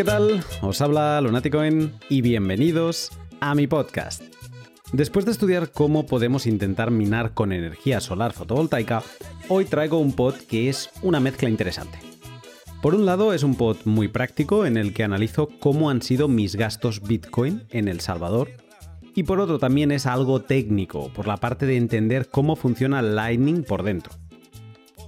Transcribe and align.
¿qué 0.00 0.04
tal? 0.04 0.42
Os 0.62 0.80
habla 0.80 1.20
Lunaticoin 1.20 1.92
y 2.08 2.22
bienvenidos 2.22 3.10
a 3.38 3.54
mi 3.54 3.66
podcast. 3.66 4.22
Después 4.94 5.26
de 5.26 5.32
estudiar 5.32 5.72
cómo 5.72 6.06
podemos 6.06 6.46
intentar 6.46 6.90
minar 6.90 7.34
con 7.34 7.52
energía 7.52 8.00
solar 8.00 8.32
fotovoltaica, 8.32 9.02
hoy 9.50 9.66
traigo 9.66 9.98
un 9.98 10.14
pod 10.14 10.36
que 10.36 10.70
es 10.70 10.88
una 11.02 11.20
mezcla 11.20 11.50
interesante. 11.50 11.98
Por 12.80 12.94
un 12.94 13.04
lado 13.04 13.34
es 13.34 13.42
un 13.42 13.56
pod 13.56 13.76
muy 13.84 14.08
práctico 14.08 14.64
en 14.64 14.78
el 14.78 14.94
que 14.94 15.04
analizo 15.04 15.50
cómo 15.60 15.90
han 15.90 16.00
sido 16.00 16.28
mis 16.28 16.56
gastos 16.56 17.02
Bitcoin 17.02 17.64
en 17.68 17.86
El 17.86 18.00
Salvador 18.00 18.48
y 19.14 19.24
por 19.24 19.38
otro 19.38 19.58
también 19.58 19.92
es 19.92 20.06
algo 20.06 20.40
técnico, 20.40 21.12
por 21.12 21.26
la 21.26 21.36
parte 21.36 21.66
de 21.66 21.76
entender 21.76 22.30
cómo 22.30 22.56
funciona 22.56 23.02
Lightning 23.02 23.64
por 23.64 23.82
dentro. 23.82 24.14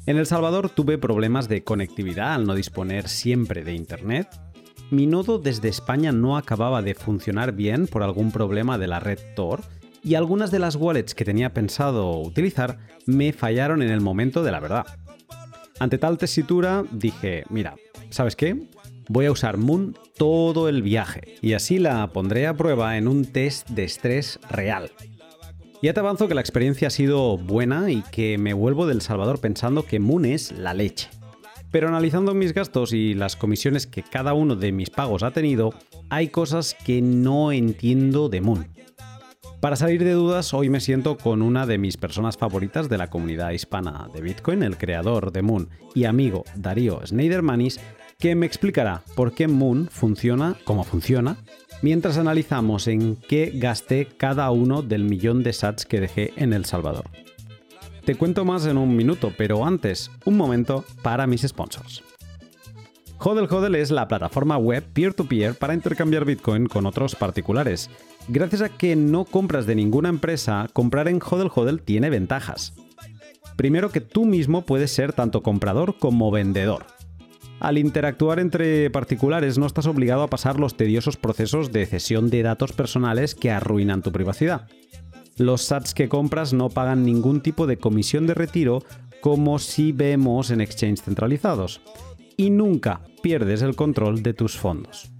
En 0.04 0.18
El 0.18 0.26
Salvador 0.26 0.68
tuve 0.68 0.98
problemas 0.98 1.48
de 1.48 1.64
conectividad 1.64 2.34
al 2.34 2.44
no 2.44 2.54
disponer 2.54 3.08
siempre 3.08 3.64
de 3.64 3.72
Internet. 3.72 4.28
Mi 4.92 5.06
nodo 5.06 5.38
desde 5.38 5.70
España 5.70 6.12
no 6.12 6.36
acababa 6.36 6.82
de 6.82 6.94
funcionar 6.94 7.52
bien 7.52 7.86
por 7.86 8.02
algún 8.02 8.30
problema 8.30 8.76
de 8.76 8.86
la 8.86 9.00
red 9.00 9.18
Tor 9.34 9.62
y 10.04 10.16
algunas 10.16 10.50
de 10.50 10.58
las 10.58 10.76
wallets 10.76 11.14
que 11.14 11.24
tenía 11.24 11.54
pensado 11.54 12.20
utilizar 12.20 12.76
me 13.06 13.32
fallaron 13.32 13.80
en 13.80 13.88
el 13.88 14.02
momento 14.02 14.42
de 14.42 14.52
la 14.52 14.60
verdad. 14.60 14.84
Ante 15.80 15.96
tal 15.96 16.18
tesitura 16.18 16.84
dije, 16.90 17.44
mira, 17.48 17.74
¿sabes 18.10 18.36
qué? 18.36 18.68
Voy 19.08 19.24
a 19.24 19.32
usar 19.32 19.56
Moon 19.56 19.96
todo 20.18 20.68
el 20.68 20.82
viaje 20.82 21.36
y 21.40 21.54
así 21.54 21.78
la 21.78 22.06
pondré 22.08 22.46
a 22.46 22.54
prueba 22.54 22.98
en 22.98 23.08
un 23.08 23.24
test 23.24 23.70
de 23.70 23.84
estrés 23.84 24.38
real. 24.50 24.90
Ya 25.80 25.94
te 25.94 26.00
avanzo 26.00 26.28
que 26.28 26.34
la 26.34 26.42
experiencia 26.42 26.88
ha 26.88 26.90
sido 26.90 27.38
buena 27.38 27.90
y 27.90 28.02
que 28.12 28.36
me 28.36 28.52
vuelvo 28.52 28.86
del 28.86 29.00
Salvador 29.00 29.40
pensando 29.40 29.86
que 29.86 30.00
Moon 30.00 30.26
es 30.26 30.52
la 30.52 30.74
leche. 30.74 31.08
Pero 31.72 31.88
analizando 31.88 32.34
mis 32.34 32.52
gastos 32.52 32.92
y 32.92 33.14
las 33.14 33.34
comisiones 33.34 33.86
que 33.86 34.02
cada 34.02 34.34
uno 34.34 34.54
de 34.54 34.72
mis 34.72 34.90
pagos 34.90 35.22
ha 35.22 35.30
tenido, 35.30 35.74
hay 36.10 36.28
cosas 36.28 36.76
que 36.84 37.00
no 37.00 37.50
entiendo 37.50 38.28
de 38.28 38.42
Moon. 38.42 38.68
Para 39.58 39.76
salir 39.76 40.04
de 40.04 40.12
dudas, 40.12 40.52
hoy 40.52 40.68
me 40.68 40.80
siento 40.80 41.16
con 41.16 41.40
una 41.40 41.66
de 41.66 41.78
mis 41.78 41.96
personas 41.96 42.36
favoritas 42.36 42.88
de 42.88 42.98
la 42.98 43.08
comunidad 43.08 43.52
hispana 43.52 44.08
de 44.12 44.20
Bitcoin, 44.20 44.62
el 44.62 44.76
creador 44.76 45.32
de 45.32 45.40
Moon 45.40 45.70
y 45.94 46.04
amigo 46.04 46.44
Darío 46.56 47.00
Schneidermanis, 47.06 47.80
que 48.18 48.34
me 48.34 48.44
explicará 48.44 49.02
por 49.14 49.32
qué 49.32 49.48
Moon 49.48 49.88
funciona 49.90 50.56
como 50.64 50.84
funciona 50.84 51.38
mientras 51.80 52.18
analizamos 52.18 52.86
en 52.86 53.16
qué 53.16 53.50
gasté 53.54 54.08
cada 54.16 54.50
uno 54.50 54.82
del 54.82 55.04
millón 55.04 55.42
de 55.42 55.52
sats 55.52 55.86
que 55.86 56.00
dejé 56.00 56.32
en 56.36 56.52
El 56.52 56.64
Salvador. 56.64 57.04
Te 58.04 58.16
cuento 58.16 58.44
más 58.44 58.66
en 58.66 58.78
un 58.78 58.96
minuto, 58.96 59.32
pero 59.36 59.64
antes, 59.64 60.10
un 60.24 60.36
momento 60.36 60.84
para 61.02 61.26
mis 61.26 61.42
sponsors. 61.42 62.02
Hodel 63.18 63.46
Hodel 63.48 63.76
es 63.76 63.92
la 63.92 64.08
plataforma 64.08 64.56
web 64.56 64.82
peer-to-peer 64.92 65.54
para 65.54 65.74
intercambiar 65.74 66.24
Bitcoin 66.24 66.66
con 66.66 66.86
otros 66.86 67.14
particulares. 67.14 67.90
Gracias 68.26 68.62
a 68.62 68.68
que 68.68 68.96
no 68.96 69.24
compras 69.24 69.66
de 69.66 69.76
ninguna 69.76 70.08
empresa, 70.08 70.68
comprar 70.72 71.06
en 71.06 71.20
Hodel 71.22 71.50
Hodel 71.54 71.82
tiene 71.82 72.10
ventajas. 72.10 72.74
Primero 73.56 73.90
que 73.90 74.00
tú 74.00 74.24
mismo 74.24 74.62
puedes 74.62 74.90
ser 74.90 75.12
tanto 75.12 75.42
comprador 75.42 75.96
como 75.98 76.32
vendedor 76.32 76.86
al 77.62 77.78
interactuar 77.78 78.40
entre 78.40 78.90
particulares 78.90 79.56
no 79.56 79.66
estás 79.66 79.86
obligado 79.86 80.24
a 80.24 80.26
pasar 80.26 80.58
los 80.58 80.76
tediosos 80.76 81.16
procesos 81.16 81.70
de 81.70 81.86
cesión 81.86 82.28
de 82.28 82.42
datos 82.42 82.72
personales 82.72 83.36
que 83.36 83.52
arruinan 83.52 84.02
tu 84.02 84.10
privacidad. 84.10 84.68
Los 85.38 85.62
sats 85.62 85.94
que 85.94 86.08
compras 86.08 86.52
no 86.52 86.68
pagan 86.68 87.04
ningún 87.04 87.40
tipo 87.40 87.66
de 87.66 87.78
comisión 87.78 88.26
de 88.26 88.34
retiro 88.34 88.82
como 89.20 89.58
si 89.58 89.92
vemos 89.92 90.50
en 90.50 90.60
exchanges 90.60 91.02
centralizados. 91.02 91.80
Y 92.36 92.50
nunca 92.50 93.02
pierdes 93.22 93.62
el 93.62 93.76
control 93.76 94.22
de 94.22 94.34
tus 94.34 94.58
fondos. 94.58 95.12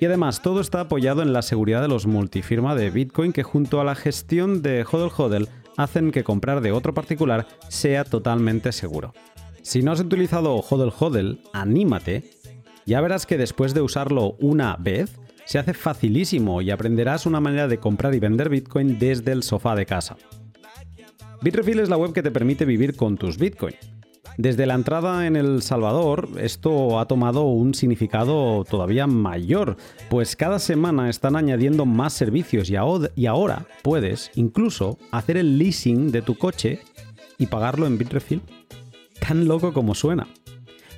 Y 0.00 0.06
además, 0.06 0.42
todo 0.42 0.60
está 0.60 0.80
apoyado 0.80 1.22
en 1.22 1.32
la 1.32 1.42
seguridad 1.42 1.82
de 1.82 1.88
los 1.88 2.06
multifirma 2.06 2.74
de 2.74 2.90
Bitcoin 2.90 3.32
que 3.32 3.42
junto 3.42 3.80
a 3.80 3.84
la 3.84 3.94
gestión 3.94 4.60
de 4.62 4.84
HODL 4.90 5.12
HODL 5.16 5.48
hacen 5.76 6.10
que 6.10 6.24
comprar 6.24 6.60
de 6.60 6.72
otro 6.72 6.94
particular 6.94 7.46
sea 7.68 8.04
totalmente 8.04 8.72
seguro. 8.72 9.12
Si 9.62 9.82
no 9.82 9.92
has 9.92 10.00
utilizado 10.00 10.56
Hodel 10.56 10.92
Hodel, 10.98 11.40
anímate. 11.52 12.30
Ya 12.86 13.00
verás 13.00 13.24
que 13.24 13.38
después 13.38 13.72
de 13.72 13.80
usarlo 13.80 14.36
una 14.40 14.76
vez, 14.76 15.18
se 15.44 15.58
hace 15.58 15.74
facilísimo 15.74 16.62
y 16.62 16.70
aprenderás 16.70 17.26
una 17.26 17.40
manera 17.40 17.68
de 17.68 17.78
comprar 17.78 18.14
y 18.14 18.20
vender 18.20 18.48
Bitcoin 18.48 18.98
desde 18.98 19.32
el 19.32 19.42
sofá 19.42 19.74
de 19.74 19.86
casa. 19.86 20.16
Bitrefill 21.42 21.80
es 21.80 21.88
la 21.88 21.96
web 21.96 22.12
que 22.12 22.22
te 22.22 22.30
permite 22.30 22.64
vivir 22.64 22.96
con 22.96 23.16
tus 23.16 23.36
Bitcoin. 23.36 23.74
Desde 24.36 24.66
la 24.66 24.74
entrada 24.74 25.26
en 25.26 25.36
El 25.36 25.62
Salvador, 25.62 26.28
esto 26.40 26.98
ha 26.98 27.06
tomado 27.06 27.44
un 27.44 27.72
significado 27.72 28.64
todavía 28.64 29.06
mayor, 29.06 29.76
pues 30.10 30.34
cada 30.34 30.58
semana 30.58 31.08
están 31.08 31.36
añadiendo 31.36 31.86
más 31.86 32.14
servicios 32.14 32.68
y 32.68 33.26
ahora 33.26 33.66
puedes 33.82 34.32
incluso 34.34 34.98
hacer 35.12 35.36
el 35.36 35.58
leasing 35.58 36.10
de 36.10 36.22
tu 36.22 36.36
coche 36.36 36.80
y 37.38 37.46
pagarlo 37.46 37.86
en 37.86 37.96
Bitrefill 37.96 38.42
tan 39.20 39.46
loco 39.46 39.72
como 39.72 39.94
suena. 39.94 40.26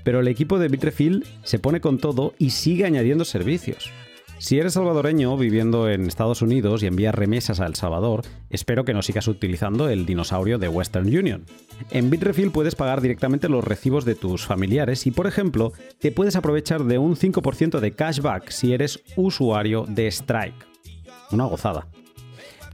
Pero 0.02 0.20
el 0.20 0.28
equipo 0.28 0.58
de 0.58 0.68
Bitrefill 0.68 1.26
se 1.42 1.58
pone 1.58 1.80
con 1.80 1.98
todo 1.98 2.34
y 2.38 2.50
sigue 2.50 2.86
añadiendo 2.86 3.24
servicios. 3.24 3.90
Si 4.38 4.58
eres 4.58 4.74
salvadoreño 4.74 5.36
viviendo 5.38 5.88
en 5.88 6.06
Estados 6.06 6.42
Unidos 6.42 6.82
y 6.82 6.86
envías 6.86 7.14
remesas 7.14 7.58
a 7.58 7.66
El 7.66 7.74
Salvador, 7.74 8.22
espero 8.50 8.84
que 8.84 8.92
no 8.92 9.00
sigas 9.00 9.28
utilizando 9.28 9.88
el 9.88 10.04
dinosaurio 10.04 10.58
de 10.58 10.68
Western 10.68 11.06
Union. 11.06 11.46
En 11.90 12.10
Bitrefill 12.10 12.50
puedes 12.50 12.74
pagar 12.74 13.00
directamente 13.00 13.48
los 13.48 13.64
recibos 13.64 14.04
de 14.04 14.14
tus 14.14 14.44
familiares 14.44 15.06
y, 15.06 15.10
por 15.10 15.26
ejemplo, 15.26 15.72
te 15.98 16.12
puedes 16.12 16.36
aprovechar 16.36 16.84
de 16.84 16.98
un 16.98 17.16
5% 17.16 17.80
de 17.80 17.92
cashback 17.92 18.50
si 18.50 18.74
eres 18.74 19.02
usuario 19.16 19.86
de 19.88 20.06
Strike. 20.08 20.66
Una 21.32 21.44
gozada. 21.44 21.86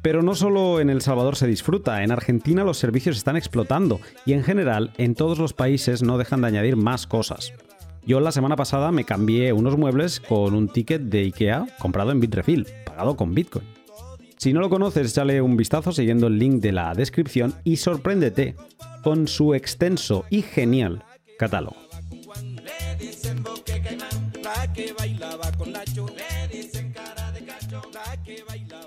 Pero 0.03 0.21
no 0.23 0.35
solo 0.35 0.81
en 0.81 0.91
El 0.91 1.01
Salvador 1.01 1.37
se 1.37 1.47
disfruta, 1.47 2.03
en 2.03 2.11
Argentina 2.11 2.65
los 2.65 2.79
servicios 2.79 3.17
están 3.17 3.37
explotando 3.37 4.01
y 4.27 4.33
en 4.33 4.43
general 4.43 4.93
en 4.99 5.15
todos 5.15 5.39
los 5.39 5.53
países 5.53 6.03
no 6.03 6.19
dejan 6.19 6.41
de 6.41 6.49
añadir 6.49 6.75
más 6.77 7.07
cosas. 7.07 7.53
Yo 8.05 8.19
la 8.19 8.33
semana 8.33 8.57
pasada 8.57 8.91
me 8.91 9.05
cambié 9.05 9.53
unos 9.53 9.77
muebles 9.77 10.19
con 10.19 10.55
un 10.55 10.69
ticket 10.69 11.03
de 11.03 11.21
IKEA 11.21 11.67
comprado 11.79 12.11
en 12.11 12.19
Bitrefill, 12.19 12.67
pagado 12.85 13.17
con 13.17 13.33
Bitcoin. 13.33 13.65
Si 14.39 14.53
no 14.53 14.61
lo 14.61 14.69
conoces, 14.69 15.13
échale 15.13 15.41
un 15.41 15.57
vistazo 15.57 15.93
siguiendo 15.93 16.27
el 16.27 16.37
link 16.37 16.61
de 16.61 16.73
la 16.73 16.95
descripción 16.95 17.55
y 17.63 17.77
sorpréndete 17.77 18.57
con 19.05 19.29
su 19.29 19.55
extenso 19.55 20.25
y 20.31 20.43
genial 20.43 21.05
catálogo. 21.39 21.77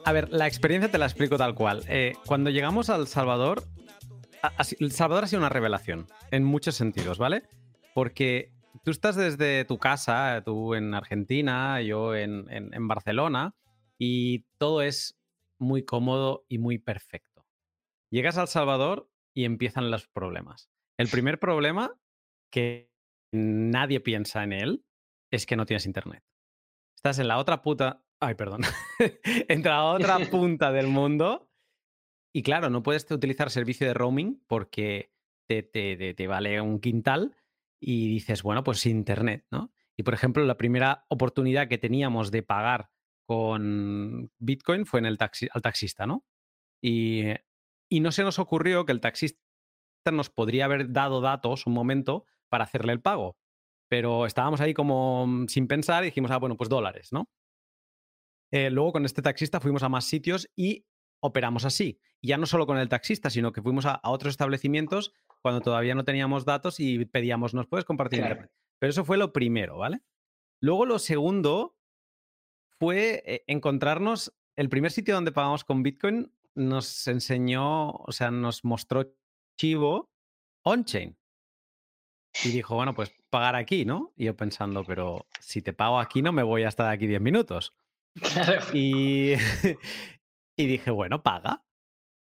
A 0.03 0.11
ver, 0.11 0.29
la 0.31 0.47
experiencia 0.47 0.91
te 0.91 0.97
la 0.97 1.05
explico 1.05 1.37
tal 1.37 1.55
cual. 1.55 1.83
Eh, 1.87 2.15
cuando 2.25 2.49
llegamos 2.49 2.89
al 2.89 3.07
Salvador, 3.07 3.63
El 4.79 4.91
Salvador 4.91 5.23
ha 5.23 5.27
sido 5.27 5.39
una 5.39 5.49
revelación 5.49 6.07
en 6.31 6.43
muchos 6.43 6.75
sentidos, 6.75 7.17
¿vale? 7.17 7.43
Porque 7.93 8.51
tú 8.85 8.91
estás 8.91 9.18
desde 9.18 9.66
tu 9.66 9.78
casa, 9.78 10.41
tú 10.46 10.75
en 10.75 10.94
Argentina, 10.94 11.81
yo 11.81 12.16
en, 12.16 12.46
en 12.50 12.88
Barcelona, 12.88 13.53
y 13.97 14.46
todo 14.57 14.81
es 14.81 15.19
muy 15.59 15.84
cómodo 15.84 16.46
y 16.47 16.57
muy 16.57 16.78
perfecto. 16.78 17.45
Llegas 18.09 18.38
al 18.38 18.47
Salvador 18.47 19.09
y 19.34 19.44
empiezan 19.44 19.91
los 19.91 20.07
problemas. 20.07 20.69
El 20.97 21.09
primer 21.09 21.40
problema, 21.40 21.94
que 22.50 22.90
nadie 23.34 24.00
piensa 24.00 24.44
en 24.44 24.53
él, 24.53 24.85
es 25.31 25.45
que 25.45 25.57
no 25.57 25.66
tienes 25.66 25.85
internet. 25.85 26.24
Estás 26.95 27.19
en 27.19 27.28
la 27.28 27.38
otra 27.40 27.62
puta 27.62 28.06
Ay, 28.19 28.35
perdón. 28.35 28.62
Entra 29.47 29.78
a 29.78 29.85
otra 29.85 30.18
punta 30.31 30.72
del 30.72 30.88
mundo. 30.88 31.50
Y 32.34 32.44
claro, 32.44 32.69
no 32.69 32.84
puedes 32.84 33.09
utilizar 33.12 33.50
servicio 33.50 33.88
de 33.88 33.94
roaming 33.94 34.44
porque 34.47 35.12
te, 35.48 35.63
te, 35.63 36.27
vale 36.27 36.59
un 36.59 36.80
quintal 36.80 37.36
y 37.87 38.07
dices, 38.07 38.41
bueno, 38.41 38.63
pues 38.63 38.87
internet, 38.87 39.45
¿no? 39.51 39.71
Y 39.95 40.01
por 40.01 40.15
ejemplo, 40.15 40.43
la 40.43 40.57
primera 40.57 41.05
oportunidad 41.07 41.67
que 41.67 41.77
teníamos 41.77 42.31
de 42.31 42.41
pagar 42.41 42.89
con 43.27 44.31
Bitcoin 44.39 44.87
fue 44.87 45.01
en 45.01 45.05
el 45.05 45.19
taxi, 45.19 45.47
al 45.51 45.61
taxista, 45.61 46.07
¿no? 46.07 46.25
Y, 46.81 47.25
y 47.87 47.99
no 47.99 48.11
se 48.11 48.23
nos 48.23 48.39
ocurrió 48.39 48.85
que 48.85 48.91
el 48.91 49.01
taxista 49.01 49.39
nos 50.11 50.31
podría 50.31 50.65
haber 50.65 50.91
dado 50.93 51.21
datos 51.21 51.67
un 51.67 51.73
momento 51.73 52.25
para 52.49 52.63
hacerle 52.63 52.91
el 52.91 53.01
pago. 53.01 53.37
Pero 53.87 54.25
estábamos 54.25 54.61
ahí 54.61 54.73
como 54.73 55.27
mm, 55.27 55.47
sin 55.47 55.67
pensar 55.67 56.03
y 56.03 56.07
dijimos, 56.07 56.31
ah, 56.31 56.39
bueno, 56.39 56.57
pues 56.57 56.69
dólares, 56.69 57.13
¿no? 57.13 57.29
Eh, 58.51 58.71
luego 58.71 58.93
con 58.93 59.05
este 59.05 59.21
taxista 59.21 59.59
fuimos 59.59 59.83
a 59.83 59.89
más 59.89 60.05
sitios 60.05 60.49
y 60.55 60.87
operamos 61.19 61.65
así. 61.65 62.00
Y 62.21 62.29
ya 62.29 62.38
no 62.38 62.45
solo 62.45 62.65
con 62.65 62.77
el 62.77 62.89
taxista, 62.89 63.29
sino 63.29 63.51
que 63.51 63.62
fuimos 63.62 63.85
a, 63.85 64.00
otros 64.03 64.31
establecimientos 64.31 65.13
cuando 65.41 65.62
todavía 65.62 65.95
no 65.95 66.03
teníamos 66.03 66.45
datos 66.45 66.79
y 66.79 67.06
pedíamos, 67.06 67.53
¿nos 67.53 67.67
puedes 67.67 67.85
compartir 67.85 68.19
internet? 68.19 68.51
Pero 68.79 68.89
eso 68.89 69.06
fue 69.06 69.17
lo 69.17 69.31
primero, 69.31 69.77
¿vale? 69.77 70.01
Luego 70.59 70.85
lo 70.85 71.00
segundo 71.00 71.77
fue 72.79 73.23
eh, 73.25 73.44
encontrarnos, 73.47 74.33
el 74.56 74.69
primer 74.69 74.91
sitio 74.91 75.13
donde 75.13 75.31
pagamos 75.31 75.63
con 75.63 75.83
Bitcoin 75.83 76.31
nos 76.56 77.07
enseñó, 77.07 77.91
o 77.91 78.11
sea, 78.11 78.31
nos 78.31 78.63
mostró 78.63 79.13
Chivo 79.57 80.09
on-chain. 80.63 81.15
y 82.44 82.50
dijo, 82.50 82.75
bueno, 82.75 82.94
pues 82.94 83.13
pagar 83.29 83.56
aquí, 83.56 83.85
¿no? 83.85 84.13
Y 84.15 84.25
yo 84.25 84.35
pensando, 84.35 84.83
pero 84.83 85.27
si 85.39 85.61
te 85.61 85.73
pago 85.73 86.00
aquí 86.00 86.21
no 86.21 86.31
me 86.31 86.44
voy 86.44 86.63
a 86.63 86.69
estar 86.69 86.89
aquí 86.89 87.07
10 87.07 87.21
minutos. 87.21 87.73
Y, 88.73 89.33
y 90.56 90.66
dije, 90.68 90.92
bueno, 90.92 91.24
paga. 91.24 91.63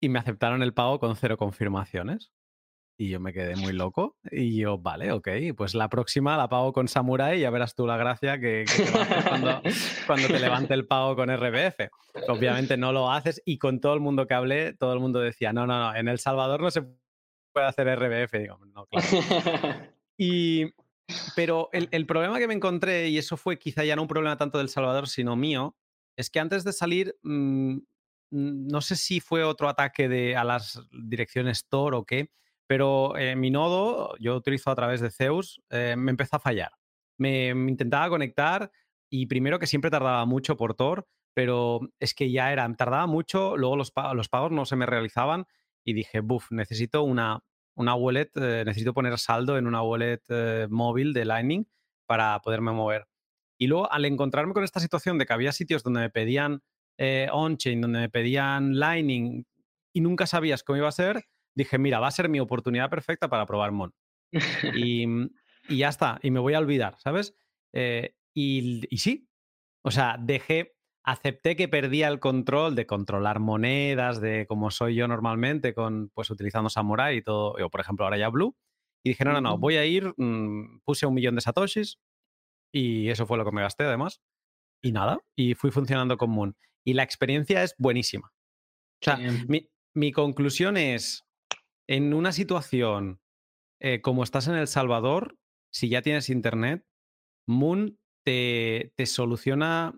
Y 0.01 0.09
me 0.09 0.19
aceptaron 0.19 0.63
el 0.63 0.73
pago 0.73 0.99
con 0.99 1.15
cero 1.15 1.37
confirmaciones. 1.37 2.31
Y 2.97 3.09
yo 3.09 3.19
me 3.21 3.31
quedé 3.31 3.55
muy 3.55 3.71
loco. 3.71 4.17
Y 4.29 4.57
yo, 4.57 4.77
vale, 4.77 5.11
ok, 5.11 5.29
pues 5.55 5.73
la 5.73 5.89
próxima 5.89 6.35
la 6.35 6.49
pago 6.49 6.73
con 6.73 6.87
Samurai 6.87 7.37
y 7.37 7.41
ya 7.41 7.49
verás 7.49 7.73
tú 7.73 7.87
la 7.87 7.95
gracia 7.95 8.39
que, 8.39 8.65
te 8.65 8.91
va 8.91 8.99
a 8.99 9.03
hacer 9.03 9.23
cuando, 9.29 9.61
cuando, 10.05 10.27
te 10.27 10.39
levante 10.39 10.73
el 10.73 10.85
pago 10.85 11.15
con 11.15 11.29
RBF. 11.29 11.89
Obviamente 12.27 12.75
no 12.75 12.91
lo 12.91 13.09
haces 13.09 13.41
y 13.45 13.57
con 13.57 13.79
todo 13.79 13.93
el 13.93 14.01
mundo 14.01 14.27
que 14.27 14.33
hablé, 14.33 14.73
todo 14.73 14.93
el 14.93 14.99
mundo 14.99 15.19
decía, 15.19 15.53
no, 15.53 15.65
no, 15.65 15.79
no, 15.79 15.95
en 15.95 16.09
El 16.09 16.19
Salvador 16.19 16.61
no 16.61 16.71
se 16.71 16.81
puede 17.53 17.67
hacer 17.67 17.87
RBF. 17.87 18.33
Digo, 18.33 18.59
no, 18.65 18.85
claro. 18.85 19.07
Y, 20.21 20.73
pero 21.33 21.69
el, 21.71 21.87
el, 21.91 22.05
problema 22.05 22.39
que 22.39 22.47
me 22.47 22.53
encontré, 22.53 23.07
y 23.07 23.17
eso 23.17 23.37
fue 23.37 23.57
quizá 23.57 23.85
ya 23.85 23.95
no 23.95 24.01
un 24.01 24.09
problema 24.09 24.35
tanto 24.35 24.57
del 24.57 24.67
Salvador, 24.67 25.07
sino 25.07 25.37
mío, 25.37 25.77
es 26.17 26.29
que 26.29 26.41
antes 26.41 26.65
de 26.65 26.73
salir, 26.73 27.15
mmm, 27.23 27.77
no 28.31 28.81
sé 28.81 28.95
si 28.95 29.19
fue 29.19 29.43
otro 29.43 29.69
ataque 29.69 30.07
de, 30.07 30.35
a 30.35 30.43
las 30.43 30.81
direcciones 30.91 31.67
Tor 31.67 31.95
o 31.95 32.05
qué, 32.05 32.31
pero 32.67 33.17
eh, 33.17 33.35
mi 33.35 33.51
nodo, 33.51 34.15
yo 34.19 34.35
utilizo 34.35 34.69
a 34.69 34.75
través 34.75 35.01
de 35.01 35.11
Zeus, 35.11 35.61
eh, 35.69 35.95
me 35.97 36.11
empezó 36.11 36.35
a 36.37 36.39
fallar. 36.39 36.71
Me, 37.17 37.49
intentaba 37.49 38.09
conectar 38.09 38.71
y 39.09 39.25
primero 39.25 39.59
que 39.59 39.67
siempre 39.67 39.91
tardaba 39.91 40.25
mucho 40.25 40.55
por 40.55 40.75
Tor, 40.75 41.07
pero 41.33 41.79
es 41.99 42.13
que 42.13 42.31
ya 42.31 42.51
era, 42.51 42.71
tardaba 42.75 43.07
mucho, 43.07 43.57
luego 43.57 43.75
los, 43.75 43.91
los 44.13 44.29
pagos 44.29 44.51
no 44.51 44.65
se 44.65 44.75
me 44.75 44.85
realizaban 44.85 45.45
y 45.83 45.93
dije, 45.93 46.19
buf, 46.19 46.51
necesito 46.51 47.03
una, 47.03 47.43
una 47.79 47.95
wallet, 47.95 48.29
eh, 48.35 48.63
necesito 48.65 48.93
poner 48.93 49.17
saldo 49.17 49.57
en 49.57 49.65
una 49.65 49.81
wallet 49.81 50.21
eh, 50.27 50.67
móvil 50.69 51.13
de 51.13 51.25
Lightning 51.25 51.65
para 52.05 52.39
poderme 52.41 52.71
mover. 52.71 53.07
Y 53.57 53.67
luego, 53.67 53.91
al 53.91 54.05
encontrarme 54.05 54.53
con 54.53 54.63
esta 54.63 54.79
situación 54.79 55.17
de 55.17 55.25
que 55.25 55.33
había 55.33 55.51
sitios 55.51 55.83
donde 55.83 56.01
me 56.01 56.09
pedían 56.09 56.61
eh, 57.01 57.29
on-chain, 57.31 57.79
donde 57.79 57.99
me 57.99 58.09
pedían 58.09 58.77
Lightning 58.77 59.45
y 59.93 60.01
nunca 60.01 60.27
sabías 60.27 60.63
cómo 60.63 60.77
iba 60.77 60.89
a 60.89 60.91
ser, 60.91 61.23
dije, 61.55 61.77
mira, 61.77 62.01
va 62.01 62.07
a 62.07 62.11
ser 62.11 62.27
mi 62.27 62.41
oportunidad 62.41 62.89
perfecta 62.89 63.29
para 63.29 63.45
probar 63.45 63.71
Mon. 63.71 63.93
y, 64.75 65.05
y, 65.69 65.77
ya 65.77 65.87
está, 65.87 66.19
y 66.21 66.29
me 66.29 66.41
voy 66.41 66.55
a 66.55 66.59
olvidar, 66.59 66.97
¿sabes? 66.99 67.33
Eh, 67.73 68.15
y, 68.35 68.81
y 68.93 68.97
sí, 68.97 69.29
o 69.81 69.91
sea, 69.91 70.17
dejé, 70.19 70.75
acepté 71.05 71.55
que 71.55 71.69
perdía 71.69 72.09
el 72.09 72.19
control 72.19 72.75
de 72.75 72.85
controlar 72.85 73.39
monedas, 73.39 74.19
de 74.19 74.45
como 74.45 74.69
soy 74.69 74.95
yo 74.95 75.07
normalmente, 75.07 75.73
con, 75.73 76.09
pues 76.13 76.29
utilizando 76.29 76.69
Samurai 76.69 77.15
y 77.15 77.21
todo, 77.21 77.53
o 77.53 77.69
por 77.69 77.79
ejemplo 77.79 78.05
ahora 78.05 78.17
ya 78.17 78.27
Blue. 78.27 78.57
Y 79.05 79.11
dije, 79.11 79.23
no, 79.23 79.31
no, 79.31 79.39
no, 79.39 79.57
voy 79.57 79.77
a 79.77 79.85
ir, 79.85 80.13
mmm, 80.17 80.81
puse 80.83 81.05
un 81.05 81.13
millón 81.13 81.35
de 81.35 81.41
satoshis 81.41 81.97
y 82.73 83.07
eso 83.07 83.25
fue 83.25 83.37
lo 83.37 83.45
que 83.45 83.53
me 83.53 83.61
gasté 83.61 83.85
además. 83.85 84.21
Y 84.81 84.91
nada, 84.91 85.19
y 85.37 85.55
fui 85.55 85.71
funcionando 85.71 86.17
con 86.17 86.29
Moon. 86.29 86.57
Y 86.85 86.93
la 86.93 87.03
experiencia 87.03 87.63
es 87.63 87.75
buenísima. 87.77 88.31
O 89.01 89.05
sea, 89.05 89.17
mi, 89.47 89.69
mi, 89.95 90.11
conclusión 90.11 90.77
es, 90.77 91.25
en 91.87 92.13
una 92.13 92.31
situación 92.31 93.21
eh, 93.81 94.01
como 94.01 94.23
estás 94.23 94.47
en 94.47 94.55
El 94.55 94.67
Salvador, 94.67 95.37
si 95.71 95.89
ya 95.89 96.01
tienes 96.01 96.29
internet, 96.29 96.85
Moon 97.47 97.97
te, 98.25 98.93
te 98.95 99.05
soluciona 99.05 99.93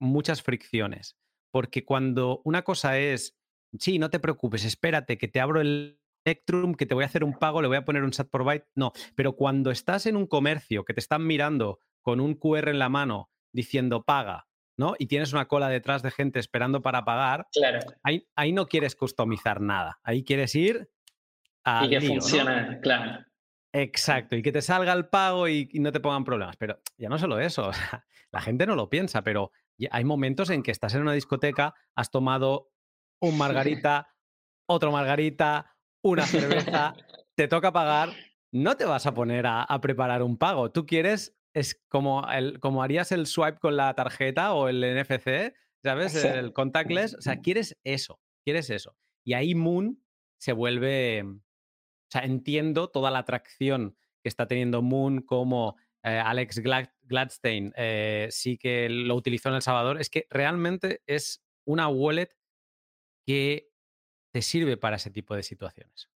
muchas 0.00 0.42
fricciones. 0.42 1.16
Porque 1.50 1.84
cuando 1.84 2.42
una 2.44 2.62
cosa 2.62 2.98
es, 2.98 3.36
sí, 3.78 3.98
no 3.98 4.10
te 4.10 4.20
preocupes, 4.20 4.64
espérate, 4.64 5.16
que 5.18 5.28
te 5.28 5.40
abro 5.40 5.60
el 5.60 5.98
Electrum, 6.24 6.74
que 6.74 6.86
te 6.86 6.94
voy 6.94 7.04
a 7.04 7.06
hacer 7.06 7.24
un 7.24 7.38
pago, 7.38 7.62
le 7.62 7.68
voy 7.68 7.76
a 7.76 7.84
poner 7.84 8.04
un 8.04 8.10
chat 8.10 8.28
por 8.28 8.44
byte. 8.44 8.68
No, 8.74 8.92
pero 9.14 9.34
cuando 9.34 9.70
estás 9.70 10.06
en 10.06 10.16
un 10.16 10.26
comercio 10.26 10.84
que 10.84 10.94
te 10.94 11.00
están 11.00 11.26
mirando 11.26 11.80
con 12.02 12.20
un 12.20 12.34
QR 12.34 12.68
en 12.68 12.78
la 12.78 12.88
mano 12.88 13.30
diciendo 13.52 14.04
paga, 14.04 14.46
¿no? 14.76 14.94
Y 14.98 15.06
tienes 15.06 15.32
una 15.32 15.46
cola 15.46 15.68
detrás 15.68 16.02
de 16.02 16.10
gente 16.10 16.38
esperando 16.38 16.82
para 16.82 17.04
pagar, 17.04 17.46
claro. 17.52 17.80
ahí, 18.02 18.26
ahí 18.36 18.52
no 18.52 18.66
quieres 18.66 18.96
customizar 18.96 19.60
nada. 19.60 19.98
Ahí 20.02 20.24
quieres 20.24 20.54
ir 20.54 20.88
a. 21.64 21.84
Y 21.84 21.90
que 21.90 22.00
funcione, 22.00 22.62
¿no? 22.62 22.80
claro. 22.80 23.24
Exacto, 23.74 24.36
y 24.36 24.42
que 24.42 24.52
te 24.52 24.60
salga 24.60 24.92
el 24.92 25.08
pago 25.08 25.48
y, 25.48 25.66
y, 25.72 25.80
no 25.80 25.92
te 25.92 26.00
pongan 26.00 26.24
problemas. 26.24 26.56
Pero 26.56 26.78
ya 26.98 27.08
no 27.08 27.18
solo 27.18 27.40
eso, 27.40 27.68
o 27.68 27.72
sea, 27.72 28.04
la 28.30 28.40
gente 28.40 28.66
no 28.66 28.76
lo 28.76 28.90
piensa, 28.90 29.22
pero 29.22 29.52
hay 29.90 30.04
momentos 30.04 30.50
en 30.50 30.62
que 30.62 30.70
estás 30.70 30.94
en 30.94 31.02
una 31.02 31.12
discoteca, 31.12 31.74
has 31.94 32.10
tomado 32.10 32.70
un 33.20 33.38
margarita, 33.38 34.08
otro 34.66 34.92
margarita, 34.92 35.74
una 36.02 36.26
cerveza, 36.26 36.94
te 37.34 37.48
toca 37.48 37.72
pagar, 37.72 38.10
no 38.52 38.76
te 38.76 38.84
vas 38.84 39.06
a 39.06 39.14
poner 39.14 39.46
a, 39.46 39.62
a 39.62 39.80
preparar 39.80 40.22
un 40.22 40.36
pago. 40.36 40.70
Tú 40.70 40.84
quieres, 40.84 41.34
es 41.54 41.82
como, 41.88 42.28
el, 42.30 42.60
como 42.60 42.82
harías 42.82 43.12
el 43.12 43.26
swipe 43.26 43.58
con 43.58 43.76
la 43.76 43.94
tarjeta 43.94 44.54
o 44.54 44.68
el 44.68 44.80
NFC, 44.80 45.54
¿sabes? 45.82 46.12
Sí. 46.12 46.26
El 46.26 46.52
contactless. 46.52 47.14
O 47.14 47.20
sea, 47.20 47.40
quieres 47.40 47.78
eso, 47.84 48.20
quieres 48.44 48.70
eso. 48.70 48.96
Y 49.24 49.34
ahí 49.34 49.54
Moon 49.54 50.02
se 50.38 50.52
vuelve. 50.52 51.22
O 51.22 52.10
sea, 52.10 52.22
entiendo 52.22 52.88
toda 52.88 53.10
la 53.10 53.20
atracción 53.20 53.96
que 54.22 54.28
está 54.28 54.46
teniendo 54.46 54.82
Moon 54.82 55.22
como 55.22 55.76
eh, 56.04 56.18
Alex 56.18 56.58
Glad 56.58 56.88
Gladstein 57.02 57.72
eh, 57.76 58.28
sí 58.30 58.56
que 58.56 58.88
lo 58.88 59.14
utilizó 59.14 59.48
en 59.50 59.56
El 59.56 59.62
Salvador, 59.62 60.00
es 60.00 60.10
que 60.10 60.26
realmente 60.30 61.02
es 61.06 61.44
una 61.64 61.88
wallet 61.88 62.30
que 63.26 63.70
te 64.32 64.42
sirve 64.42 64.76
para 64.76 64.96
ese 64.96 65.10
tipo 65.10 65.36
de 65.36 65.42
situaciones. 65.42 66.10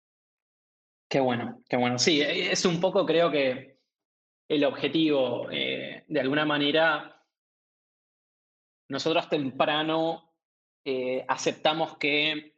Qué 1.10 1.20
bueno, 1.20 1.62
qué 1.70 1.78
bueno. 1.78 2.00
Sí, 2.00 2.22
e, 2.22 2.52
es 2.52 2.66
un 2.66 2.80
poco 2.80 3.06
creo 3.06 3.30
que 3.30 3.75
el 4.48 4.64
objetivo, 4.64 5.50
eh, 5.52 6.04
de 6.08 6.20
alguna 6.20 6.46
manera, 6.46 7.24
nosotros 8.90 9.30
temprano 9.30 10.34
eh, 10.86 11.26
aceptamos 11.28 11.98
que 11.98 12.56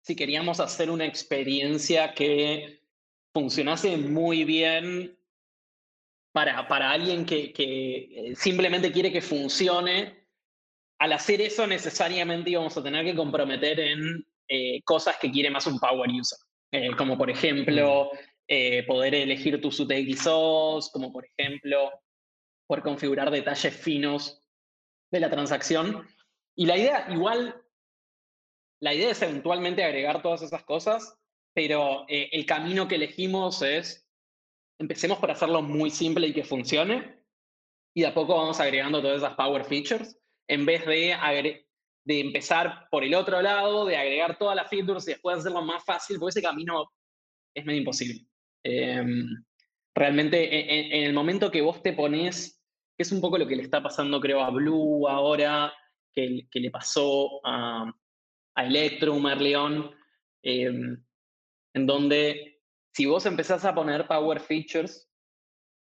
si 0.00 0.14
queríamos 0.14 0.60
hacer 0.60 0.90
una 0.90 1.04
experiencia 1.04 2.14
que 2.14 2.80
funcionase 3.34 3.96
muy 3.96 4.44
bien 4.44 5.18
para, 6.32 6.68
para 6.68 6.90
alguien 6.90 7.26
que, 7.26 7.52
que, 7.52 8.32
simplemente 8.36 8.92
quiere 8.92 9.10
que 9.10 9.20
funcione, 9.20 10.26
al 10.98 11.12
hacer 11.12 11.40
eso 11.40 11.66
necesariamente 11.66 12.50
íbamos 12.50 12.76
a 12.76 12.82
tener 12.82 13.04
que 13.04 13.16
comprometer 13.16 13.80
en 13.80 14.24
eh, 14.48 14.80
cosas 14.84 15.16
que 15.20 15.30
quiere 15.30 15.50
más 15.50 15.66
un 15.66 15.78
power 15.78 16.08
user. 16.08 16.38
Eh, 16.70 16.90
como 16.96 17.18
por 17.18 17.30
ejemplo, 17.30 18.10
eh, 18.48 18.84
poder 18.86 19.14
elegir 19.14 19.60
tus 19.60 19.80
utilizos, 19.80 20.90
como 20.90 21.12
por 21.12 21.26
ejemplo, 21.26 21.90
poder 22.66 22.82
configurar 22.82 23.30
detalles 23.30 23.74
finos 23.74 24.42
de 25.10 25.20
la 25.20 25.30
transacción. 25.30 26.06
Y 26.54 26.66
la 26.66 26.76
idea, 26.76 27.06
igual, 27.10 27.62
la 28.80 28.94
idea 28.94 29.10
es 29.10 29.22
eventualmente 29.22 29.84
agregar 29.84 30.22
todas 30.22 30.42
esas 30.42 30.64
cosas, 30.64 31.18
pero 31.54 32.04
el 32.08 32.44
camino 32.44 32.86
que 32.86 32.96
elegimos 32.96 33.62
es 33.62 34.06
empecemos 34.78 35.18
por 35.18 35.30
hacerlo 35.30 35.62
muy 35.62 35.90
simple 35.90 36.26
y 36.26 36.32
que 36.32 36.44
funcione, 36.44 37.22
y 37.94 38.02
de 38.02 38.08
a 38.08 38.14
poco 38.14 38.36
vamos 38.36 38.60
agregando 38.60 39.00
todas 39.00 39.18
esas 39.18 39.34
power 39.34 39.64
features, 39.64 40.18
en 40.48 40.66
vez 40.66 40.84
de, 40.84 41.16
de 42.04 42.20
empezar 42.20 42.88
por 42.90 43.02
el 43.02 43.14
otro 43.14 43.40
lado, 43.40 43.86
de 43.86 43.96
agregar 43.96 44.38
todas 44.38 44.54
las 44.54 44.68
features 44.68 45.08
y 45.08 45.12
después 45.12 45.38
hacerlo 45.38 45.62
más 45.62 45.84
fácil, 45.84 46.18
porque 46.18 46.38
ese 46.38 46.46
camino 46.46 46.92
es 47.54 47.64
medio 47.64 47.78
imposible. 47.78 48.26
Eh, 48.68 49.04
realmente, 49.94 50.38
en, 50.58 50.92
en, 50.92 51.04
el 51.04 51.12
momento 51.12 51.50
que 51.50 51.60
vos 51.60 51.82
te 51.82 51.92
pones, 51.92 52.60
que 52.96 53.02
es 53.04 53.12
un 53.12 53.20
poco 53.20 53.38
lo 53.38 53.46
que 53.46 53.54
le 53.54 53.62
está 53.62 53.80
pasando, 53.80 54.20
creo, 54.20 54.40
a 54.40 54.50
Blue 54.50 55.08
ahora, 55.08 55.72
que, 56.12 56.48
que 56.50 56.60
le 56.60 56.70
pasó 56.70 57.40
a, 57.44 57.92
a 58.56 58.66
Electrum, 58.66 59.24
a 59.26 59.36
León, 59.36 59.90
eh, 60.42 60.72
en 61.74 61.86
donde 61.86 62.56
si 62.92 63.04
vos 63.04 63.26
empezás 63.26 63.64
a 63.66 63.74
poner 63.74 64.06
power 64.06 64.40
features 64.40 65.08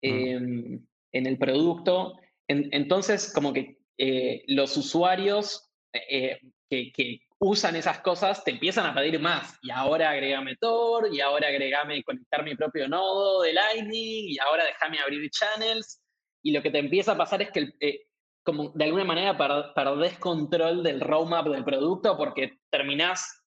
eh, 0.02 0.40
mm. 0.40 0.86
en 1.12 1.26
el 1.26 1.38
producto, 1.38 2.18
en, 2.48 2.70
entonces 2.72 3.30
como 3.32 3.52
que 3.52 3.78
eh, 3.98 4.42
los 4.48 4.76
usuarios 4.76 5.70
eh, 5.92 6.40
que, 6.70 6.90
que, 6.92 7.20
usan 7.46 7.76
esas 7.76 8.00
cosas 8.00 8.42
te 8.42 8.52
empiezan 8.52 8.86
a 8.86 8.94
pedir 8.94 9.20
más. 9.20 9.58
Y 9.60 9.70
ahora 9.70 10.10
agregame 10.10 10.56
Tor, 10.56 11.08
y 11.12 11.20
ahora 11.20 11.48
agregame 11.48 12.02
conectar 12.02 12.42
mi 12.42 12.56
propio 12.56 12.88
nodo 12.88 13.42
de 13.42 13.52
Lightning, 13.52 14.30
y 14.30 14.38
ahora 14.38 14.64
déjame 14.64 14.98
abrir 14.98 15.30
channels. 15.30 16.00
Y 16.42 16.52
lo 16.52 16.62
que 16.62 16.70
te 16.70 16.78
empieza 16.78 17.12
a 17.12 17.18
pasar 17.18 17.42
es 17.42 17.50
que 17.50 17.68
eh, 17.80 18.06
como 18.42 18.70
de 18.70 18.84
alguna 18.84 19.04
manera 19.04 19.36
perdés 19.74 20.18
control 20.18 20.82
del 20.82 21.00
roadmap 21.00 21.46
del 21.48 21.64
producto 21.64 22.16
porque 22.16 22.58
terminás 22.70 23.42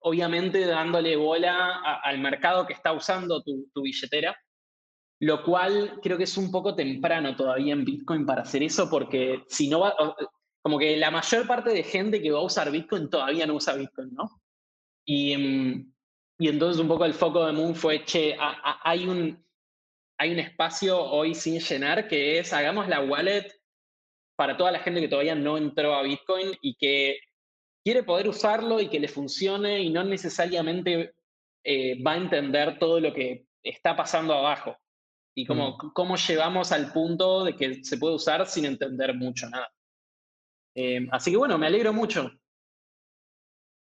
obviamente 0.00 0.66
dándole 0.66 1.16
bola 1.16 1.80
a, 1.82 2.00
al 2.02 2.18
mercado 2.18 2.66
que 2.66 2.74
está 2.74 2.92
usando 2.92 3.42
tu, 3.42 3.70
tu, 3.72 3.82
billetera, 3.82 4.36
lo 5.20 5.42
cual 5.42 6.00
creo 6.02 6.18
que 6.18 6.24
es 6.24 6.36
un 6.36 6.50
poco 6.50 6.74
temprano 6.74 7.34
todavía 7.34 7.72
en 7.72 7.84
Bitcoin 7.84 8.26
para 8.26 8.42
hacer 8.42 8.62
eso, 8.62 8.90
porque 8.90 9.42
si 9.48 9.68
no 9.68 9.80
va, 9.80 9.94
como 10.62 10.78
que 10.78 10.96
la 10.96 11.10
mayor 11.10 11.46
parte 11.46 11.70
de 11.70 11.82
gente 11.82 12.22
que 12.22 12.30
va 12.30 12.38
a 12.38 12.44
usar 12.44 12.70
Bitcoin 12.70 13.10
todavía 13.10 13.46
no 13.46 13.54
usa 13.54 13.74
Bitcoin, 13.74 14.14
¿no? 14.14 14.40
Y, 15.04 15.34
y 16.38 16.48
entonces 16.48 16.80
un 16.80 16.88
poco 16.88 17.04
el 17.04 17.14
foco 17.14 17.44
de 17.44 17.52
Moon 17.52 17.74
fue, 17.74 18.04
che, 18.04 18.34
a, 18.38 18.50
a, 18.50 18.90
hay 18.90 19.06
un, 19.06 19.44
hay 20.18 20.32
un 20.32 20.38
espacio 20.38 21.02
hoy 21.02 21.34
sin 21.34 21.58
llenar 21.58 22.06
que 22.06 22.38
es 22.38 22.52
hagamos 22.52 22.88
la 22.88 23.00
wallet 23.00 23.52
para 24.36 24.56
toda 24.56 24.70
la 24.70 24.78
gente 24.78 25.00
que 25.00 25.08
todavía 25.08 25.34
no 25.34 25.58
entró 25.58 25.94
a 25.94 26.02
Bitcoin 26.02 26.52
y 26.62 26.76
que 26.76 27.18
quiere 27.84 28.04
poder 28.04 28.28
usarlo 28.28 28.80
y 28.80 28.88
que 28.88 29.00
le 29.00 29.08
funcione 29.08 29.80
y 29.80 29.90
no 29.90 30.04
necesariamente 30.04 31.14
eh, 31.64 32.02
va 32.02 32.12
a 32.12 32.16
entender 32.16 32.78
todo 32.78 33.00
lo 33.00 33.12
que 33.12 33.46
está 33.62 33.96
pasando 33.96 34.34
abajo. 34.34 34.76
Y 35.34 35.46
cómo, 35.46 35.70
mm. 35.70 35.92
cómo 35.92 36.16
llevamos 36.16 36.72
al 36.72 36.92
punto 36.92 37.44
de 37.44 37.56
que 37.56 37.84
se 37.84 37.96
puede 37.96 38.14
usar 38.14 38.46
sin 38.46 38.64
entender 38.64 39.14
mucho 39.14 39.48
nada. 39.48 39.71
Eh, 40.74 41.06
así 41.10 41.30
que 41.30 41.36
bueno, 41.36 41.58
me 41.58 41.66
alegro 41.66 41.92
mucho. 41.92 42.30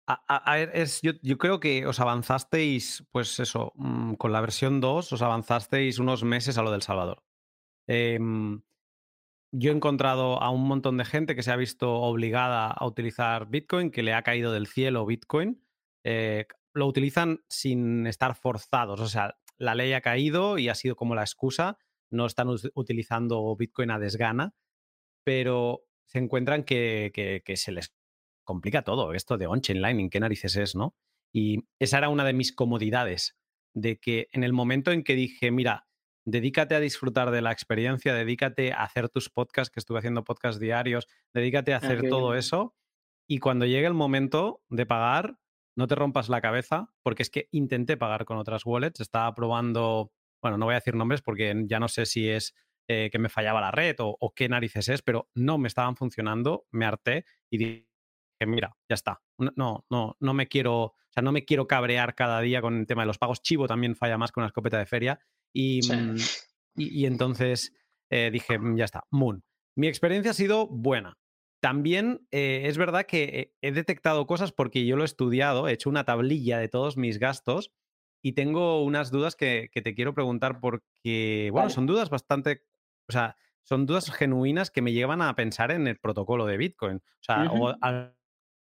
A, 0.07 0.57
ver, 0.57 0.71
es, 0.75 1.01
yo, 1.03 1.39
creo 1.39 1.61
que 1.61 1.87
os 1.87 2.01
avanzasteis, 2.01 3.07
pues 3.13 3.39
eso, 3.39 3.73
mm, 3.77 4.15
con 4.15 4.33
la 4.33 4.41
versión 4.41 4.81
2 4.81 5.13
os 5.13 5.23
avanzasteis 5.23 5.99
unos 5.99 6.25
meses 6.25 6.59
a 6.59 6.63
lo 6.63 6.73
del 6.73 6.83
Salvador. 6.83 7.23
Em, 7.87 8.63
yo 9.53 9.71
he 9.71 9.75
encontrado 9.75 10.43
a 10.43 10.51
un 10.51 10.67
montón 10.67 10.97
de 10.97 11.05
gente 11.05 11.37
que 11.37 11.43
se 11.43 11.53
ha 11.53 11.57
visto 11.57 11.93
obligada 11.93 12.69
a 12.69 12.87
utilizar 12.87 13.49
Bitcoin, 13.49 13.91
que 13.91 14.03
le 14.03 14.13
ha 14.13 14.23
caído 14.23 14.53
del 14.53 14.67
cielo 14.67 15.07
Bitcoin. 15.07 15.63
Eh, 16.05 16.47
lo 16.75 16.87
utilizan 16.87 17.41
sin 17.49 18.07
estar 18.07 18.35
forzados, 18.35 19.01
o 19.01 19.09
sea, 19.09 19.37
la 19.59 19.75
ley 19.75 19.93
ha 19.93 20.01
caído 20.01 20.59
y 20.59 20.69
ha 20.69 20.75
sido 20.75 20.97
como 20.97 21.15
la 21.15 21.23
excusa. 21.23 21.79
No 22.11 22.27
están 22.27 22.49
utilizando 22.75 23.55
Bitcoin 23.57 23.91
a 23.91 23.99
desgana, 23.99 24.55
pero 25.25 25.85
se 26.13 26.19
encuentran 26.19 26.63
que, 26.63 27.11
que 27.45 27.57
se 27.57 27.73
les 27.73 27.95
complica 28.45 28.83
todo 28.83 29.15
esto 29.15 29.39
de 29.39 29.47
on-chain 29.47 29.81
Lightning, 29.81 30.11
qué 30.11 30.21
narices 30.21 30.57
es, 30.57 30.75
¿no? 30.75 30.95
Y 31.33 31.65
esa 31.79 31.99
era 31.99 32.11
una 32.11 32.25
de 32.25 32.35
mis 32.35 32.55
comodidades, 32.55 33.39
de 33.75 33.99
que 33.99 34.29
en 34.33 34.45
el 34.45 34.53
momento 34.53 34.93
en 34.93 35.05
que 35.05 35.15
dije, 35.15 35.51
mira, 35.51 35.87
dedícate 36.27 36.75
a 36.75 36.81
disfrutar 36.81 37.31
de 37.31 37.41
la 37.41 37.51
experiencia, 37.51 38.13
dedícate 38.13 38.73
a 38.73 38.83
hacer 38.83 39.09
tus 39.09 39.31
podcasts, 39.31 39.73
que 39.73 39.81
estuve 39.81 40.01
haciendo 40.01 40.23
podcasts 40.23 40.61
diarios, 40.61 41.09
dedícate 41.33 41.73
a 41.73 41.79
hacer 41.79 42.09
todo 42.11 42.35
eso. 42.35 42.75
Y 43.27 43.39
cuando 43.39 43.65
llegue 43.65 43.87
el 43.87 43.95
momento 43.95 44.61
de 44.69 44.85
pagar, 44.85 45.39
no 45.75 45.87
te 45.87 45.95
rompas 45.95 46.29
la 46.29 46.43
cabeza, 46.43 46.93
porque 47.03 47.23
es 47.23 47.31
que 47.31 47.49
intenté 47.53 47.97
pagar 47.97 48.27
con 48.27 48.37
otras 48.37 48.67
wallets, 48.67 49.01
estaba 49.01 49.35
probando, 49.35 50.13
bueno, 50.43 50.59
no 50.59 50.67
voy 50.67 50.75
a 50.75 50.81
decir 50.81 50.95
nombres 50.95 51.23
porque 51.23 51.55
ya 51.67 51.81
no 51.81 51.89
sé 51.89 52.05
si 52.05 52.29
es 52.29 52.55
eh, 52.89 53.09
que 53.11 53.19
me 53.19 53.29
fallaba 53.29 53.61
la 53.61 53.71
red 53.71 53.97
o, 54.01 54.17
o, 54.19 54.35
qué 54.35 54.49
narices 54.49 54.89
es, 54.89 55.03
pero 55.03 55.31
no 55.35 55.59
me 55.59 55.69
estaban 55.69 55.97
funcionando, 55.97 56.67
me 56.71 56.85
harté 56.85 57.25
y 57.51 57.59
dije, 57.59 57.87
mira, 58.47 58.77
ya 58.89 58.95
está, 58.95 59.23
no, 59.39 59.87
no, 59.89 60.17
no 60.19 60.35
me 60.35 60.49
quiero, 60.49 60.83
o 60.83 60.97
sea, 61.11 61.23
no 61.23 61.33
me 61.33 61.45
quiero 61.45 61.67
cabrear 61.67 62.15
cada 62.15 62.41
día 62.41 62.61
con 62.61 62.79
el 62.79 62.87
tema 62.87 63.03
de 63.03 63.07
los 63.07 63.19
pagos. 63.19 63.43
Chivo 63.43 63.67
también 63.67 63.97
falla 63.97 64.19
más 64.19 64.33
con 64.33 64.43
una 64.43 64.49
escopeta 64.49 64.79
de 64.79 64.87
feria 64.87 65.21
Mm, 65.55 66.17
y, 66.77 67.03
y, 67.03 67.07
entonces 67.07 67.73
eh, 68.11 68.31
dije, 68.33 68.59
mm, 68.59 68.77
ya 68.77 68.85
está, 68.85 69.05
Moon. 69.11 69.45
Mi 69.77 69.89
experiencia 69.89 70.31
ha 70.31 70.35
sido 70.35 70.67
buena. 70.69 71.19
También 71.61 72.27
eh, 72.31 72.63
es 72.65 72.77
verdad 72.77 73.07
que 73.07 73.55
he 73.61 73.73
detectado 73.73 74.27
cosas 74.27 74.53
porque 74.53 74.85
yo 74.85 74.97
lo 74.97 75.03
he 75.03 75.07
estudiado, 75.07 75.69
he 75.69 75.73
hecho 75.73 75.91
una 75.91 76.05
tablilla 76.05 76.59
de 76.59 76.69
todos 76.69 76.97
mis 76.97 77.19
gastos 77.19 77.73
y 78.21 78.33
tengo 78.33 78.83
unas 78.83 79.11
dudas 79.11 79.37
que, 79.37 79.71
te 79.73 79.95
quiero 79.95 80.15
preguntar 80.15 80.61
porque, 80.61 81.51
bueno, 81.53 81.71
son 81.71 81.87
dudas 81.87 82.11
bastante, 82.11 82.65
o 83.15 83.19
sea, 83.19 83.37
son 83.63 83.87
dudas 83.87 84.11
genuinas 84.11 84.71
que 84.71 84.83
me 84.83 84.93
llevan 84.93 85.23
a 85.23 85.35
pensar 85.37 85.71
en 85.71 85.87
el 85.87 85.99
protocolo 85.99 86.47
de 86.47 86.57
Bitcoin. 86.57 86.97
O 86.97 87.23
sea, 87.23 87.51
o 87.51 87.75
al 87.81 88.17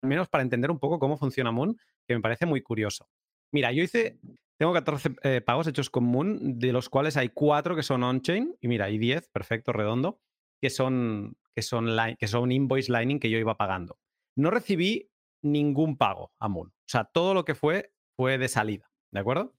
menos 0.02 0.28
para 0.28 0.42
entender 0.42 0.70
un 0.70 0.78
poco 0.78 0.98
cómo 0.98 1.16
funciona 1.16 1.52
Moon, 1.52 1.76
que 2.06 2.14
me 2.14 2.20
parece 2.20 2.46
muy 2.46 2.62
curioso. 2.62 3.08
Mira, 3.52 3.72
yo 3.72 3.82
hice 3.82 4.18
tengo 4.58 4.72
14 4.72 5.16
eh, 5.22 5.40
pagos 5.42 5.66
hechos 5.66 5.90
con 5.90 6.04
Moon, 6.04 6.58
de 6.58 6.72
los 6.72 6.88
cuales 6.88 7.16
hay 7.16 7.28
4 7.28 7.76
que 7.76 7.82
son 7.82 8.02
on-chain, 8.02 8.56
y 8.60 8.68
mira, 8.68 8.86
hay 8.86 8.98
10, 8.98 9.28
perfecto, 9.28 9.72
redondo, 9.72 10.20
que 10.60 10.70
son, 10.70 11.36
que, 11.54 11.62
son 11.62 11.94
que 12.18 12.26
son 12.26 12.52
invoice 12.52 12.90
Lightning 12.90 13.20
que 13.20 13.30
yo 13.30 13.38
iba 13.38 13.58
pagando. 13.58 13.98
No 14.34 14.50
recibí 14.50 15.10
ningún 15.42 15.98
pago 15.98 16.32
a 16.38 16.48
Moon. 16.48 16.68
O 16.68 16.88
sea, 16.88 17.04
todo 17.04 17.34
lo 17.34 17.44
que 17.44 17.54
fue 17.54 17.92
fue 18.16 18.38
de 18.38 18.48
salida, 18.48 18.90
¿de 19.12 19.20
acuerdo? 19.20 19.54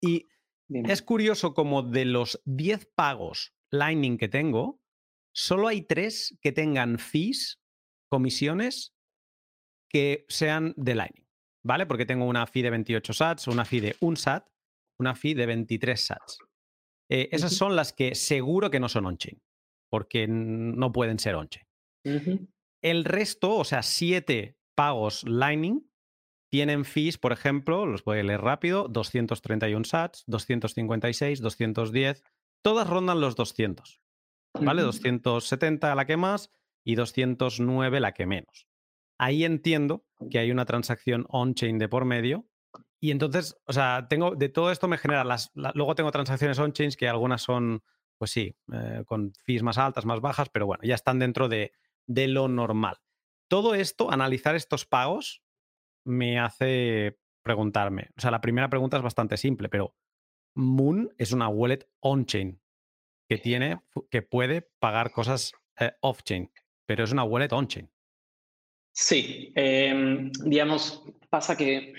Y 0.00 0.28
es 0.68 1.02
curioso 1.02 1.52
como 1.52 1.82
de 1.82 2.04
los 2.04 2.40
10 2.44 2.86
pagos 2.94 3.55
Lightning 3.70 4.18
que 4.18 4.28
tengo, 4.28 4.80
solo 5.34 5.68
hay 5.68 5.82
3 5.82 6.38
que 6.40 6.52
tengan 6.52 6.98
fees, 6.98 7.60
comisiones, 8.08 8.94
que 9.88 10.24
sean 10.28 10.74
de 10.76 10.94
Lightning. 10.94 11.26
¿vale? 11.66 11.86
Porque 11.86 12.06
tengo 12.06 12.26
una 12.26 12.46
fee 12.46 12.62
de 12.62 12.70
28 12.70 13.12
sats, 13.12 13.48
una 13.48 13.64
fee 13.64 13.80
de 13.80 13.96
un 14.00 14.16
sat, 14.16 14.48
una 15.00 15.14
fee 15.14 15.34
de 15.34 15.46
23 15.46 16.00
sats. 16.00 16.38
Eh, 17.10 17.28
esas 17.32 17.54
son 17.54 17.76
las 17.76 17.92
que 17.92 18.14
seguro 18.14 18.70
que 18.70 18.80
no 18.80 18.88
son 18.88 19.06
on-chain, 19.06 19.42
porque 19.90 20.26
no 20.28 20.92
pueden 20.92 21.18
ser 21.18 21.34
on-chain. 21.34 21.66
El 22.82 23.04
resto, 23.04 23.56
o 23.56 23.64
sea, 23.64 23.82
siete 23.82 24.56
pagos 24.76 25.24
Lightning, 25.24 25.90
tienen 26.52 26.84
fees, 26.84 27.18
por 27.18 27.32
ejemplo, 27.32 27.84
los 27.84 28.04
voy 28.04 28.20
a 28.20 28.22
leer 28.22 28.40
rápido, 28.40 28.86
231 28.88 29.84
sats, 29.84 30.22
256, 30.28 31.40
210, 31.40 32.22
todas 32.66 32.88
rondan 32.88 33.20
los 33.20 33.36
200, 33.36 34.00
¿vale? 34.60 34.82
270 34.82 35.94
la 35.94 36.04
que 36.04 36.16
más 36.16 36.50
y 36.84 36.94
209 36.94 38.00
la 38.00 38.12
que 38.12 38.26
menos 38.26 38.66
ahí 39.18 39.44
entiendo 39.44 40.04
que 40.30 40.38
hay 40.38 40.50
una 40.50 40.64
transacción 40.64 41.26
on-chain 41.28 41.78
de 41.78 41.88
por 41.88 42.04
medio. 42.04 42.46
Y 43.00 43.10
entonces, 43.10 43.56
o 43.66 43.72
sea, 43.72 44.06
tengo, 44.08 44.34
de 44.34 44.48
todo 44.48 44.70
esto 44.70 44.88
me 44.88 44.98
genera 44.98 45.24
las, 45.24 45.50
luego 45.54 45.94
tengo 45.94 46.10
transacciones 46.10 46.58
on-chain 46.58 46.90
que 46.98 47.08
algunas 47.08 47.42
son, 47.42 47.82
pues 48.18 48.30
sí, 48.30 48.56
eh, 48.72 49.04
con 49.06 49.32
fees 49.44 49.62
más 49.62 49.78
altas, 49.78 50.06
más 50.06 50.20
bajas, 50.20 50.48
pero 50.48 50.66
bueno, 50.66 50.82
ya 50.84 50.94
están 50.94 51.18
dentro 51.18 51.48
de, 51.48 51.72
de 52.06 52.28
lo 52.28 52.48
normal. 52.48 52.96
Todo 53.48 53.74
esto, 53.74 54.10
analizar 54.10 54.54
estos 54.54 54.86
pagos, 54.86 55.42
me 56.04 56.38
hace 56.38 57.18
preguntarme. 57.42 58.10
O 58.16 58.20
sea, 58.20 58.30
la 58.30 58.40
primera 58.40 58.68
pregunta 58.68 58.96
es 58.96 59.02
bastante 59.02 59.36
simple, 59.36 59.68
pero 59.68 59.94
Moon 60.56 61.12
es 61.18 61.32
una 61.32 61.48
wallet 61.48 61.86
on-chain 62.00 62.58
que 63.28 63.38
tiene, 63.38 63.80
que 64.10 64.22
puede 64.22 64.62
pagar 64.62 65.12
cosas 65.12 65.52
eh, 65.78 65.92
off-chain, 66.00 66.50
pero 66.86 67.04
es 67.04 67.12
una 67.12 67.24
wallet 67.24 67.52
on-chain. 67.52 67.90
Sí, 68.92 69.52
em, 69.54 70.32
digamos, 70.44 71.04
pasa 71.28 71.56
que 71.56 71.92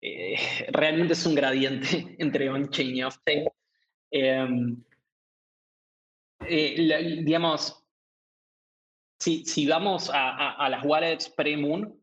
eh, 0.00 0.36
realmente 0.72 1.12
es 1.12 1.26
un 1.26 1.34
gradiente 1.34 2.16
entre 2.18 2.48
on-chain 2.48 2.96
y 2.96 3.02
off-chain. 3.02 3.48
Em, 4.10 4.82
eh, 6.48 7.22
digamos, 7.24 7.84
si, 9.18 9.44
si 9.44 9.66
vamos 9.66 10.10
a, 10.12 10.68
las 10.68 10.84
wallets 10.84 11.28
pre-moon, 11.28 12.00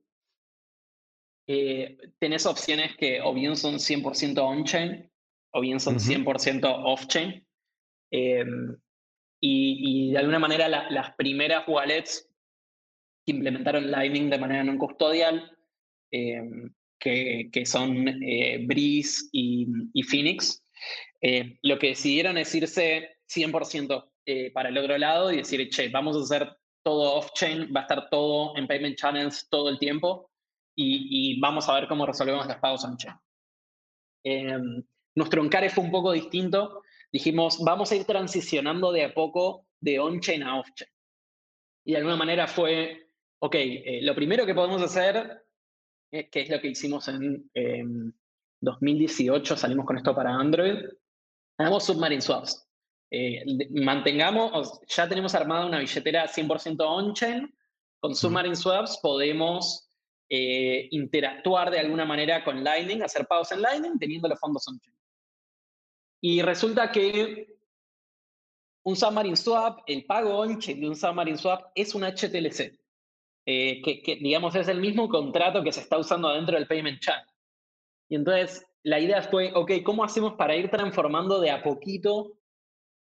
eh, 1.48 1.98
tenés 2.20 2.46
opciones 2.46 2.96
que 2.98 3.22
o 3.22 3.34
bien 3.34 3.56
son 3.56 3.76
100% 3.76 4.38
on-chain 4.40 5.11
o 5.54 5.62
bien 5.62 5.80
son 5.80 6.00
100% 6.00 6.66
off-chain. 6.86 7.46
Em, 8.12 8.78
y, 9.42 10.12
de 10.12 10.18
alguna 10.18 10.40
manera 10.40 10.68
las 10.68 11.16
primeras 11.16 11.68
wallets 11.68 12.30
que 13.26 13.32
implementaron 13.32 13.90
Lightning 13.90 14.30
de 14.30 14.38
manera 14.38 14.64
no 14.64 14.78
custodial, 14.78 15.58
em, 16.12 16.74
que, 17.00 17.50
que, 17.52 17.66
son 17.66 18.08
eh, 18.08 18.64
Breeze 18.66 19.30
y, 19.32 20.04
Phoenix, 20.04 20.64
eh, 21.22 21.58
lo 21.64 21.80
que 21.80 21.90
decidieron 21.90 22.38
es 22.38 22.54
irse 22.54 23.18
100% 23.28 24.12
eh, 24.26 24.52
para 24.52 24.70
el 24.70 24.78
otro 24.78 24.98
lado 24.98 25.32
y 25.32 25.38
decir, 25.38 25.68
che, 25.70 25.90
vamos 25.90 26.16
a 26.16 26.22
hacer 26.22 26.56
todo 26.84 27.16
off-chain, 27.16 27.72
va 27.76 27.82
a 27.82 27.84
estar 27.84 28.10
todo 28.10 28.56
en 28.58 28.68
payment 28.68 28.98
channels 28.98 29.48
todo 29.50 29.70
el 29.70 29.80
tiempo 29.80 30.32
y, 30.76 31.40
vamos 31.40 31.68
a 31.70 31.74
ver 31.74 31.88
cómo 31.88 32.06
resolvemos 32.06 32.48
los 32.48 32.58
pagos 32.58 32.84
on-chain. 32.84 33.16
Em, 35.16 35.20
nuestro 35.20 35.44
encare 35.44 35.70
fue 35.70 35.84
un 35.84 35.92
poco 35.92 36.12
distinto. 36.12 36.84
Dijimos, 37.12 37.60
vamos 37.64 37.92
a 37.92 37.96
ir 37.96 38.06
transicionando 38.06 38.92
de 38.92 39.06
a 39.06 39.14
poco 39.14 39.68
de 39.80 40.00
on-chain 40.00 40.44
a 40.44 40.60
off-chain. 40.60 40.90
Y 41.86 41.92
de 41.92 41.98
alguna 41.98 42.16
manera 42.16 42.48
fue 42.48 43.12
ok, 43.44 43.56
eh, 43.56 44.00
lo 44.04 44.14
primero 44.14 44.46
que 44.46 44.54
podemos 44.54 44.82
hacer, 44.82 45.44
eh, 46.12 46.30
que 46.30 46.42
es 46.42 46.50
lo 46.50 46.62
que 46.62 46.70
hicimos 46.70 47.08
en 47.08 47.50
2018, 48.62 49.58
salimos 49.58 49.86
con 49.86 49.98
esto 49.98 50.14
para 50.16 50.36
Android, 50.36 50.78
hagamos 51.58 51.84
submarine 51.84 52.22
swaps. 52.22 52.68
Eh, 53.10 53.44
mantengamos, 53.72 54.80
ya 54.88 55.10
tenemos 55.10 55.34
armada 55.34 55.66
una 55.66 55.80
billetera 55.80 56.28
100% 56.28 56.86
on-chain, 56.86 57.54
con 58.00 58.16
submarine 58.16 58.56
swaps 58.56 59.00
podemos 59.02 59.88
interactuar 60.34 61.70
de 61.72 61.80
alguna 61.80 62.06
manera 62.06 62.42
con 62.46 62.64
Lightning, 62.64 63.02
hacer 63.04 63.28
pagos 63.28 63.52
en 63.52 63.62
Lightning 63.62 64.00
teniendo 64.00 64.30
los 64.30 64.40
fondos 64.40 64.66
on-chain. 64.68 64.96
Y 66.22 66.42
resulta 66.42 66.92
que 66.92 67.58
un 68.84 68.96
submarine 68.96 69.36
swap, 69.36 69.82
el 69.88 70.06
pago 70.06 70.38
on-chain 70.38 70.80
de 70.80 70.90
un 70.90 70.96
submarine 70.96 71.38
swap 71.38 71.72
es 71.76 71.94
un 71.96 72.04
HTLC. 72.04 72.80
Eh, 73.46 73.82
que, 73.82 74.20
digamos 74.22 74.54
es 74.54 74.68
el 74.68 74.80
mismo 74.80 75.10
contrato 75.10 75.64
que 75.64 75.72
se 75.72 75.80
está 75.80 75.98
usando 75.98 76.30
dentro 76.30 76.56
del 76.56 76.68
payment 76.68 77.00
channel. 77.00 77.26
Y 78.08 78.16
entonces 78.16 78.66
la 78.84 79.00
idea 79.00 79.22
fue, 79.24 79.52
ok, 79.56 79.72
¿cómo 79.84 80.04
hacemos 80.04 80.34
para 80.34 80.56
ir 80.56 80.70
transformando 80.70 81.40
de 81.40 81.50
a 81.50 81.64
poquito 81.64 82.38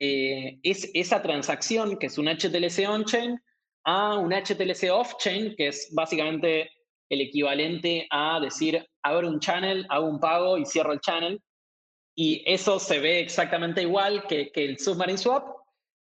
eh, 0.00 0.58
es, 0.62 0.90
esa 0.94 1.22
transacción, 1.22 1.96
que 1.96 2.06
es 2.06 2.18
un 2.18 2.26
HTLC 2.26 2.88
on-chain, 2.88 3.40
a 3.84 4.16
un 4.16 4.32
HTLC 4.32 4.90
off-chain, 4.90 5.54
que 5.56 5.68
es 5.68 5.88
básicamente 5.92 6.70
el 7.08 7.20
equivalente 7.20 8.06
a 8.10 8.40
decir, 8.40 8.84
abro 9.02 9.28
un 9.28 9.38
channel, 9.38 9.86
hago 9.88 10.06
un 10.06 10.18
pago 10.18 10.58
y 10.58 10.66
cierro 10.66 10.92
el 10.92 11.00
channel. 11.00 11.40
Y 12.18 12.42
eso 12.46 12.78
se 12.80 12.98
ve 12.98 13.20
exactamente 13.20 13.82
igual 13.82 14.26
que, 14.26 14.50
el 14.54 14.78
Submarine 14.78 15.18
Swap, 15.18 15.54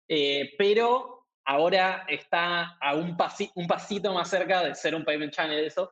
eh, 0.07 0.53
pero 0.59 1.25
ahora 1.43 2.05
está 2.07 2.77
a 2.79 2.95
un, 2.95 3.17
un, 3.55 3.67
pasito 3.67 4.13
más 4.13 4.29
cerca 4.29 4.63
de 4.63 4.75
ser 4.75 4.93
un 4.93 5.03
payment 5.03 5.33
channel 5.33 5.65
eso. 5.65 5.91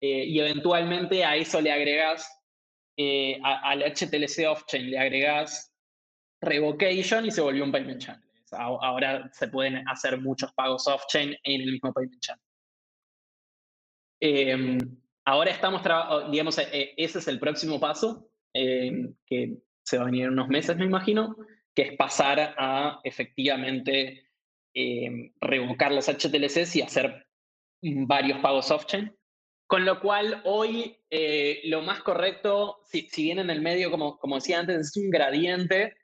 Eh, 0.00 0.24
y 0.24 0.40
eventualmente 0.40 1.24
a 1.24 1.36
eso 1.36 1.60
le 1.60 1.70
agregas, 1.70 2.28
eh, 2.96 3.38
al 3.42 3.82
HTLC 3.82 4.48
off-chain 4.48 4.90
le 4.90 4.98
agregas 4.98 5.72
revocation 6.40 7.24
y 7.24 7.30
se 7.30 7.40
volvió 7.40 7.62
un 7.62 7.70
payment 7.70 8.00
channel. 8.00 8.28
Ahora 8.50 9.30
se 9.32 9.46
pueden 9.46 9.88
hacer 9.88 10.20
muchos 10.20 10.52
pagos 10.54 10.88
off-chain 10.88 11.36
en 11.44 11.60
el 11.60 11.70
mismo 11.70 11.92
payment 11.92 12.20
channel. 12.20 12.44
Em, 14.20 14.78
ahora 15.24 15.52
estamos, 15.52 15.82
digamos, 16.32 16.58
ese 16.58 17.18
es 17.18 17.28
el 17.28 17.38
próximo 17.38 17.78
paso, 17.78 18.31
que 18.52 19.58
se 19.82 19.96
va 19.96 20.02
a 20.02 20.06
venir 20.06 20.24
en 20.24 20.32
unos 20.32 20.48
meses, 20.48 20.76
me 20.76 20.84
imagino, 20.84 21.36
que 21.74 21.82
es 21.82 21.96
pasar 21.96 22.54
a 22.58 23.00
efectivamente 23.04 24.30
em, 24.74 25.32
revocar 25.40 25.92
los 25.92 26.08
HTLCs 26.08 26.76
y 26.76 26.82
hacer 26.82 27.26
varios 27.80 28.38
pagos 28.40 28.70
off-chain. 28.70 29.14
Con 29.66 29.84
lo 29.84 30.00
cual, 30.00 30.42
hoy 30.44 30.98
eh, 31.08 31.62
lo 31.64 31.82
más 31.82 32.02
correcto, 32.02 32.80
si, 32.84 33.08
si, 33.08 33.24
bien 33.24 33.38
en 33.38 33.50
el 33.50 33.62
medio, 33.62 33.90
como, 33.90 34.18
como 34.18 34.36
decía 34.36 34.60
antes, 34.60 34.78
es 34.78 34.96
un 34.96 35.10
gradiente, 35.10 35.94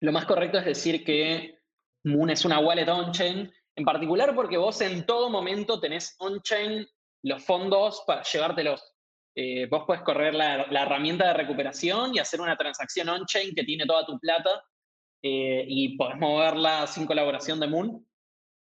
lo 0.00 0.12
más 0.12 0.24
correcto 0.24 0.58
es 0.58 0.64
decir 0.64 1.04
que 1.04 1.58
Moon 2.04 2.30
es 2.30 2.44
una 2.44 2.60
wallet 2.60 2.88
on-chain, 2.88 3.52
en 3.74 3.84
particular 3.84 4.34
porque 4.34 4.56
vos 4.56 4.80
en 4.80 5.04
todo 5.04 5.30
momento 5.30 5.80
tenés 5.80 6.14
on-chain 6.18 6.86
los 7.22 7.44
fondos 7.44 8.04
para 8.06 8.22
llevártelos. 8.22 8.95
Eh, 9.38 9.66
vos 9.66 9.84
puedes 9.86 10.02
correr 10.02 10.34
la, 10.34 10.62
herramienta 10.62 11.28
de 11.28 11.34
recuperación 11.34 12.14
y 12.14 12.18
hacer 12.18 12.40
una 12.40 12.56
transacción 12.56 13.10
on-chain 13.10 13.54
que 13.54 13.64
tiene 13.64 13.84
toda 13.84 14.06
tu 14.06 14.18
plata 14.18 14.64
eh, 15.22 15.62
y 15.68 15.94
podés 15.98 16.16
moverla 16.16 16.86
sin 16.86 17.04
colaboración 17.04 17.60
de 17.60 17.66
Moon. 17.66 18.06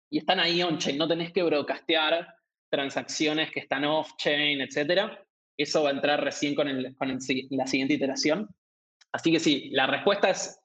Y 0.10 0.18
están 0.18 0.42
ahí 0.42 0.62
on-chain, 0.62 0.98
no 0.98 1.08
tenés 1.08 1.32
que 1.32 1.44
broadcastear 1.44 2.28
transacciones 2.70 3.52
que 3.52 3.62
están 3.62 3.86
off-chain, 3.86 4.60
etc. 4.60 5.14
Eso 5.58 5.84
va 5.84 5.90
a 5.90 5.94
entrar 5.94 6.22
recién 6.22 6.54
con, 6.54 6.68
la 6.68 7.68
siguiente 7.68 7.94
iteración. 7.94 8.50
Así 9.14 9.32
que 9.32 9.40
sí, 9.40 9.70
la 9.72 9.88
respuesta 9.88 10.30
es 10.30 10.60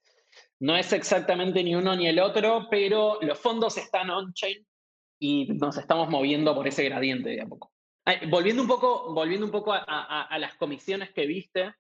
no 0.59 0.77
es 0.77 0.93
exactamente 0.93 1.63
ni 1.63 1.77
uno 1.77 1.95
ni 1.95 2.09
el 2.09 2.19
otro, 2.19 2.67
pero 2.69 3.19
los 3.23 3.39
fondos 3.39 3.79
están 3.79 4.11
on-chain 4.11 4.67
y 5.21 5.47
nos 5.55 5.79
estamos 5.79 6.09
moviendo 6.09 6.53
por 6.53 6.67
ese 6.67 6.83
gradiente 6.85 7.31
de 7.31 7.43
a 7.43 7.47
poco. 7.47 7.73
Volviendo 8.29 8.63
un 8.63 8.69
poco, 8.69 9.13
volviendo 9.13 9.47
un 9.47 9.53
poco 9.53 9.73
a, 9.73 10.39
las 10.39 10.55
comisiones 10.57 11.13
que 11.13 11.27
viste, 11.27 11.75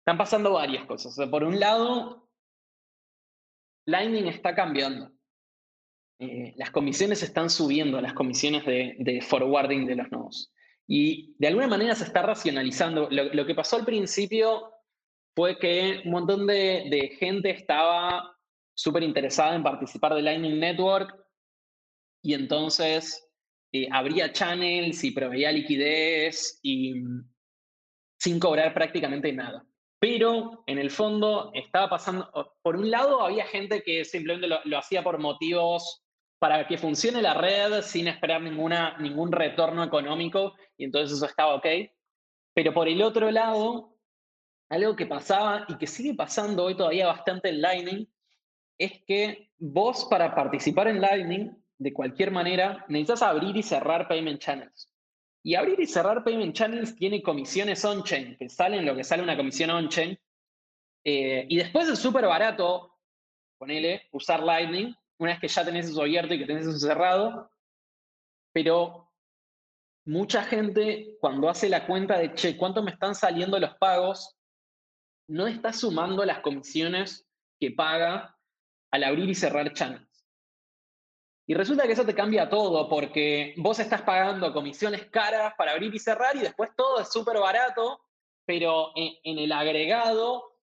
están 0.00 0.18
pasando 0.18 0.52
varias 0.52 0.86
cosas. 0.86 1.16
por 1.28 1.44
un 1.44 1.58
lado, 1.60 2.28
Lightning 3.86 4.26
está 4.26 4.54
cambiando. 4.54 5.12
Eh, 6.18 6.54
las 6.56 6.70
comisiones 6.70 7.22
están 7.22 7.50
subiendo, 7.50 8.00
las 8.00 8.14
comisiones 8.14 8.64
de, 8.64 9.24
forwarding 9.26 9.86
de 9.86 9.96
los 9.96 10.10
nodos. 10.10 10.52
Y 10.86 11.34
de 11.38 11.48
alguna 11.48 11.66
manera 11.66 11.94
se 11.94 12.04
está 12.04 12.22
racionalizando. 12.22 13.08
lo 13.10 13.46
que 13.46 13.54
pasó 13.54 13.76
al 13.76 13.84
principio 13.84 14.72
fue 15.36 15.58
que 15.58 16.00
un 16.06 16.12
montón 16.12 16.46
de, 16.46 17.14
gente 17.18 17.50
estaba 17.50 18.34
súper 18.74 19.02
interesada 19.02 19.54
en 19.54 19.62
participar 19.62 20.14
de 20.14 20.22
Lightning 20.22 20.58
Network 20.58 21.14
y 22.22 22.32
entonces 22.32 23.25
eh, 23.72 23.88
abría 23.90 24.32
channels 24.32 25.02
y 25.04 25.10
proveía 25.10 25.52
liquidez 25.52 26.58
y 26.62 26.94
mm, 26.94 27.28
sin 28.18 28.40
cobrar 28.40 28.72
prácticamente 28.72 29.32
nada. 29.32 29.64
Pero 29.98 30.62
en 30.66 30.78
el 30.78 30.90
fondo 30.90 31.50
estaba 31.54 31.88
pasando, 31.88 32.30
por 32.62 32.76
un 32.76 32.90
lado 32.90 33.22
había 33.22 33.46
gente 33.46 33.82
que 33.82 34.04
simplemente 34.04 34.46
lo, 34.46 34.78
hacía 34.78 35.02
por 35.02 35.18
motivos 35.18 36.04
para 36.38 36.66
que 36.66 36.76
funcione 36.76 37.22
la 37.22 37.34
red 37.34 37.82
sin 37.82 38.08
esperar 38.08 38.42
ninguna, 38.42 38.96
ningún 38.98 39.32
retorno 39.32 39.82
económico 39.82 40.54
y 40.76 40.84
entonces 40.84 41.16
eso 41.16 41.26
estaba 41.26 41.54
ok. 41.54 41.66
Pero 42.54 42.74
por 42.74 42.88
el 42.88 43.02
otro 43.02 43.30
lado, 43.30 43.96
algo 44.68 44.96
que 44.96 45.06
pasaba 45.06 45.64
y 45.68 45.76
que 45.78 45.86
sigue 45.86 46.14
pasando 46.14 46.64
hoy 46.64 46.76
todavía 46.76 47.06
bastante 47.06 47.48
en 47.48 47.60
Lightning, 47.62 48.08
es 48.78 49.02
que 49.06 49.50
vos 49.58 50.06
para 50.10 50.34
participar 50.34 50.88
en 50.88 51.00
Lightning, 51.00 51.65
de 51.78 51.92
cualquier 51.92 52.30
manera, 52.30 52.84
necesitas 52.88 53.22
abrir 53.22 53.56
y 53.56 53.62
cerrar 53.62 54.08
payment 54.08 54.40
channels. 54.40 54.90
Y 55.42 55.54
abrir 55.54 55.78
y 55.78 55.86
cerrar 55.86 56.24
payment 56.24 56.54
channels 56.54 56.96
tiene 56.96 57.22
comisiones 57.22 57.84
on-chain, 57.84 58.36
que 58.36 58.48
salen 58.48 58.84
lo 58.84 58.96
que 58.96 59.04
sale 59.04 59.22
una 59.22 59.36
comisión 59.36 59.70
on-chain. 59.70 60.18
Eh, 61.04 61.46
y 61.48 61.56
después 61.56 61.88
es 61.88 61.98
súper 61.98 62.26
barato, 62.26 62.98
ponele, 63.58 64.08
usar 64.12 64.42
Lightning, 64.42 64.94
una 65.18 65.32
vez 65.32 65.40
que 65.40 65.48
ya 65.48 65.64
tenés 65.64 65.88
eso 65.88 66.02
abierto 66.02 66.34
y 66.34 66.38
que 66.38 66.46
tenés 66.46 66.66
eso 66.66 66.78
cerrado. 66.78 67.50
Pero 68.52 69.12
mucha 70.04 70.42
gente, 70.42 71.16
cuando 71.20 71.48
hace 71.48 71.68
la 71.68 71.86
cuenta 71.86 72.18
de, 72.18 72.34
che, 72.34 72.56
¿cuánto 72.56 72.82
me 72.82 72.90
están 72.90 73.14
saliendo 73.14 73.58
los 73.58 73.74
pagos? 73.76 74.36
no 75.28 75.46
está 75.46 75.72
sumando 75.72 76.24
las 76.24 76.40
comisiones 76.40 77.26
que 77.60 77.70
paga 77.70 78.38
al 78.90 79.04
abrir 79.04 79.28
y 79.28 79.34
cerrar 79.34 79.72
channels. 79.72 80.05
Y 81.46 81.54
resulta 81.54 81.86
que 81.86 81.92
eso 81.92 82.04
te 82.04 82.14
cambia 82.14 82.48
todo 82.48 82.88
porque 82.88 83.54
vos 83.58 83.78
estás 83.78 84.02
pagando 84.02 84.52
comisiones 84.52 85.06
caras 85.06 85.54
para 85.56 85.72
abrir 85.72 85.94
y 85.94 85.98
cerrar 86.00 86.34
y 86.34 86.40
después 86.40 86.70
todo 86.76 87.00
es 87.00 87.12
súper 87.12 87.38
barato, 87.38 88.00
pero 88.44 88.90
en, 88.96 89.38
el 89.38 89.52
agregado 89.52 90.56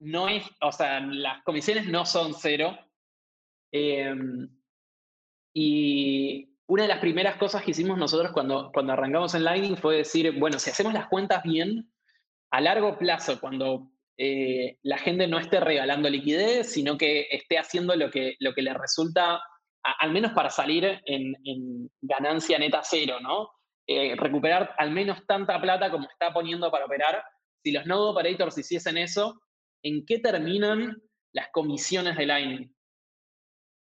no 0.00 0.28
es, 0.28 0.44
o 0.60 0.72
sea, 0.72 0.98
las 1.00 1.44
comisiones 1.44 1.86
no 1.86 2.04
son 2.04 2.34
cero. 2.34 2.76
Em, 3.70 4.48
y 5.54 6.52
una 6.66 6.82
de 6.82 6.88
las 6.88 6.98
primeras 6.98 7.36
cosas 7.36 7.62
que 7.62 7.70
hicimos 7.70 7.96
nosotros 7.96 8.32
cuando, 8.32 8.72
cuando 8.72 8.94
arrancamos 8.94 9.34
en 9.34 9.44
Lightning 9.44 9.76
fue 9.76 9.98
decir, 9.98 10.32
bueno, 10.38 10.58
si 10.58 10.70
hacemos 10.70 10.92
las 10.92 11.06
cuentas 11.06 11.44
bien, 11.44 11.92
a 12.50 12.60
largo 12.60 12.98
plazo, 12.98 13.40
cuando 13.40 13.92
eh, 14.18 14.78
la 14.82 14.98
gente 14.98 15.28
no 15.28 15.38
esté 15.38 15.60
regalando 15.60 16.10
liquidez, 16.10 16.72
sino 16.72 16.98
que 16.98 17.28
esté 17.30 17.58
haciendo 17.58 17.94
lo 17.94 18.10
que, 18.10 18.36
lo 18.40 18.52
que 18.52 18.62
le 18.62 18.74
resulta, 18.74 19.40
al 19.82 20.12
menos 20.12 20.32
para 20.32 20.50
salir 20.50 21.00
en, 21.04 21.90
ganancia 22.00 22.58
neta 22.58 22.82
cero, 22.84 23.18
¿no? 23.20 23.50
Eh, 23.86 24.14
recuperar 24.16 24.74
al 24.78 24.90
menos 24.92 25.26
tanta 25.26 25.60
plata 25.60 25.90
como 25.90 26.08
está 26.08 26.32
poniendo 26.32 26.70
para 26.70 26.86
operar. 26.86 27.22
Si 27.62 27.72
los 27.72 27.86
node 27.86 28.10
operators 28.10 28.56
hiciesen 28.58 28.96
eso, 28.96 29.40
¿en 29.82 30.04
qué 30.06 30.18
terminan 30.18 31.02
las 31.32 31.48
comisiones 31.52 32.16
de 32.16 32.26
Lightning? 32.26 32.74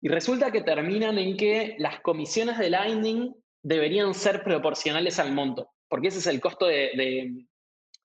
Y 0.02 0.10
resulta 0.10 0.52
que 0.52 0.62
terminan 0.62 1.20
en 1.20 1.38
que 1.38 1.76
las 1.78 2.02
comisiones 2.02 2.58
de 2.58 2.72
Lightning 2.72 3.34
deberían 3.62 4.16
ser 4.16 4.44
proporcionales 4.44 5.20
al 5.20 5.32
monto, 5.32 5.72
porque 5.88 6.08
ese 6.08 6.18
es 6.18 6.28
el 6.28 6.42
costo 6.42 6.66
de, 6.66 7.46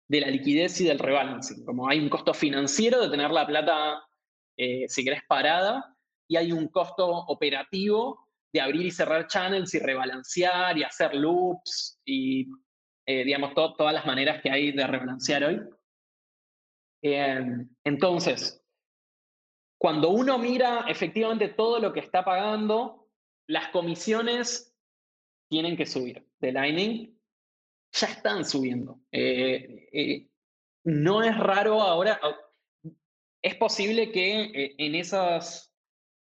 la 0.08 0.26
liquidez 0.28 0.78
y 0.82 0.84
del 0.84 0.98
rebalancing. 0.98 1.64
Como 1.64 1.88
hay 1.88 1.98
un 1.98 2.10
costo 2.10 2.34
financiero 2.34 3.00
de 3.00 3.08
tener 3.08 3.30
la 3.30 3.46
plata, 3.46 4.02
eh, 4.58 4.84
si 4.88 5.02
querés, 5.02 5.22
parada, 5.26 5.95
y 6.28 6.36
hay 6.36 6.52
un 6.52 6.68
costo 6.68 7.06
operativo 7.08 8.26
de 8.52 8.60
abrir 8.60 8.86
y 8.86 8.90
cerrar 8.90 9.26
channels 9.26 9.74
y 9.74 9.78
rebalancear 9.78 10.78
y 10.78 10.84
hacer 10.84 11.14
loops 11.14 12.00
y, 12.04 12.46
eh, 13.06 13.24
digamos, 13.24 13.54
todas 13.54 13.92
las 13.92 14.06
maneras 14.06 14.42
que 14.42 14.50
hay 14.50 14.72
de 14.72 14.86
rebalancear 14.86 15.44
hoy. 15.44 15.60
Em, 17.02 17.68
entonces, 17.84 18.62
cuando 19.78 20.10
uno 20.10 20.38
mira 20.38 20.86
efectivamente 20.88 21.48
todo 21.48 21.78
lo 21.78 21.92
que 21.92 22.00
está 22.00 22.24
pagando, 22.24 23.08
las 23.46 23.68
comisiones 23.68 24.74
tienen 25.48 25.76
que 25.76 25.86
subir 25.86 26.26
de 26.40 26.52
Lightning 26.52 27.16
ya 27.92 28.08
están 28.08 28.44
subiendo. 28.44 29.00
Eh, 29.10 29.88
eh, 29.92 30.28
no 30.84 31.22
es 31.22 31.36
raro 31.36 31.80
ahora, 31.80 32.20
es 33.42 33.54
posible 33.56 34.10
que 34.10 34.74
en, 34.78 34.94
esos, 34.94 35.72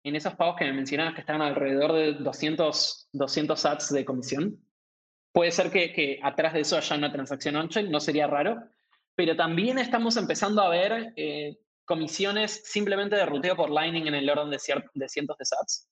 en 0.03 0.15
esos 0.15 0.35
pagos 0.35 0.55
que 0.57 0.65
me 0.65 0.73
mencionabas 0.73 1.13
que 1.13 1.21
están 1.21 1.41
alrededor 1.41 1.93
de 1.93 2.13
200, 2.13 3.09
200 3.11 3.59
sats 3.59 3.93
de 3.93 4.05
comisión, 4.05 4.59
puede 5.31 5.51
ser 5.51 5.71
que, 5.71 6.19
atrás 6.23 6.53
de 6.53 6.61
eso 6.61 6.77
haya 6.77 6.95
una 6.95 7.11
transacción 7.11 7.55
on-chain, 7.55 7.89
no 7.91 7.99
sería 7.99 8.27
raro, 8.27 8.63
pero 9.15 9.35
también 9.35 9.77
estamos 9.77 10.17
empezando 10.17 10.61
a 10.61 10.69
ver 10.69 11.13
comisiones 11.85 12.63
simplemente 12.65 13.15
de 13.15 13.25
ruteo 13.25 13.55
por 13.55 13.69
Lightning 13.69 14.07
en 14.07 14.15
el 14.15 14.29
orden 14.29 14.49
de, 14.49 14.57
de 14.93 15.09
cientos 15.09 15.37
de 15.37 15.45
sats. 15.45 15.87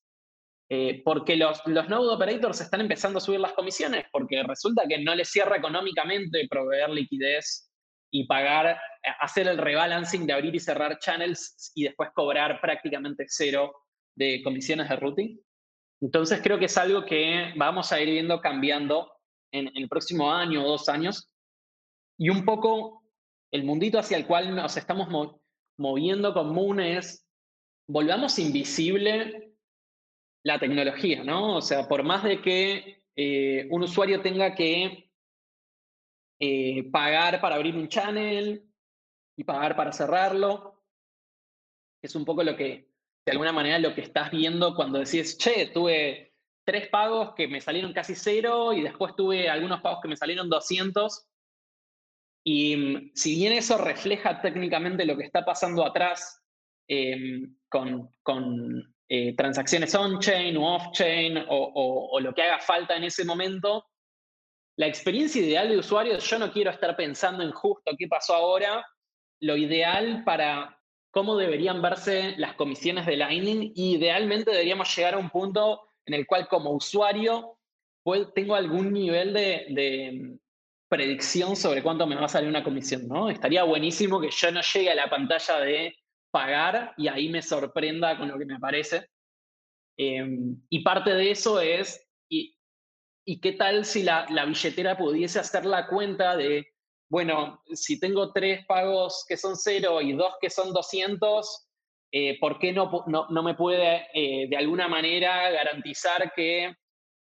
Eh, 0.71 1.01
porque 1.03 1.35
los, 1.35 1.63
los 1.65 1.89
node 1.89 2.13
operators 2.13 2.61
están 2.61 2.81
empezando 2.81 3.17
a 3.17 3.21
subir 3.21 3.39
las 3.39 3.53
comisiones, 3.53 4.05
porque 4.11 4.43
resulta 4.43 4.83
que 4.87 4.99
no 4.99 5.15
les 5.15 5.29
cierra 5.29 5.57
económicamente 5.57 6.47
proveer 6.47 6.91
liquidez 6.91 7.71
y 8.11 8.27
pagar, 8.27 8.79
hacer 9.19 9.47
el 9.47 9.57
rebalancing 9.57 10.27
de 10.27 10.33
abrir 10.33 10.53
y 10.53 10.59
cerrar 10.59 10.99
channels 10.99 11.71
y 11.73 11.85
después 11.85 12.11
cobrar 12.13 12.61
prácticamente 12.61 13.25
cero 13.27 13.73
de 14.19 14.43
comisiones 14.43 14.89
de 14.89 14.95
routing. 14.97 15.41
Entonces 16.01 16.41
creo 16.43 16.59
que 16.59 16.65
es 16.65 16.77
algo 16.77 17.05
que 17.05 17.53
vamos 17.55 17.91
a 17.91 18.01
ir 18.01 18.09
viendo 18.09 18.41
cambiando 18.41 19.11
en, 19.51 19.71
el 19.75 19.87
próximo 19.87 20.31
año 20.31 20.63
o 20.63 20.67
dos 20.67 20.89
años. 20.89 21.29
Y 22.17 22.29
un 22.29 22.43
poco 22.43 23.03
el 23.51 23.63
mundito 23.63 23.97
hacia 23.97 24.17
el 24.17 24.27
cual 24.27 24.53
nos 24.53 24.75
estamos 24.75 25.07
moviendo 25.77 26.33
con 26.33 26.53
Moon 26.53 26.81
es, 26.81 27.25
volvamos 27.87 28.37
invisible 28.39 29.55
la 30.43 30.59
tecnología, 30.59 31.23
¿no? 31.23 31.55
O 31.55 31.61
sea, 31.61 31.87
por 31.87 32.03
más 32.03 32.23
de 32.23 32.41
que 32.41 33.03
eh, 33.15 33.67
un 33.71 33.83
usuario 33.83 34.21
tenga 34.21 34.53
que 34.53 35.09
eh, 36.41 36.83
pagar 36.91 37.39
para 37.39 37.55
abrir 37.55 37.75
un 37.75 37.87
channel 37.87 38.69
y 39.37 39.43
pagar 39.45 39.77
para 39.77 39.93
cerrarlo, 39.93 40.83
es 42.01 42.15
un 42.15 42.25
poco 42.25 42.43
lo 42.43 42.55
que, 42.55 42.89
de 43.25 43.31
alguna 43.31 43.51
manera, 43.51 43.79
lo 43.79 43.93
que 43.93 44.01
estás 44.01 44.31
viendo 44.31 44.75
cuando 44.75 44.99
decís, 44.99 45.37
che, 45.37 45.67
tuve 45.67 46.33
tres 46.65 46.87
pagos 46.89 47.33
que 47.35 47.47
me 47.47 47.61
salieron 47.61 47.93
casi 47.93 48.15
cero 48.15 48.73
y 48.73 48.81
después 48.81 49.15
tuve 49.15 49.49
algunos 49.49 49.81
pagos 49.81 49.99
que 50.01 50.07
me 50.07 50.15
salieron 50.15 50.49
200. 50.49 51.27
Y 52.43 52.75
mm, 52.75 53.11
si 53.15 53.35
bien 53.35 53.53
eso 53.53 53.77
refleja 53.77 54.41
técnicamente 54.41 55.05
lo 55.05 55.17
que 55.17 55.25
está 55.25 55.43
pasando 55.43 55.85
atrás 55.85 56.43
em, 56.87 57.55
con, 57.69 58.09
con 58.23 58.95
eh, 59.07 59.35
transacciones 59.35 59.93
on-chain 59.95 60.55
o 60.57 60.75
off-chain 60.75 61.37
o, 61.37 62.09
o, 62.11 62.19
lo 62.19 62.33
que 62.33 62.43
haga 62.43 62.59
falta 62.59 62.95
en 62.95 63.03
ese 63.03 63.25
momento, 63.25 63.85
la 64.77 64.87
experiencia 64.87 65.41
ideal 65.41 65.69
de 65.69 65.77
usuario 65.77 66.17
es 66.17 66.23
yo 66.23 66.39
no 66.39 66.51
quiero 66.51 66.71
estar 66.71 66.95
pensando 66.95 67.43
en 67.43 67.51
justo 67.51 67.91
qué 67.97 68.07
pasó 68.07 68.35
ahora, 68.35 68.85
lo 69.41 69.57
ideal 69.57 70.23
para 70.23 70.78
cómo 71.11 71.35
deberían 71.35 71.81
verse 71.81 72.35
las 72.37 72.53
comisiones 72.53 73.05
de 73.05 73.17
Lightning 73.17 73.71
y 73.75 73.95
idealmente 73.95 74.51
deberíamos 74.51 74.95
llegar 74.95 75.15
a 75.15 75.17
un 75.17 75.29
punto 75.29 75.89
en 76.05 76.13
el 76.13 76.25
cual 76.27 76.47
como 76.47 76.71
usuario 76.71 77.57
tengo 78.33 78.55
algún 78.55 78.91
nivel 78.91 79.33
de, 79.33 80.37
predicción 80.87 81.55
sobre 81.55 81.83
cuánto 81.83 82.07
me 82.07 82.15
va 82.15 82.25
a 82.25 82.29
salir 82.29 82.49
una 82.49 82.63
comisión, 82.63 83.07
¿no? 83.07 83.29
Estaría 83.29 83.63
buenísimo 83.63 84.19
que 84.19 84.31
yo 84.31 84.51
no 84.51 84.61
llegue 84.61 84.89
a 84.89 84.95
la 84.95 85.07
pantalla 85.07 85.59
de 85.59 85.95
pagar 86.31 86.95
y 86.97 87.07
ahí 87.07 87.29
me 87.29 87.43
sorprenda 87.43 88.17
con 88.17 88.27
lo 88.27 88.39
que 88.39 88.45
me 88.45 88.55
aparece. 88.55 89.07
Em, 89.97 90.59
y 90.67 90.79
parte 90.79 91.13
de 91.13 91.29
eso 91.29 91.61
es, 91.61 92.03
y, 92.27 92.55
y 93.23 93.39
qué 93.39 93.51
tal 93.51 93.85
si 93.85 94.01
la, 94.01 94.25
la, 94.31 94.45
billetera 94.45 94.97
pudiese 94.97 95.37
hacer 95.39 95.63
la 95.63 95.85
cuenta 95.85 96.35
de, 96.35 96.73
bueno, 97.09 97.61
si 97.73 97.99
tengo 97.99 98.31
tres 98.31 98.65
pagos 98.67 99.25
que 99.27 99.35
son 99.35 99.55
cero 99.55 99.99
y 100.01 100.13
dos 100.13 100.33
que 100.39 100.49
son 100.49 100.71
200, 100.71 101.67
eh, 102.11 102.39
¿por 102.39 102.59
qué 102.59 102.71
no, 102.71 103.05
no, 103.07 103.43
me 103.43 103.55
puede 103.55 104.07
eh, 104.13 104.47
de 104.47 104.57
alguna 104.57 104.87
manera 104.87 105.49
garantizar 105.49 106.31
que 106.35 106.75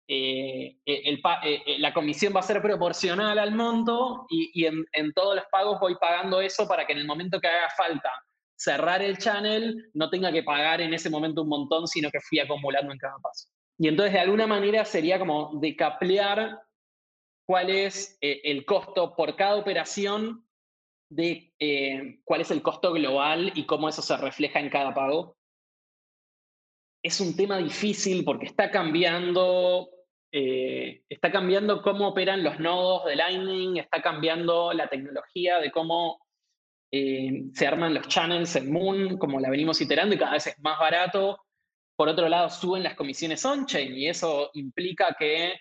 eh, 0.08 0.76
el, 0.86 1.20
la 1.78 1.92
comisión 1.92 2.34
va 2.34 2.40
a 2.40 2.44
ser 2.44 2.62
proporcional 2.62 3.38
al 3.38 3.54
monto 3.54 4.26
y, 4.30 4.64
en, 4.64 4.84
en, 4.92 5.12
todos 5.12 5.34
los 5.36 5.44
pagos 5.50 5.80
voy 5.80 5.96
pagando 5.96 6.40
eso 6.40 6.66
para 6.66 6.86
que 6.86 6.92
en 6.92 7.00
el 7.00 7.06
momento 7.06 7.40
que 7.40 7.48
haga 7.48 7.68
falta 7.76 8.10
cerrar 8.56 9.02
el 9.02 9.18
channel 9.18 9.90
no 9.92 10.08
tenga 10.08 10.32
que 10.32 10.42
pagar 10.42 10.80
en 10.80 10.94
ese 10.94 11.10
momento 11.10 11.42
un 11.42 11.48
montón, 11.48 11.86
sino 11.86 12.10
que 12.10 12.20
fui 12.20 12.38
acumulando 12.38 12.92
en 12.92 12.98
cada 12.98 13.18
paso? 13.22 13.48
Y 13.78 13.88
entonces 13.88 14.14
de 14.14 14.20
alguna 14.20 14.46
manera 14.46 14.84
sería 14.84 15.18
como 15.18 15.58
decaplear 15.60 16.58
cuál 17.46 17.70
es 17.70 18.18
el 18.20 18.64
costo 18.64 19.14
por 19.14 19.36
cada 19.36 19.56
operación 19.56 20.46
de 21.08 21.52
eh, 21.58 22.20
cuál 22.24 22.40
es 22.40 22.50
el 22.50 22.62
costo 22.62 22.92
global 22.92 23.52
y 23.54 23.64
cómo 23.64 23.88
eso 23.88 24.02
se 24.02 24.16
refleja 24.16 24.60
en 24.60 24.70
cada 24.70 24.94
pago. 24.94 25.36
Es 27.02 27.20
un 27.20 27.36
tema 27.36 27.58
difícil 27.58 28.24
porque 28.24 28.46
está 28.46 28.70
cambiando, 28.70 29.88
eh, 30.32 31.02
está 31.08 31.30
cambiando 31.30 31.82
cómo 31.82 32.08
operan 32.08 32.42
los 32.42 32.58
nodos 32.58 33.04
de 33.04 33.16
Lightning, 33.16 33.76
está 33.76 34.02
cambiando 34.02 34.72
la 34.72 34.88
tecnología 34.88 35.58
de 35.60 35.70
cómo 35.70 36.18
eh, 36.92 37.44
se 37.52 37.66
arman 37.66 37.94
los 37.94 38.08
channels 38.08 38.56
en 38.56 38.72
Moon, 38.72 39.18
como 39.18 39.38
la 39.38 39.50
venimos 39.50 39.80
iterando 39.80 40.14
y 40.14 40.18
cada 40.18 40.32
vez 40.32 40.48
es 40.48 40.58
más 40.60 40.78
barato. 40.78 41.38
Por 41.96 42.08
otro 42.08 42.28
lado, 42.28 42.50
suben 42.50 42.82
las 42.82 42.94
comisiones 42.94 43.44
on-chain 43.44 43.96
y 43.96 44.08
eso 44.08 44.50
implica 44.54 45.16
que 45.18 45.54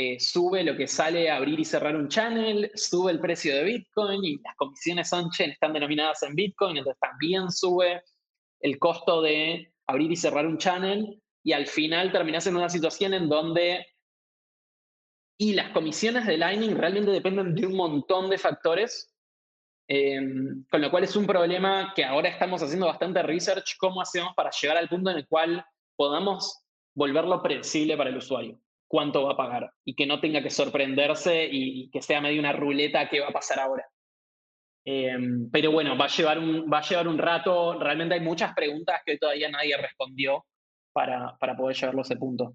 eh, 0.00 0.20
sube 0.20 0.62
lo 0.62 0.76
que 0.76 0.86
sale 0.86 1.28
a 1.28 1.38
abrir 1.38 1.58
y 1.58 1.64
cerrar 1.64 1.96
un 1.96 2.06
channel, 2.06 2.70
sube 2.76 3.10
el 3.10 3.18
precio 3.18 3.52
de 3.56 3.64
Bitcoin 3.64 4.24
y 4.24 4.36
las 4.36 4.54
comisiones 4.54 5.12
on-chain 5.12 5.50
están 5.50 5.72
denominadas 5.72 6.22
en 6.22 6.36
Bitcoin, 6.36 6.76
entonces 6.76 7.00
también 7.00 7.50
sube 7.50 8.04
el 8.60 8.78
costo 8.78 9.20
de 9.22 9.72
abrir 9.88 10.12
y 10.12 10.14
cerrar 10.14 10.46
un 10.46 10.56
channel 10.56 11.20
y 11.42 11.52
al 11.52 11.66
final 11.66 12.12
terminas 12.12 12.46
en 12.46 12.54
una 12.54 12.68
situación 12.68 13.12
en 13.12 13.28
donde 13.28 13.84
y 15.36 15.54
las 15.54 15.70
comisiones 15.70 16.26
de 16.26 16.38
Lightning 16.38 16.76
realmente 16.76 17.10
dependen 17.10 17.56
de 17.56 17.66
un 17.66 17.74
montón 17.74 18.30
de 18.30 18.38
factores, 18.38 19.12
em, 19.88 20.64
con 20.70 20.80
lo 20.80 20.92
cual 20.92 21.02
es 21.02 21.16
un 21.16 21.26
problema 21.26 21.92
que 21.96 22.04
ahora 22.04 22.28
estamos 22.28 22.62
haciendo 22.62 22.86
bastante 22.86 23.20
research, 23.24 23.76
cómo 23.78 24.00
hacemos 24.00 24.32
para 24.36 24.50
llegar 24.50 24.76
al 24.76 24.88
punto 24.88 25.10
en 25.10 25.16
el 25.16 25.26
cual 25.26 25.66
podamos 25.96 26.62
volverlo 26.94 27.42
predecible 27.42 27.96
para 27.96 28.10
el 28.10 28.18
usuario 28.18 28.60
cuánto 28.88 29.24
va 29.24 29.32
a 29.32 29.36
pagar 29.36 29.70
y 29.84 29.94
que 29.94 30.06
no 30.06 30.20
tenga 30.20 30.42
que 30.42 30.50
sorprenderse 30.50 31.48
y 31.50 31.90
que 31.90 32.02
sea 32.02 32.20
medio 32.20 32.40
una 32.40 32.52
ruleta 32.52 33.08
qué 33.08 33.20
va 33.20 33.28
a 33.28 33.32
pasar 33.32 33.60
ahora. 33.60 33.86
Em, 34.84 35.50
pero 35.50 35.70
bueno, 35.70 35.98
va 35.98 36.06
a, 36.06 36.08
llevar 36.08 36.38
un, 36.38 36.64
va 36.72 36.78
a 36.78 36.82
llevar 36.82 37.08
un 37.08 37.18
rato. 37.18 37.78
Realmente 37.78 38.14
hay 38.14 38.20
muchas 38.20 38.54
preguntas 38.54 39.02
que 39.04 39.18
todavía 39.18 39.50
nadie 39.50 39.76
respondió 39.76 40.46
para, 40.94 41.36
para 41.38 41.54
poder 41.54 41.76
llevarlo 41.76 42.00
a 42.00 42.02
ese 42.02 42.16
punto. 42.16 42.54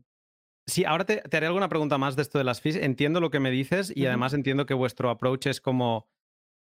Sí, 0.66 0.84
ahora 0.84 1.06
te, 1.06 1.22
haré 1.32 1.46
alguna 1.46 1.70
pregunta 1.70 2.00
más 2.00 2.16
de 2.16 2.24
esto 2.24 2.40
de 2.40 2.44
las 2.44 2.60
fees. 2.60 2.78
Entiendo 2.78 3.20
lo 3.20 3.30
que 3.30 3.40
me 3.40 3.52
dices 3.52 3.96
y 3.96 4.08
además 4.08 4.34
entiendo 4.34 4.66
que 4.66 4.74
vuestro 4.74 5.12
approach 5.12 5.46
es 5.46 5.62
como 5.62 6.10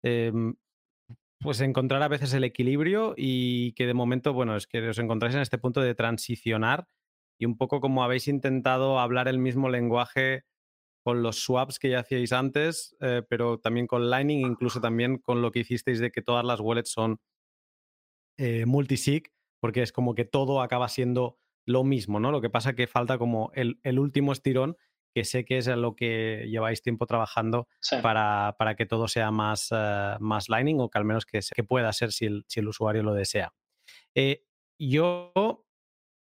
em, 0.04 0.54
pues 1.40 1.60
encontrar 1.60 2.02
a 2.02 2.08
veces 2.08 2.34
el 2.34 2.44
equilibrio 2.44 3.14
y 3.16 3.72
que 3.72 3.86
de 3.86 3.94
momento, 3.94 4.32
bueno, 4.32 4.54
es 4.54 4.68
que 4.68 4.90
os 4.90 4.98
encontráis 4.98 5.34
en 5.34 5.40
este 5.40 5.58
punto 5.58 5.80
de 5.80 5.96
transicionar 5.96 6.86
y 7.38 7.46
un 7.46 7.56
poco 7.56 7.80
como 7.80 8.02
habéis 8.02 8.28
intentado 8.28 8.98
hablar 8.98 9.28
el 9.28 9.38
mismo 9.38 9.68
lenguaje 9.68 10.44
con 11.04 11.22
los 11.22 11.40
swaps 11.42 11.78
que 11.78 11.90
ya 11.90 12.00
hacíais 12.00 12.32
antes, 12.32 12.96
eh, 13.00 13.22
pero 13.28 13.58
también 13.58 13.86
con 13.86 14.10
Lightning, 14.10 14.44
incluso 14.44 14.80
también 14.80 15.18
con 15.18 15.40
lo 15.40 15.52
que 15.52 15.60
hicisteis 15.60 16.00
de 16.00 16.10
que 16.10 16.20
todas 16.20 16.44
las 16.44 16.60
wallets 16.60 16.90
son 16.90 17.20
eh, 18.36 18.66
multisig, 18.66 19.32
porque 19.60 19.82
es 19.82 19.92
como 19.92 20.14
que 20.14 20.24
todo 20.24 20.60
acaba 20.60 20.88
siendo 20.88 21.38
lo 21.64 21.84
mismo, 21.84 22.20
¿no? 22.20 22.30
Lo 22.30 22.40
que 22.40 22.50
pasa 22.50 22.74
que 22.74 22.86
falta 22.86 23.18
como 23.18 23.50
el, 23.54 23.78
último 23.98 24.32
estirón, 24.32 24.76
que 25.14 25.24
sé 25.24 25.44
que 25.44 25.58
es 25.58 25.66
lo 25.68 25.96
que 25.96 26.46
lleváis 26.50 26.82
tiempo 26.82 27.06
trabajando 27.06 27.68
para, 28.02 28.56
para, 28.58 28.74
que 28.74 28.86
todo 28.86 29.08
sea 29.08 29.30
más, 29.30 29.68
eh, 29.70 30.16
más 30.20 30.48
Lightning 30.48 30.80
o 30.80 30.90
que 30.90 30.98
al 30.98 31.04
menos 31.04 31.24
que, 31.24 31.40
que 31.54 31.64
pueda 31.64 31.92
ser 31.92 32.12
si 32.12 32.26
el, 32.26 32.44
si 32.48 32.60
el 32.60 32.68
usuario 32.68 33.02
lo 33.02 33.14
desea. 33.14 33.54
yo 34.78 35.67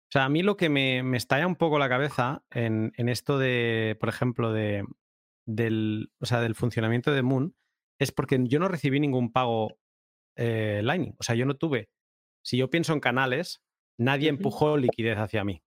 o 0.10 0.12
sea, 0.12 0.26
a 0.26 0.30
mí 0.30 0.42
lo 0.42 0.58
que 0.58 0.70
me, 0.70 1.16
estalla 1.16 1.46
un 1.46 1.56
poco 1.56 1.78
la 1.78 1.88
cabeza 1.88 2.44
en, 2.50 2.92
esto 2.98 3.38
de, 3.38 3.96
por 4.00 4.10
ejemplo, 4.10 4.52
de, 4.52 4.84
del, 5.46 6.12
o 6.20 6.26
sea, 6.26 6.42
del 6.42 6.56
funcionamiento 6.56 7.12
de 7.12 7.22
Moon 7.22 7.56
es 8.00 8.12
porque 8.12 8.40
yo 8.46 8.58
no 8.60 8.70
recibí 8.70 9.00
ningún 9.00 9.32
pago 9.32 9.78
eh, 10.36 10.82
Lightning. 10.84 11.16
O 11.20 11.24
sea, 11.24 11.36
yo 11.36 11.46
no 11.46 11.58
tuve. 11.58 11.92
Si 12.44 12.58
yo 12.58 12.72
pienso 12.72 12.94
en 12.94 13.02
canales, 13.02 13.62
nadie 14.00 14.30
empujó 14.30 14.78
liquidez 14.78 15.20
hacia 15.20 15.44
mí. 15.44 15.62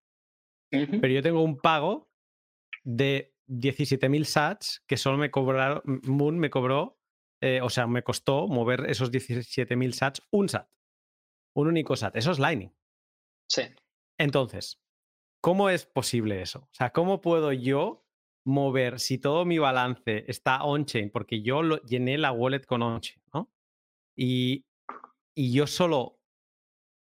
Pero 0.71 1.09
yo 1.09 1.23
tengo 1.23 1.43
un 1.43 1.59
pago 1.59 2.11
de 2.83 3.37
17.000 3.47 4.25
sats 4.25 4.83
que 4.89 4.97
solo 4.97 5.19
me 5.19 5.31
cobraron, 5.31 5.83
Moon 6.05 6.37
me 6.37 6.51
cobró, 6.51 6.99
eh, 7.41 7.61
o 7.63 7.71
sea, 7.71 7.87
me 7.87 8.03
costó 8.03 8.49
mover 8.49 8.91
esos 8.91 9.13
17.000 9.13 9.93
sats 9.93 10.27
un 10.33 10.49
sat. 10.49 10.69
Un 11.55 11.69
único 11.69 11.95
sat. 11.95 12.17
Eso 12.17 12.33
es 12.33 12.41
Lightning. 12.41 12.75
Sí. 13.49 13.63
Entonces, 14.23 14.81
¿cómo 15.41 15.69
es 15.69 15.85
posible 15.85 16.43
eso? 16.43 16.61
O 16.61 16.75
sea, 16.75 16.93
¿cómo 16.93 17.21
puedo 17.21 17.53
yo 17.53 18.07
mover 18.45 19.01
si 19.01 19.19
todo 19.19 19.45
mi 19.45 19.59
balance 19.59 20.25
está 20.29 20.63
on-chain? 20.63 21.11
Porque 21.11 21.43
yo 21.43 21.65
lo, 21.65 21.83
llené 21.83 22.19
la 22.19 22.31
wallet 22.31 22.65
con 22.65 22.83
on-chain, 22.83 23.21
¿no? 23.35 23.51
Y, 24.17 24.65
y 25.35 25.53
yo 25.53 25.67
solo 25.67 26.21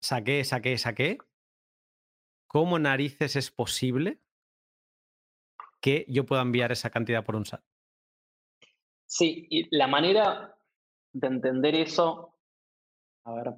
saqué, 0.02 0.44
saqué, 0.44 0.76
saqué. 0.80 1.20
¿Cómo 2.48 2.80
narices 2.80 3.36
es 3.36 3.52
posible 3.52 4.20
que 5.82 6.08
yo 6.08 6.26
pueda 6.26 6.42
enviar 6.42 6.72
esa 6.72 6.90
cantidad 6.90 7.24
por 7.24 7.36
un 7.36 7.46
SAT? 7.46 7.64
Sí, 9.06 9.46
y 9.52 9.76
la 9.76 9.86
manera 9.86 10.58
de 11.12 11.28
entender 11.28 11.76
eso, 11.76 12.40
a 13.26 13.36
ver, 13.36 13.54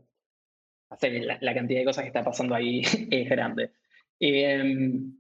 la, 1.02 1.54
cantidad 1.54 1.80
de 1.80 1.86
cosas 1.86 2.04
que 2.04 2.08
está 2.08 2.24
pasando 2.24 2.56
ahí 2.56 2.82
es 3.12 3.30
grande. 3.30 3.72
Em, 4.20 5.18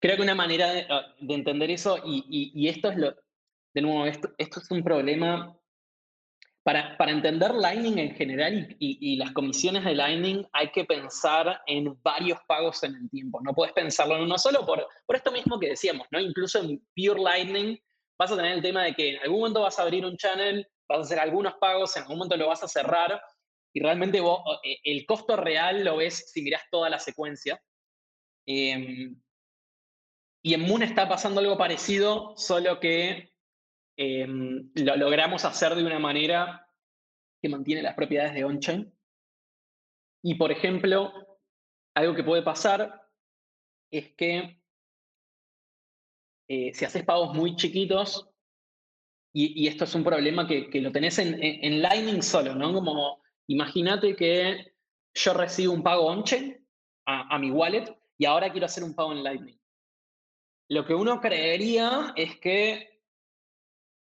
creo 0.00 0.16
que 0.16 0.22
una 0.22 0.34
manera 0.34 0.72
de, 0.72 0.86
ah, 0.88 1.14
entender 1.28 1.70
eso, 1.70 1.98
y, 2.04 2.68
esto 2.68 2.90
es 2.90 2.96
lo, 2.96 3.14
de 3.74 3.82
nuevo, 3.82 4.06
esto, 4.06 4.32
es 4.38 4.70
un 4.70 4.82
problema 4.82 5.56
para, 6.62 6.96
para, 6.98 7.12
entender 7.12 7.54
Lightning 7.54 7.98
en 7.98 8.14
general 8.14 8.76
y, 8.78 8.98
y, 9.00 9.16
las 9.16 9.32
comisiones 9.32 9.84
de 9.84 9.94
Lightning 9.94 10.46
hay 10.52 10.70
que 10.70 10.84
pensar 10.84 11.62
en 11.66 11.98
varios 12.02 12.38
pagos 12.46 12.82
en 12.82 12.94
el 12.96 13.10
tiempo. 13.10 13.40
No 13.42 13.54
puedes 13.54 13.72
pensarlo 13.72 14.16
en 14.16 14.22
uno 14.22 14.36
solo 14.36 14.66
por, 14.66 14.86
por 15.06 15.16
esto 15.16 15.32
mismo 15.32 15.58
que 15.58 15.70
decíamos, 15.70 16.06
¿no? 16.10 16.20
Incluso 16.20 16.60
en 16.60 16.78
Pure 16.94 17.22
Lightning 17.22 17.78
vas 18.18 18.30
a 18.30 18.36
tener 18.36 18.52
el 18.52 18.62
tema 18.62 18.84
de 18.84 18.94
que 18.94 19.14
en 19.14 19.22
algún 19.22 19.40
momento 19.40 19.62
vas 19.62 19.78
a 19.78 19.82
abrir 19.82 20.04
un 20.04 20.14
channel, 20.18 20.68
vas 20.90 20.98
a 20.98 21.02
hacer 21.02 21.20
algunos 21.20 21.54
pagos, 21.54 21.96
en 21.96 22.02
algún 22.02 22.18
momento 22.18 22.36
lo 22.36 22.48
vas 22.48 22.62
a 22.62 22.68
cerrar 22.68 23.20
y 23.72 23.80
realmente 23.80 24.18
eh, 24.18 24.78
el 24.84 25.06
costo 25.06 25.36
real 25.36 25.84
lo 25.84 25.96
ves 25.96 26.30
si 26.32 26.42
miras 26.42 26.62
toda 26.70 26.90
la 26.90 26.98
secuencia. 26.98 27.62
Em, 28.46 29.20
y 30.42 30.54
en 30.54 30.62
Moon 30.62 30.82
está 30.82 31.08
pasando 31.08 31.40
algo 31.40 31.56
parecido, 31.56 32.34
solo 32.36 32.80
que 32.80 33.32
em, 33.96 34.70
lo 34.74 34.96
logramos 34.96 35.44
hacer 35.44 35.74
de 35.74 35.84
una 35.84 35.98
manera 35.98 36.66
que 37.40 37.48
mantiene 37.48 37.82
las 37.82 37.94
propiedades 37.94 38.34
de 38.34 38.44
on-chain. 38.44 38.92
Y 40.22 40.34
por 40.34 40.50
ejemplo, 40.50 41.12
algo 41.94 42.14
que 42.14 42.24
puede 42.24 42.42
pasar 42.42 43.08
es 43.90 44.14
que 44.14 44.60
eh, 46.48 46.74
si 46.74 46.84
haces 46.84 47.04
pagos 47.04 47.34
muy 47.34 47.54
chiquitos, 47.54 48.29
y, 49.32 49.68
esto 49.68 49.84
es 49.84 49.94
un 49.94 50.02
problema 50.02 50.46
que, 50.46 50.68
lo 50.80 50.90
tenés 50.90 51.18
en, 51.18 51.38
en, 51.40 51.82
Lightning 51.82 52.22
solo, 52.22 52.54
¿no? 52.54 52.72
Como 52.72 53.22
imagínate 53.46 54.16
que 54.16 54.74
yo 55.14 55.34
recibo 55.34 55.72
un 55.72 55.82
pago 55.82 56.06
on-chain 56.06 56.56
a, 57.06 57.38
mi 57.38 57.50
wallet 57.50 57.96
y 58.18 58.24
ahora 58.24 58.50
quiero 58.50 58.66
hacer 58.66 58.84
un 58.84 58.94
pago 58.94 59.12
en 59.12 59.22
Lightning. 59.22 59.58
Lo 60.68 60.84
que 60.84 60.94
uno 60.94 61.20
creería 61.20 62.12
es 62.16 62.38
que 62.38 62.90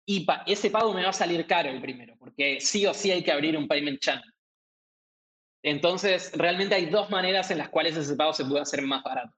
y 0.07 0.27
ese 0.47 0.71
pago 0.71 0.93
me 0.93 1.05
va 1.05 1.11
a 1.11 1.13
salir 1.13 1.47
caro 1.47 1.71
el 1.71 1.81
primero, 1.81 2.17
porque 2.19 2.61
sí 2.61 2.85
o 2.87 2.95
sí 2.95 3.11
hay 3.11 3.23
que 3.23 3.33
abrir 3.33 3.57
un 3.57 3.69
payment 3.69 4.01
channel. 4.01 4.33
Entonces, 5.65 6.33
realmente 6.35 6.75
hay 6.75 6.87
dos 6.87 7.09
maneras 7.11 7.51
en 7.53 7.59
las 7.59 7.69
cuales 7.69 7.97
ese 7.97 8.17
pago 8.17 8.33
se 8.33 8.45
puede 8.45 8.63
hacer 8.63 8.83
más 8.83 9.03
barato. 9.05 9.33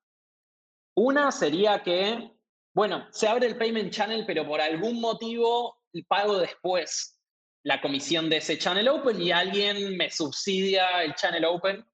Una 0.97 1.31
sería 1.31 1.83
que, 1.83 2.31
bueno, 2.75 3.07
se 3.13 3.29
abre 3.29 3.47
el 3.47 3.57
payment 3.57 3.93
channel, 3.93 4.25
pero 4.27 4.47
por 4.47 4.61
algún 4.61 5.01
motivo 5.01 5.79
pago 6.09 6.39
después 6.39 7.21
la 7.63 7.81
comisión 7.81 8.29
de 8.29 8.39
ese 8.39 8.59
channel 8.59 8.89
open 8.89 9.21
y 9.23 9.31
alguien 9.31 9.97
me 9.97 10.11
subsidia 10.11 11.03
el 11.03 11.15
channel 11.15 11.45
open. 11.45 11.85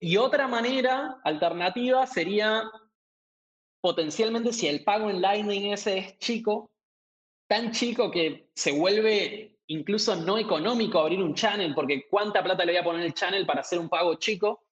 Y 0.00 0.16
otra 0.16 0.46
manera 0.46 1.20
alternativa 1.24 2.06
sería 2.06 2.62
potencialmente 3.80 4.52
si 4.52 4.68
el 4.68 4.84
pago 4.84 5.10
en 5.10 5.20
Lightning 5.20 5.72
ese 5.72 5.98
es 5.98 6.18
chico, 6.18 6.70
tan 7.48 7.72
chico 7.72 8.10
que 8.10 8.50
se 8.54 8.72
vuelve 8.72 9.58
incluso 9.68 10.14
no 10.16 10.38
económico 10.38 11.00
abrir 11.00 11.20
un 11.20 11.34
channel, 11.34 11.74
porque 11.74 12.06
cuánta 12.08 12.42
plata 12.42 12.64
le 12.64 12.72
voy 12.72 12.80
a 12.80 12.84
poner 12.84 13.04
el 13.04 13.14
channel 13.14 13.44
para 13.44 13.60
hacer 13.60 13.78
un 13.78 13.88
pago 13.88 14.14
chico, 14.14 14.64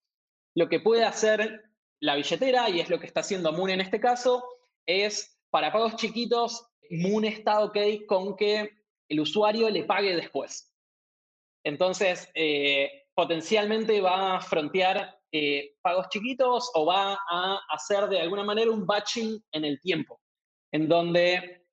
lo 0.54 0.68
que 0.68 0.80
puede 0.80 1.04
hacer 1.04 1.64
la 2.00 2.14
billetera, 2.14 2.70
y 2.70 2.80
es 2.80 2.88
lo 2.88 3.00
que 3.00 3.06
está 3.06 3.20
haciendo 3.20 3.52
Moon 3.52 3.70
en 3.70 3.80
este 3.80 3.98
caso, 3.98 4.44
es 4.86 5.38
para 5.50 5.72
pagos 5.72 5.96
chiquitos, 5.96 6.66
Moon 6.90 7.24
está 7.24 7.60
ok 7.60 7.78
con 8.06 8.36
que 8.36 8.70
el 9.08 9.20
usuario 9.20 9.70
le 9.70 9.84
pague 9.84 10.16
después. 10.16 10.72
Entonces, 11.64 12.28
eh, 12.34 13.06
potencialmente 13.14 14.00
va 14.00 14.36
a 14.36 14.40
frontear 14.40 15.18
eh, 15.32 15.74
pagos 15.82 16.08
chiquitos 16.10 16.70
o 16.74 16.86
va 16.86 17.18
a 17.30 17.60
hacer 17.70 18.08
de 18.08 18.20
alguna 18.20 18.44
manera 18.44 18.70
un 18.70 18.86
batching 18.86 19.42
en 19.52 19.64
el 19.64 19.80
tiempo, 19.80 20.20
en 20.72 20.88
donde 20.88 21.66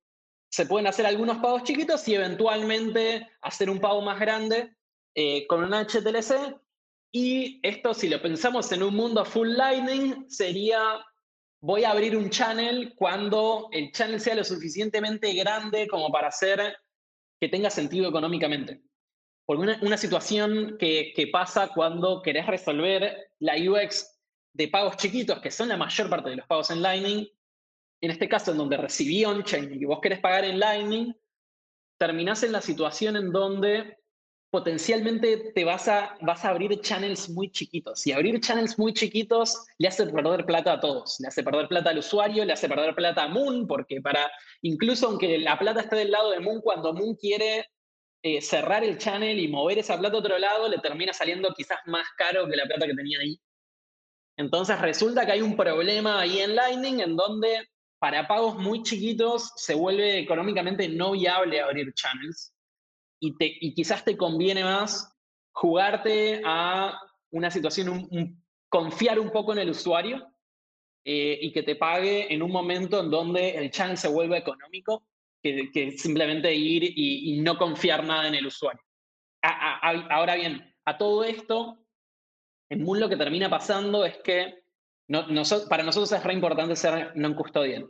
se 0.52 0.65
pueden 0.65 0.88
hacer 0.88 1.06
algunos 1.06 1.38
pagos 1.38 1.63
chiquitos 1.63 2.08
y 2.08 2.15
eventualmente 2.15 3.30
hacer 3.41 3.69
un 3.69 3.80
pago 3.80 4.02
más 4.02 4.19
grande 4.19 4.76
eh, 5.15 5.47
con 5.47 5.63
un 5.63 5.74
HTLC. 5.74 6.60
Y 7.13 7.60
esto, 7.63 7.93
si 7.93 8.10
lo 8.10 8.21
pensamos 8.21 8.71
en 8.71 8.84
un 8.84 8.95
mundo 8.95 9.26
full 9.26 9.50
lightning, 9.50 10.30
sería 10.30 11.06
voy 11.62 11.84
a 11.84 11.91
abrir 11.91 12.17
un 12.17 12.30
channel 12.30 12.93
cuando 12.95 13.69
el 13.71 13.91
channel 13.91 14.19
sea 14.19 14.36
lo 14.36 14.43
suficientemente 14.43 15.34
grande 15.34 15.88
como 15.88 16.12
para 16.12 16.28
hacer 16.28 16.76
que 17.39 17.50
tenga 17.50 17.69
sentido 17.69 18.10
económicamente. 18.10 18.82
Porque 19.45 19.78
una, 19.82 19.97
situación 19.97 20.78
que, 20.80 21.30
pasa 21.32 21.69
cuando 21.74 22.21
querés 22.21 22.47
resolver 22.47 23.32
la 23.39 23.56
UX 23.56 24.19
de 24.54 24.67
pagos 24.67 24.97
chiquitos, 24.97 25.39
que 25.39 25.52
son 25.52 25.69
la 25.69 25.78
mayor 25.78 26.10
parte 26.10 26.30
de 26.30 26.38
los 26.38 26.47
pagos 26.47 26.69
en 26.71 26.82
Lightning, 26.82 27.28
en 28.02 28.12
este 28.12 28.30
caso 28.30 28.52
en 28.52 28.58
donde 28.58 28.78
recibí 28.78 29.26
on-chain 29.26 29.74
y 29.74 29.86
vos 29.86 30.00
querés 30.02 30.19
pagar 30.19 30.45
en 30.45 30.60
Lightning, 30.60 31.13
terminás 31.97 32.43
en 32.43 32.52
la 32.52 32.62
situación 32.62 33.15
en 33.15 33.32
donde 33.32 33.97
potencialmente 34.52 35.54
te 35.56 35.64
vas 35.64 35.88
a, 35.88 36.18
vas 36.22 36.44
a 36.44 36.50
abrir 36.50 36.80
channels 36.82 37.30
muy 37.30 37.50
chiquitos. 37.50 38.06
Y 38.06 38.12
abrir 38.12 38.40
channels 38.42 38.78
muy 38.78 38.94
chiquitos 38.94 39.66
le 39.78 39.88
hace 39.88 40.06
perder 40.06 40.46
plata 40.46 40.74
a 40.74 40.80
todos. 40.80 41.18
Le 41.22 41.30
hace 41.30 41.42
perder 41.42 41.70
plata 41.70 41.90
al 41.90 42.00
usuario, 42.00 42.44
le 42.44 42.54
hace 42.54 42.68
perder 42.68 42.94
plata 42.94 43.24
a 43.24 43.28
Moon, 43.30 43.66
porque 43.66 44.02
para, 44.02 44.30
incluso 44.62 45.08
aunque 45.08 45.40
la 45.40 45.58
plata 45.58 45.82
esté 45.82 45.96
del 45.96 46.12
lado 46.12 46.32
de 46.32 46.42
Moon, 46.42 46.60
cuando 46.62 46.94
Moon 46.94 47.16
quiere 47.16 47.66
eh, 48.24 48.42
cerrar 48.42 48.84
el 48.84 48.98
channel 48.98 49.40
y 49.40 49.48
mover 49.48 49.80
esa 49.80 49.98
plata 49.98 50.18
a 50.18 50.20
otro 50.20 50.38
lado 50.38 50.68
le 50.68 50.80
termina 50.80 51.14
saliendo 51.14 51.54
quizás 51.56 51.80
más 51.86 52.06
caro 52.18 52.48
que 52.48 52.58
la 52.58 52.66
plata 52.66 52.86
que 52.86 52.94
tenía 52.94 53.20
ahí. 53.20 53.40
Entonces 54.38 54.80
resulta 54.80 55.26
que 55.26 55.32
hay 55.32 55.42
un 55.42 55.56
problema 55.56 56.20
ahí 56.20 56.40
en 56.40 56.56
Lightning 56.56 57.00
en 57.00 57.16
donde 57.16 57.70
para 58.00 58.28
pagos 58.28 58.58
muy 58.58 58.84
chiquitos 58.84 59.54
se 59.56 59.76
vuelve 59.76 60.20
económicamente 60.20 60.90
no 60.90 61.12
viable 61.12 61.62
abrir 61.62 61.94
channels 61.94 62.54
y, 63.22 63.38
te, 63.38 63.46
y 63.62 63.74
quizás 63.74 64.04
te 64.04 64.18
conviene 64.18 64.64
más 64.64 65.16
jugarte 65.54 66.42
a 66.44 67.00
una 67.30 67.52
situación, 67.52 68.10
confiar 68.68 69.20
un 69.20 69.30
poco 69.30 69.54
en 69.54 69.60
el 69.60 69.70
usuario 69.70 70.28
eh, 71.06 71.38
y 71.42 71.52
que 71.52 71.64
te 71.64 71.76
pague 71.76 72.34
en 72.34 72.42
un 72.42 72.52
momento 72.52 73.00
en 73.00 73.12
donde 73.12 73.52
el 73.52 73.70
channel 73.70 73.98
se 73.98 74.08
vuelve 74.08 74.38
económico 74.38 75.04
que, 75.42 75.98
simplemente 75.98 76.54
ir 76.54 76.84
y, 76.84 77.40
no 77.42 77.58
confiar 77.58 78.04
nada 78.04 78.28
en 78.28 78.36
el 78.36 78.48
usuario. 78.48 78.82
ahora 79.42 80.36
bien, 80.36 80.76
a 80.86 80.98
todo 80.98 81.24
esto, 81.24 81.86
en 82.70 82.84
Moon 82.84 83.00
lo 83.00 83.10
que 83.10 83.18
termina 83.18 83.50
pasando 83.50 84.06
es 84.06 84.18
que 84.18 84.64
para 85.70 85.84
nosotros 85.84 86.12
es 86.12 86.24
re 86.24 86.34
importante 86.34 86.76
ser 86.76 87.14
non 87.16 87.34
custodial. 87.34 87.90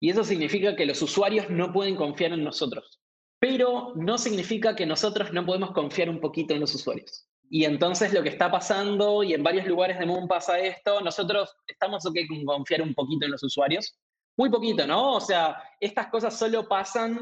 Y 0.00 0.10
eso 0.10 0.24
significa 0.24 0.74
que 0.74 0.86
los 0.86 1.02
usuarios 1.02 1.50
no 1.50 1.72
pueden 1.72 1.96
confiar 1.96 2.32
en 2.32 2.42
nosotros. 2.42 3.01
Pero 3.42 3.92
no 3.96 4.18
significa 4.18 4.76
que 4.76 4.86
nosotros 4.86 5.32
no 5.32 5.44
podemos 5.44 5.72
confiar 5.72 6.08
un 6.08 6.20
poquito 6.20 6.54
en 6.54 6.60
los 6.60 6.72
usuarios. 6.76 7.26
Y 7.50 7.64
entonces 7.64 8.12
lo 8.12 8.22
que 8.22 8.28
está 8.28 8.52
pasando, 8.52 9.24
y 9.24 9.34
en 9.34 9.42
varios 9.42 9.66
lugares 9.66 9.98
de 9.98 10.06
Moon 10.06 10.28
pasa 10.28 10.60
esto, 10.60 11.00
nosotros 11.00 11.52
estamos 11.66 12.06
ok 12.06 12.18
con 12.28 12.44
confiar 12.44 12.82
un 12.82 12.94
poquito 12.94 13.24
en 13.24 13.32
los 13.32 13.42
usuarios, 13.42 13.98
muy 14.36 14.48
poquito, 14.48 14.86
¿no? 14.86 15.14
O 15.14 15.20
sea, 15.20 15.60
estas 15.80 16.06
cosas 16.06 16.38
solo 16.38 16.68
pasan 16.68 17.18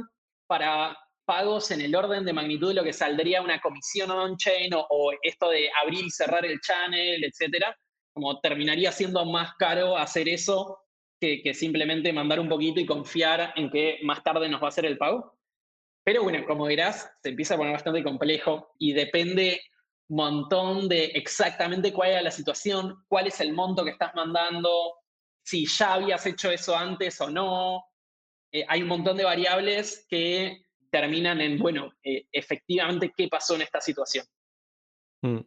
para 0.46 0.94
pagos 1.24 1.70
en 1.70 1.80
el 1.80 1.96
orden 1.96 2.26
de 2.26 2.34
magnitud 2.34 2.68
de 2.68 2.74
lo 2.74 2.84
que 2.84 2.92
saldría 2.92 3.40
una 3.40 3.58
comisión 3.58 4.10
on-chain 4.10 4.74
o, 4.74 5.12
esto 5.22 5.48
de 5.48 5.70
abrir 5.82 6.04
y 6.04 6.10
cerrar 6.10 6.44
el 6.44 6.60
channel, 6.60 7.24
etcétera. 7.24 7.74
Como 8.12 8.38
terminaría 8.40 8.92
siendo 8.92 9.24
más 9.24 9.54
caro 9.58 9.96
hacer 9.96 10.28
eso 10.28 10.80
que, 11.18 11.40
que, 11.40 11.54
simplemente 11.54 12.12
mandar 12.12 12.40
un 12.40 12.48
poquito 12.50 12.78
y 12.78 12.84
confiar 12.84 13.54
en 13.56 13.70
que 13.70 14.00
más 14.02 14.22
tarde 14.22 14.50
nos 14.50 14.60
va 14.60 14.66
a 14.66 14.68
hacer 14.68 14.84
el 14.84 14.98
pago. 14.98 15.39
Pero 16.04 16.22
bueno, 16.22 16.44
como 16.46 16.66
dirás, 16.66 17.10
se 17.22 17.30
empieza 17.30 17.54
a 17.54 17.56
poner 17.58 17.72
bastante 17.72 18.02
complejo 18.02 18.74
y 18.78 18.92
depende 18.92 19.60
montón 20.10 20.88
de 20.88 21.04
exactamente 21.06 21.92
cuál 21.92 22.10
es 22.10 22.22
la 22.22 22.30
situación, 22.30 23.04
cuál 23.08 23.28
es 23.28 23.40
el 23.40 23.52
monto 23.52 23.84
que 23.84 23.90
estás 23.90 24.14
mandando, 24.14 24.70
si 25.42 25.66
ya 25.66 25.94
habías 25.94 26.26
hecho 26.26 26.50
eso 26.50 26.76
antes 26.76 27.20
o 27.20 27.30
no. 27.30 27.84
Eh, 28.52 28.64
hay 28.68 28.82
un 28.82 28.88
montón 28.88 29.16
de 29.16 29.24
variables 29.24 30.06
que 30.08 30.66
terminan 30.90 31.40
en, 31.40 31.58
bueno, 31.58 31.92
eh, 32.02 32.26
efectivamente, 32.32 33.12
¿qué 33.16 33.28
pasó 33.28 33.54
en 33.54 33.62
esta 33.62 33.80
situación? 33.80 34.26
Mm. 35.22 35.38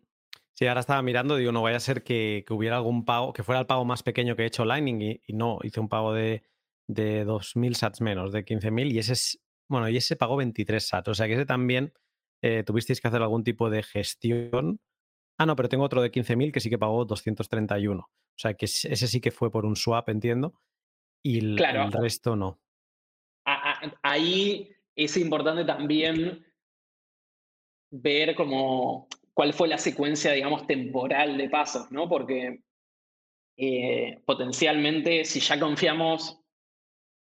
Sí, 0.54 0.68
ahora 0.68 0.82
estaba 0.82 1.02
mirando, 1.02 1.36
digo, 1.36 1.52
no 1.52 1.64
vaya 1.64 1.78
a 1.78 1.82
ser 1.82 2.04
que, 2.04 2.46
hubiera 2.50 2.78
algún 2.78 3.06
pago, 3.06 3.34
que 3.34 3.44
fuera 3.44 3.60
el 3.60 3.68
pago 3.68 3.84
más 3.86 4.04
pequeño 4.04 4.36
que 4.36 4.44
he 4.44 4.46
hecho 4.46 4.66
Lightning 4.66 5.20
y, 5.26 5.34
no, 5.34 5.58
hice 5.64 5.80
un 5.80 5.90
pago 5.90 6.14
de, 6.14 6.44
de 6.88 7.26
2.000 7.26 7.74
sats 7.74 8.00
menos, 8.00 8.32
de 8.32 8.46
15.000 8.46 8.94
y 8.94 9.00
ese 9.00 9.14
es, 9.14 9.43
bueno, 9.74 9.90
y 9.90 9.98
ese 9.98 10.16
pagó 10.16 10.38
23 10.38 10.86
sats, 10.86 11.08
o 11.10 11.14
sea 11.14 11.28
que 11.28 11.34
ese 11.34 11.46
también 11.46 11.94
eh, 12.42 12.64
tuvisteis 12.64 13.02
que 13.02 13.08
hacer 13.08 13.22
algún 13.22 13.44
tipo 13.44 13.70
de 13.70 13.84
gestión. 13.84 14.80
Ah, 15.38 15.46
no, 15.46 15.56
pero 15.56 15.70
tengo 15.70 15.84
otro 15.84 16.02
de 16.02 16.12
15.000 16.12 16.52
que 16.52 16.60
sí 16.60 16.70
que 16.70 16.78
pagó 16.78 17.06
231. 17.06 18.02
O 18.02 18.10
sea, 18.36 18.54
que 18.54 18.66
ese 18.66 19.08
sí 19.08 19.22
que 19.22 19.32
fue 19.32 19.52
por 19.52 19.66
un 19.66 19.76
swap, 19.76 20.10
entiendo, 20.10 20.54
y 21.24 21.40
el, 21.40 21.58
resto 21.92 22.36
no. 22.36 22.60
Ahí 24.02 24.70
es 24.96 25.18
importante 25.18 25.66
también 25.66 26.46
ver 27.92 28.36
como 28.36 29.08
cuál 29.34 29.54
fue 29.54 29.68
la 29.68 29.78
secuencia, 29.78 30.32
digamos, 30.32 30.68
temporal 30.68 31.38
de 31.38 31.50
pasos, 31.50 31.92
¿no? 31.92 32.10
Porque 32.10 32.64
eh, 33.58 34.22
potencialmente, 34.26 35.26
si 35.26 35.40
ya 35.40 35.60
confiamos 35.60 36.40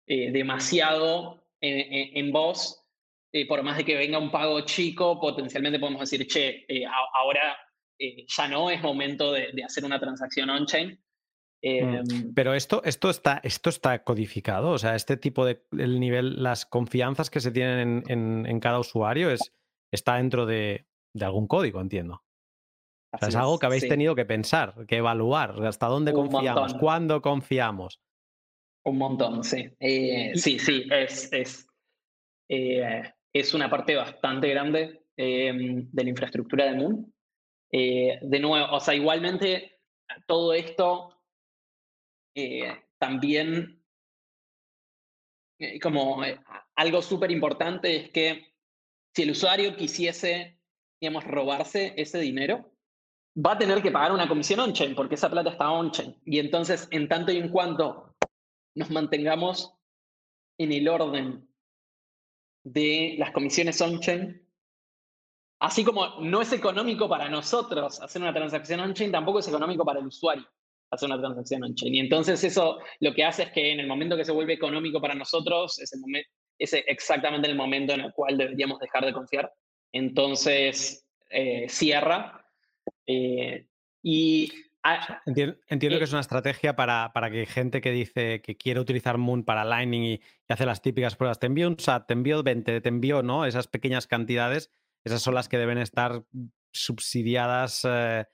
eh, 0.06 0.30
demasiado 0.32 1.39
en, 1.60 2.32
vos, 2.32 2.86
eh, 3.32 3.46
por 3.46 3.62
más 3.62 3.76
de 3.76 3.84
que 3.84 3.96
venga 3.96 4.18
un 4.18 4.30
pago 4.30 4.60
chico, 4.62 5.20
potencialmente 5.20 5.78
podemos 5.78 6.00
decir, 6.00 6.26
che, 6.26 6.64
eh, 6.68 6.84
ahora 7.14 7.56
ya 8.26 8.48
no 8.48 8.70
es 8.70 8.82
momento 8.82 9.32
de, 9.32 9.52
hacer 9.64 9.84
una 9.84 10.00
transacción 10.00 10.50
on-chain. 10.50 10.90
Mm. 10.90 10.96
Em, 11.62 12.34
pero 12.34 12.54
esto, 12.54 12.82
esto, 12.84 13.10
está, 13.10 13.40
esto 13.44 13.68
está 13.68 14.02
codificado, 14.02 14.70
o 14.70 14.78
sea, 14.78 14.96
este 14.96 15.18
tipo 15.18 15.44
de 15.44 15.62
el 15.76 16.00
nivel, 16.00 16.42
las 16.42 16.64
confianzas 16.64 17.28
que 17.28 17.40
se 17.40 17.50
tienen 17.50 18.02
en, 18.08 18.60
cada 18.60 18.78
usuario 18.78 19.30
es, 19.30 19.52
está 19.92 20.16
dentro 20.16 20.46
de, 20.46 20.86
algún 21.20 21.46
código, 21.46 21.80
entiendo. 21.82 22.24
es 23.20 23.36
algo 23.36 23.58
que 23.58 23.66
habéis 23.66 23.86
tenido 23.86 24.14
que 24.14 24.24
pensar, 24.24 24.86
que 24.86 24.96
evaluar, 24.96 25.62
hasta 25.66 25.86
dónde 25.86 26.14
confiamos, 26.14 26.72
cuándo 26.74 27.20
confiamos. 27.20 28.00
Un 28.84 28.98
montón, 28.98 29.44
sí. 29.44 29.70
Eh, 29.78 30.32
sí, 30.34 30.58
sí, 30.58 30.86
es, 30.90 31.30
es, 31.32 31.66
eh, 32.48 33.02
es, 33.32 33.54
una 33.54 33.68
parte 33.68 33.94
bastante 33.94 34.48
grande 34.48 35.04
em, 35.16 35.88
de 35.90 36.04
la 36.04 36.10
infraestructura 36.10 36.66
de 36.66 36.76
Moon. 36.76 37.14
Eh, 37.72 38.18
de 38.22 38.40
nuevo, 38.40 38.74
o 38.74 38.80
sea, 38.80 38.94
igualmente 38.94 39.80
todo 40.26 40.54
esto 40.54 41.16
también, 42.98 43.84
como 45.82 46.22
algo 46.74 47.02
súper 47.02 47.30
importante 47.30 47.96
es 47.96 48.10
que 48.10 48.54
si 49.14 49.22
el 49.22 49.32
usuario 49.32 49.76
quisiese, 49.76 50.58
digamos, 51.00 51.24
robarse 51.24 51.92
ese 51.98 52.18
dinero, 52.18 52.72
va 53.36 53.52
a 53.52 53.58
tener 53.58 53.82
que 53.82 53.90
pagar 53.90 54.12
una 54.12 54.26
comisión 54.26 54.60
on-chain 54.60 54.94
porque 54.94 55.16
esa 55.16 55.30
plata 55.30 55.50
está 55.50 55.70
on-chain. 55.70 56.16
Y 56.24 56.38
entonces, 56.38 56.88
en 56.90 57.08
tanto 57.08 57.30
y 57.30 57.36
en 57.36 57.50
cuanto 57.50 58.09
nos 58.74 58.90
mantengamos 58.90 59.74
en 60.58 60.72
el 60.72 60.88
orden 60.88 61.48
de 62.64 63.16
las 63.18 63.32
comisiones 63.32 63.80
on-chain. 63.80 64.46
Así 65.60 65.84
como 65.84 66.20
no 66.20 66.40
es 66.40 66.52
económico 66.52 67.08
para 67.08 67.28
nosotros 67.28 68.00
hacer 68.00 68.22
una 68.22 68.32
transacción 68.32 68.80
on-chain, 68.80 69.12
tampoco 69.12 69.40
es 69.40 69.48
económico 69.48 69.84
para 69.84 70.00
el 70.00 70.06
usuario 70.06 70.46
hacer 70.90 71.08
una 71.08 71.20
transacción 71.20 71.62
on-chain. 71.64 71.94
Y 71.94 72.00
entonces 72.00 72.42
eso 72.44 72.78
lo 73.00 73.14
que 73.14 73.24
hace 73.24 73.44
es 73.44 73.52
que 73.52 73.72
en 73.72 73.80
el 73.80 73.86
momento 73.86 74.16
que 74.16 74.24
se 74.24 74.32
vuelve 74.32 74.54
económico 74.54 75.00
para 75.00 75.14
nosotros, 75.14 75.78
es, 75.78 75.92
exactamente 76.86 77.48
el 77.48 77.56
momento 77.56 77.94
en 77.94 78.00
el 78.00 78.12
cual 78.12 78.36
deberíamos 78.36 78.80
dejar 78.80 79.04
de 79.04 79.12
confiar. 79.12 79.52
Entonces 79.92 81.06
eh, 81.30 81.66
cierra. 81.68 82.44
Eh, 83.06 83.66
y 84.02 84.52
Entiendo, 85.26 85.56
que 85.66 85.74
eh 85.74 86.04
es 86.04 86.12
una 86.12 86.20
estrategia 86.20 86.74
para, 86.74 87.12
para, 87.12 87.30
que 87.30 87.44
gente 87.46 87.80
que 87.80 87.90
dice 87.90 88.40
que 88.40 88.56
quiere 88.56 88.80
utilizar 88.80 89.18
Moon 89.18 89.44
para 89.44 89.64
Lightning 89.64 90.02
y, 90.02 90.20
hace 90.48 90.66
las 90.66 90.80
típicas 90.80 91.16
pruebas, 91.16 91.38
te 91.38 91.46
envío 91.46 91.68
un 91.68 91.78
SAT, 91.78 92.06
te 92.06 92.14
envío 92.14 92.42
20, 92.42 92.80
te 92.80 92.88
envío, 92.88 93.22
¿no? 93.22 93.44
Esas 93.44 93.68
pequeñas 93.68 94.06
cantidades, 94.06 94.70
esas 95.04 95.22
son 95.22 95.34
las 95.34 95.48
que 95.48 95.58
deben 95.58 95.78
estar 95.78 96.24
subsidiadas. 96.72 97.82
Eh, 97.84 98.24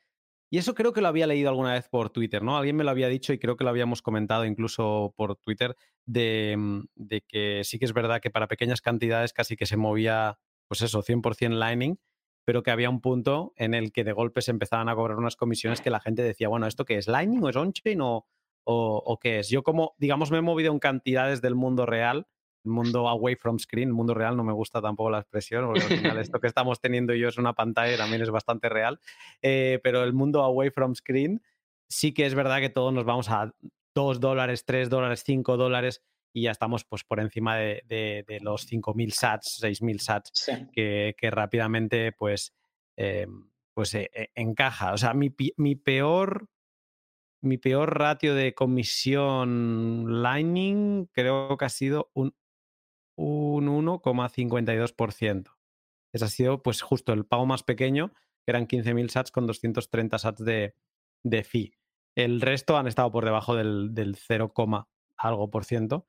y 0.50 0.58
eso 0.58 0.74
creo 0.74 0.92
que 0.92 1.00
lo 1.00 1.08
había 1.08 1.26
leído 1.26 1.50
alguna 1.50 1.74
vez 1.74 1.88
por 1.88 2.10
Twitter, 2.10 2.42
¿no? 2.42 2.56
Alguien 2.56 2.76
me 2.76 2.84
lo 2.84 2.90
había 2.90 3.08
dicho 3.08 3.32
y 3.32 3.38
creo 3.38 3.56
que 3.56 3.64
lo 3.64 3.70
habíamos 3.70 4.00
comentado 4.00 4.44
incluso 4.44 5.12
por 5.16 5.36
Twitter, 5.36 5.76
de, 6.06 6.54
mm, 6.56 6.80
de 6.94 7.20
que 7.22 7.62
sí 7.64 7.78
que 7.78 7.84
es 7.84 7.92
verdad 7.92 8.20
que 8.20 8.30
para 8.30 8.46
pequeñas 8.46 8.80
cantidades 8.80 9.32
casi 9.32 9.56
que 9.56 9.66
se 9.66 9.76
movía, 9.76 10.38
pues 10.68 10.82
eso, 10.82 11.02
100% 11.02 11.58
Lightning 11.58 11.98
pero 12.46 12.62
que 12.62 12.70
había 12.70 12.88
un 12.88 13.00
punto 13.00 13.52
en 13.56 13.74
el 13.74 13.90
que 13.90 14.04
de 14.04 14.12
golpe 14.12 14.40
se 14.40 14.52
empezaban 14.52 14.88
a 14.88 14.94
cobrar 14.94 15.18
unas 15.18 15.34
comisiones 15.34 15.80
que 15.80 15.90
la 15.90 15.98
gente 15.98 16.22
decía, 16.22 16.46
bueno, 16.48 16.68
¿esto 16.68 16.84
qué 16.84 16.96
es? 16.96 17.08
¿Lightning 17.08 17.42
o 17.42 17.48
es 17.48 17.56
on-chain 17.56 18.00
o, 18.00 18.24
o, 18.62 19.18
qué 19.20 19.40
es? 19.40 19.48
Yo 19.48 19.64
como, 19.64 19.96
digamos, 19.98 20.30
me 20.30 20.38
he 20.38 20.42
movido 20.42 20.72
en 20.72 20.78
cantidades 20.78 21.42
del 21.42 21.56
mundo 21.56 21.86
real, 21.86 22.28
el 22.64 22.70
mundo 22.70 23.08
away 23.08 23.34
from 23.34 23.58
screen, 23.58 23.88
el 23.88 23.94
mundo 23.94 24.14
real 24.14 24.36
no 24.36 24.44
me 24.44 24.52
gusta 24.52 24.80
tampoco 24.80 25.10
la 25.10 25.18
expresión, 25.18 25.66
porque 25.66 25.82
al 25.82 25.98
final 25.98 26.18
esto 26.18 26.38
que 26.38 26.46
estamos 26.46 26.80
teniendo 26.80 27.14
yo 27.14 27.28
es 27.28 27.36
una 27.36 27.52
pantalla 27.52 27.94
y 27.94 27.96
también 27.96 28.22
es 28.22 28.30
bastante 28.30 28.68
real, 28.68 29.00
eh, 29.42 29.80
pero 29.82 30.04
el 30.04 30.12
mundo 30.12 30.44
away 30.44 30.70
from 30.70 30.94
screen 30.94 31.42
sí 31.88 32.14
que 32.14 32.26
es 32.26 32.36
verdad 32.36 32.60
que 32.60 32.70
todos 32.70 32.92
nos 32.92 33.04
vamos 33.04 33.28
a 33.28 33.52
2 33.96 34.20
dólares, 34.20 34.64
3 34.64 34.88
dólares, 34.88 35.24
5 35.26 35.56
dólares 35.56 36.04
y 36.36 36.42
ya 36.42 36.50
estamos 36.50 36.84
pues, 36.84 37.02
por 37.02 37.18
encima 37.18 37.56
de, 37.56 37.82
de, 37.88 38.40
los 38.42 38.70
5.000 38.70 39.10
sats, 39.10 39.58
6.000 39.62 39.98
sats, 39.98 40.50
que, 40.70 41.16
que, 41.16 41.30
rápidamente 41.30 42.12
pues, 42.12 42.54
eh, 42.98 43.26
pues 43.72 43.94
eh, 43.94 44.10
eh, 44.12 44.28
encaja. 44.34 44.92
O 44.92 44.98
sea, 44.98 45.14
mi, 45.14 45.34
mi, 45.56 45.76
peor, 45.76 46.50
mi 47.40 47.56
peor 47.56 47.98
ratio 47.98 48.34
de 48.34 48.52
comisión 48.52 50.20
Lightning 50.22 51.06
creo 51.06 51.56
que 51.56 51.64
ha 51.64 51.70
sido 51.70 52.10
un, 52.12 52.36
un 53.16 53.66
1,52%. 53.86 55.56
Ese 56.12 56.24
ha 56.26 56.28
sido 56.28 56.62
pues 56.62 56.82
justo 56.82 57.14
el 57.14 57.24
pago 57.24 57.46
más 57.46 57.62
pequeño, 57.62 58.12
que 58.44 58.50
eran 58.50 58.68
15.000 58.68 59.08
sats 59.08 59.30
con 59.30 59.46
230 59.46 60.18
sats 60.18 60.44
de, 60.44 60.74
de 61.22 61.44
fee. 61.44 61.72
El 62.14 62.42
resto 62.42 62.76
han 62.76 62.88
estado 62.88 63.10
por 63.10 63.24
debajo 63.24 63.56
del, 63.56 63.94
del 63.94 64.16
0, 64.16 64.52
algo 65.16 65.50
por 65.50 65.64
ciento. 65.64 66.06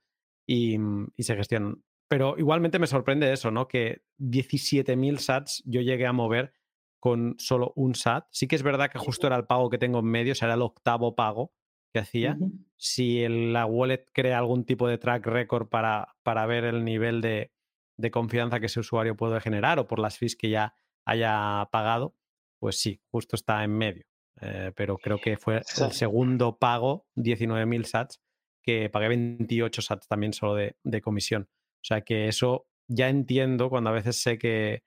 Mm, 0.48 1.06
y, 1.16 1.24
se 1.24 1.36
gestionan. 1.36 1.84
Pero 2.08 2.36
igualmente 2.38 2.80
me 2.80 2.88
sorprende 2.88 3.32
eso, 3.34 3.52
¿no? 3.52 3.68
Que 3.68 4.04
17.000 4.20 5.18
sats 5.18 5.62
yo 5.66 5.82
llegué 5.82 6.06
a 6.06 6.14
mover 6.14 6.54
con 7.00 7.36
solo 7.38 7.74
un 7.76 7.96
SAT. 7.96 8.28
Sí 8.32 8.48
que 8.48 8.56
es 8.56 8.64
verdad 8.64 8.90
que 8.90 8.98
justo 8.98 9.28
era 9.28 9.36
el 9.36 9.46
pago 9.46 9.70
que 9.70 9.78
tengo 9.78 10.00
en 10.00 10.06
medio, 10.06 10.32
o 10.32 10.36
sea, 10.36 10.48
era 10.48 10.56
el 10.56 10.62
octavo 10.62 11.16
pago 11.16 11.54
que 11.94 12.00
hacía. 12.00 12.38
Si 12.78 13.28
la 13.28 13.66
wallet 13.66 14.06
crea 14.14 14.40
algún 14.40 14.66
tipo 14.66 14.88
de 14.88 14.98
track 14.98 15.26
record 15.28 15.68
para, 15.68 16.16
para 16.24 16.46
ver 16.46 16.64
el 16.64 16.84
nivel 16.86 17.22
de, 17.22 17.52
de, 17.98 18.12
confianza 18.12 18.60
que 18.60 18.68
ese 18.68 18.80
usuario 18.80 19.16
puede 19.16 19.40
generar 19.42 19.80
o 19.80 19.88
por 19.88 20.00
las 20.00 20.18
fees 20.18 20.36
que 20.36 20.50
ya 20.50 20.76
haya 21.06 21.68
pagado, 21.72 22.16
pues 22.60 22.80
sí, 22.80 23.02
justo 23.12 23.36
está 23.36 23.64
en 23.64 23.78
medio. 23.78 24.06
Eh, 24.42 24.72
pero 24.76 24.98
creo 24.98 25.20
que 25.20 25.38
fue 25.38 25.58
el 25.58 25.92
segundo 25.92 26.58
pago, 26.58 27.08
19.000 27.16 27.84
sats, 27.86 28.22
que 28.68 28.90
pagué 28.90 29.08
28 29.08 29.82
sats 29.82 30.10
también 30.10 30.34
solo 30.34 30.54
de, 30.56 31.02
comisión. 31.02 31.48
O 31.76 31.86
sea 31.86 32.02
que 32.02 32.28
eso 32.28 32.68
ya 32.90 33.08
entiendo 33.08 33.70
cuando 33.70 33.92
a 33.92 33.94
veces 33.94 34.22
sé 34.22 34.38
que, 34.38 34.84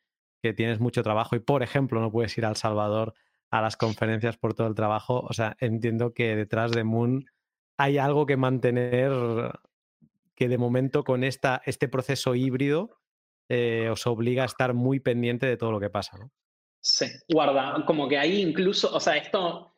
tienes 0.55 0.81
mucho 0.81 1.03
trabajo 1.03 1.35
y, 1.35 1.39
por 1.39 1.63
ejemplo, 1.63 1.99
no 1.99 2.13
puedes 2.13 2.37
ir 2.37 2.45
al 2.45 2.57
Salvador 2.57 3.15
a 3.51 3.63
las 3.63 3.79
conferencias 3.79 4.37
por 4.37 4.53
todo 4.53 4.67
el 4.67 4.75
trabajo. 4.75 5.21
O 5.21 5.33
sea, 5.33 5.57
entiendo 5.61 6.13
que 6.13 6.37
detrás 6.37 6.73
de 6.73 6.85
Moon 6.85 7.25
hay 7.79 7.97
algo 7.97 8.27
que 8.27 8.37
mantener 8.37 9.13
que 10.35 10.49
de 10.49 10.59
momento 10.59 11.03
con 11.03 11.25
esta, 11.25 11.63
este 11.65 11.89
proceso 11.89 12.35
híbrido 12.35 12.99
eh, 13.49 13.89
os 13.91 14.07
obliga 14.07 14.43
a 14.43 14.47
estar 14.47 14.75
muy 14.75 15.01
pendiente 15.01 15.47
de 15.47 15.57
todo 15.57 15.73
lo 15.73 15.81
que 15.81 15.89
pasa, 15.89 16.19
¿no? 16.19 16.31
Sí, 16.83 17.07
guarda, 17.31 17.83
como 17.87 18.09
que 18.09 18.19
ahí 18.19 18.43
incluso, 18.43 18.95
o 18.95 19.01
sea, 19.01 19.17
esto 19.17 19.75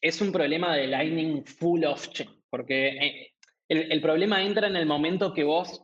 es 0.00 0.20
un 0.22 0.32
problema 0.32 0.74
de 0.74 0.86
Lightning 0.86 1.44
full 1.44 1.84
of 1.84 2.08
chain. 2.10 2.30
Porque 2.56 2.88
eh, 2.88 3.32
el, 3.68 4.00
problema 4.00 4.42
entra 4.42 4.66
en 4.66 4.76
el 4.76 4.86
momento 4.86 5.34
que 5.34 5.44
vos 5.44 5.82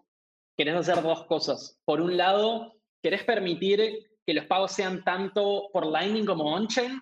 querés 0.56 0.74
hacer 0.74 1.02
dos 1.02 1.26
cosas. 1.26 1.78
Por 1.85 2.00
un 2.00 2.16
lado, 2.16 2.72
querés 3.02 3.24
permitir 3.24 4.08
que 4.26 4.32
los 4.32 4.46
pagos 4.46 4.72
sean 4.72 5.04
tanto 5.04 5.68
por 5.70 5.85
Lightning 5.85 6.24
como 6.24 6.44
on-chain, 6.44 6.98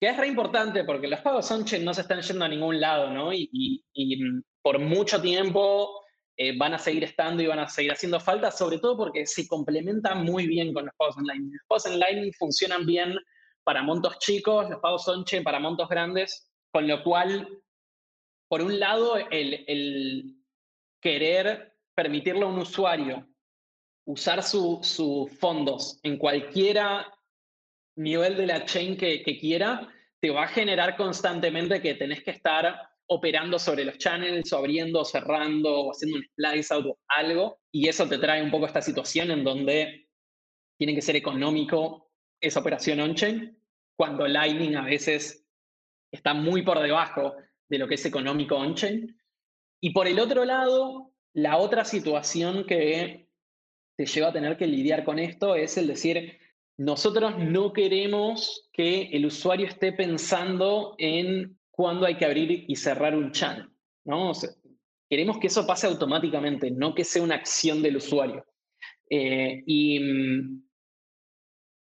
que 0.00 0.10
es 0.10 0.16
re 0.16 0.28
importante 0.28 0.84
porque 0.84 1.08
los 1.08 1.20
pagos 1.22 1.50
on-chain 1.50 1.84
no 1.84 1.92
se 1.92 2.02
están 2.02 2.22
yendo 2.22 2.44
a 2.44 2.48
ningún 2.48 2.80
lado, 2.80 3.10
¿no? 3.10 3.32
Y, 3.32 3.82
mm, 3.96 4.42
por 4.62 4.78
mucho 4.78 5.20
tiempo 5.20 6.00
eh, 6.36 6.56
van 6.56 6.74
a 6.74 6.78
seguir 6.78 7.02
estando 7.02 7.42
y 7.42 7.48
van 7.48 7.58
a 7.58 7.68
seguir 7.68 7.90
haciendo 7.90 8.20
falta, 8.20 8.52
sobre 8.52 8.78
todo 8.78 8.96
porque 8.96 9.26
se 9.26 9.48
complementan 9.48 10.24
muy 10.24 10.46
bien 10.46 10.72
con 10.72 10.84
los 10.84 10.94
pagos 10.96 11.18
en 11.18 11.26
Lightning. 11.26 11.52
Los 11.52 11.66
pagos 11.66 11.86
en 11.86 11.98
Lightning 11.98 12.32
funcionan 12.38 12.86
bien 12.86 13.16
para 13.64 13.82
montos 13.82 14.20
chicos, 14.20 14.70
los 14.70 14.78
pagos 14.78 15.08
on-chain 15.08 15.42
para 15.42 15.58
montos 15.58 15.88
grandes, 15.88 16.48
con 16.70 16.86
lo 16.86 17.02
cual 17.02 17.48
por 18.54 18.62
un 18.62 18.78
lado, 18.78 19.16
el, 19.32 20.36
querer 21.02 21.76
permitirle 21.92 22.42
a 22.42 22.46
un 22.46 22.60
usuario 22.60 23.26
usar 24.06 24.44
sus 24.44 25.28
fondos 25.40 25.98
en 26.04 26.16
cualquier 26.16 26.78
nivel 27.96 28.36
de 28.36 28.46
la 28.46 28.64
chain 28.64 28.96
que, 28.96 29.24
quiera, 29.40 29.92
te 30.20 30.30
va 30.30 30.44
a 30.44 30.46
generar 30.46 30.96
constantemente 30.96 31.82
que 31.82 31.94
tenés 31.94 32.22
que 32.22 32.30
estar 32.30 32.92
operando 33.08 33.58
sobre 33.58 33.84
los 33.84 33.98
channels, 33.98 34.52
o 34.52 34.58
abriendo, 34.58 35.00
o 35.00 35.04
cerrando, 35.04 35.86
o 35.86 35.90
haciendo 35.90 36.18
un 36.18 36.24
splice 36.24 36.74
out 36.74 36.86
o 36.86 36.98
algo. 37.08 37.58
Y 37.72 37.88
eso 37.88 38.08
te 38.08 38.18
trae 38.18 38.40
un 38.40 38.52
poco 38.52 38.66
esta 38.66 38.82
situación 38.82 39.32
en 39.32 39.42
donde 39.42 40.08
tiene 40.78 40.94
que 40.94 41.02
ser 41.02 41.16
económico 41.16 42.12
esa 42.40 42.60
operación 42.60 43.00
on-chain, 43.00 43.58
cuando 43.96 44.28
Lightning 44.28 44.76
a 44.76 44.84
veces 44.84 45.44
está 46.12 46.34
muy 46.34 46.62
por 46.62 46.78
debajo 46.78 47.34
de 47.68 47.78
lo 47.78 47.88
que 47.88 47.94
es 47.94 48.06
económico 48.06 48.56
on-chain. 48.56 49.16
Y 49.80 49.90
por 49.90 50.06
el 50.06 50.18
otro 50.18 50.44
lado, 50.44 51.12
la 51.32 51.58
otra 51.58 51.84
situación 51.84 52.64
que 52.64 53.28
te 53.96 54.06
lleva 54.06 54.28
a 54.28 54.32
tener 54.32 54.56
que 54.56 54.66
lidiar 54.66 55.04
con 55.04 55.18
esto 55.18 55.54
es 55.54 55.76
el 55.76 55.86
decir, 55.86 56.38
nosotros 56.76 57.38
no 57.38 57.72
queremos 57.72 58.68
que 58.72 59.10
el 59.12 59.26
usuario 59.26 59.66
esté 59.66 59.92
pensando 59.92 60.94
en 60.98 61.58
cuándo 61.70 62.06
hay 62.06 62.16
que 62.16 62.24
abrir 62.24 62.64
y 62.68 62.76
cerrar 62.76 63.14
un 63.16 63.30
channel. 63.30 63.68
¿no? 64.04 64.32
queremos 65.08 65.38
que 65.38 65.46
eso 65.46 65.66
pase 65.66 65.86
automáticamente, 65.86 66.70
no 66.70 66.94
que 66.94 67.04
sea 67.04 67.22
una 67.22 67.36
acción 67.36 67.82
del 67.82 67.96
usuario. 67.96 68.44
Eh, 69.08 69.62
y, 69.66 70.00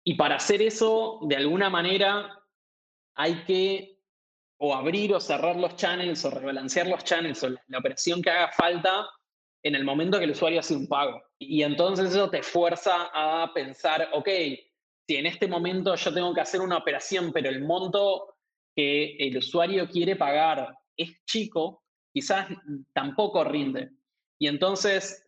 y 0.04 0.14
para 0.14 0.36
hacer 0.36 0.62
eso, 0.62 1.20
de 1.26 1.36
alguna 1.36 1.70
manera, 1.70 2.38
hay 3.14 3.44
que 3.44 3.93
o 4.58 4.74
abrir 4.74 5.12
o 5.14 5.20
cerrar 5.20 5.56
los 5.56 5.76
channels 5.76 6.24
o 6.24 6.30
rebalancear 6.30 6.86
los 6.86 7.04
channels 7.04 7.42
o 7.42 7.50
la, 7.50 7.78
operación 7.78 8.22
que 8.22 8.30
haga 8.30 8.52
falta 8.52 9.06
en 9.62 9.74
el 9.74 9.84
momento 9.84 10.18
que 10.18 10.24
el 10.24 10.30
usuario 10.30 10.60
hace 10.60 10.76
un 10.76 10.86
pago. 10.86 11.20
Y 11.38 11.62
entonces 11.62 12.10
eso 12.10 12.30
te 12.30 12.42
fuerza 12.42 13.10
a 13.12 13.52
pensar, 13.52 14.08
ok, 14.12 14.28
si 15.06 15.16
en 15.16 15.26
este 15.26 15.48
momento 15.48 15.94
yo 15.94 16.14
tengo 16.14 16.34
que 16.34 16.40
hacer 16.40 16.60
una 16.60 16.78
operación, 16.78 17.32
pero 17.32 17.48
el 17.48 17.62
monto 17.62 18.36
que 18.76 19.16
el 19.18 19.36
usuario 19.36 19.88
quiere 19.88 20.16
pagar 20.16 20.76
es 20.96 21.24
chico, 21.26 21.82
quizás 22.12 22.48
tampoco 22.92 23.44
rinde. 23.44 23.90
Y 24.38 24.48
entonces, 24.48 25.24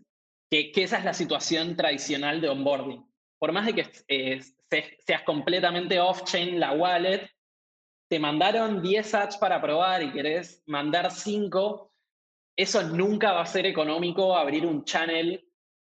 que, 0.51 0.73
esa 0.77 0.99
es 0.99 1.05
la 1.05 1.15
situación 1.15 1.77
tradicional 1.77 2.41
de 2.41 2.49
onboarding. 2.49 3.05
Por 3.39 3.53
más 3.53 3.67
de 3.67 3.75
que 3.75 3.91
eh, 4.09 4.41
seas 5.07 5.23
completamente 5.23 6.01
off-chain 6.01 6.59
la 6.59 6.73
wallet, 6.73 7.29
te 8.09 8.19
mandaron 8.19 8.83
10 8.83 9.15
ads 9.15 9.37
para 9.39 9.61
probar 9.61 10.03
y 10.03 10.13
querés 10.13 10.63
mandar 10.67 11.11
5, 11.11 11.93
eso 12.57 12.83
nunca 12.85 13.33
va 13.33 13.43
a 13.43 13.47
ser 13.47 13.67
económico 13.67 14.37
abrir 14.37 14.65
un 14.65 14.85
channel 14.85 15.43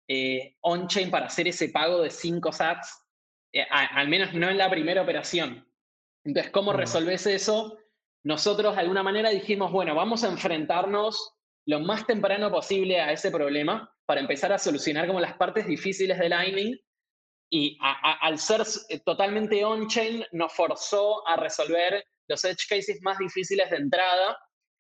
eh, 0.08 0.56
on-chain 0.62 1.10
para 1.10 1.28
hacer 1.28 1.48
ese 1.48 1.70
pago 1.70 2.02
de 2.02 2.10
5 2.10 2.52
sats, 2.52 3.06
eh, 3.54 3.66
al 3.70 4.08
menos 4.08 4.34
no 4.34 4.50
en 4.50 4.58
la 4.58 4.70
primera 4.70 5.02
operación. 5.02 5.68
Entonces, 6.24 6.52
¿cómo 6.52 6.74
resolves 6.74 7.26
eso? 7.26 7.78
Nosotros 8.24 8.76
de 8.76 8.82
alguna 8.82 9.04
manera 9.04 9.30
dijimos, 9.30 9.72
bueno, 9.72 9.96
vamos 9.96 10.24
a 10.24 10.30
enfrentarnos 10.30 11.34
lo 11.66 11.80
más 11.80 12.06
temprano 12.06 12.52
posible 12.52 13.02
a 13.02 13.12
ese 13.12 13.32
problema 13.32 13.94
para 14.06 14.22
empezar 14.22 14.54
a 14.54 14.60
solucionar 14.60 15.08
como 15.08 15.20
las 15.20 15.36
partes 15.36 15.66
difíciles 15.66 16.20
de 16.20 16.30
Lightning 16.30 16.78
y 17.50 17.78
al 17.82 18.40
ser 18.40 18.64
eh, 18.90 19.00
totalmente 19.00 19.64
on-chain 19.64 20.26
nos 20.32 20.54
forzó 20.54 21.28
a 21.28 21.36
resolver 21.36 22.04
los 22.28 22.44
edge 22.46 22.68
cases 22.68 23.00
más 23.02 23.18
difíciles 23.20 23.70
de 23.70 23.78
entrada 23.78 24.38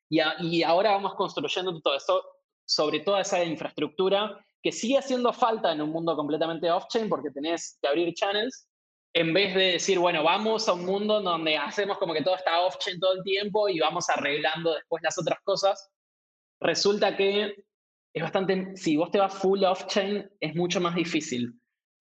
y, 0.09 0.20
y 0.41 0.64
ahora 0.64 0.91
vamos 0.91 1.14
construyendo 1.16 1.80
todo 1.82 1.95
eso 1.95 2.24
sobre 2.66 3.01
toda 3.01 3.22
esa 3.22 3.43
infraestructura 3.43 4.43
que 4.64 4.72
sigue 4.72 4.97
haciendo 4.97 5.34
falta 5.34 5.72
en 5.74 5.82
un 5.82 5.91
mundo 5.91 6.16
completamente 6.16 6.72
off-chain 6.72 7.09
porque 7.09 7.30
tenés 7.30 7.78
que 7.82 7.88
abrir 7.88 8.14
channels, 8.14 8.68
en 9.14 9.34
vez 9.34 9.53
de 9.53 9.74
decir, 9.74 9.99
bueno, 9.99 10.24
vamos 10.24 10.68
a 10.68 10.74
un 10.74 10.86
mundo 10.86 11.22
donde 11.22 11.57
hacemos 11.57 11.97
como 11.97 12.14
que 12.14 12.24
todo 12.24 12.36
está 12.36 12.61
off-chain 12.61 12.99
todo 12.99 13.14
el 13.14 13.24
tiempo 13.24 13.68
y 13.70 13.80
vamos 13.80 14.09
arreglando 14.09 14.74
después 14.74 15.03
las 15.03 15.20
otras 15.20 15.39
cosas, 15.43 15.91
resulta 16.61 17.16
que 17.16 17.53
es 18.16 18.24
bastante, 18.24 18.76
si 18.78 18.95
vos 18.95 19.11
te 19.11 19.20
vas 19.20 19.34
full 19.34 19.64
off-chain, 19.64 20.32
es 20.39 20.55
mucho 20.55 20.80
más 20.80 20.95
difícil 20.95 21.53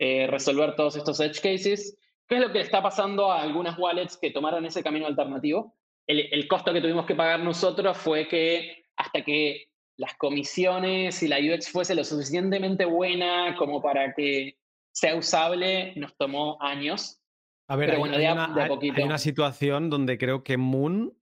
eh, 0.04 0.26
resolver 0.26 0.74
todos 0.74 0.96
estos 0.96 1.20
edge 1.20 1.40
cases. 1.40 1.96
¿Qué 2.26 2.34
es 2.34 2.40
lo 2.40 2.48
que 2.48 2.58
le 2.58 2.64
está 2.64 2.82
pasando 2.82 3.30
a 3.30 3.40
algunas 3.40 3.78
wallets 3.78 4.16
que 4.16 4.32
tomaron 4.32 4.66
ese 4.66 4.82
camino 4.82 5.06
alternativo? 5.06 5.76
El, 6.08 6.26
el 6.32 6.48
costo 6.48 6.72
que 6.72 6.80
tuvimos 6.80 7.06
que 7.06 7.14
pagar 7.14 7.38
nosotros 7.38 7.96
fue 7.96 8.26
que 8.26 8.86
hasta 8.96 9.22
que 9.22 9.68
las 9.96 10.16
comisiones 10.16 11.22
y 11.22 11.28
la 11.28 11.38
UX 11.38 11.70
fuese 11.70 11.94
lo 11.94 12.02
suficientemente 12.02 12.84
buena 12.84 13.54
como 13.56 13.80
para 13.80 14.12
que 14.12 14.58
sea 14.92 15.14
usable 15.14 15.94
nos 15.94 16.16
tomó 16.16 16.60
años. 16.60 17.20
A 17.68 17.76
ver, 17.76 17.92
hay, 17.92 19.02
una, 19.04 19.18
situación 19.18 19.88
donde 19.88 20.18
creo 20.18 20.42
que 20.42 20.56
Moon 20.56 21.16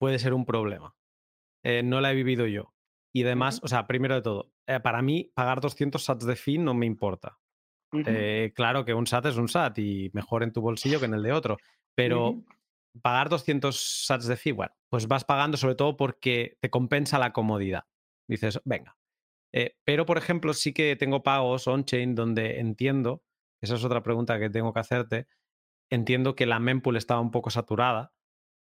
puede 0.00 0.18
ser 0.18 0.34
un 0.34 0.44
problema. 0.44 0.96
Eh, 1.62 1.84
no 1.84 2.00
la 2.00 2.10
he 2.10 2.16
vivido 2.16 2.48
yo. 2.48 2.74
Y 3.14 3.22
además, 3.22 3.60
o 3.62 3.68
sea, 3.68 3.86
primero 3.86 4.16
de 4.16 4.22
todo, 4.22 4.52
eh, 4.66 4.80
para 4.80 5.02
mí 5.02 5.30
pagar 5.34 5.60
200 5.60 6.02
sats 6.02 6.26
de 6.26 6.34
fee 6.34 6.58
no 6.58 6.74
me 6.74 6.84
importa. 6.84 7.38
Eh, 7.92 8.52
claro 8.54 8.84
que 8.84 8.94
un 8.94 9.06
SAT 9.06 9.26
es 9.26 9.36
un 9.36 9.48
SAT 9.48 9.78
y 9.78 10.10
mejor 10.12 10.42
en 10.42 10.52
tu 10.52 10.60
bolsillo 10.60 10.98
que 11.00 11.06
en 11.06 11.14
el 11.14 11.22
de 11.22 11.32
otro, 11.32 11.56
pero 11.94 12.42
pagar 13.02 13.28
200 13.28 14.04
sats 14.06 14.26
de 14.26 14.36
fee, 14.36 14.52
bueno, 14.52 14.74
pues 14.88 15.08
vas 15.08 15.24
pagando 15.24 15.56
sobre 15.56 15.74
todo 15.74 15.96
porque 15.96 16.58
te 16.60 16.70
compensa 16.70 17.18
la 17.18 17.32
comodidad. 17.32 17.84
Dices, 18.26 18.60
venga, 18.64 18.98
eh, 19.52 19.76
pero, 19.84 20.04
por 20.06 20.18
ejemplo, 20.18 20.52
sí 20.52 20.72
que 20.72 20.96
tengo 20.96 21.22
pagos 21.22 21.66
on-chain 21.66 22.14
donde 22.14 22.60
entiendo, 22.60 23.22
esa 23.60 23.76
es 23.76 23.84
otra 23.84 24.02
pregunta 24.02 24.38
que 24.38 24.50
tengo 24.50 24.72
que 24.72 24.80
hacerte, 24.80 25.26
entiendo 25.90 26.34
que 26.34 26.46
la 26.46 26.60
mempool 26.60 26.96
estaba 26.96 27.20
un 27.20 27.30
poco 27.30 27.50
saturada 27.50 28.12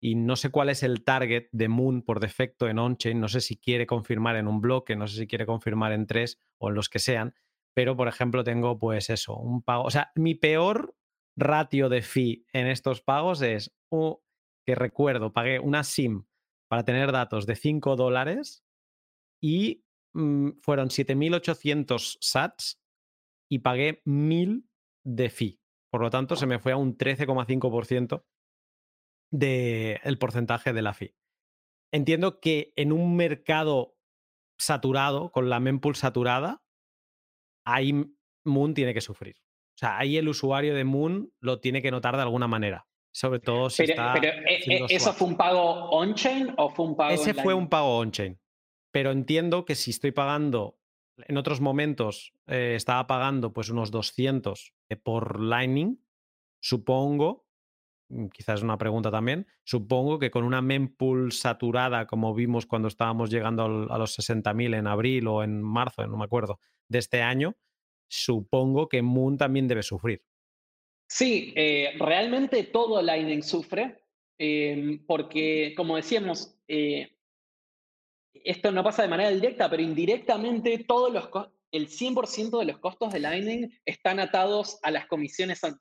y 0.02 0.16
no 0.16 0.38
sé 0.38 0.50
cuál 0.50 0.70
es 0.70 0.84
el 0.84 1.04
target 1.04 1.50
de 1.52 1.68
Moon 1.68 2.02
por 2.02 2.22
defecto 2.22 2.70
en 2.70 2.80
on-chain, 2.80 3.20
no 3.20 3.28
sé 3.28 3.42
si 3.42 3.58
quiere 3.58 3.86
confirmar 3.86 4.38
en 4.38 4.48
un 4.48 4.62
bloque, 4.62 4.96
no 4.96 5.08
sé 5.08 5.18
si 5.18 5.28
quiere 5.28 5.46
confirmar 5.46 5.92
en 5.92 6.08
tres 6.08 6.40
o 6.58 6.70
en 6.70 6.76
los 6.76 6.88
que 6.88 7.00
sean, 7.00 7.36
pero, 7.76 7.96
por 7.96 8.08
ejemplo, 8.08 8.44
tengo 8.44 8.78
pues 8.78 9.10
eso, 9.10 9.36
un 9.38 9.62
pago, 9.62 9.84
o 9.84 9.92
sea, 9.92 10.12
mi 10.16 10.36
peor 10.36 10.96
ratio 11.38 11.90
de 11.90 12.02
fee 12.02 12.46
en 12.54 12.68
estos 12.68 13.02
pagos 13.02 13.42
es 13.42 13.74
que 14.66 14.76
recuerdo, 14.76 15.34
pagué 15.34 15.60
una 15.60 15.84
SIM 15.84 16.26
para 16.70 16.84
tener 16.84 17.12
datos 17.12 17.46
de 17.46 17.56
5 17.56 17.96
dólares 17.96 18.64
y 19.42 19.84
Mm, 20.14 20.60
fueron 20.62 20.90
7.800 20.90 22.18
sats 22.20 22.82
y 23.50 23.60
pagué 23.60 24.02
1.000 24.06 24.68
de 25.06 25.30
fee. 25.30 25.62
Por 25.92 26.02
lo 26.02 26.10
tanto, 26.10 26.36
se 26.36 26.46
me 26.46 26.60
fue 26.60 26.72
a 26.72 26.78
un 26.78 26.98
13,5% 26.98 28.26
del 29.32 30.18
porcentaje 30.20 30.74
de 30.74 30.82
la 30.82 30.94
fee. 30.94 31.16
Entiendo 31.92 32.40
que 32.40 32.74
en 32.76 32.92
un 32.92 33.16
mercado 33.16 33.96
saturado, 34.60 35.32
con 35.32 35.50
la 35.50 35.60
mempool 35.60 35.96
saturada, 35.96 36.64
ahí 37.74 37.94
Moon 38.46 38.74
tiene 38.74 38.94
que 38.94 39.02
sufrir. 39.02 39.36
O 39.38 39.80
sea, 39.80 39.98
ahí 39.98 40.18
el 40.18 40.28
usuario 40.28 40.76
de 40.76 40.84
Moon 40.84 41.32
lo 41.40 41.60
tiene 41.60 41.82
que 41.82 41.92
notar 41.92 42.16
de 42.16 42.22
alguna 42.22 42.48
manera. 42.48 42.86
Sobre 43.12 43.40
todo 43.40 43.70
si 43.70 43.84
está. 43.84 44.14
Pero, 44.14 44.28
eh, 44.28 44.60
eh, 44.68 44.86
¿eso 44.90 45.14
fue 45.14 45.28
un 45.28 45.38
pago 45.38 45.90
on-chain 45.90 46.54
o 46.58 46.70
fue 46.70 46.86
un 46.86 46.96
pago? 46.96 47.14
Ese 47.14 47.34
fue 47.34 47.54
un 47.54 47.68
pago 47.68 47.98
on-chain 47.98 48.40
pero 48.92 49.12
entiendo 49.12 49.66
que 49.66 49.76
si 49.76 49.92
estoy 49.92 50.12
pagando, 50.12 50.80
en 51.18 51.38
otros 51.38 51.62
momentos 51.62 52.34
eh, 52.48 52.74
estaba 52.76 53.08
pagando 53.08 53.54
pues 53.54 53.70
unos 53.70 53.92
200 53.92 54.74
eh, 54.90 54.96
por 54.96 55.40
Lightning, 55.40 56.04
supongo, 56.62 57.46
mm, 58.10 58.28
quizás 58.28 58.60
es 58.60 58.64
una 58.64 58.78
pregunta 58.78 59.12
también, 59.12 59.48
supongo 59.64 60.20
que 60.20 60.32
con 60.32 60.44
una 60.44 60.62
mempool 60.62 61.32
saturada 61.32 62.08
como 62.08 62.34
vimos 62.34 62.66
cuando 62.66 62.88
estábamos 62.88 63.30
llegando 63.30 63.64
a 63.90 63.98
los 63.98 64.18
60.000 64.18 64.76
en 64.76 64.88
abril 64.88 65.28
o 65.28 65.44
en 65.44 65.62
marzo, 65.62 66.06
no 66.08 66.18
me 66.18 66.26
acuerdo, 66.26 66.60
de 66.90 67.00
este 67.00 67.22
año, 67.22 67.56
supongo 68.10 68.90
que 68.90 69.02
Moon 69.02 69.38
también 69.38 69.68
debe 69.68 69.84
sufrir. 69.84 70.24
Sí, 71.08 71.54
eh, 71.56 71.94
realmente 71.98 72.64
todo 72.66 73.02
Lightning 73.02 73.42
sufre, 73.42 74.04
em, 74.38 75.06
porque 75.06 75.74
como 75.76 75.96
decíamos, 75.96 76.56
esto 78.34 78.72
no 78.72 78.84
pasa 78.84 79.02
de 79.02 79.08
manera 79.08 79.32
directa, 79.32 79.70
pero 79.70 79.82
indirectamente 79.82 80.86
todos 80.88 81.12
los 81.12 81.30
el 81.72 81.88
100% 81.88 82.60
de 82.60 82.66
los 82.66 82.80
costos 82.80 83.14
de 83.14 83.20
Lightning 83.20 83.70
están 83.86 84.20
atados 84.20 84.80
a 84.84 84.92
las 84.92 85.08
comisiones 85.08 85.64
on 85.64 85.80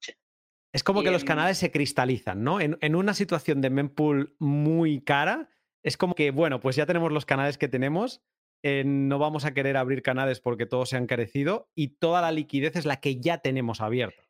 Es 0.72 0.82
como 0.82 1.02
que 1.02 1.10
los 1.10 1.24
canales 1.24 1.58
se 1.58 1.70
cristalizan, 1.70 2.42
¿no? 2.42 2.60
En, 2.60 2.94
una 2.94 3.14
situación 3.14 3.60
de 3.60 3.70
mempool 3.70 4.36
muy 4.38 5.02
cara, 5.02 5.48
es 5.82 5.96
como 5.96 6.14
que, 6.14 6.30
bueno, 6.30 6.60
pues 6.60 6.76
ya 6.76 6.86
tenemos 6.86 7.12
los 7.12 7.24
canales 7.24 7.58
que 7.58 7.68
tenemos, 7.68 8.22
eh, 8.62 8.82
no 8.84 9.18
vamos 9.18 9.44
a 9.44 9.54
querer 9.54 9.76
abrir 9.76 10.02
canales 10.02 10.40
porque 10.40 10.66
todos 10.66 10.90
se 10.90 10.96
han 10.96 11.06
carecido 11.06 11.70
y 11.74 11.96
toda 11.98 12.20
la 12.20 12.32
liquidez 12.32 12.76
es 12.76 12.86
la 12.86 13.00
que 13.00 13.20
ya 13.20 13.38
tenemos 13.38 13.80
abierta. 13.80 14.22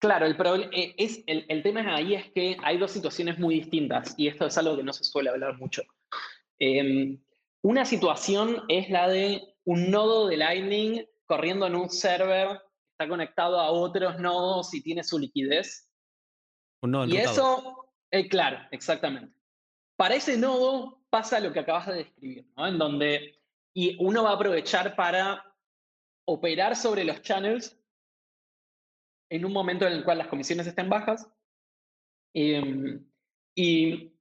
Claro, 0.00 0.26
el, 0.26 0.36
eh, 0.72 0.94
es, 0.98 1.22
el, 1.26 1.46
el 1.48 1.62
tema 1.62 1.94
ahí 1.94 2.14
es 2.14 2.30
que 2.32 2.56
hay 2.62 2.78
dos 2.78 2.90
situaciones 2.90 3.38
muy 3.38 3.54
distintas 3.54 4.14
y 4.18 4.28
esto 4.28 4.46
es 4.46 4.58
algo 4.58 4.76
que 4.76 4.82
no 4.82 4.92
se 4.92 5.04
suele 5.04 5.30
hablar 5.30 5.56
mucho. 5.58 5.82
Em, 6.58 7.18
una 7.62 7.84
situación 7.84 8.62
es 8.68 8.90
la 8.90 9.08
de 9.08 9.42
un 9.64 9.90
nodo 9.90 10.28
de 10.28 10.36
Lightning 10.36 11.06
corriendo 11.26 11.66
en 11.66 11.74
un 11.74 11.88
server, 11.88 12.60
está 12.92 13.08
conectado 13.08 13.58
a 13.58 13.70
otros 13.70 14.20
nodos 14.20 14.74
y 14.74 14.82
tiene 14.82 15.02
su 15.02 15.18
liquidez. 15.18 15.90
Un 16.82 16.90
nodo 16.92 17.06
y 17.06 17.16
eso, 17.16 17.90
eh, 18.10 18.28
claro, 18.28 18.58
exactamente. 18.70 19.34
Para 19.96 20.16
ese 20.16 20.36
nodo 20.36 21.02
pasa 21.08 21.40
lo 21.40 21.52
que 21.52 21.60
acabas 21.60 21.86
de 21.86 21.94
describir, 21.94 22.46
¿no? 22.56 22.66
En 22.66 22.76
donde 22.76 23.40
y 23.74 23.96
uno 23.98 24.22
va 24.22 24.30
a 24.30 24.34
aprovechar 24.34 24.96
para 24.96 25.44
operar 26.26 26.76
sobre 26.76 27.04
los 27.04 27.20
channels 27.22 27.78
en 29.30 29.44
un 29.44 29.52
momento 29.52 29.86
en 29.86 29.94
el 29.94 30.04
cual 30.04 30.18
las 30.18 30.28
comisiones 30.28 30.66
estén 30.66 30.88
bajas 30.88 31.28
em, 32.34 33.04
y, 33.54 34.12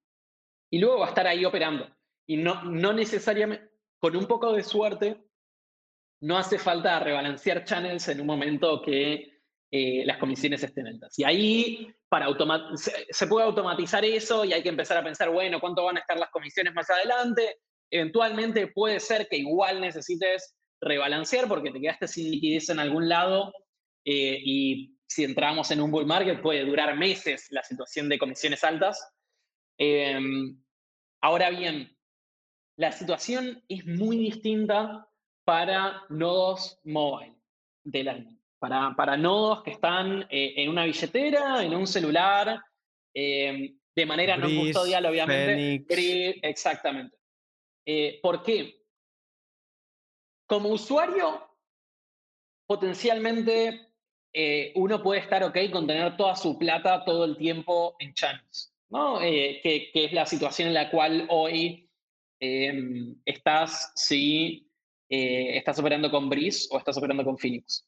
y 0.72 0.80
luego 0.80 1.00
va 1.00 1.06
a 1.06 1.10
estar 1.10 1.28
ahí 1.28 1.46
operando. 1.46 1.88
Y 2.28 2.38
no, 2.38 2.64
no 2.64 2.94
necesariamente, 2.94 3.70
con 4.00 4.16
un 4.16 4.26
poco 4.26 4.52
de 4.54 4.64
suerte, 4.64 5.24
no 6.22 6.38
hace 6.38 6.58
falta 6.58 7.00
rebalancear 7.00 7.64
channels 7.64 8.08
en 8.08 8.22
un 8.22 8.28
momento 8.28 8.82
que 8.82 9.34
eh, 9.72 10.06
las 10.06 10.18
comisiones 10.18 10.64
estén 10.64 10.88
altas. 10.88 11.18
Y 11.20 11.24
ahí 11.24 11.96
para 12.08 12.28
se, 12.76 13.28
puede 13.28 13.46
automatizar 13.46 14.06
eso 14.06 14.46
y 14.46 14.54
hay 14.54 14.64
que 14.64 14.70
empezar 14.70 14.98
a 14.98 15.04
pensar, 15.04 15.30
bueno, 15.32 15.60
¿cuánto 15.60 15.84
van 15.84 15.98
a 15.98 16.00
estar 16.00 16.18
las 16.18 16.30
comisiones 16.30 16.74
más 16.74 16.90
adelante? 16.90 17.60
Eventualmente 17.94 18.66
puede 18.66 19.00
ser 19.00 19.28
que 19.28 19.38
igual 19.38 19.80
necesites 19.80 20.56
rebalancear 20.82 21.48
porque 21.48 21.70
te 21.70 21.80
quedaste 21.80 22.08
sin 22.08 22.32
liquidez 22.32 22.68
en 22.72 22.80
algún 22.80 23.08
lado 23.08 23.54
eh, 24.04 24.40
y 24.44 24.98
si 25.06 25.24
entramos 25.24 25.70
en 25.70 25.80
un 25.80 25.92
bull 25.92 26.08
market 26.08 26.42
puede 26.42 26.66
durar 26.66 26.98
meses 26.98 27.46
la 27.52 27.62
situación 27.62 28.10
de 28.10 28.18
comisiones 28.18 28.64
altas. 28.64 29.00
Em, 29.78 30.60
ahora 31.22 31.52
bien, 31.52 31.96
la 32.78 32.92
situación 32.92 33.64
es 33.70 33.86
muy 33.86 34.18
distinta 34.18 35.08
para 35.46 36.02
nodos 36.10 36.80
mobile 36.84 37.36
de 37.84 38.04
Lightning. 38.06 38.42
Para, 38.58 38.96
para 38.96 39.18
nodos 39.18 39.62
que 39.62 39.70
están 39.70 40.26
eh, 40.32 40.56
en 40.58 40.70
una 40.70 40.86
billetera, 40.86 41.64
en 41.64 41.76
un 41.76 41.86
celular, 41.86 42.60
em, 43.14 43.78
de 43.96 44.06
manera 44.08 44.36
no 44.36 44.48
custodial, 44.48 45.06
obviamente. 45.06 45.86
exactamente. 46.42 47.16
Eh, 47.86 48.20
¿Por 48.22 48.44
qué? 48.44 48.82
Como 50.48 50.70
usuario, 50.70 51.48
potencialmente 52.66 53.90
eh, 54.34 54.72
uno 54.76 55.02
puede 55.02 55.22
estar 55.22 55.44
ok 55.44 55.58
con 55.72 55.88
tener 55.88 56.18
toda 56.18 56.36
su 56.36 56.58
plata 56.58 57.04
todo 57.06 57.26
el 57.26 57.38
tiempo 57.38 57.96
en 58.00 58.14
channels, 58.14 58.74
¿no? 58.90 59.20
que, 59.20 59.90
que, 59.94 60.06
es 60.06 60.14
la 60.14 60.26
situación 60.26 60.70
en 60.70 60.74
la 60.74 60.90
cual 60.90 61.28
hoy 61.30 61.90
em, 62.40 63.16
estás 63.26 63.92
si 63.96 64.70
eh, 65.16 65.58
estás 65.58 65.78
operando 65.78 66.10
con 66.10 66.28
Breeze 66.28 66.68
o 66.72 66.78
estás 66.80 66.98
operando 66.98 67.24
con 67.24 67.38
Phoenix. 67.38 67.88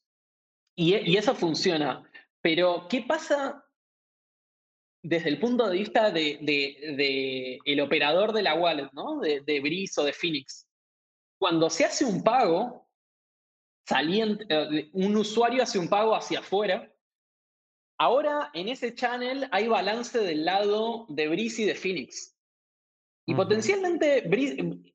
Y, 0.76 1.18
eso 1.18 1.34
funciona. 1.34 2.08
Pero, 2.40 2.88
¿qué 2.88 3.02
pasa 3.02 3.65
desde 5.08 5.30
el 5.30 5.40
punto 5.40 5.68
de 5.68 5.78
vista 5.78 6.12
del 6.12 6.46
de, 6.46 7.60
el 7.64 7.80
operador 7.80 8.34
de 8.34 8.42
la 8.42 8.56
wallet, 8.56 8.90
¿no? 8.94 9.20
de, 9.20 9.42
de 9.42 9.60
Breeze 9.60 10.02
o 10.02 10.04
de 10.04 10.14
Phoenix? 10.14 10.68
Cuando 11.38 11.70
se 11.70 11.86
hace 11.86 12.06
un 12.06 12.24
pago, 12.24 12.88
saliente, 13.88 14.46
eh, 14.50 14.90
un 14.94 15.16
usuario 15.16 15.64
hace 15.64 15.78
un 15.78 15.88
pago 15.88 16.16
hacia 16.16 16.40
afuera, 16.40 16.92
ahora 18.00 18.50
en 18.54 18.70
ese 18.70 18.96
channel 18.96 19.48
hay 19.52 19.68
balance 19.68 20.18
del 20.18 20.44
lado 20.44 21.06
de 21.10 21.28
Breeze 21.28 21.62
y 21.62 21.66
de 21.66 21.76
Phoenix. 21.76 22.36
Y 23.28 23.34
potencialmente 23.34 24.30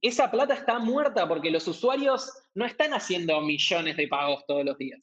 esa 0.03 0.31
plata 0.31 0.55
está 0.55 0.79
muerta 0.79 1.27
porque 1.27 1.51
los 1.51 1.67
usuarios 1.67 2.33
no 2.55 2.65
están 2.65 2.95
haciendo 2.95 3.41
millones 3.41 3.97
de 3.97 4.07
pagos 4.07 4.45
todos 4.47 4.65
los 4.65 4.79
días. 4.79 5.01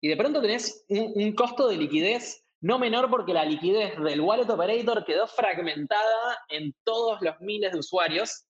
Y 0.00 0.08
de 0.08 0.16
pronto 0.16 0.40
tenés 0.40 0.84
un, 0.88 1.32
costo 1.32 1.68
de 1.68 1.76
liquidez 1.76 2.44
no 2.60 2.78
menor 2.78 3.08
porque 3.10 3.32
la 3.32 3.44
liquidez 3.44 3.96
del 3.98 4.20
wallet 4.20 4.50
operator 4.50 5.04
quedó 5.04 5.26
fragmentada 5.26 6.38
en 6.48 6.74
todos 6.84 7.20
los 7.22 7.40
miles 7.40 7.72
de 7.72 7.78
usuarios 7.78 8.44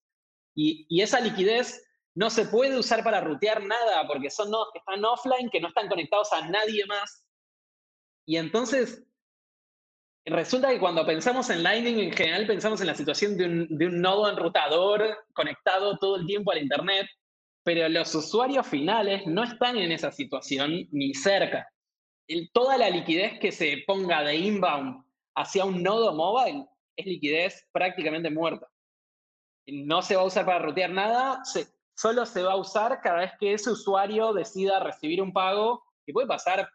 y, 0.55 1.01
esa 1.01 1.21
liquidez 1.21 1.85
no 2.15 2.31
se 2.31 2.47
puede 2.47 2.77
usar 2.77 3.05
para 3.05 3.21
rutear 3.21 3.63
nada 3.63 4.07
porque 4.09 4.31
son 4.31 4.51
nodos 4.51 4.71
que 4.73 4.81
están 4.81 5.05
offline, 5.05 5.51
que 5.51 5.61
no 5.61 5.69
están 5.69 5.89
conectados 5.89 6.33
a 6.33 6.49
nadie 6.49 6.85
más. 6.87 7.25
Y 8.27 8.39
entonces 8.39 9.05
resulta 10.25 10.71
que 10.71 10.81
cuando 10.81 11.07
pensamos 11.07 11.49
en 11.51 11.63
Lightning, 11.63 12.01
en 12.01 12.13
general 12.13 12.47
pensamos 12.47 12.81
en 12.81 12.89
la 12.89 12.95
situación 12.95 13.37
de 13.37 13.45
un, 13.87 14.01
nodo 14.01 14.29
enrutador 14.29 15.17
conectado 15.33 15.97
todo 15.99 16.17
el 16.17 16.27
tiempo 16.27 16.51
al 16.51 16.59
Internet, 16.59 17.07
pero 17.63 17.89
los 17.89 18.13
usuarios 18.15 18.67
finales 18.67 19.27
no 19.27 19.45
están 19.45 19.77
en 19.77 19.93
esa 19.93 20.11
situación 20.11 20.89
ni 20.91 21.15
cerca. 21.15 21.69
Toda 22.53 22.77
la 22.77 22.91
liquidez 22.91 23.39
que 23.41 23.53
se 23.53 23.85
ponga 23.87 24.23
de 24.23 24.37
inbound 24.37 25.05
hacia 25.35 25.65
un 25.65 25.83
nodo 25.83 26.13
mobile 26.15 26.67
es 26.97 27.07
liquidez 27.07 27.69
prácticamente 27.73 28.31
muerta. 28.31 28.69
No 29.67 30.03
se 30.03 30.17
va 30.17 30.23
a 30.23 30.27
usar 30.27 30.47
para 30.47 30.59
rutear 30.59 30.91
nada, 30.91 31.43
solo 31.95 32.27
se 32.27 32.43
va 32.43 32.53
a 32.53 32.57
usar 32.57 33.01
cada 33.03 33.21
vez 33.21 33.33
que 33.39 33.53
ese 33.53 33.71
usuario 33.71 34.33
decida 34.33 34.81
recibir 34.81 35.23
un 35.23 35.33
pago, 35.33 35.85
que 36.05 36.13
puede 36.13 36.27
pasar 36.27 36.69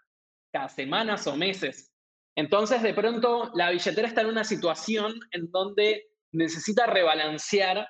cada 0.51 0.69
semanas 0.69 1.25
o 1.27 1.35
meses. 1.35 1.91
Entonces, 2.35 2.81
de 2.81 2.93
pronto, 2.93 3.51
la 3.55 3.69
billetera 3.69 4.07
está 4.07 4.21
en 4.21 4.27
una 4.27 4.43
situación 4.43 5.19
en 5.31 5.51
donde 5.51 6.07
necesita 6.31 6.87
rebalancear 6.87 7.87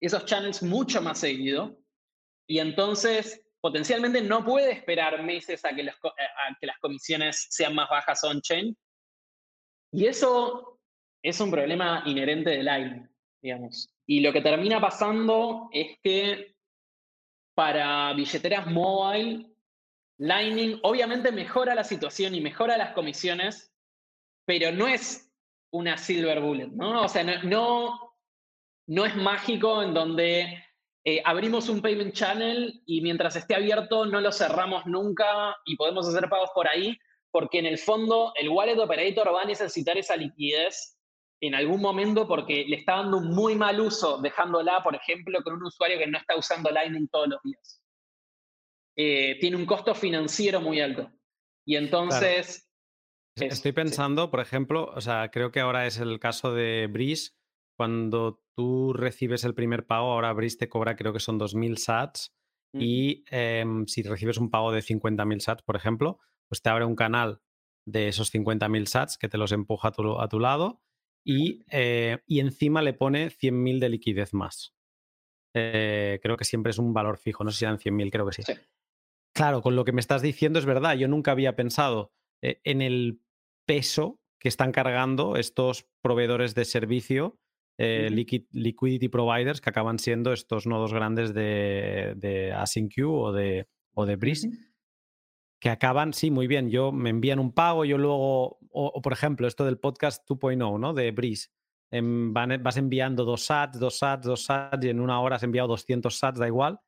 esos 0.00 0.24
channels 0.24 0.62
mucho 0.62 1.00
más 1.02 1.18
seguido 1.18 1.76
y 2.46 2.58
entonces 2.58 3.44
potencialmente 3.60 4.22
no 4.22 4.44
puede 4.44 4.72
esperar 4.72 5.22
meses 5.22 5.64
a 5.64 5.74
que, 5.74 5.82
las 5.82 6.78
comisiones 6.80 7.46
sean 7.50 7.74
más 7.74 7.88
bajas 7.88 8.22
on-chain. 8.24 8.76
Y 9.92 10.06
eso 10.06 10.80
es 11.22 11.40
un 11.40 11.50
problema 11.50 12.02
inherente 12.06 12.50
del 12.50 12.64
Lightning, 12.64 13.08
digamos. 13.42 13.94
Y 14.06 14.20
lo 14.20 14.32
que 14.32 14.40
termina 14.40 14.80
pasando 14.80 15.68
es 15.72 15.98
que 16.02 16.54
para 17.54 18.12
billeteras 18.14 18.66
mobile 18.66 19.50
Lightning 20.20 20.78
obviamente 20.82 21.32
mejora 21.32 21.74
la 21.74 21.82
situación 21.82 22.34
y 22.34 22.42
mejora 22.42 22.76
las 22.76 22.92
comisiones, 22.92 23.72
pero 24.44 24.70
no 24.70 24.86
es 24.86 25.32
una 25.72 25.96
silver 25.96 26.40
bullet, 26.40 26.68
¿no? 26.68 27.04
O 27.04 27.08
sea, 27.08 27.24
no, 27.24 28.14
no, 28.86 29.06
es 29.06 29.16
mágico 29.16 29.82
en 29.82 29.94
donde 29.94 30.62
eh, 31.04 31.22
abrimos 31.24 31.68
un 31.68 31.80
payment 31.80 32.12
channel 32.12 32.82
y 32.84 33.00
mientras 33.00 33.34
esté 33.36 33.54
abierto 33.54 34.04
no 34.04 34.20
lo 34.20 34.32
cerramos 34.32 34.84
nunca 34.86 35.56
y 35.64 35.76
podemos 35.76 36.06
hacer 36.06 36.28
pagos 36.28 36.50
por 36.54 36.68
ahí, 36.68 36.96
porque 37.30 37.58
en 37.58 37.66
el 37.66 37.78
fondo 37.78 38.32
el 38.36 38.50
wallet 38.50 38.78
operator 38.78 39.34
va 39.34 39.42
a 39.42 39.46
necesitar 39.46 39.96
esa 39.96 40.16
liquidez 40.16 40.98
en 41.40 41.54
algún 41.54 41.80
momento 41.80 42.28
porque 42.28 42.66
le 42.68 42.76
está 42.76 42.96
dando 42.96 43.16
un 43.16 43.30
muy 43.30 43.54
mal 43.54 43.80
uso 43.80 44.20
dejándola, 44.20 44.82
por 44.82 44.94
ejemplo, 44.94 45.42
con 45.42 45.54
un 45.54 45.64
usuario 45.64 45.98
que 45.98 46.06
no 46.06 46.18
está 46.18 46.36
usando 46.36 46.70
Lightning 46.70 47.08
todos 47.08 47.28
los 47.28 47.42
días. 47.42 47.82
Eh, 48.96 49.38
tiene 49.40 49.56
un 49.56 49.64
costo 49.64 49.94
financiero 49.94 50.60
muy 50.60 50.80
alto. 50.80 51.10
Y 51.64 51.76
entonces... 51.76 52.66
Estoy 53.36 53.72
pensando, 53.72 54.30
por 54.30 54.40
ejemplo, 54.40 54.92
o 54.94 55.00
sea, 55.00 55.30
creo 55.30 55.50
que 55.50 55.60
ahora 55.60 55.86
es 55.86 55.98
el 55.98 56.18
caso 56.20 56.52
de 56.52 56.88
Breeze. 56.88 57.32
Cuando 57.78 58.42
tú 58.60 58.92
recibes 58.92 59.44
el 59.44 59.54
primer 59.54 59.86
pago, 59.86 60.12
ahora 60.12 60.34
Breeze 60.34 60.58
te 60.58 60.68
cobra, 60.68 60.94
creo 60.94 61.14
que 61.14 61.18
son 61.18 61.38
2.000 61.38 61.78
sats. 61.78 62.34
Y 62.74 63.24
em, 63.30 63.86
si 63.86 64.02
recibes 64.02 64.36
un 64.36 64.50
pago 64.50 64.70
de 64.70 64.82
50.000 64.82 65.40
sats, 65.40 65.62
por 65.62 65.76
ejemplo, 65.76 66.18
pues 66.46 66.60
te 66.60 66.68
abre 66.68 66.84
un 66.84 66.94
canal 66.94 67.40
de 67.86 68.08
esos 68.08 68.30
50.000 68.30 68.84
sats 68.84 69.16
que 69.16 69.30
te 69.30 69.38
los 69.38 69.52
empuja 69.52 69.88
a 69.88 69.92
tu, 69.92 70.20
a 70.20 70.28
tu 70.28 70.38
lado 70.38 70.82
y, 71.24 71.64
eh, 71.70 72.18
y, 72.26 72.40
encima 72.40 72.82
le 72.82 72.92
pone 72.92 73.30
100.000 73.30 73.78
de 73.80 73.88
liquidez 73.88 74.34
más. 74.34 74.74
Eh, 75.54 76.20
creo 76.22 76.36
que 76.36 76.44
siempre 76.44 76.70
es 76.70 76.78
un 76.78 76.92
valor 76.92 77.16
fijo, 77.16 77.42
no 77.42 77.50
sé 77.50 77.60
si 77.60 77.64
eran 77.64 77.78
100.000, 77.78 78.10
creo 78.10 78.26
que 78.26 78.42
sí. 78.42 78.42
Claro, 79.34 79.62
con 79.62 79.74
lo 79.74 79.86
que 79.86 79.92
me 79.92 80.02
estás 80.02 80.20
diciendo 80.20 80.58
es 80.58 80.66
verdad. 80.66 80.96
Yo 80.96 81.08
nunca 81.08 81.32
había 81.32 81.56
pensado 81.56 82.12
eh, 82.42 82.60
en 82.64 82.82
el 82.82 83.22
peso 83.66 84.20
que 84.38 84.48
están 84.48 84.70
cargando 84.70 85.36
estos 85.36 85.88
proveedores 86.02 86.54
de 86.54 86.66
servicio, 86.66 87.40
eh, 87.80 88.08
liquidity 88.10 89.08
providers, 89.08 89.60
que 89.60 89.70
acaban 89.70 89.98
siendo 89.98 90.32
estos 90.32 90.66
nodos 90.66 90.92
grandes 90.92 91.34
de, 91.34 92.14
de 92.16 92.52
AsyncQ 92.52 93.06
o 93.06 93.32
de, 93.32 93.68
o 93.94 94.06
de 94.06 94.16
Breeze. 94.16 94.50
Que 95.60 95.70
acaban, 95.70 96.12
sí, 96.12 96.30
muy 96.30 96.46
bien. 96.46 96.70
Yo 96.70 96.92
me 96.92 97.10
envían 97.10 97.38
un 97.38 97.52
pago, 97.52 97.84
yo 97.84 97.98
luego, 97.98 98.58
o, 98.70 99.02
por 99.02 99.12
ejemplo, 99.12 99.46
esto 99.46 99.64
del 99.64 99.78
podcast 99.78 100.26
2.0, 100.28 100.78
¿no? 100.80 100.94
De 100.94 101.10
Breeze. 101.10 101.48
Em, 101.90 102.32
vas 102.32 102.76
enviando 102.76 103.24
dos 103.24 103.46
sats, 103.46 103.78
dos 103.78 103.98
sats, 103.98 104.26
dos 104.26 104.44
sats, 104.44 104.84
y 104.84 104.88
en 104.88 105.00
una 105.00 105.20
hora 105.20 105.36
has 105.36 105.42
enviado 105.42 105.68
200 105.68 106.16
sats, 106.16 106.38
da 106.38 106.46
igual 106.46 106.80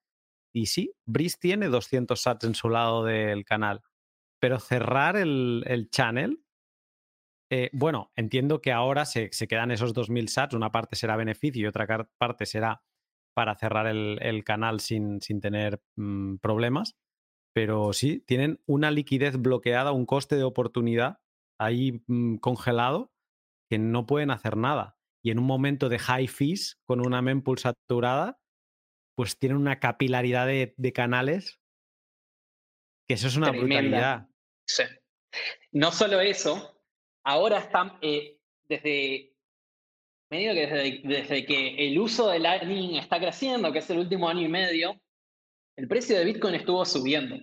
y 0.53 0.67
sí, 0.67 0.95
Breeze 1.07 1.39
tiene 1.41 1.69
200 1.69 2.21
sats 2.21 2.45
en 2.45 2.55
su 2.55 2.69
lado 2.69 3.05
del 3.05 3.45
canal, 3.45 3.81
pero 4.39 4.61
cerrar 4.61 5.17
el, 5.17 5.89
channel, 5.91 6.42
eh, 7.55 7.69
bueno, 7.75 8.11
entiendo 8.17 8.63
que 8.63 8.73
ahora 8.73 9.05
se, 9.05 9.29
quedan 9.29 9.71
esos 9.73 9.93
2.000 9.93 10.27
sats, 10.29 10.55
una 10.55 10.73
parte 10.73 10.97
será 10.97 11.17
beneficio 11.17 11.61
y 11.61 11.67
otra 11.67 12.09
parte 12.17 12.47
será 12.47 12.83
para 13.37 13.55
cerrar 13.57 13.87
el, 13.87 14.43
canal 14.43 14.81
sin, 14.81 15.21
sin 15.21 15.43
tener 15.43 15.83
mm, 15.97 16.37
problemas, 16.37 16.97
pero 17.55 17.93
sí, 17.93 18.21
tienen 18.21 18.63
una 18.65 18.91
liquidez 18.91 19.37
bloqueada, 19.37 19.93
un 19.93 20.07
coste 20.07 20.37
de 20.37 20.45
oportunidad 20.45 21.19
ahí 21.61 22.03
mm, 22.07 22.37
congelado 22.37 23.13
que 23.69 23.79
no 23.79 24.07
pueden 24.07 24.31
hacer 24.31 24.57
nada. 24.57 24.97
Y 25.23 25.31
en 25.31 25.39
un 25.39 25.45
momento 25.45 25.91
de 25.91 25.99
high 25.99 26.29
fees, 26.29 26.81
con 26.87 27.07
una 27.07 27.21
mempool 27.21 27.59
saturada, 27.59 28.41
pues 29.15 29.39
tienen 29.39 29.59
una 29.59 29.79
capilaridad 29.79 30.47
de, 30.47 30.93
canales 30.95 31.61
que 33.07 33.13
eso 33.13 33.29
es 33.29 33.37
una 33.37 33.51
brutalidad. 33.51 34.31
Sí. 34.67 34.85
No 35.71 35.93
solo 35.93 36.21
eso, 36.21 36.72
ahora 37.25 37.59
están 37.59 37.99
eh, 38.01 38.39
desde 38.69 39.33
que 40.31 41.03
desde, 41.05 41.45
que 41.45 41.89
el 41.89 41.99
uso 41.99 42.31
de 42.31 42.39
Lightning 42.39 42.97
está 42.97 43.19
creciendo, 43.19 43.71
que 43.71 43.81
es 43.81 43.91
el 43.91 43.99
último 43.99 44.29
año 44.29 44.41
y 44.41 44.49
medio, 44.49 44.99
el 45.77 45.89
precio 45.89 46.17
de 46.17 46.25
Bitcoin 46.25 46.55
estuvo 46.55 46.85
subiendo. 46.85 47.37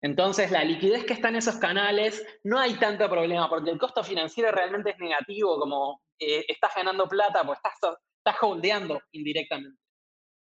Entonces, 0.00 0.52
la 0.52 0.62
liquidez 0.62 1.04
que 1.04 1.14
está 1.14 1.30
en 1.30 1.36
esos 1.36 1.56
canales, 1.56 2.24
no 2.44 2.58
hay 2.58 2.74
tanto 2.74 3.08
problema, 3.10 3.48
porque 3.48 3.70
el 3.70 3.78
costo 3.78 4.04
financiero 4.04 4.52
realmente 4.52 4.90
es 4.90 4.98
negativo, 4.98 5.58
como 5.58 6.00
eh, 6.20 6.44
estás 6.46 6.72
ganando 6.76 7.08
plata, 7.08 7.44
pues 7.44 7.58
estás, 7.58 7.96
estás 8.18 8.36
holdeando 8.40 9.02
indirectamente. 9.10 9.80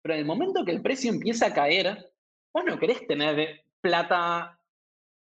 Pero 0.02 0.14
en 0.14 0.20
el 0.20 0.26
momento 0.26 0.64
que 0.64 0.72
el 0.72 0.82
precio 0.82 1.10
empieza 1.10 1.46
a 1.46 1.54
caer, 1.54 2.12
vos 2.52 2.64
no 2.66 2.78
querés 2.78 3.06
tener 3.06 3.64
plata, 3.80 4.60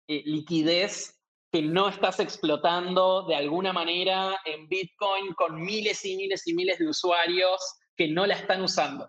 eh, 0.08 0.22
liquidez 0.24 1.13
que 1.54 1.62
no 1.62 1.88
estás 1.88 2.18
explotando 2.18 3.22
de 3.28 3.36
alguna 3.36 3.72
manera 3.72 4.40
en 4.44 4.68
Bitcoin 4.68 5.34
con 5.34 5.62
miles 5.62 6.04
y 6.04 6.16
miles 6.16 6.48
y 6.48 6.52
miles 6.52 6.80
de 6.80 6.88
usuarios 6.88 7.60
que 7.96 8.08
no 8.08 8.26
la 8.26 8.34
están 8.34 8.60
usando. 8.60 9.08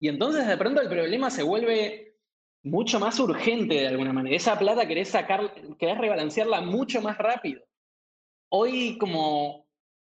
Y 0.00 0.08
entonces 0.08 0.44
de 0.48 0.56
pronto 0.56 0.80
el 0.80 0.88
problema 0.88 1.30
se 1.30 1.44
vuelve 1.44 2.16
mucho 2.64 2.98
más 2.98 3.20
urgente 3.20 3.76
de 3.76 3.86
alguna 3.86 4.12
manera. 4.12 4.34
Esa 4.34 4.58
plata 4.58 4.88
querés 4.88 5.10
sacar, 5.10 5.54
querés 5.78 5.98
rebalancearla 5.98 6.62
mucho 6.62 7.00
más 7.00 7.16
rápido. 7.16 7.62
Hoy 8.48 8.98
como 8.98 9.68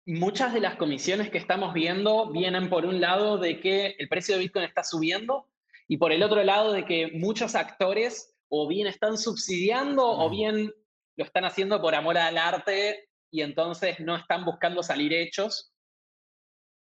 muchas 0.07 0.53
de 0.53 0.59
las 0.59 0.74
comisiones 0.74 1.31
que 1.31 1.39
estamos 1.39 1.72
viendo 1.72 2.33
vienen 2.33 2.68
por 2.68 2.85
un 2.85 3.01
lado 3.01 3.39
de 3.39 3.61
que 3.61 3.95
el 4.01 4.09
precio 4.09 4.35
de 4.35 4.41
Bitcoin 4.41 4.64
está 4.64 4.83
subiendo 4.83 5.47
y 5.87 5.97
por 5.97 6.11
el 6.11 6.24
otro 6.24 6.43
lado 6.43 6.72
de 6.72 6.85
que 6.85 7.12
muchos 7.12 7.55
actores 7.55 8.37
o 8.49 8.66
bien 8.66 8.89
están 8.89 9.16
subsidiando 9.16 10.05
o 10.05 10.28
bien 10.28 10.74
lo 11.20 11.26
están 11.26 11.44
haciendo 11.44 11.82
por 11.82 11.94
amor 11.94 12.16
al 12.16 12.38
arte 12.38 13.10
y 13.30 13.42
entonces 13.42 14.00
no 14.00 14.16
están 14.16 14.42
buscando 14.42 14.82
salir 14.82 15.12
hechos. 15.12 15.70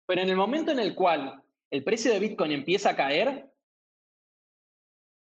Pero 0.07 0.21
en 0.21 0.29
el 0.29 0.35
momento 0.35 0.71
en 0.71 0.77
el 0.77 0.93
cual 0.93 1.41
el 1.71 1.83
precio 1.83 2.11
de 2.11 2.19
Bitcoin 2.19 2.51
empieza 2.51 2.91
a 2.91 2.95
caer, 2.95 3.49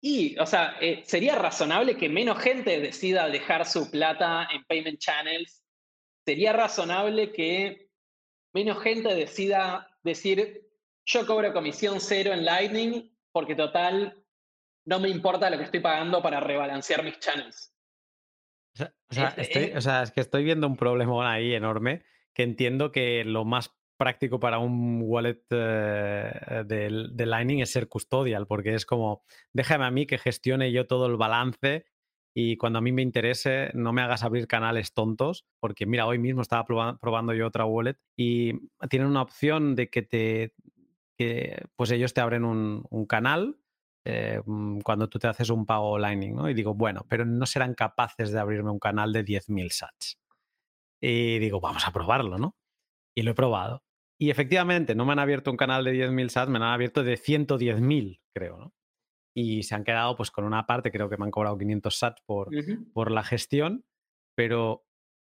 y, 0.02 0.38
o 0.38 0.44
sea, 0.44 0.76
eh, 0.80 1.02
sería 1.06 1.36
razonable 1.36 1.96
que 1.96 2.10
menos 2.10 2.38
gente 2.38 2.78
decida 2.80 3.30
dejar 3.30 3.64
su 3.64 3.90
plata 3.90 4.46
en 4.52 4.62
payment 4.64 4.98
channels. 4.98 5.64
Sería 6.26 6.52
razonable 6.52 7.32
que 7.32 7.88
menos 8.52 8.80
gente 8.82 9.14
decida 9.14 9.88
decir, 10.02 10.68
yo 11.06 11.26
cobro 11.26 11.54
comisión 11.54 11.98
cero 11.98 12.34
en 12.34 12.44
Lightning 12.44 13.10
porque 13.32 13.54
total, 13.54 14.22
no 14.84 15.00
me 15.00 15.08
importa 15.08 15.48
lo 15.48 15.56
que 15.56 15.64
estoy 15.64 15.80
pagando 15.80 16.22
para 16.22 16.40
rebalancear 16.40 17.02
mis 17.02 17.18
channels. 17.18 17.72
O 19.10 19.80
sea, 19.80 20.02
es 20.02 20.10
que 20.12 20.20
estoy 20.20 20.44
viendo 20.44 20.66
un 20.66 20.76
problema 20.76 21.32
ahí 21.32 21.54
enorme 21.54 22.02
que 22.34 22.44
entiendo 22.44 22.92
que 22.92 23.24
lo 23.24 23.44
más 23.44 23.76
práctico 23.98 24.38
para 24.38 24.60
un 24.60 25.00
wallet 25.02 25.42
eh, 25.50 26.64
de, 26.64 27.26
Lightning 27.26 27.58
es 27.60 27.72
ser 27.72 27.88
custodial, 27.88 28.46
porque 28.46 28.74
es 28.74 28.86
como, 28.86 29.24
déjame 29.52 29.84
a 29.84 29.90
mí 29.90 30.06
que 30.06 30.18
gestione 30.18 30.72
yo 30.72 30.86
todo 30.86 31.06
el 31.06 31.16
balance 31.16 31.84
y 32.32 32.56
cuando 32.56 32.78
a 32.78 32.82
mí 32.82 32.92
me 32.92 33.02
interese 33.02 33.70
no 33.74 33.92
me 33.92 34.02
hagas 34.02 34.22
abrir 34.22 34.46
canales 34.46 34.94
tontos, 34.94 35.46
porque 35.58 35.84
mira, 35.84 36.06
hoy 36.06 36.18
mismo 36.18 36.40
estaba 36.40 36.64
probando, 36.64 37.34
yo 37.34 37.48
otra 37.48 37.66
wallet 37.66 37.98
y 38.16 38.52
tienen 38.88 39.08
una 39.08 39.22
opción 39.22 39.74
de 39.74 39.90
que 39.90 40.02
te, 40.02 40.54
que, 41.16 41.64
pues 41.74 41.90
ellos 41.90 42.14
te 42.14 42.20
abren 42.20 42.44
un, 42.44 43.06
canal 43.06 43.56
eh, 44.10 44.40
mm, 44.42 44.80
cuando 44.80 45.08
tú 45.10 45.18
te 45.18 45.28
haces 45.28 45.50
un 45.50 45.66
pago 45.66 45.98
Lightning, 45.98 46.34
¿no? 46.34 46.48
Y 46.48 46.54
digo, 46.54 46.74
bueno, 46.74 47.04
pero 47.10 47.26
no 47.26 47.44
serán 47.44 47.74
capaces 47.74 48.32
de 48.32 48.40
abrirme 48.40 48.70
un 48.70 48.78
canal 48.78 49.12
de 49.12 49.22
10.000 49.22 49.70
sats. 49.70 50.18
Y 50.98 51.38
digo, 51.38 51.60
vamos 51.60 51.86
a 51.86 51.92
probarlo, 51.92 52.38
¿no? 52.38 52.56
Y 53.14 53.22
lo 53.22 53.32
he 53.32 53.34
probado. 53.34 53.84
Y 54.18 54.30
efectivamente, 54.30 54.94
no 54.94 55.04
me 55.04 55.12
han 55.12 55.18
abierto 55.18 55.50
un 55.50 55.58
canal 55.58 55.84
de 55.84 55.92
10.000 55.92 56.28
sats, 56.30 56.50
me 56.50 56.56
han 56.56 56.62
abierto 56.62 57.04
de 57.04 57.18
110.000, 57.18 58.22
creo, 58.34 58.56
¿no? 58.56 58.74
Y 59.36 59.64
se 59.64 59.74
han 59.74 59.84
quedado 59.84 60.16
pues 60.16 60.30
con 60.30 60.44
una 60.44 60.66
parte, 60.66 60.90
creo 60.90 61.10
que 61.10 61.18
me 61.18 61.26
han 61.26 61.30
cobrado 61.30 61.58
500 61.58 61.94
sats 61.94 62.22
por, 62.22 62.48
por 62.94 63.10
la 63.10 63.22
gestión, 63.22 63.84
pero 64.34 64.86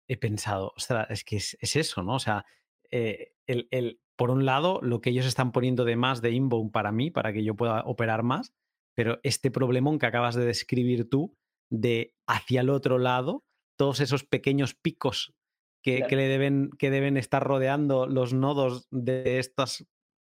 he 0.07 0.15
pensado, 0.17 0.73
ostras, 0.77 1.09
es 1.09 1.23
que 1.23 1.37
es, 1.37 1.57
eso, 1.75 2.03
¿no? 2.03 2.15
O 2.15 2.19
sea, 2.19 2.45
eh, 2.91 3.33
el, 3.47 3.67
el, 3.71 3.99
por 4.19 4.31
un 4.31 4.45
lado, 4.45 4.81
lo 4.83 4.99
que 4.99 5.11
ellos 5.11 5.25
están 5.25 5.53
poniendo 5.53 5.85
de 5.85 5.95
más 5.95 6.21
de 6.21 6.31
inbound 6.31 6.73
para 6.73 6.91
mí, 6.91 7.09
para 7.09 7.31
que 7.31 7.41
yo 7.41 7.55
pueda 7.55 7.83
operar 7.85 8.21
más, 8.21 8.53
pero 8.93 9.17
este 9.23 9.49
problemón 9.49 9.97
que 9.97 10.07
acabas 10.07 10.35
de 10.35 10.43
describir 10.43 11.09
tú, 11.09 11.37
de 11.69 12.13
hacia 12.27 12.59
el 12.59 12.69
otro 12.69 12.97
lado, 12.97 13.45
todos 13.77 14.01
esos 14.01 14.25
pequeños 14.25 14.75
picos 14.75 15.33
que, 15.81 16.05
le 16.09 16.27
deben, 16.27 16.69
que 16.77 16.89
deben 16.89 17.15
estar 17.15 17.41
rodeando 17.41 18.07
los 18.07 18.33
nodos 18.33 18.89
de 18.91 19.39
estos, 19.39 19.87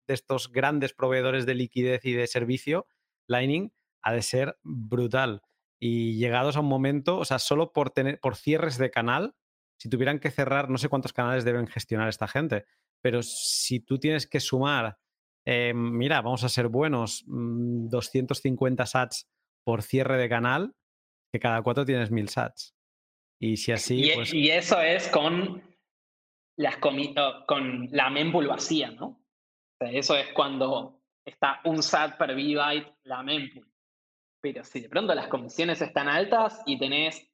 de 0.06 0.12
estos 0.12 0.52
grandes 0.52 0.92
proveedores 0.92 1.46
de 1.46 1.54
liquidez 1.54 2.04
y 2.04 2.12
de 2.12 2.26
servicio, 2.26 2.86
Lightning, 3.26 3.72
ha 4.02 4.12
de 4.12 4.20
ser 4.20 4.58
brutal. 4.62 5.40
Y 5.80 6.18
llegados 6.18 6.58
a 6.58 6.60
un 6.60 6.68
momento, 6.68 7.16
o 7.16 7.24
sea, 7.24 7.38
solo 7.38 7.72
por, 7.72 7.88
tener, 7.88 8.20
por 8.20 8.36
cierres 8.36 8.76
de 8.76 8.90
canal, 8.90 9.34
si 9.78 9.88
tuvieran 9.88 10.18
que 10.18 10.30
cerrar, 10.30 10.68
no 10.68 10.76
sé 10.76 10.90
cuántos 10.90 11.14
canales 11.14 11.46
deben 11.46 11.68
gestionar 11.68 12.10
esta 12.10 12.28
gente, 12.28 12.66
pero 13.02 13.22
si 13.22 13.80
tú 13.80 13.98
tienes 13.98 14.26
que 14.26 14.40
sumar, 14.40 14.96
eh, 15.46 15.72
mira, 15.74 16.20
vamos 16.20 16.44
a 16.44 16.48
ser 16.48 16.68
buenos, 16.68 17.24
250 17.26 18.82
mm, 18.82 18.86
sats 18.86 19.28
por 19.64 19.82
cierre 19.82 20.18
de 20.18 20.28
canal, 20.28 20.74
que 21.32 21.40
cada 21.40 21.62
cuatro 21.62 21.84
tienes 21.84 22.10
1000 22.10 22.28
sats. 22.28 22.74
Y 23.40 23.56
si 23.56 23.72
así. 23.72 24.10
Y, 24.10 24.14
pues 24.14 24.34
y 24.34 24.50
eso 24.50 24.80
es 24.80 25.08
con, 25.08 25.62
las 26.56 26.76
con 26.78 27.88
la 27.90 28.10
mempool 28.10 28.48
vacía, 28.48 28.90
¿no? 28.90 29.24
eso 29.80 30.16
es 30.16 30.32
cuando 30.32 31.02
está 31.24 31.60
un 31.64 31.82
SAT 31.82 32.18
per 32.18 32.34
V-Byte 32.34 32.96
la 33.04 33.22
mempool. 33.22 33.70
Pero 34.40 34.64
si 34.64 34.80
de 34.80 34.88
pronto 34.88 35.14
las 35.14 35.28
comisiones 35.28 35.80
están 35.80 36.08
altas 36.08 36.62
y 36.66 36.78
tenés 36.78 37.28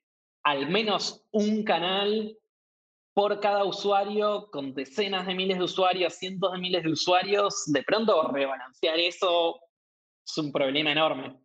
al 0.44 0.68
menos 0.68 1.26
un 1.32 1.64
canal 1.64 2.36
por 3.14 3.40
cada 3.40 3.64
usuario, 3.64 4.48
con 4.50 4.74
decenas 4.74 5.26
de 5.26 5.34
miles 5.34 5.58
de 5.58 5.64
usuarios, 5.64 6.14
cientos 6.14 6.52
de 6.52 6.58
miles 6.58 6.82
de 6.82 6.90
usuarios, 6.90 7.64
de 7.66 7.82
pronto 7.84 8.28
rebalancear 8.32 8.98
eso 8.98 9.60
es 10.26 10.38
un 10.38 10.52
problema 10.52 10.92
enorme. 10.92 11.38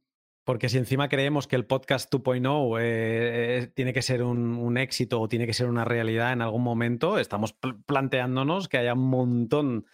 Porque 0.43 0.67
si 0.67 0.79
encima 0.79 1.09
creemos 1.09 1.47
que 1.47 1.55
el 1.55 1.67
podcast 1.67 2.11
2.0 2.11 2.77
eh, 2.81 3.71
tiene 3.75 3.93
que 3.93 4.01
ser 4.01 4.23
un, 4.23 4.77
éxito 4.77 5.21
o 5.21 5.27
tiene 5.27 5.45
que 5.45 5.53
ser 5.53 5.67
una 5.67 5.85
realidad 5.85 6.33
en 6.33 6.41
algún 6.41 6.63
momento, 6.63 7.19
estamos 7.19 7.55
planteándonos 7.85 8.67
que 8.67 8.79
haya 8.79 8.93
un 8.93 9.09
montón 9.09 9.85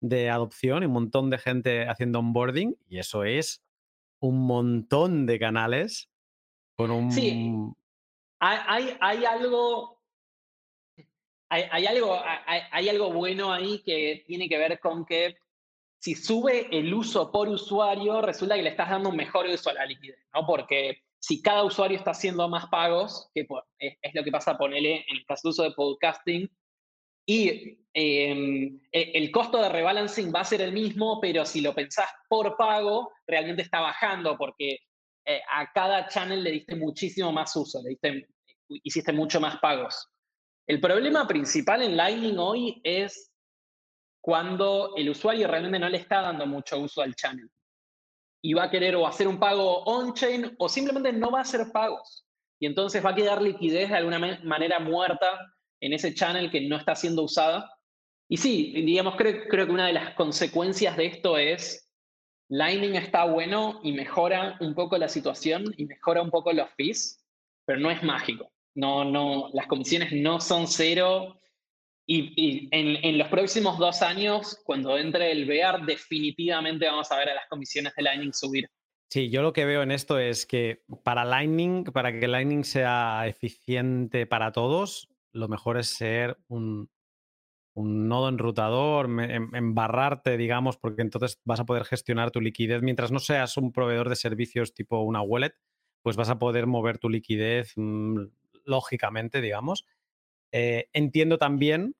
de 0.00 0.30
adopción 0.30 0.84
y 0.84 0.86
un 0.86 0.92
montón 0.92 1.28
de 1.30 1.38
gente 1.38 1.88
haciendo 1.88 2.20
onboarding, 2.20 2.76
y 2.88 2.98
eso 2.98 3.24
es 3.24 3.64
un 4.20 4.46
montón 4.46 5.26
de 5.26 5.40
canales 5.40 6.08
con 6.76 6.90
un. 6.90 7.10
Sí. 7.10 7.52
Hay, 8.38 8.96
hay, 9.00 9.24
algo. 9.24 9.95
Hay, 11.48 11.86
algo, 11.86 12.20
hay 12.46 12.88
algo 12.88 13.12
bueno 13.12 13.52
ahí 13.52 13.80
que 13.84 14.24
tiene 14.26 14.48
que 14.48 14.58
ver 14.58 14.80
con 14.80 15.06
que 15.06 15.36
si 16.00 16.14
sube 16.14 16.68
el 16.76 16.92
uso 16.92 17.32
por 17.32 17.48
usuario, 17.48 18.20
resulta 18.20 18.56
que 18.56 18.62
le 18.62 18.70
estás 18.70 18.90
dando 18.90 19.08
un 19.08 19.16
mejor 19.16 19.46
uso 19.46 19.70
a 19.70 19.74
la 19.74 19.86
liquidez, 19.86 20.18
¿no? 20.34 20.46
Porque 20.46 21.02
si 21.18 21.42
cada 21.42 21.64
usuario 21.64 21.98
está 21.98 22.12
haciendo 22.12 22.48
más 22.48 22.66
pagos, 22.66 23.30
que 23.34 23.46
es, 23.78 24.14
lo 24.14 24.22
que 24.22 24.30
pasa, 24.30 24.56
ponele, 24.56 25.04
en 25.08 25.16
el 25.16 25.24
caso 25.26 25.48
de 25.48 25.50
uso 25.50 25.62
de 25.64 25.72
podcasting, 25.72 26.50
y 27.28 27.80
em, 27.92 28.80
e, 28.92 29.10
el 29.14 29.32
costo 29.32 29.60
de 29.60 29.68
rebalancing 29.68 30.32
va 30.32 30.40
a 30.40 30.44
ser 30.44 30.60
el 30.60 30.72
mismo, 30.72 31.20
pero 31.20 31.44
si 31.44 31.60
lo 31.60 31.74
pensás 31.74 32.08
por 32.28 32.56
pago, 32.56 33.10
realmente 33.26 33.62
está 33.62 33.80
bajando 33.80 34.36
porque 34.38 34.78
eh, 35.24 35.40
a 35.50 35.72
cada 35.72 36.06
channel 36.06 36.44
le 36.44 36.52
diste 36.52 36.76
muchísimo 36.76 37.32
más 37.32 37.56
uso, 37.56 37.82
le 37.82 37.90
diste, 37.90 38.28
hiciste 38.68 39.12
mucho 39.12 39.40
más 39.40 39.58
pagos. 39.58 40.08
El 40.66 40.80
problema 40.80 41.28
principal 41.28 41.82
en 41.82 41.96
Lightning 41.96 42.38
hoy 42.38 42.80
es 42.82 43.32
cuando 44.20 44.94
el 44.96 45.08
usuario 45.10 45.46
realmente 45.46 45.78
no 45.78 45.88
le 45.88 45.98
está 45.98 46.22
dando 46.22 46.44
mucho 46.44 46.80
uso 46.80 47.02
al 47.02 47.14
channel. 47.14 47.48
Y 48.42 48.52
va 48.52 48.64
a 48.64 48.70
querer 48.70 48.96
o 48.96 49.06
hacer 49.06 49.28
un 49.28 49.38
pago 49.38 49.84
on-chain 49.84 50.56
o 50.58 50.68
simplemente 50.68 51.12
no 51.12 51.30
va 51.30 51.38
a 51.38 51.42
hacer 51.42 51.70
pagos. 51.72 52.26
Y 52.58 52.66
entonces 52.66 53.04
va 53.04 53.10
a 53.10 53.14
quedar 53.14 53.40
liquidez 53.40 53.90
de 53.90 53.96
alguna 53.96 54.18
manera 54.42 54.80
muerta 54.80 55.38
en 55.80 55.92
ese 55.92 56.12
channel 56.14 56.50
que 56.50 56.62
no 56.62 56.76
está 56.76 56.96
siendo 56.96 57.22
usada. 57.22 57.72
Y 58.28 58.38
sí, 58.38 58.72
digamos, 58.72 59.14
creo, 59.14 59.46
creo 59.48 59.66
que 59.66 59.72
una 59.72 59.86
de 59.86 59.92
las 59.92 60.14
consecuencias 60.14 60.96
de 60.96 61.06
esto 61.06 61.38
es 61.38 61.88
Lightning 62.48 62.96
está 62.96 63.24
bueno 63.24 63.80
y 63.84 63.92
mejora 63.92 64.56
un 64.60 64.74
poco 64.74 64.98
la 64.98 65.08
situación 65.08 65.72
y 65.76 65.84
mejora 65.86 66.22
un 66.22 66.30
poco 66.30 66.52
los 66.52 66.70
fees, 66.70 67.24
pero 67.64 67.78
no 67.78 67.90
es 67.90 68.02
mágico. 68.02 68.50
No, 68.76 69.04
no, 69.04 69.50
las 69.52 69.66
comisiones 69.66 70.12
no 70.12 70.40
son 70.40 70.68
cero 70.68 71.40
y, 72.08 72.68
en, 72.70 73.18
los 73.18 73.28
próximos 73.28 73.78
dos 73.78 74.00
años, 74.00 74.60
cuando 74.64 74.96
entre 74.96 75.32
el 75.32 75.44
VR, 75.44 75.84
definitivamente 75.84 76.86
vamos 76.86 77.10
a 77.10 77.18
ver 77.18 77.30
a 77.30 77.34
las 77.34 77.48
comisiones 77.48 77.94
de 77.96 78.02
Lightning 78.02 78.32
subir. 78.32 78.70
Sí, 79.10 79.28
yo 79.28 79.42
lo 79.42 79.52
que 79.52 79.64
veo 79.64 79.82
en 79.82 79.90
esto 79.90 80.18
es 80.18 80.46
que 80.46 80.82
para 81.02 81.24
Lightning, 81.24 81.84
para 81.84 82.18
que 82.18 82.28
Lightning 82.28 82.64
sea 82.64 83.26
eficiente 83.26 84.26
para 84.26 84.52
todos, 84.52 85.08
lo 85.32 85.48
mejor 85.48 85.78
es 85.78 85.88
ser 85.88 86.38
un, 86.48 86.90
nodo 87.74 88.28
enrutador, 88.28 89.06
embarrarte, 89.06 90.36
digamos, 90.36 90.76
porque 90.76 91.02
entonces 91.02 91.40
vas 91.44 91.60
a 91.60 91.66
poder 91.66 91.84
gestionar 91.84 92.30
tu 92.30 92.40
liquidez. 92.40 92.82
Mientras 92.82 93.10
no 93.10 93.18
seas 93.18 93.56
un 93.56 93.72
proveedor 93.72 94.08
de 94.08 94.16
servicios 94.16 94.74
tipo 94.74 95.00
una 95.00 95.22
wallet, 95.22 95.54
pues 96.02 96.16
vas 96.16 96.30
a 96.30 96.38
poder 96.38 96.66
mover 96.66 96.98
tu 96.98 97.08
liquidez 97.08 97.72
mm, 97.76 98.26
lógicamente, 98.66 99.40
digamos. 99.40 99.86
Eh, 100.52 100.88
entiendo 100.92 101.38
también 101.38 101.94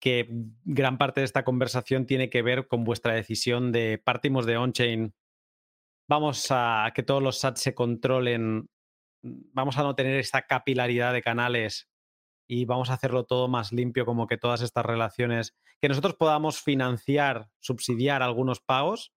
que 0.00 0.28
gran 0.64 0.98
parte 0.98 1.20
de 1.20 1.24
esta 1.24 1.44
conversación 1.44 2.06
tiene 2.06 2.30
que 2.30 2.42
ver 2.42 2.68
con 2.68 2.84
vuestra 2.84 3.14
decisión 3.14 3.72
de 3.72 4.00
partimos 4.02 4.46
de 4.46 4.56
on-chain, 4.56 5.14
vamos 6.08 6.48
a 6.50 6.92
que 6.94 7.02
todos 7.02 7.22
los 7.22 7.38
SATs 7.38 7.60
se 7.60 7.74
controlen, 7.74 8.68
vamos 9.22 9.78
a 9.78 9.82
no 9.82 9.94
tener 9.94 10.18
esta 10.18 10.42
capilaridad 10.42 11.12
de 11.12 11.22
canales 11.22 11.88
y 12.48 12.64
vamos 12.64 12.90
a 12.90 12.94
hacerlo 12.94 13.24
todo 13.24 13.48
más 13.48 13.72
limpio, 13.72 14.06
como 14.06 14.26
que 14.26 14.38
todas 14.38 14.60
estas 14.60 14.86
relaciones, 14.86 15.56
que 15.80 15.88
nosotros 15.88 16.14
podamos 16.14 16.60
financiar, 16.60 17.48
subsidiar 17.58 18.22
algunos 18.22 18.60
pagos, 18.60 19.12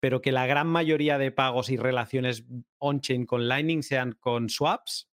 pero 0.00 0.20
que 0.20 0.32
la 0.32 0.46
gran 0.46 0.66
mayoría 0.66 1.18
de 1.18 1.30
pagos 1.30 1.70
y 1.70 1.76
relaciones 1.76 2.44
on-chain 2.78 3.26
con 3.26 3.48
Lightning 3.48 3.82
sean 3.82 4.12
con 4.12 4.48
swaps 4.48 5.08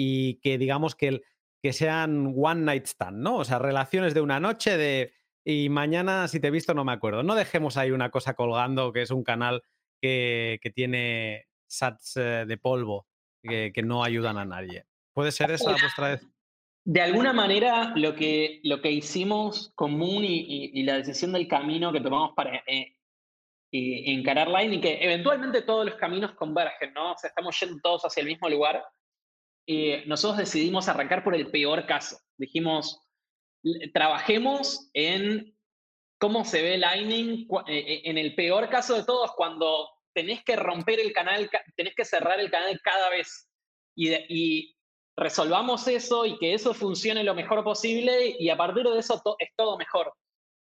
y 0.00 0.34
que 0.34 0.58
digamos 0.58 0.94
que, 0.94 1.22
que 1.60 1.72
sean 1.72 2.32
one 2.36 2.60
night 2.60 2.86
stand, 2.86 3.18
¿no? 3.18 3.38
O 3.38 3.44
sea, 3.44 3.58
relaciones 3.58 4.14
de 4.14 4.20
una 4.20 4.38
noche 4.38 4.76
de 4.76 5.12
y 5.44 5.68
mañana 5.70 6.28
si 6.28 6.38
te 6.38 6.48
he 6.48 6.50
visto 6.52 6.72
no 6.72 6.84
me 6.84 6.92
acuerdo. 6.92 7.24
No 7.24 7.34
dejemos 7.34 7.76
ahí 7.76 7.90
una 7.90 8.10
cosa 8.10 8.34
colgando 8.34 8.92
que 8.92 9.02
es 9.02 9.10
un 9.10 9.24
canal 9.24 9.64
que, 10.00 10.60
tiene 10.72 11.46
sats 11.66 12.16
eh, 12.16 12.44
de 12.46 12.56
polvo 12.58 13.08
que, 13.42 13.72
no 13.82 14.04
ayudan 14.04 14.38
a 14.38 14.44
nadie. 14.44 14.84
¿Puede 15.12 15.32
ser 15.32 15.50
esa 15.50 15.72
vuestra 15.72 16.10
vez? 16.10 16.28
De 16.84 17.00
alguna 17.00 17.32
manera, 17.32 17.92
lo 17.96 18.14
que, 18.14 18.60
lo 18.62 18.80
que 18.80 18.92
hicimos 18.92 19.72
común 19.74 20.22
y, 20.24 20.80
la 20.84 20.98
decisión 20.98 21.32
del 21.32 21.48
camino 21.48 21.92
que 21.92 22.00
tomamos 22.00 22.34
para 22.36 22.62
eh, 22.66 22.94
encarar 23.72 24.46
Lightning, 24.46 24.80
que 24.80 25.02
eventualmente 25.02 25.62
todos 25.62 25.86
los 25.86 25.96
caminos 25.96 26.32
convergen, 26.36 26.94
¿no? 26.94 27.12
O 27.12 27.18
sea, 27.18 27.28
estamos 27.28 27.58
yendo 27.58 27.80
todos 27.82 28.04
hacia 28.04 28.20
el 28.20 28.28
mismo 28.28 28.48
lugar. 28.48 28.84
Eh, 29.70 30.02
nosotros 30.06 30.38
decidimos 30.38 30.88
arrancar 30.88 31.22
por 31.22 31.34
el 31.34 31.50
peor 31.50 31.84
caso. 31.84 32.18
Dijimos, 32.38 33.06
trabajemos 33.92 34.88
en 34.94 35.54
cómo 36.18 36.44
se 36.46 36.62
ve 36.62 36.78
Lightning 36.78 37.46
eh, 37.66 37.78
eh, 37.78 38.00
en 38.04 38.16
el 38.16 38.34
peor 38.34 38.70
caso 38.70 38.94
de 38.96 39.04
todos, 39.04 39.32
cuando 39.36 39.90
tenés 40.14 40.42
que 40.42 40.56
romper 40.56 41.00
el 41.00 41.12
canal, 41.12 41.50
tenés 41.76 41.94
que 41.94 42.06
cerrar 42.06 42.40
el 42.40 42.50
canal 42.50 42.80
cada 42.82 43.10
vez. 43.10 43.50
Y, 43.94 44.14
y 44.14 44.76
resolvamos 45.16 45.86
eso 45.86 46.24
y 46.24 46.38
que 46.38 46.54
eso 46.54 46.72
funcione 46.72 47.22
lo 47.22 47.34
mejor 47.34 47.62
posible 47.62 48.36
y 48.38 48.48
a 48.48 48.56
partir 48.56 48.84
de 48.84 48.98
eso 48.98 49.22
es 49.38 49.50
todo 49.54 49.76
mejor. 49.76 50.14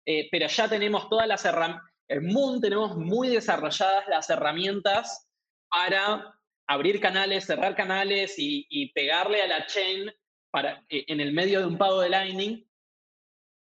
pero 0.05 0.47
ya 0.47 0.69
tenemos 0.69 1.09
todas 1.09 1.27
las 1.27 1.45
herramientas 1.45 1.93
en 2.09 2.27
Moon 2.27 2.61
tenemos 2.61 2.97
muy 2.97 3.29
desarrolladas 3.29 4.07
las 4.09 4.29
herramientas 4.29 5.27
para 5.71 6.39
abrir 6.67 7.01
canales, 7.01 7.45
cerrar 7.45 7.75
canales 7.75 8.35
y, 8.39 8.93
pegarle 8.95 9.43
a 9.43 9.47
la 9.47 9.67
chain 9.67 10.11
para, 10.51 10.85
eh, 10.89 11.05
en 11.09 11.21
el 11.21 11.33
medio 11.33 11.61
de 11.61 11.67
un 11.67 11.79
pago 11.79 12.01
de 12.01 12.11
Lightning, 12.11 12.67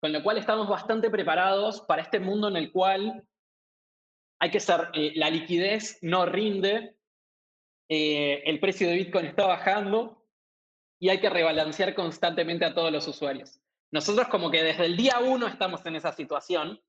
con 0.01 0.13
lo 0.13 0.23
cual 0.23 0.39
estamos 0.39 0.69
bastante 0.69 1.11
preparados 1.11 1.81
para 1.83 2.03
este 2.03 2.21
mundo 2.21 2.49
en 2.49 2.57
el 2.57 2.73
cual 2.73 3.27
hay 4.41 4.51
que 4.51 4.61
ser, 4.61 4.91
eh, 4.93 5.13
la 5.17 5.31
liquidez 5.31 5.99
no 6.03 6.27
rinde, 6.27 6.97
eh, 7.89 8.43
el 8.45 8.61
precio 8.61 8.89
de 8.89 8.97
Bitcoin 8.97 9.27
está 9.27 9.47
bajando 9.47 10.27
y 10.99 11.09
hay 11.09 11.21
que 11.21 11.31
rebalancear 11.31 11.95
constantemente 11.95 12.65
a 12.65 12.75
todos 12.75 12.93
los 12.93 13.07
usuarios. 13.09 13.61
Nosotros 13.91 14.29
como 14.29 14.51
que 14.51 14.63
desde 14.63 14.87
el 14.87 14.97
día 14.97 15.21
uno 15.21 15.47
estamos 15.47 15.85
en 15.87 15.97
esa 15.97 16.13
situación 16.13 16.83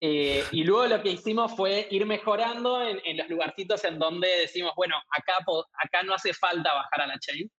eh, 0.00 0.44
y 0.52 0.64
luego 0.64 0.86
lo 0.86 1.02
que 1.02 1.12
hicimos 1.12 1.56
fue 1.56 1.88
ir 1.90 2.04
mejorando 2.04 2.82
en, 2.82 3.16
los 3.16 3.28
lugarcitos 3.28 3.82
en 3.84 3.98
donde 3.98 4.28
decimos, 4.40 4.72
bueno, 4.76 4.96
acá, 5.10 5.38
acá 5.82 6.02
no 6.02 6.14
hace 6.14 6.34
falta 6.34 6.74
bajar 6.74 7.02
a 7.02 7.06
la 7.06 7.18
chain, 7.18 7.50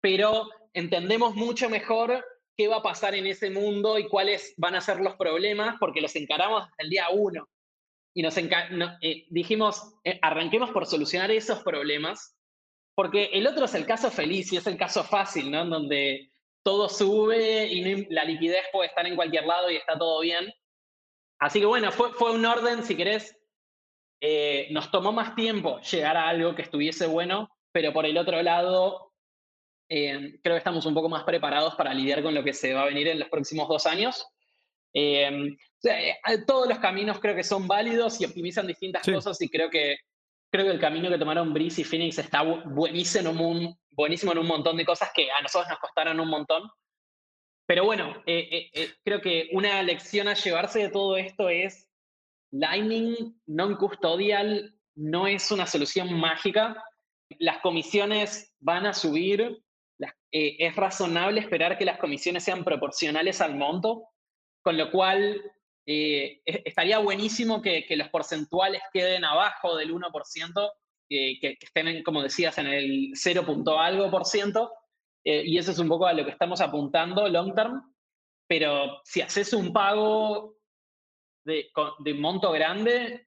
pero 0.00 0.48
entendemos 0.74 1.34
mucho 1.34 1.68
mejor 1.68 2.24
qué 2.56 2.68
va 2.68 2.76
a 2.76 2.82
pasar 2.82 3.14
en 3.14 3.26
ese 3.26 3.50
mundo 3.50 3.98
y 3.98 4.08
cuáles 4.08 4.54
van 4.56 4.76
a 4.76 4.80
ser 4.80 5.00
los 5.00 5.16
problemas, 5.16 5.76
porque 5.80 6.00
los 6.00 6.14
encaramos 6.16 6.64
desde 6.64 6.84
el 6.84 6.90
día 6.90 7.06
uno. 7.10 7.48
Y 8.14 8.22
nos 8.22 8.38
eh, 8.38 9.26
dijimos, 9.28 9.94
eh, 10.04 10.18
arranquemos 10.22 10.70
por 10.70 10.86
solucionar 10.86 11.30
esos 11.30 11.62
problemas, 11.62 12.34
porque 12.94 13.26
el 13.32 13.46
otro 13.46 13.66
es 13.66 13.74
el 13.74 13.84
caso 13.84 14.10
feliz 14.10 14.52
y 14.52 14.56
es 14.56 14.66
el 14.66 14.78
caso 14.78 15.04
fácil, 15.04 15.50
¿no? 15.50 15.62
En 15.62 15.70
donde 15.70 16.30
todo 16.62 16.88
sube 16.88 17.66
y 17.66 18.06
la 18.08 18.24
liquidez 18.24 18.64
puede 18.72 18.88
estar 18.88 19.06
en 19.06 19.16
cualquier 19.16 19.44
lado 19.44 19.70
y 19.70 19.76
está 19.76 19.98
todo 19.98 20.20
bien. 20.20 20.50
Así 21.38 21.60
que 21.60 21.66
bueno, 21.66 21.92
fue, 21.92 22.12
fue 22.12 22.32
un 22.32 22.44
orden, 22.44 22.82
si 22.82 22.96
querés, 22.96 23.36
eh, 24.20 24.68
nos 24.70 24.90
tomó 24.90 25.12
más 25.12 25.34
tiempo 25.34 25.80
llegar 25.80 26.16
a 26.16 26.28
algo 26.28 26.54
que 26.54 26.62
estuviese 26.62 27.06
bueno, 27.06 27.50
pero 27.72 27.92
por 27.92 28.06
el 28.06 28.16
otro 28.16 28.42
lado, 28.42 29.12
eh, 29.88 30.38
creo 30.42 30.54
que 30.54 30.58
estamos 30.58 30.86
un 30.86 30.94
poco 30.94 31.08
más 31.08 31.24
preparados 31.24 31.74
para 31.74 31.92
lidiar 31.92 32.22
con 32.22 32.34
lo 32.34 32.42
que 32.42 32.54
se 32.54 32.72
va 32.72 32.82
a 32.82 32.86
venir 32.86 33.08
en 33.08 33.18
los 33.18 33.28
próximos 33.28 33.68
dos 33.68 33.86
años. 33.86 34.26
Eh, 34.94 35.56
todos 36.46 36.66
los 36.66 36.78
caminos 36.78 37.20
creo 37.20 37.36
que 37.36 37.44
son 37.44 37.68
válidos 37.68 38.18
y 38.20 38.24
optimizan 38.24 38.66
distintas 38.66 39.04
cosas 39.04 39.40
y 39.42 39.48
creo 39.50 39.68
que, 39.68 39.98
creo 40.50 40.64
que 40.64 40.72
el 40.72 40.80
camino 40.80 41.10
que 41.10 41.18
tomaron 41.18 41.52
Breeze 41.52 41.82
y 41.82 41.84
Phoenix 41.84 42.18
está 42.18 42.42
buenísimo 42.42 43.30
en, 43.30 43.38
un, 43.38 43.78
buenísimo 43.90 44.32
en 44.32 44.38
un 44.38 44.46
montón 44.46 44.76
de 44.78 44.86
cosas 44.86 45.10
que 45.14 45.30
a 45.30 45.42
nosotros 45.42 45.68
nos 45.68 45.78
costaron 45.78 46.18
un 46.18 46.28
montón. 46.28 46.62
Pero 47.66 47.84
bueno, 47.84 48.22
eh, 48.26 48.48
eh, 48.50 48.70
eh, 48.72 48.94
creo 49.04 49.20
que 49.20 49.48
una 49.52 49.82
lección 49.82 50.28
a 50.28 50.34
llevarse 50.34 50.78
de 50.78 50.88
todo 50.88 51.16
esto 51.16 51.48
es 51.48 51.88
Lightning 52.52 53.40
non-custodial 53.46 54.72
no 54.94 55.26
es 55.26 55.50
una 55.50 55.66
solución 55.66 56.12
mágica. 56.14 56.82
Las 57.40 57.58
comisiones 57.58 58.54
van 58.60 58.86
a 58.86 58.94
subir. 58.94 59.62
es 60.30 60.76
razonable 60.76 61.40
esperar 61.40 61.76
que 61.76 61.84
las 61.84 61.98
comisiones 61.98 62.44
sean 62.44 62.62
proporcionales 62.62 63.40
al 63.40 63.56
monto, 63.56 64.08
con 64.62 64.76
lo 64.76 64.90
cual 64.90 65.42
e, 65.86 66.42
estaría 66.44 66.98
buenísimo 66.98 67.62
que, 67.62 67.86
los 67.96 68.08
porcentuales 68.10 68.82
queden 68.92 69.24
abajo 69.24 69.76
del 69.76 69.92
1%, 69.92 70.72
que, 71.08 71.38
que, 71.40 71.58
estén, 71.60 72.02
como 72.04 72.22
decías, 72.22 72.58
en 72.58 72.66
el 72.66 73.10
0. 73.14 73.44
algo 73.78 74.10
por 74.10 74.24
ciento, 74.24 74.72
eh, 75.26 75.42
y 75.44 75.58
eso 75.58 75.72
es 75.72 75.78
un 75.80 75.88
poco 75.88 76.06
a 76.06 76.12
lo 76.12 76.24
que 76.24 76.30
estamos 76.30 76.60
apuntando 76.60 77.28
long 77.28 77.52
term. 77.54 77.82
Pero 78.48 79.00
si 79.02 79.20
haces 79.20 79.52
un 79.52 79.72
pago 79.72 80.56
de, 81.44 81.68
de 81.98 82.14
monto 82.14 82.52
grande, 82.52 83.26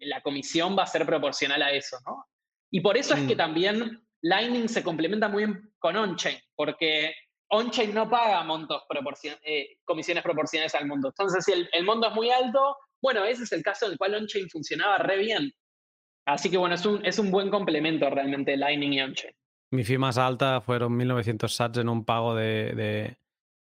la 0.00 0.22
comisión 0.22 0.78
va 0.78 0.84
a 0.84 0.86
ser 0.86 1.04
proporcional 1.04 1.60
a 1.62 1.72
eso, 1.72 1.98
¿no? 2.06 2.24
Y 2.70 2.80
por 2.80 2.96
eso 2.96 3.14
es 3.14 3.26
que 3.26 3.34
mm. 3.34 3.38
también 3.38 4.06
Lightning 4.22 4.68
se 4.68 4.84
complementa 4.84 5.28
muy 5.28 5.44
bien 5.44 5.74
con 5.80 5.96
on-chain, 5.96 6.38
porque 6.54 7.12
on-chain 7.48 7.92
no 7.92 8.08
paga 8.08 8.44
montos 8.44 8.84
eh, 9.42 9.78
comisiones 9.84 10.22
proporcionales 10.22 10.74
al 10.76 10.86
mundo. 10.86 11.08
Entonces, 11.08 11.44
si 11.44 11.52
el, 11.52 11.68
el 11.72 11.84
mundo 11.84 12.06
es 12.06 12.14
muy 12.14 12.30
alto, 12.30 12.76
bueno, 13.02 13.24
ese 13.24 13.42
es 13.42 13.50
el 13.50 13.64
caso 13.64 13.86
en 13.86 13.92
el 13.92 13.98
cual 13.98 14.14
on-chain 14.14 14.48
funcionaba 14.50 14.98
re 14.98 15.18
bien. 15.18 15.52
Así 16.26 16.48
que 16.48 16.58
bueno, 16.58 16.76
es 16.76 16.86
un, 16.86 17.04
es 17.04 17.18
un 17.18 17.32
buen 17.32 17.50
complemento 17.50 18.08
realmente 18.08 18.56
Lightning 18.56 18.92
y 18.92 19.00
on-chain. 19.00 19.34
Mi 19.70 19.84
fee 19.84 19.98
más 19.98 20.18
alta 20.18 20.60
fueron 20.60 20.98
1.900 20.98 21.48
sats 21.48 21.78
en 21.78 21.88
un 21.88 22.04
pago 22.04 22.34
de, 22.34 23.16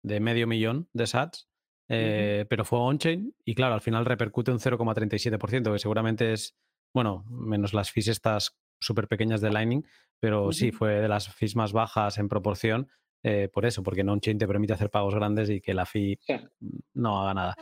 medio 0.03 0.47
millón 0.47 0.89
de 0.93 1.07
sats, 1.07 1.49
eh, 1.89 2.45
pero 2.51 2.65
fue 2.65 2.79
on-chain 2.81 3.35
y 3.45 3.55
claro, 3.55 3.75
al 3.75 3.81
final 3.81 4.05
repercute 4.05 4.51
un 4.51 4.59
0,37%, 4.59 5.73
que 5.73 5.79
seguramente 5.79 6.33
es, 6.33 6.55
bueno, 6.93 7.25
menos 7.29 7.73
las 7.73 7.91
fees 7.91 8.09
estas 8.09 8.59
súper 8.79 9.09
pequeñas 9.09 9.41
de 9.41 9.51
Lightning, 9.51 9.87
pero 10.21 10.53
sí, 10.53 10.71
fue 10.71 11.01
de 11.01 11.09
las 11.09 11.33
fees 11.35 11.57
más 11.57 11.73
bajas 11.73 12.19
en 12.19 12.29
proporción, 12.29 12.89
eh, 13.23 13.49
por 13.51 13.65
eso, 13.65 13.83
porque 13.83 14.03
on-chain 14.03 14.39
te 14.39 14.47
permite 14.47 14.75
hacer 14.75 14.91
pagos 14.91 15.15
grandes 15.15 15.49
y 15.49 15.63
que 15.63 15.73
la 15.73 15.87
fee 15.87 16.19
no 16.93 17.23
haga 17.23 17.35
nada. 17.35 17.57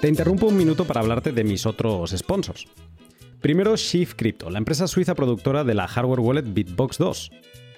Te 0.00 0.08
interrumpo 0.08 0.46
un 0.46 0.56
minuto 0.56 0.86
para 0.86 1.00
hablarte 1.00 1.32
de 1.32 1.44
mis 1.44 1.66
otros 1.66 2.10
sponsors. 2.16 2.66
Primero, 3.40 3.76
Shift 3.76 4.16
Crypto, 4.16 4.50
la 4.50 4.58
empresa 4.58 4.88
suiza 4.88 5.14
productora 5.14 5.62
de 5.62 5.74
la 5.74 5.86
hardware 5.86 6.20
wallet 6.20 6.42
Bitbox 6.42 6.98
2. 6.98 7.30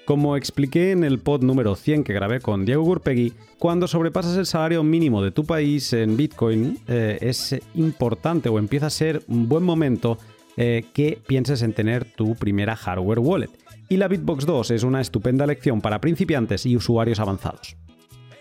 Como 0.04 0.36
expliqué 0.36 0.92
en 0.92 1.04
el 1.04 1.18
pod 1.18 1.42
número 1.42 1.74
100 1.74 2.04
que 2.04 2.14
grabé 2.14 2.40
con 2.40 2.64
Diego 2.64 2.82
Gurpegui, 2.82 3.34
cuando 3.58 3.86
sobrepasas 3.88 4.38
el 4.38 4.46
salario 4.46 4.82
mínimo 4.82 5.22
de 5.22 5.32
tu 5.32 5.44
país 5.44 5.92
en 5.92 6.16
Bitcoin, 6.16 6.78
eh, 6.88 7.18
es 7.20 7.54
importante 7.74 8.48
o 8.48 8.58
empieza 8.58 8.86
a 8.86 8.90
ser 8.90 9.22
un 9.28 9.48
buen 9.48 9.64
momento 9.64 10.16
eh, 10.56 10.84
que 10.94 11.18
pienses 11.26 11.60
en 11.60 11.74
tener 11.74 12.04
tu 12.04 12.34
primera 12.36 12.74
hardware 12.74 13.18
wallet. 13.18 13.50
Y 13.90 13.98
la 13.98 14.08
Bitbox 14.08 14.46
2 14.46 14.70
es 14.70 14.82
una 14.82 15.00
estupenda 15.00 15.46
lección 15.46 15.82
para 15.82 16.00
principiantes 16.00 16.64
y 16.64 16.76
usuarios 16.76 17.20
avanzados. 17.20 17.76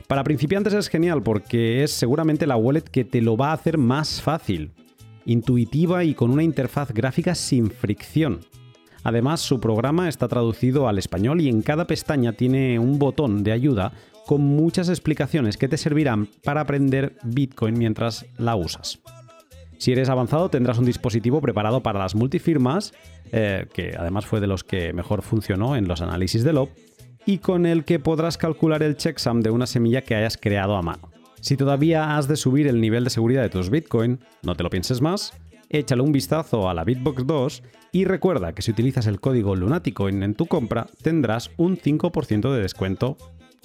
Para 0.08 0.24
principiantes 0.24 0.74
es 0.74 0.88
genial 0.88 1.22
porque 1.22 1.84
es 1.84 1.92
seguramente 1.92 2.48
la 2.48 2.56
wallet 2.56 2.84
que 2.84 3.04
te 3.04 3.22
lo 3.22 3.36
va 3.36 3.50
a 3.50 3.54
hacer 3.54 3.78
más 3.78 4.22
fácil 4.22 4.72
intuitiva 5.28 6.04
y 6.04 6.16
con 6.16 6.32
una 6.32 6.44
interfaz 6.44 6.92
gráfica 6.92 7.36
sin 7.36 7.70
fricción. 7.70 8.40
Además, 9.04 9.42
su 9.42 9.60
programa 9.60 10.10
está 10.10 10.28
traducido 10.28 10.88
al 10.88 10.98
español 10.98 11.42
y 11.42 11.50
en 11.50 11.62
cada 11.62 11.86
pestaña 11.86 12.34
tiene 12.34 12.80
un 12.80 12.98
botón 12.98 13.44
de 13.44 13.52
ayuda 13.52 13.94
con 14.26 14.42
muchas 14.42 14.90
explicaciones 14.90 15.58
que 15.58 15.68
te 15.68 15.78
servirán 15.78 16.28
para 16.44 16.62
aprender 16.62 17.16
Bitcoin 17.24 17.78
mientras 17.78 18.26
la 18.38 18.56
usas. 18.56 19.00
Si 19.78 19.92
eres 19.92 20.10
avanzado 20.10 20.50
tendrás 20.50 20.80
un 20.80 20.86
dispositivo 20.86 21.40
preparado 21.40 21.82
para 21.82 22.00
las 22.00 22.16
multifirmas, 22.16 22.94
eh, 23.32 23.68
que 23.74 23.96
además 23.98 24.26
fue 24.26 24.40
de 24.40 24.48
los 24.48 24.64
que 24.64 24.92
mejor 24.92 25.22
funcionó 25.22 25.76
en 25.76 25.88
los 25.88 26.02
análisis 26.02 26.44
de 26.44 26.54
LOB, 26.54 26.70
y 27.26 27.38
con 27.40 27.66
el 27.66 27.84
que 27.84 28.00
podrás 28.00 28.38
calcular 28.38 28.82
el 28.82 28.98
checksum 28.98 29.42
de 29.42 29.52
una 29.52 29.68
semilla 29.68 30.02
que 30.02 30.16
hayas 30.16 30.38
creado 30.38 30.76
a 30.76 30.82
mano. 30.82 31.07
Si 31.42 31.56
todavía 31.56 32.18
has 32.18 32.28
de 32.28 32.36
subir 32.36 32.68
el 32.68 32.82
nivel 32.82 33.04
de 33.04 33.10
seguridad 33.10 33.44
de 33.44 33.50
tus 33.50 33.70
Bitcoin, 33.70 34.20
no 34.44 34.56
te 34.56 34.64
lo 34.64 34.70
pienses 34.70 35.02
más, 35.02 35.34
échale 35.70 36.02
un 36.02 36.12
vistazo 36.12 36.70
a 36.70 36.74
la 36.74 36.84
Bitbox 36.84 37.26
2 37.26 37.64
y 37.92 38.06
recuerda 38.06 38.54
que 38.54 38.62
si 38.62 38.72
utilizas 38.72 39.08
el 39.08 39.20
código 39.20 39.56
Lunaticoin 39.56 40.24
en 40.24 40.34
tu 40.34 40.48
compra 40.48 40.88
tendrás 41.02 41.52
un 41.58 41.78
5% 41.78 42.54
de 42.54 42.62
descuento 42.62 43.18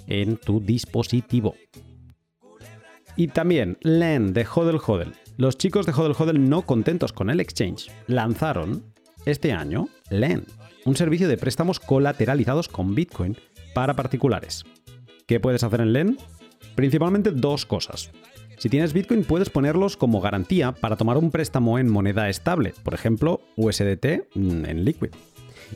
en 0.06 0.36
tu 0.36 0.60
dispositivo. 0.60 1.54
Y 3.16 3.28
también 3.28 3.78
LEN 3.82 4.32
de 4.32 4.46
Hodel 4.46 4.80
Hodel. 4.84 5.12
Los 5.36 5.58
chicos 5.58 5.86
de 5.86 5.92
Hodel 5.92 6.16
Hodel 6.18 6.48
no 6.48 6.62
contentos 6.62 7.12
con 7.12 7.30
el 7.30 7.40
exchange 7.40 7.90
lanzaron 8.06 8.84
este 9.24 9.52
año 9.52 9.88
LEN, 10.10 10.44
un 10.84 10.96
servicio 10.96 11.28
de 11.28 11.36
préstamos 11.36 11.80
colateralizados 11.80 12.68
con 12.68 12.94
Bitcoin 12.94 13.36
para 13.74 13.94
particulares. 13.94 14.64
¿Qué 15.26 15.40
puedes 15.40 15.62
hacer 15.62 15.80
en 15.80 15.92
LEN? 15.92 16.18
Principalmente 16.74 17.30
dos 17.30 17.66
cosas. 17.66 18.10
Si 18.58 18.68
tienes 18.68 18.92
Bitcoin 18.92 19.24
puedes 19.24 19.50
ponerlos 19.50 19.96
como 19.96 20.20
garantía 20.20 20.72
para 20.72 20.96
tomar 20.96 21.16
un 21.16 21.30
préstamo 21.30 21.78
en 21.78 21.90
moneda 21.90 22.28
estable, 22.28 22.74
por 22.84 22.94
ejemplo 22.94 23.40
USDT 23.56 24.34
mm, 24.34 24.64
en 24.64 24.84
Liquid. 24.84 25.10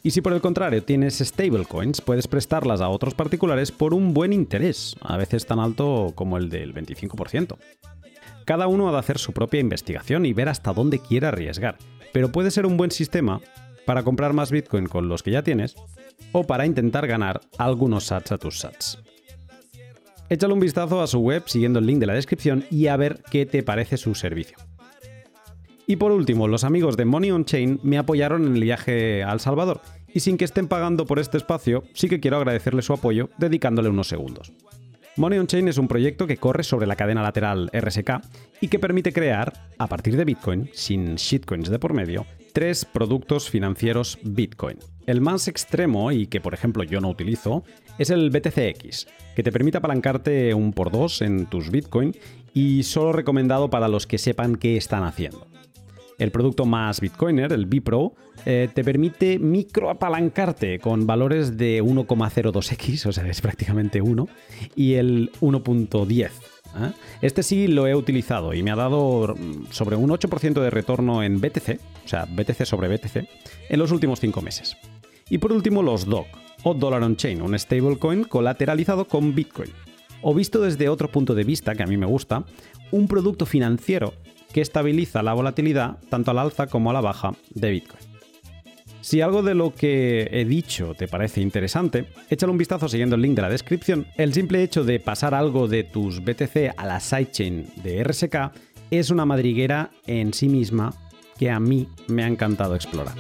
Y 0.03 0.11
si 0.11 0.21
por 0.21 0.33
el 0.33 0.41
contrario 0.41 0.83
tienes 0.83 1.19
stablecoins, 1.19 2.01
puedes 2.01 2.29
prestarlas 2.29 2.81
a 2.81 2.89
otros 2.89 3.15
particulares 3.15 3.73
por 3.73 3.95
un 3.95 4.15
buen 4.15 4.33
interés, 4.33 4.95
a 5.01 5.17
veces 5.17 5.47
tan 5.47 5.59
alto 5.59 6.13
como 6.15 6.37
el 6.37 6.49
del 6.49 6.75
25%. 6.75 7.57
Cada 8.45 8.69
uno 8.69 8.89
ha 8.89 8.93
de 8.93 8.99
hacer 8.99 9.19
su 9.19 9.33
propia 9.33 9.61
investigación 9.61 10.25
y 10.25 10.33
ver 10.33 10.49
hasta 10.49 10.73
dónde 10.73 11.01
quiere 11.01 11.27
arriesgar, 11.27 11.79
pero 12.13 12.31
puede 12.31 12.51
ser 12.51 12.67
un 12.67 12.77
buen 12.77 12.91
sistema 12.91 13.41
para 13.85 14.03
comprar 14.03 14.33
más 14.33 14.51
Bitcoin 14.51 14.87
con 14.87 15.09
los 15.09 15.23
que 15.23 15.33
ya 15.33 15.43
tienes 15.43 15.75
o 16.33 16.45
para 16.45 16.67
intentar 16.67 17.07
ganar 17.07 17.41
algunos 17.59 18.05
sats 18.05 18.33
a 18.33 18.39
tus 18.39 18.61
sats. 18.61 18.99
Échale 20.29 20.55
un 20.55 20.61
vistazo 20.61 21.01
a 21.01 21.07
su 21.07 21.21
web 21.21 21.45
siguiendo 21.47 21.79
el 21.79 21.87
link 21.87 22.01
de 22.01 22.07
la 22.07 22.15
descripción 22.15 22.65
y 22.71 22.89
a 22.89 22.97
ver 22.97 23.23
qué 23.31 23.47
te 23.47 23.63
parece 23.63 23.97
su 23.97 24.15
servicio. 24.15 24.57
Y 25.87 25.97
por 25.97 26.11
último, 26.11 26.49
los 26.49 26.65
amigos 26.65 26.97
de 26.97 27.05
Money 27.05 27.31
on 27.31 27.45
Chain 27.45 27.79
me 27.85 27.97
apoyaron 27.97 28.45
en 28.45 28.57
el 28.57 28.63
viaje 28.63 29.23
a 29.23 29.33
El 29.33 29.39
Salvador, 29.39 29.81
y 30.13 30.21
sin 30.21 30.37
que 30.37 30.45
estén 30.45 30.67
pagando 30.67 31.07
por 31.07 31.21
este 31.21 31.37
espacio, 31.37 31.85
sí 31.95 32.09
que 32.09 32.19
quiero 32.19 32.39
agradecerle 32.39 32.83
su 32.83 32.93
apoyo 32.93 33.31
dedicándole 33.39 33.89
unos 33.89 34.09
segundos. 34.09 34.53
Money 35.17 35.39
on 35.39 35.47
Chain 35.47 35.69
es 35.69 35.79
un 35.79 35.87
proyecto 35.87 36.27
que 36.27 36.39
corre 36.39 36.65
sobre 36.65 36.87
la 36.87 36.97
cadena 36.97 37.23
lateral 37.23 37.71
RSK 37.73 38.21
y 38.61 38.69
que 38.69 38.81
permite 38.81 39.13
crear, 39.13 39.71
a 39.79 39.87
partir 39.87 40.17
de 40.17 40.25
Bitcoin, 40.25 40.69
sin 40.73 41.15
shitcoins 41.15 41.71
de 41.71 41.79
por 41.79 41.95
medio, 41.95 42.27
tres 42.53 42.85
productos 42.85 43.49
financieros 43.49 44.19
Bitcoin. 44.23 44.79
El 45.07 45.21
más 45.21 45.47
extremo, 45.47 46.11
y 46.11 46.27
que 46.27 46.41
por 46.41 46.53
ejemplo 46.53 46.83
yo 46.83 47.01
no 47.01 47.09
utilizo, 47.09 47.63
es 47.99 48.11
el 48.11 48.31
BTCX, 48.31 49.07
que 49.35 49.43
te 49.43 49.53
permite 49.53 49.79
apalancarte 49.79 50.55
un 50.55 50.73
por 50.73 50.91
dos 50.91 51.23
en 51.23 51.47
tus 51.47 51.71
Bitcoin 51.71 52.15
y 52.55 52.83
solo 52.83 53.13
recomendado 53.13 53.71
para 53.71 53.89
los 53.89 54.07
que 54.07 54.19
sepan 54.19 54.57
qué 54.57 54.77
están 54.77 55.05
haciendo. 55.05 55.47
El 56.19 56.31
producto 56.31 56.65
más 56.65 57.01
Bitcoiner, 57.01 57.53
el 57.53 57.67
Bipro, 57.67 58.15
eh, 58.47 58.69
te 58.73 58.83
permite 58.83 59.39
microapalancarte 59.39 60.79
con 60.79 61.07
valores 61.07 61.59
de 61.59 61.83
1,02x, 61.83 63.07
o 63.07 63.13
sea, 63.13 63.27
es 63.27 63.41
prácticamente 63.43 64.01
1, 64.01 64.27
y 64.75 64.95
el 64.95 65.31
1.10. 65.41 66.27
¿eh? 66.27 66.31
Este 67.21 67.43
sí 67.43 67.67
lo 67.67 67.87
he 67.87 67.95
utilizado 67.95 68.55
y 68.55 68.63
me 68.63 68.71
ha 68.71 68.77
dado 68.77 69.35
sobre 69.71 69.97
un 69.97 70.09
8% 70.09 70.55
de 70.55 70.71
retorno 70.71 71.23
en 71.23 71.41
BTC, 71.41 71.81
o 72.05 72.09
sea, 72.09 72.25
BTC 72.25 72.65
sobre 72.65 72.89
BTC, 72.89 73.29
en 73.69 73.79
los 73.79 73.93
últimos 73.93 74.21
5 74.21 74.41
meses. 74.41 74.77
Y 75.29 75.39
por 75.39 75.53
último, 75.53 75.83
los 75.83 76.07
DOC, 76.07 76.27
o 76.69 76.75
Dollar 76.75 77.05
on 77.05 77.15
Chain, 77.15 77.43
un 77.43 77.57
stablecoin 77.57 78.25
colateralizado 78.25 79.05
con 79.07 79.37
Bitcoin. 79.37 79.71
O 80.21 80.35
visto 80.35 80.61
desde 80.61 80.89
otro 80.89 81.09
punto 81.09 81.33
de 81.33 81.45
vista, 81.45 81.77
que 81.77 81.85
a 81.85 81.87
mí 81.87 81.97
me 81.97 82.07
gusta, 82.07 82.45
un 82.91 83.07
producto 83.07 83.47
financiero 83.47 84.15
que 84.53 84.63
estabiliza 84.63 85.23
la 85.23 85.33
volatilidad 85.33 85.99
tanto 86.09 86.33
a 86.33 86.35
la 86.35 86.43
alza 86.43 86.67
como 86.67 86.91
a 86.91 86.93
la 86.93 87.01
baja 87.01 87.35
de 87.55 87.71
Bitcoin. 87.71 88.01
Si 89.01 89.21
algo 89.21 89.45
de 89.45 89.55
lo 89.55 89.75
que 89.75 90.29
he 90.33 90.45
dicho 90.45 90.95
te 90.95 91.07
parece 91.07 91.41
interesante, 91.41 92.07
échale 92.29 92.51
un 92.51 92.59
vistazo 92.59 92.89
siguiendo 92.89 93.15
el 93.15 93.23
link 93.23 93.37
de 93.37 93.43
la 93.43 93.49
descripción. 93.49 94.09
El 94.17 94.35
simple 94.35 94.65
hecho 94.65 94.83
de 94.83 94.99
pasar 94.99 95.35
algo 95.35 95.69
de 95.69 95.85
tus 95.85 96.25
BTC 96.25 96.75
a 96.77 96.85
la 96.85 96.99
sidechain 96.99 97.67
de 97.85 98.03
RSK 98.03 98.51
es 98.91 99.11
una 99.11 99.25
madriguera 99.25 99.93
en 100.09 100.35
sí 100.35 100.49
misma 100.49 100.93
que 101.39 101.49
a 101.49 101.61
mí 101.61 101.87
me 102.09 102.25
ha 102.25 102.27
encantado 102.27 102.75
explorar. 102.75 103.15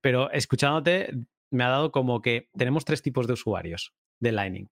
Pero 0.00 0.30
escuchándote, 0.30 1.12
me 1.50 1.64
ha 1.64 1.68
dado 1.68 1.92
como 1.92 2.22
que 2.22 2.48
tenemos 2.56 2.84
tres 2.84 3.02
tipos 3.02 3.26
de 3.26 3.34
usuarios 3.34 3.94
de 4.20 4.32
Lightning. 4.32 4.68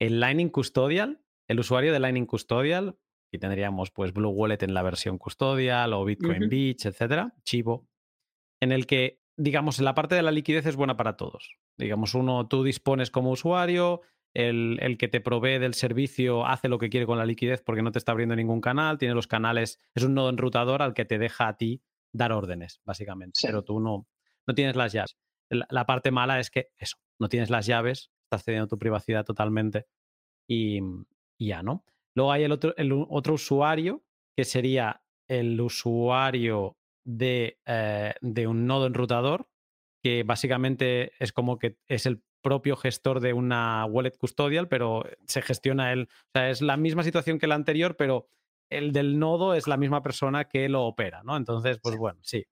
El 0.00 0.20
Lightning 0.20 0.48
Custodial, 0.48 1.22
el 1.48 1.60
usuario 1.60 1.92
de 1.92 2.00
Lightning 2.00 2.26
Custodial, 2.26 2.98
y 3.32 3.38
tendríamos 3.38 3.90
pues 3.90 4.12
Blue 4.12 4.28
Wallet 4.28 4.62
en 4.62 4.74
la 4.74 4.82
versión 4.82 5.16
custodial 5.16 5.92
o 5.94 6.04
Bitcoin 6.04 6.48
Beach, 6.48 6.84
etcétera, 6.84 7.34
Chivo, 7.44 7.88
en 8.60 8.72
el 8.72 8.86
que, 8.86 9.20
digamos, 9.38 9.80
la 9.80 9.94
parte 9.94 10.14
de 10.14 10.22
la 10.22 10.30
liquidez 10.30 10.66
es 10.66 10.76
buena 10.76 10.96
para 10.96 11.16
todos. 11.16 11.56
Digamos, 11.78 12.14
uno, 12.14 12.46
tú 12.46 12.62
dispones 12.62 13.10
como 13.10 13.30
usuario, 13.30 14.02
el, 14.34 14.78
el, 14.82 14.98
que 14.98 15.08
te 15.08 15.20
provee 15.20 15.58
del 15.58 15.74
servicio 15.74 16.46
hace 16.46 16.68
lo 16.68 16.78
que 16.78 16.90
quiere 16.90 17.06
con 17.06 17.18
la 17.18 17.26
liquidez 17.26 17.62
porque 17.62 17.82
no 17.82 17.92
te 17.92 17.98
está 17.98 18.12
abriendo 18.12 18.36
ningún 18.36 18.60
canal, 18.60 18.98
tiene 18.98 19.14
los 19.14 19.26
canales, 19.26 19.78
es 19.94 20.04
un 20.04 20.14
nodo 20.14 20.30
enrutador 20.30 20.82
al 20.82 20.94
que 20.94 21.04
te 21.04 21.18
deja 21.18 21.48
a 21.48 21.56
ti 21.56 21.82
dar 22.14 22.32
órdenes, 22.32 22.80
básicamente, 22.84 23.40
pero 23.42 23.62
tú 23.62 23.80
no, 23.80 24.06
no 24.46 24.54
tienes 24.54 24.76
las 24.76 24.92
llaves. 24.92 25.16
la, 25.50 25.86
parte 25.86 26.10
mala 26.10 26.40
es 26.40 26.50
que 26.50 26.68
eso, 26.78 26.96
no 27.18 27.28
tienes 27.28 27.50
las 27.50 27.66
llaves 27.66 28.10
estás 28.32 28.44
cediendo 28.44 28.68
tu 28.68 28.78
privacidad 28.78 29.24
totalmente 29.24 29.86
y, 30.48 30.80
ya, 31.38 31.62
¿no? 31.62 31.84
Luego 32.14 32.32
hay 32.32 32.44
el 32.44 32.52
otro, 32.52 32.74
el 32.76 32.92
otro 32.92 33.34
usuario, 33.34 34.04
que 34.36 34.44
sería 34.44 35.02
el 35.28 35.60
usuario 35.60 36.76
de, 37.04 37.58
eh, 37.66 38.14
de 38.20 38.46
un 38.46 38.66
nodo 38.66 38.86
enrutador, 38.86 39.48
que 40.02 40.24
básicamente 40.24 41.12
es 41.18 41.32
como 41.32 41.58
que 41.58 41.78
es 41.88 42.06
el 42.06 42.22
propio 42.42 42.76
gestor 42.76 43.20
de 43.20 43.32
una 43.32 43.84
wallet 43.86 44.16
custodial, 44.16 44.68
pero 44.68 45.04
se 45.26 45.42
gestiona 45.42 45.92
él. 45.92 46.08
O 46.10 46.30
sea, 46.34 46.50
es 46.50 46.60
la 46.60 46.76
misma 46.76 47.02
situación 47.02 47.38
que 47.38 47.46
la 47.46 47.54
anterior, 47.54 47.96
pero 47.96 48.28
el 48.70 48.92
del 48.92 49.18
nodo 49.18 49.54
es 49.54 49.68
la 49.68 49.76
misma 49.76 50.02
persona 50.02 50.48
que 50.48 50.68
lo 50.68 50.84
opera, 50.84 51.22
¿no? 51.22 51.36
Entonces, 51.36 51.78
pues 51.82 51.96
bueno, 51.96 52.20
sí 52.22 52.44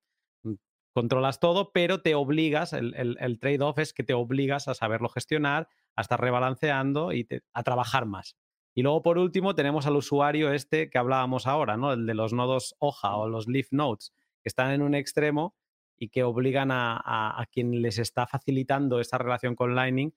controlas 0.92 1.40
todo, 1.40 1.72
pero 1.72 2.02
te 2.02 2.14
obligas, 2.14 2.72
el, 2.72 3.38
trade-off 3.40 3.78
es 3.78 3.92
que 3.92 4.02
te 4.02 4.14
obligas 4.14 4.68
a 4.68 4.74
saberlo 4.74 5.08
gestionar, 5.08 5.68
a 5.96 6.02
estar 6.02 6.20
rebalanceando 6.20 7.12
y 7.12 7.28
a 7.52 7.62
trabajar 7.62 8.06
más. 8.06 8.36
Y 8.74 8.82
luego, 8.82 9.02
por 9.02 9.18
último, 9.18 9.54
tenemos 9.54 9.86
al 9.86 9.96
usuario 9.96 10.52
este 10.52 10.90
que 10.90 10.98
hablábamos 10.98 11.46
ahora, 11.46 11.76
¿no? 11.76 11.92
El 11.92 12.06
de 12.06 12.14
los 12.14 12.32
nodos 12.32 12.76
hoja 12.78 13.16
o 13.16 13.28
los 13.28 13.48
leaf 13.48 13.68
nodes, 13.72 14.12
que 14.42 14.48
están 14.48 14.72
en 14.72 14.82
un 14.82 14.94
extremo 14.94 15.56
y 15.96 16.08
que 16.08 16.22
obligan 16.22 16.70
a, 16.72 17.46
quien 17.52 17.82
les 17.82 17.98
está 17.98 18.26
facilitando 18.26 19.00
esa 19.00 19.18
relación 19.18 19.54
con 19.54 19.74
Lightning, 19.74 20.14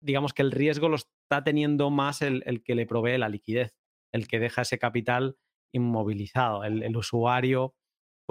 digamos 0.00 0.34
que 0.34 0.42
el 0.42 0.50
riesgo 0.50 0.88
lo 0.88 0.96
está 0.96 1.44
teniendo 1.44 1.90
más 1.90 2.20
el, 2.22 2.62
que 2.64 2.74
le 2.74 2.86
provee 2.86 3.18
la 3.18 3.28
liquidez, 3.28 3.76
el 4.10 4.26
que 4.26 4.40
deja 4.40 4.62
ese 4.62 4.78
capital 4.78 5.36
inmovilizado. 5.72 6.64
el 6.64 6.96
usuario 6.96 7.74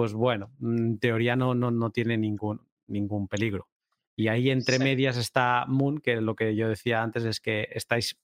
pues 0.02 0.14
bueno, 0.14 0.50
en 0.60 0.98
teoría 0.98 1.36
no, 1.36 1.54
no, 1.54 1.70
no 1.70 1.90
tiene 1.90 2.18
ningún, 2.18 2.60
ningún 2.88 3.28
peligro. 3.28 3.68
Y 4.16 4.26
ahí 4.26 4.50
entre 4.50 4.80
medias 4.80 5.16
está 5.16 5.64
Moon, 5.68 6.00
que 6.00 6.20
lo 6.20 6.34
que 6.34 6.56
yo 6.56 6.68
decía 6.68 7.04
antes 7.04 7.22
es 7.24 7.38
que 7.38 7.68
estáis, 7.70 8.20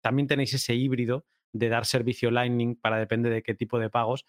también 0.00 0.28
tenéis 0.28 0.54
ese 0.54 0.76
híbrido 0.76 1.26
de 1.52 1.68
dar 1.68 1.84
servicio 1.84 2.30
Lightning 2.30 2.76
para 2.76 2.98
depende 2.98 3.28
de 3.28 3.42
qué 3.42 3.56
tipo 3.56 3.80
de 3.80 3.90
pagos, 3.90 4.24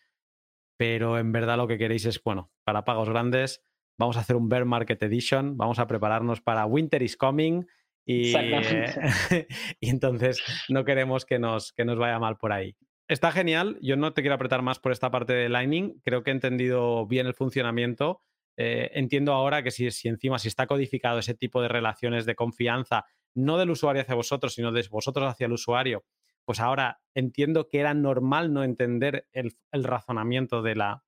pero 0.75 1.19
en 1.19 1.31
verdad 1.31 1.57
lo 1.57 1.67
que 1.67 1.77
queréis 1.77 2.05
es, 2.05 2.19
bueno, 2.23 2.49
para 2.63 2.83
pagos 2.83 3.11
grandes, 3.11 3.61
vamos 3.99 4.17
a 4.17 4.21
hacer 4.21 4.35
un 4.35 4.49
Bear 4.49 4.65
Market 4.65 5.03
Edition, 5.03 5.55
vamos 5.55 5.77
a 5.77 5.85
prepararnos 5.85 6.41
para 6.41 6.65
Winter 6.65 7.03
is 7.03 7.15
Coming 7.15 7.67
y, 8.07 8.33
y 9.79 9.89
entonces 9.91 10.41
no 10.67 10.83
queremos 10.83 11.25
que 11.25 11.37
nos, 11.37 11.73
que 11.73 11.85
nos 11.85 11.99
vaya 11.99 12.17
mal 12.17 12.37
por 12.37 12.53
ahí. 12.53 12.75
Está 13.07 13.31
genial. 13.31 13.77
Yo 13.81 13.95
no 13.95 14.13
te 14.13 14.21
quiero 14.21 14.35
apretar 14.35 14.61
más 14.61 14.79
por 14.79 14.91
esta 14.91 15.09
parte 15.09 15.31
de 15.33 15.47
Lightning. 15.47 16.01
Creo 16.03 16.23
que 16.23 16.31
he 16.31 16.33
entendido 16.33 17.07
bien 17.07 17.25
el 17.25 17.33
funcionamiento. 17.33 18.21
Eh, 18.57 18.91
entiendo 18.95 19.33
ahora 19.33 19.63
que 19.63 19.71
si, 19.71 19.87
encima 20.07 20.39
si 20.39 20.49
está 20.49 20.67
codificado 20.67 21.19
ese 21.19 21.33
tipo 21.33 21.61
de 21.61 21.69
relaciones 21.69 22.25
de 22.25 22.35
confianza, 22.35 23.05
no 23.33 23.57
del 23.57 23.69
usuario 23.69 24.01
hacia 24.01 24.15
vosotros, 24.15 24.55
sino 24.55 24.71
de 24.71 24.85
vosotros 24.89 25.25
hacia 25.29 25.45
el 25.45 25.53
usuario, 25.53 26.03
pues 26.43 26.59
ahora 26.59 26.99
entiendo 27.13 27.69
que 27.69 27.79
era 27.79 27.93
normal 27.93 28.51
no 28.51 28.63
entender 28.63 29.27
el, 29.31 29.53
razonamiento 29.71 30.61
de 30.61 30.75
la... 30.75 31.03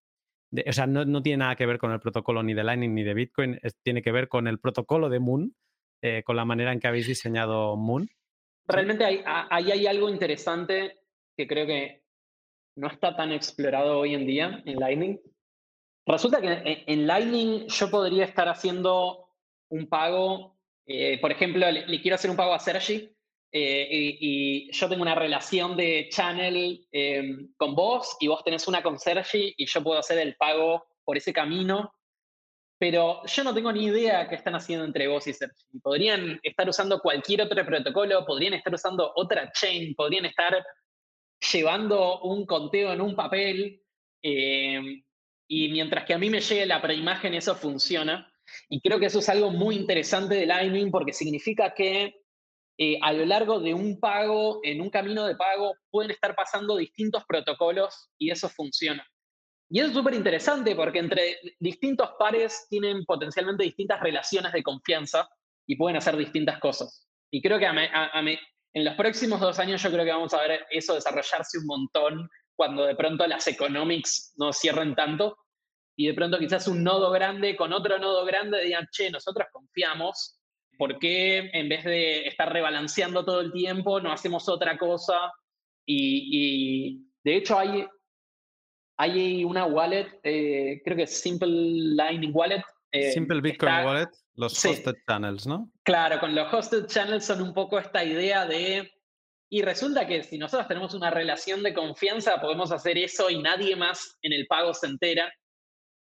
o 0.67 0.71
sea, 0.71 0.85
no, 0.85 1.23
tiene 1.23 1.37
nada 1.37 1.55
que 1.55 1.65
ver 1.65 1.79
con 1.79 1.91
el 1.91 1.99
protocolo 1.99 2.43
ni 2.43 2.53
de 2.53 2.63
Lightning 2.63 2.93
ni 2.93 3.03
de 3.03 3.13
Bitcoin, 3.15 3.59
tiene 3.83 4.01
que 4.03 4.11
ver 4.11 4.27
con 4.27 4.47
el 4.47 4.59
protocolo 4.59 5.09
de 5.09 5.19
Moon, 5.19 5.55
eh, 6.01 6.23
con 6.23 6.35
la 6.35 6.45
manera 6.45 6.71
en 6.71 6.79
que 6.79 6.87
habéis 6.87 7.07
diseñado 7.07 7.75
Moon. 7.75 8.07
Realmente 8.67 9.03
ahí 9.05 9.71
hay 9.71 9.87
algo 9.87 10.09
interesante 10.09 10.98
que 11.39 11.47
creo 11.47 11.65
que 11.65 12.03
no 12.75 12.87
está 12.87 13.15
tan 13.15 13.31
explorado 13.31 13.99
hoy 13.99 14.13
en 14.13 14.27
día 14.27 14.61
en 14.65 14.79
Lightning, 14.79 15.19
Resulta 16.09 16.41
que 16.41 16.83
en 16.87 17.05
Lightning 17.05 17.67
yo 17.67 17.91
podría 17.91 18.25
estar 18.25 18.49
haciendo 18.49 19.29
un 19.69 19.87
pago, 19.87 20.57
eh, 20.87 21.19
por 21.21 21.31
ejemplo, 21.31 21.69
le, 21.69 22.01
quiero 22.01 22.15
hacer 22.15 22.31
un 22.31 22.35
pago 22.35 22.51
a 22.51 22.59
Sergi 22.59 23.15
eh, 23.51 23.87
y, 24.19 24.71
yo 24.71 24.89
tengo 24.89 25.03
una 25.03 25.13
relación 25.13 25.77
de 25.77 26.09
channel 26.11 26.83
em, 26.91 27.53
con 27.57 27.75
vos 27.75 28.17
y 28.19 28.27
vos 28.27 28.43
tenés 28.43 28.67
una 28.67 28.81
con 28.81 28.97
Sergi 28.97 29.53
y 29.55 29.67
yo 29.67 29.83
puedo 29.83 29.99
hacer 29.99 30.17
el 30.17 30.35
pago 30.35 30.83
por 31.03 31.15
ese 31.15 31.31
camino, 31.31 31.93
pero 32.79 33.21
yo 33.27 33.43
no 33.43 33.53
tengo 33.53 33.71
ni 33.71 33.85
idea 33.85 34.27
qué 34.27 34.33
están 34.33 34.55
haciendo 34.55 34.85
entre 34.85 35.07
vos 35.07 35.27
y 35.27 35.33
Sergi. 35.33 35.79
Podrían 35.83 36.39
estar 36.41 36.67
usando 36.67 37.01
cualquier 37.01 37.43
otro 37.43 37.63
protocolo, 37.63 38.25
podrían 38.25 38.55
estar 38.55 38.73
usando 38.73 39.11
otra 39.15 39.51
chain, 39.51 39.93
podrían 39.93 40.25
estar 40.25 40.65
llevando 41.51 42.21
un 42.21 42.45
conteo 42.45 42.93
en 42.93 43.01
un 43.01 43.15
papel. 43.15 43.81
Em, 44.21 45.03
y 45.47 45.69
mientras 45.69 46.05
que 46.05 46.13
a 46.13 46.17
mí 46.17 46.29
me 46.29 46.41
llegue 46.41 46.65
la 46.65 46.81
preimagen, 46.81 47.33
eso 47.33 47.55
funciona. 47.55 48.31
Y 48.69 48.81
creo 48.81 48.99
que 48.99 49.07
eso 49.07 49.19
es 49.19 49.29
algo 49.29 49.51
muy 49.51 49.75
interesante 49.75 50.35
de 50.35 50.45
Lightning 50.45 50.91
porque 50.91 51.13
significa 51.13 51.73
que 51.73 52.15
eh, 52.77 52.97
a 53.01 53.11
lo 53.13 53.25
largo 53.25 53.59
de 53.59 53.73
un 53.73 53.99
pago, 53.99 54.61
en 54.63 54.81
un 54.81 54.89
camino 54.89 55.25
de 55.25 55.35
pago, 55.35 55.75
pueden 55.91 56.11
estar 56.11 56.35
pasando 56.35 56.77
distintos 56.77 57.25
protocolos 57.27 58.09
y 58.17 58.31
eso 58.31 58.47
funciona. 58.47 59.05
Y 59.69 59.79
eso 59.79 59.89
es 59.89 59.93
súper 59.93 60.15
interesante 60.15 60.75
porque 60.75 60.99
entre 60.99 61.37
distintos 61.59 62.11
pares 62.17 62.67
tienen 62.69 63.05
potencialmente 63.05 63.63
distintas 63.63 63.99
relaciones 63.99 64.51
de 64.53 64.63
confianza 64.63 65.29
y 65.67 65.75
pueden 65.75 65.97
hacer 65.97 66.17
distintas 66.17 66.59
cosas. 66.59 67.07
Y 67.29 67.41
creo 67.41 67.59
que 67.59 67.67
en 68.79 68.85
los 68.85 68.95
próximos 68.95 69.39
dos 69.41 69.59
años 69.59 69.81
yo 69.83 69.91
creo 69.91 70.05
que 70.05 70.11
vamos 70.11 70.33
a 70.33 70.41
ver 70.41 70.65
eso 70.69 70.95
desarrollarse 70.95 71.57
un 71.57 71.65
montón 71.65 72.29
cuando 72.55 72.85
de 72.85 72.95
pronto 72.95 73.27
las 73.27 73.45
economics 73.47 74.33
no 74.37 74.53
cierren 74.53 74.95
tanto 74.95 75.37
y 75.97 76.07
de 76.07 76.13
pronto 76.13 76.39
quizás 76.39 76.67
un 76.69 76.81
nodo 76.81 77.11
grande 77.11 77.57
con 77.57 77.73
otro 77.73 77.99
nodo 77.99 78.23
grande 78.23 78.63
digan, 78.63 78.87
che, 78.89 79.11
nosotros 79.11 79.47
confiamos, 79.51 80.39
¿por 80.77 80.97
qué 80.97 81.49
en 81.51 81.67
vez 81.67 81.83
de 81.83 82.25
estar 82.25 82.51
rebalanceando 82.51 83.25
todo 83.25 83.41
el 83.41 83.51
tiempo 83.51 83.99
no 83.99 84.13
hacemos 84.13 84.47
otra 84.47 84.77
cosa? 84.77 85.29
Y, 85.85 87.05
de 87.21 87.35
hecho 87.35 87.59
hay, 87.59 87.85
hay 88.97 89.43
una 89.43 89.65
wallet, 89.65 90.21
eh, 90.23 90.81
creo 90.85 90.95
que 90.95 91.03
es 91.03 91.21
Simple 91.21 91.49
Lightning 91.49 92.31
Wallet. 92.33 92.63
Eh, 92.91 93.11
Simple 93.11 93.41
Bitcoin 93.41 93.85
Wallet, 93.85 94.09
los 94.35 94.65
hosted 94.65 94.95
channels, 95.07 95.45
¿no? 95.45 95.71
Claro, 95.83 96.19
con 96.19 96.33
los 96.33 96.51
hosted 96.51 96.87
channels 96.87 97.25
son 97.25 97.41
un 97.41 97.53
poco 97.53 97.77
esta 97.77 98.03
idea 98.03 98.45
de 98.45 98.91
y 99.51 99.63
resulta 99.63 100.05
que 100.05 100.23
si 100.23 100.37
nosotros 100.37 100.67
tenemos 100.67 100.93
una 100.93 101.09
relación 101.09 101.63
de 101.63 101.73
confianza, 101.73 102.39
podemos 102.39 102.71
hacer 102.71 102.97
eso 102.99 103.29
y 103.31 103.41
nadie 103.41 103.75
más 103.75 104.17
en 104.21 104.33
el 104.33 104.45
pago 104.45 104.73
se 104.75 104.87
entera. 104.87 105.33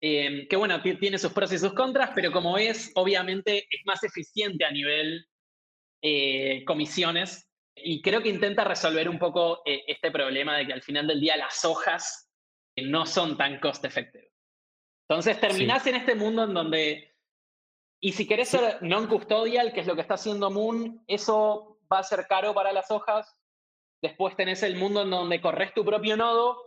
Em, 0.02 0.48
que 0.48 0.56
bueno, 0.56 0.82
tiene 0.82 1.18
sus 1.18 1.34
pros 1.34 1.52
y 1.54 1.60
sus 1.60 1.74
contras, 1.74 2.12
pero 2.16 2.32
como 2.32 2.58
es, 2.58 2.92
obviamente 2.96 3.68
es 3.70 3.82
más 3.86 4.04
eficiente 4.04 4.66
a 4.66 4.72
nivel 4.72 5.28
eh, 6.02 6.64
comisiones. 6.66 7.48
Y 7.76 8.02
creo 8.02 8.24
que 8.24 8.30
intenta 8.30 8.64
resolver 8.64 9.08
un 9.08 9.20
poco 9.20 9.62
eh, 9.66 9.84
este 9.88 10.10
problema 10.10 10.58
de 10.58 10.66
que 10.66 10.74
al 10.74 10.82
final 10.82 11.06
del 11.06 11.22
día 11.22 11.38
las 11.38 11.64
hojas 11.64 12.32
no 12.76 13.06
son 13.06 13.38
tan 13.38 13.60
cost 13.60 13.86
effective. 13.86 14.32
Entonces 15.10 15.40
terminás 15.40 15.88
en 15.88 15.96
este 15.96 16.16
mundo 16.16 16.44
en 16.44 16.54
donde, 16.54 17.16
y 18.02 18.12
si 18.12 18.28
querés 18.28 18.50
ser 18.50 18.82
non-custodial, 18.82 19.72
que 19.72 19.80
es 19.80 19.88
lo 19.88 19.96
que 19.96 20.02
está 20.02 20.16
haciendo 20.16 20.52
Moon, 20.52 21.02
eso 21.08 21.80
va 21.92 22.00
a 22.00 22.04
ser 22.04 22.28
caro 22.28 22.54
para 22.54 22.74
las 22.74 22.92
hojas. 22.92 23.38
Después 24.02 24.36
tenés 24.36 24.64
el 24.64 24.76
mundo 24.76 25.04
en 25.04 25.10
donde 25.10 25.40
corres 25.40 25.74
tu 25.74 25.86
propio 25.86 26.18
nodo, 26.18 26.62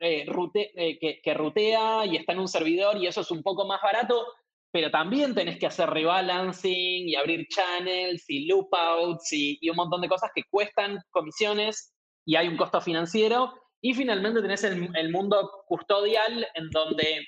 eh, 0.00 0.26
eh, 0.74 1.20
que, 1.22 1.34
rutea 1.34 2.04
y 2.06 2.16
está 2.16 2.32
en 2.32 2.40
un 2.40 2.48
servidor 2.48 2.98
y 2.98 3.06
eso 3.06 3.20
es 3.20 3.30
un 3.30 3.42
poco 3.42 3.66
más 3.66 3.80
barato, 3.80 4.26
pero 4.72 4.90
también 4.90 5.34
tenés 5.34 5.58
que 5.58 5.66
hacer 5.66 5.88
rebalancing 5.88 7.08
y 7.08 7.14
abrir 7.14 7.46
channels 7.48 8.28
y 8.28 8.46
loopouts 8.46 9.32
y, 9.32 9.58
y 9.60 9.70
un 9.70 9.76
montón 9.76 10.02
de 10.02 10.08
cosas 10.08 10.32
que 10.34 10.42
cuestan 10.50 10.98
comisiones 11.10 11.94
y 12.26 12.34
hay 12.34 12.48
un 12.48 12.56
costo 12.56 12.80
financiero. 12.80 13.54
Y 13.80 13.94
finalmente 13.94 14.42
tenés 14.42 14.64
el, 14.64 14.90
el 14.96 15.10
mundo 15.12 15.64
custodial 15.68 16.46
en 16.54 16.68
donde 16.70 17.24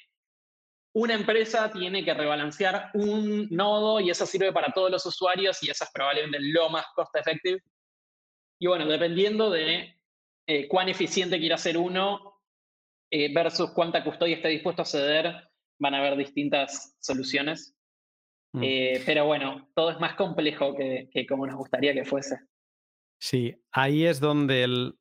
una 0.98 1.14
empresa 1.14 1.70
tiene 1.70 2.04
que 2.04 2.12
rebalancear 2.12 2.90
un 2.94 3.46
nodo 3.50 4.00
y 4.00 4.10
eso 4.10 4.26
sirve 4.26 4.52
para 4.52 4.72
todos 4.72 4.90
los 4.90 5.06
usuarios 5.06 5.62
y 5.62 5.70
eso 5.70 5.84
es 5.84 5.90
probablemente 5.94 6.38
lo 6.40 6.68
más 6.70 6.86
cost 6.92 7.14
effective. 7.14 7.62
Y 8.60 8.66
bueno, 8.66 8.84
dependiendo 8.84 9.48
de 9.48 9.96
eh, 10.48 10.66
cuán 10.66 10.88
eficiente 10.88 11.38
quiera 11.38 11.56
ser 11.56 11.78
uno 11.78 12.40
eh, 13.12 13.32
versus 13.32 13.70
cuánta 13.70 14.02
custodia 14.02 14.36
esté 14.36 14.48
dispuesto 14.48 14.82
a 14.82 14.86
ceder, 14.86 15.48
van 15.78 15.94
a 15.94 15.98
haber 15.98 16.16
distintas 16.16 16.96
soluciones. 16.98 17.76
Mm. 18.54 18.62
Eh, 18.64 19.02
pero 19.06 19.24
bueno, 19.24 19.70
todo 19.76 19.92
es 19.92 20.00
más 20.00 20.16
complejo 20.16 20.74
que, 20.74 21.26
como 21.28 21.46
nos 21.46 21.54
gustaría 21.54 21.94
que 21.94 22.04
fuese. 22.04 22.40
Sí, 23.20 23.54
ahí 23.70 24.04
es 24.04 24.18
donde, 24.18 24.64
el, 24.64 24.98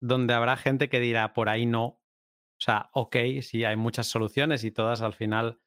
donde 0.00 0.34
habrá 0.34 0.56
gente 0.56 0.88
que 0.88 0.98
dirá, 0.98 1.34
por 1.34 1.48
ahí 1.48 1.66
no, 1.66 2.00
o 2.58 2.60
sea, 2.60 2.90
ok, 2.92 3.16
sí, 3.42 3.64
hay 3.64 3.76
muchas 3.76 4.06
soluciones 4.06 4.64
y 4.64 4.70
todas 4.70 5.02
al 5.02 5.12
final 5.12 5.60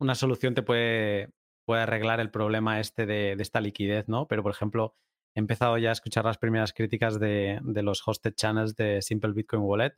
una 0.00 0.14
solución 0.14 0.54
te 0.54 0.62
puede, 0.62 1.30
puede 1.64 1.82
arreglar 1.82 2.20
el 2.20 2.30
problema 2.30 2.80
este 2.80 3.06
de, 3.06 3.32
esta 3.38 3.60
liquidez, 3.60 4.08
¿no? 4.08 4.26
Pero, 4.26 4.42
por 4.42 4.52
ejemplo, 4.52 4.94
he 5.34 5.40
empezado 5.40 5.78
ya 5.78 5.90
a 5.90 5.92
escuchar 5.92 6.24
las 6.24 6.38
primeras 6.38 6.72
críticas 6.72 7.20
de, 7.20 7.60
los 7.62 8.06
hosted 8.06 8.34
channels 8.34 8.74
de 8.74 9.02
Simple 9.02 9.32
Bitcoin 9.32 9.62
Wallet 9.62 9.94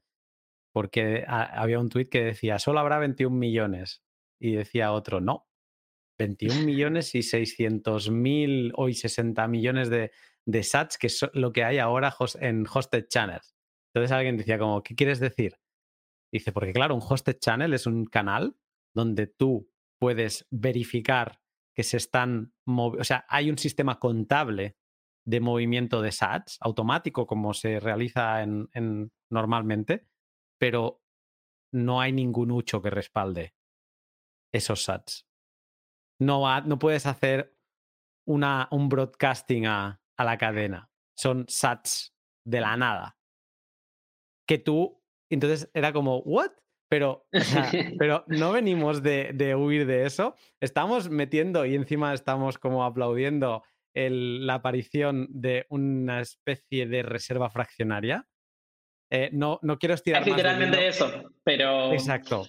porque 0.73 1.25
había 1.27 1.81
un 1.81 1.89
tweet 1.89 2.09
que 2.09 2.23
decía, 2.23 2.59
solo 2.59 2.81
habrá 2.81 2.99
21 2.99 3.37
millones. 3.37 4.03
Y 4.39 4.53
decía 4.53 4.93
otro, 4.93 5.21
no, 5.21 5.49
21 6.19 6.55
millones 6.65 7.15
y 7.15 7.23
600 7.23 8.11
mil 8.11 8.73
o 8.77 8.89
60 8.89 9.49
millones 9.49 9.91
de, 9.91 10.13
de 10.47 10.63
sats, 10.63 10.97
que 10.97 11.09
es 11.09 11.29
lo 11.35 11.53
que 11.53 11.65
hay 11.65 11.79
ahora 11.79 12.15
en 12.41 12.67
hosted 12.73 13.07
channels. 13.09 13.55
Entonces 13.93 14.13
alguien 14.13 14.37
decía 14.37 14.59
como, 14.59 14.83
¿qué 14.83 14.95
quieres 14.95 15.19
decir? 15.19 15.60
Dice, 16.33 16.53
porque 16.53 16.73
claro, 16.73 16.95
un 16.95 17.03
hosted 17.03 17.39
channel 17.39 17.75
es 17.75 17.87
un 17.87 18.07
canal 18.07 18.57
donde 18.95 19.27
tú 19.27 19.71
puedes 20.01 20.47
verificar 20.51 21.41
que 21.75 21.83
se 21.83 21.97
están 21.97 22.55
moviendo, 22.67 23.03
o 23.03 23.05
sea, 23.05 23.25
hay 23.29 23.51
un 23.51 23.59
sistema 23.59 23.99
contable 23.99 24.77
de 25.27 25.41
movimiento 25.41 26.03
de 26.03 26.13
sats 26.13 26.59
automático 26.61 27.27
como 27.27 27.55
se 27.55 27.79
realiza 27.79 28.43
en, 28.43 29.13
normalmente, 29.31 30.09
pero 30.59 31.03
no 31.73 32.01
hay 32.01 32.13
ningún 32.13 32.51
ucho 32.51 32.83
que 32.83 32.91
respalde 32.91 33.55
esos 34.53 34.83
sats. 34.85 35.29
No, 36.21 36.61
no 36.63 36.79
puedes 36.79 37.07
hacer 37.07 37.57
una, 38.27 38.69
un 38.73 38.89
broadcasting 38.89 39.67
a, 39.67 40.03
a 40.17 40.25
la 40.25 40.39
cadena. 40.39 40.91
Son 41.17 41.47
sats 41.49 42.15
de 42.45 42.61
la 42.61 42.77
nada. 42.77 43.19
Que 44.47 44.59
tú 44.59 45.00
entonces 45.35 45.71
era 45.75 45.93
como, 45.93 46.19
¿what? 46.19 46.51
Pero, 46.89 47.27
pero 47.99 48.25
no 48.27 48.53
venimos 48.53 49.03
de, 49.03 49.55
huir 49.57 49.87
de 49.87 50.07
eso. 50.07 50.35
Estamos 50.61 51.09
metiendo 51.09 51.65
y 51.65 51.75
encima 51.75 52.13
estamos 52.13 52.59
como 52.59 52.85
aplaudiendo 52.85 53.63
la 53.95 54.55
aparición 54.55 55.29
de 55.31 55.67
una 55.69 56.21
especie 56.21 56.87
de 56.87 57.03
reserva 57.03 57.49
fraccionaria. 57.51 58.29
Eh, 59.13 59.31
no, 59.33 59.59
no 59.63 59.79
quiero 59.79 59.95
estirar. 59.95 60.23
Es 60.23 60.29
literalmente 60.29 60.87
eso, 60.87 61.33
pero. 61.43 61.93
Exacto. 61.93 62.47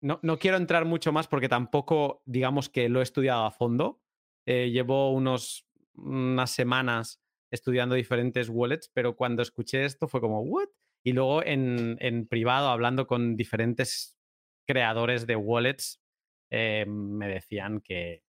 No, 0.00 0.20
no, 0.22 0.38
quiero 0.38 0.56
entrar 0.56 0.84
mucho 0.84 1.12
más 1.12 1.26
porque 1.26 1.48
tampoco, 1.48 2.22
digamos 2.24 2.68
que 2.68 2.88
lo 2.88 3.00
he 3.00 3.02
estudiado 3.02 3.44
a 3.44 3.50
fondo. 3.50 4.00
Eh, 4.46 4.70
llevo 4.70 5.12
unos, 5.12 5.68
unas 5.94 6.50
semanas 6.50 7.20
estudiando 7.50 7.94
diferentes 7.94 8.48
wallets, 8.48 8.90
pero 8.92 9.16
cuando 9.16 9.42
escuché 9.42 9.84
esto 9.84 10.06
fue 10.08 10.20
como, 10.20 10.42
¿what? 10.42 10.68
Y 11.08 11.12
luego 11.12 11.42
en, 11.42 11.96
en 12.00 12.28
privado, 12.28 12.68
hablando 12.68 13.06
con 13.06 13.34
diferentes 13.34 14.14
creadores 14.66 15.26
de 15.26 15.36
wallets, 15.36 16.02
eh, 16.50 16.84
me 16.86 17.28
decían 17.28 17.80
que 17.80 18.24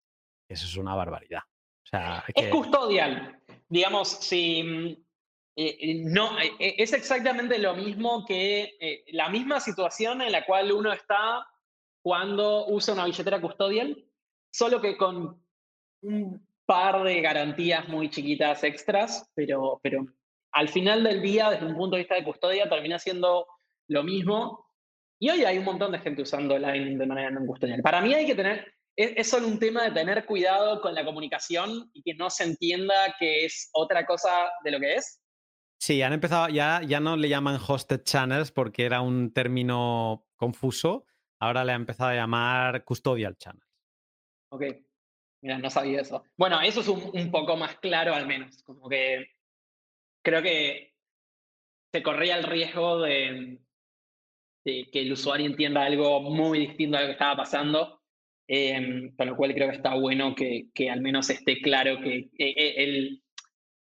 eso 0.47 0.65
es 0.65 0.77
una 0.77 0.95
barbaridad. 0.95 1.41
O 1.41 1.87
sea, 1.89 2.23
Es 2.33 2.47
custodial. 2.49 3.37
Digamos, 3.67 4.07
si 4.07 4.63
mm, 4.63 4.97
eh, 5.57 6.03
no, 6.05 6.39
eh, 6.39 6.75
es 6.77 6.93
exactamente 6.93 7.59
lo 7.59 7.75
mismo 7.75 8.23
que 8.25 9.03
la 9.07 9.27
misma 9.27 9.59
situación 9.59 10.21
en 10.21 10.31
la 10.31 10.45
cual 10.45 10.71
uno 10.71 10.93
está 10.93 11.45
cuando 12.01 12.65
usa 12.67 12.93
una 12.93 13.03
billetera 13.03 13.41
custodial, 13.41 14.05
solo 14.53 14.79
que 14.79 14.95
con 14.95 15.43
un 16.01 16.47
par 16.65 17.03
de 17.03 17.19
garantías 17.19 17.89
muy 17.89 18.09
chiquitas 18.09 18.63
extras, 18.63 19.29
pero, 19.35 19.81
pero 19.83 20.05
al 20.51 20.69
final 20.69 21.03
del 21.03 21.21
día, 21.21 21.49
desde 21.51 21.65
un 21.65 21.75
punto 21.75 21.95
de 21.95 22.03
vista 22.03 22.15
de 22.15 22.23
custodia, 22.23 22.69
termina 22.69 22.99
siendo 22.99 23.45
lo 23.87 24.03
mismo. 24.03 24.65
Y 25.19 25.29
hoy 25.29 25.43
hay 25.43 25.57
un 25.57 25.65
montón 25.65 25.91
de 25.91 25.99
gente 25.99 26.21
usando 26.21 26.57
Lightning 26.57 26.97
de 26.97 27.05
manera 27.05 27.29
no 27.29 27.45
custodial. 27.45 27.81
Para 27.81 28.01
mí 28.01 28.13
hay 28.13 28.25
que 28.25 28.35
tener, 28.35 28.73
es, 28.95 29.29
solo 29.29 29.47
un 29.47 29.59
tema 29.59 29.83
de 29.83 29.91
tener 29.91 30.25
cuidado 30.25 30.81
con 30.81 30.95
la 30.95 31.03
comunicación 31.03 31.89
y 31.93 32.01
que 32.03 32.13
no 32.13 32.29
se 32.29 32.45
entienda 32.45 33.15
que 33.19 33.45
es 33.45 33.69
otra 33.73 34.05
cosa 34.05 34.49
de 34.63 34.71
lo 34.71 34.79
que 34.79 34.95
es. 34.95 35.21
Sí, 35.79 36.01
han 36.01 36.13
empezado, 36.13 36.49
ya, 36.49 36.81
ya 36.85 36.99
no 36.99 37.15
le 37.15 37.29
llaman 37.29 37.59
hosted 37.65 38.03
channels 38.03 38.51
porque 38.51 38.85
era 38.85 39.01
un 39.01 39.33
término 39.33 40.25
confuso. 40.35 41.05
ahora 41.41 41.63
le 41.63 41.71
ha 41.71 41.75
empezado 41.75 42.09
a 42.09 42.15
llamar 42.15 42.83
Custodial 42.83 43.37
Channels. 43.37 43.65
Ok, 44.51 44.63
mira, 45.41 45.57
no 45.57 45.69
sabía 45.69 46.01
eso. 46.01 46.23
Bueno, 46.37 46.59
eso 46.61 46.81
es 46.81 46.87
un, 46.87 47.31
poco 47.31 47.55
más 47.55 47.77
claro 47.77 48.13
al 48.13 48.27
menos, 48.27 48.61
como 48.63 48.89
que 48.89 49.25
creo 50.23 50.41
que 50.41 50.93
se 51.91 52.03
corría 52.03 52.37
el 52.37 52.43
riesgo 52.43 52.99
de, 53.01 53.59
que 54.63 54.87
el 54.93 55.11
usuario 55.11 55.47
entienda 55.47 55.83
algo 55.83 56.21
muy 56.21 56.59
distinto 56.59 56.97
a 56.97 57.01
lo 57.01 57.07
que 57.07 57.13
estaba 57.13 57.37
pasando, 57.37 58.01
eh, 58.47 59.11
con 59.17 59.27
lo 59.27 59.35
cual 59.35 59.53
creo 59.53 59.69
que 59.69 59.77
está 59.77 59.95
bueno 59.95 60.35
que, 60.35 60.69
que 60.73 60.89
al 60.89 61.01
menos 61.01 61.29
esté 61.29 61.61
claro 61.61 61.99
que 62.01 62.29
eh, 62.37 62.75
el, 62.77 63.23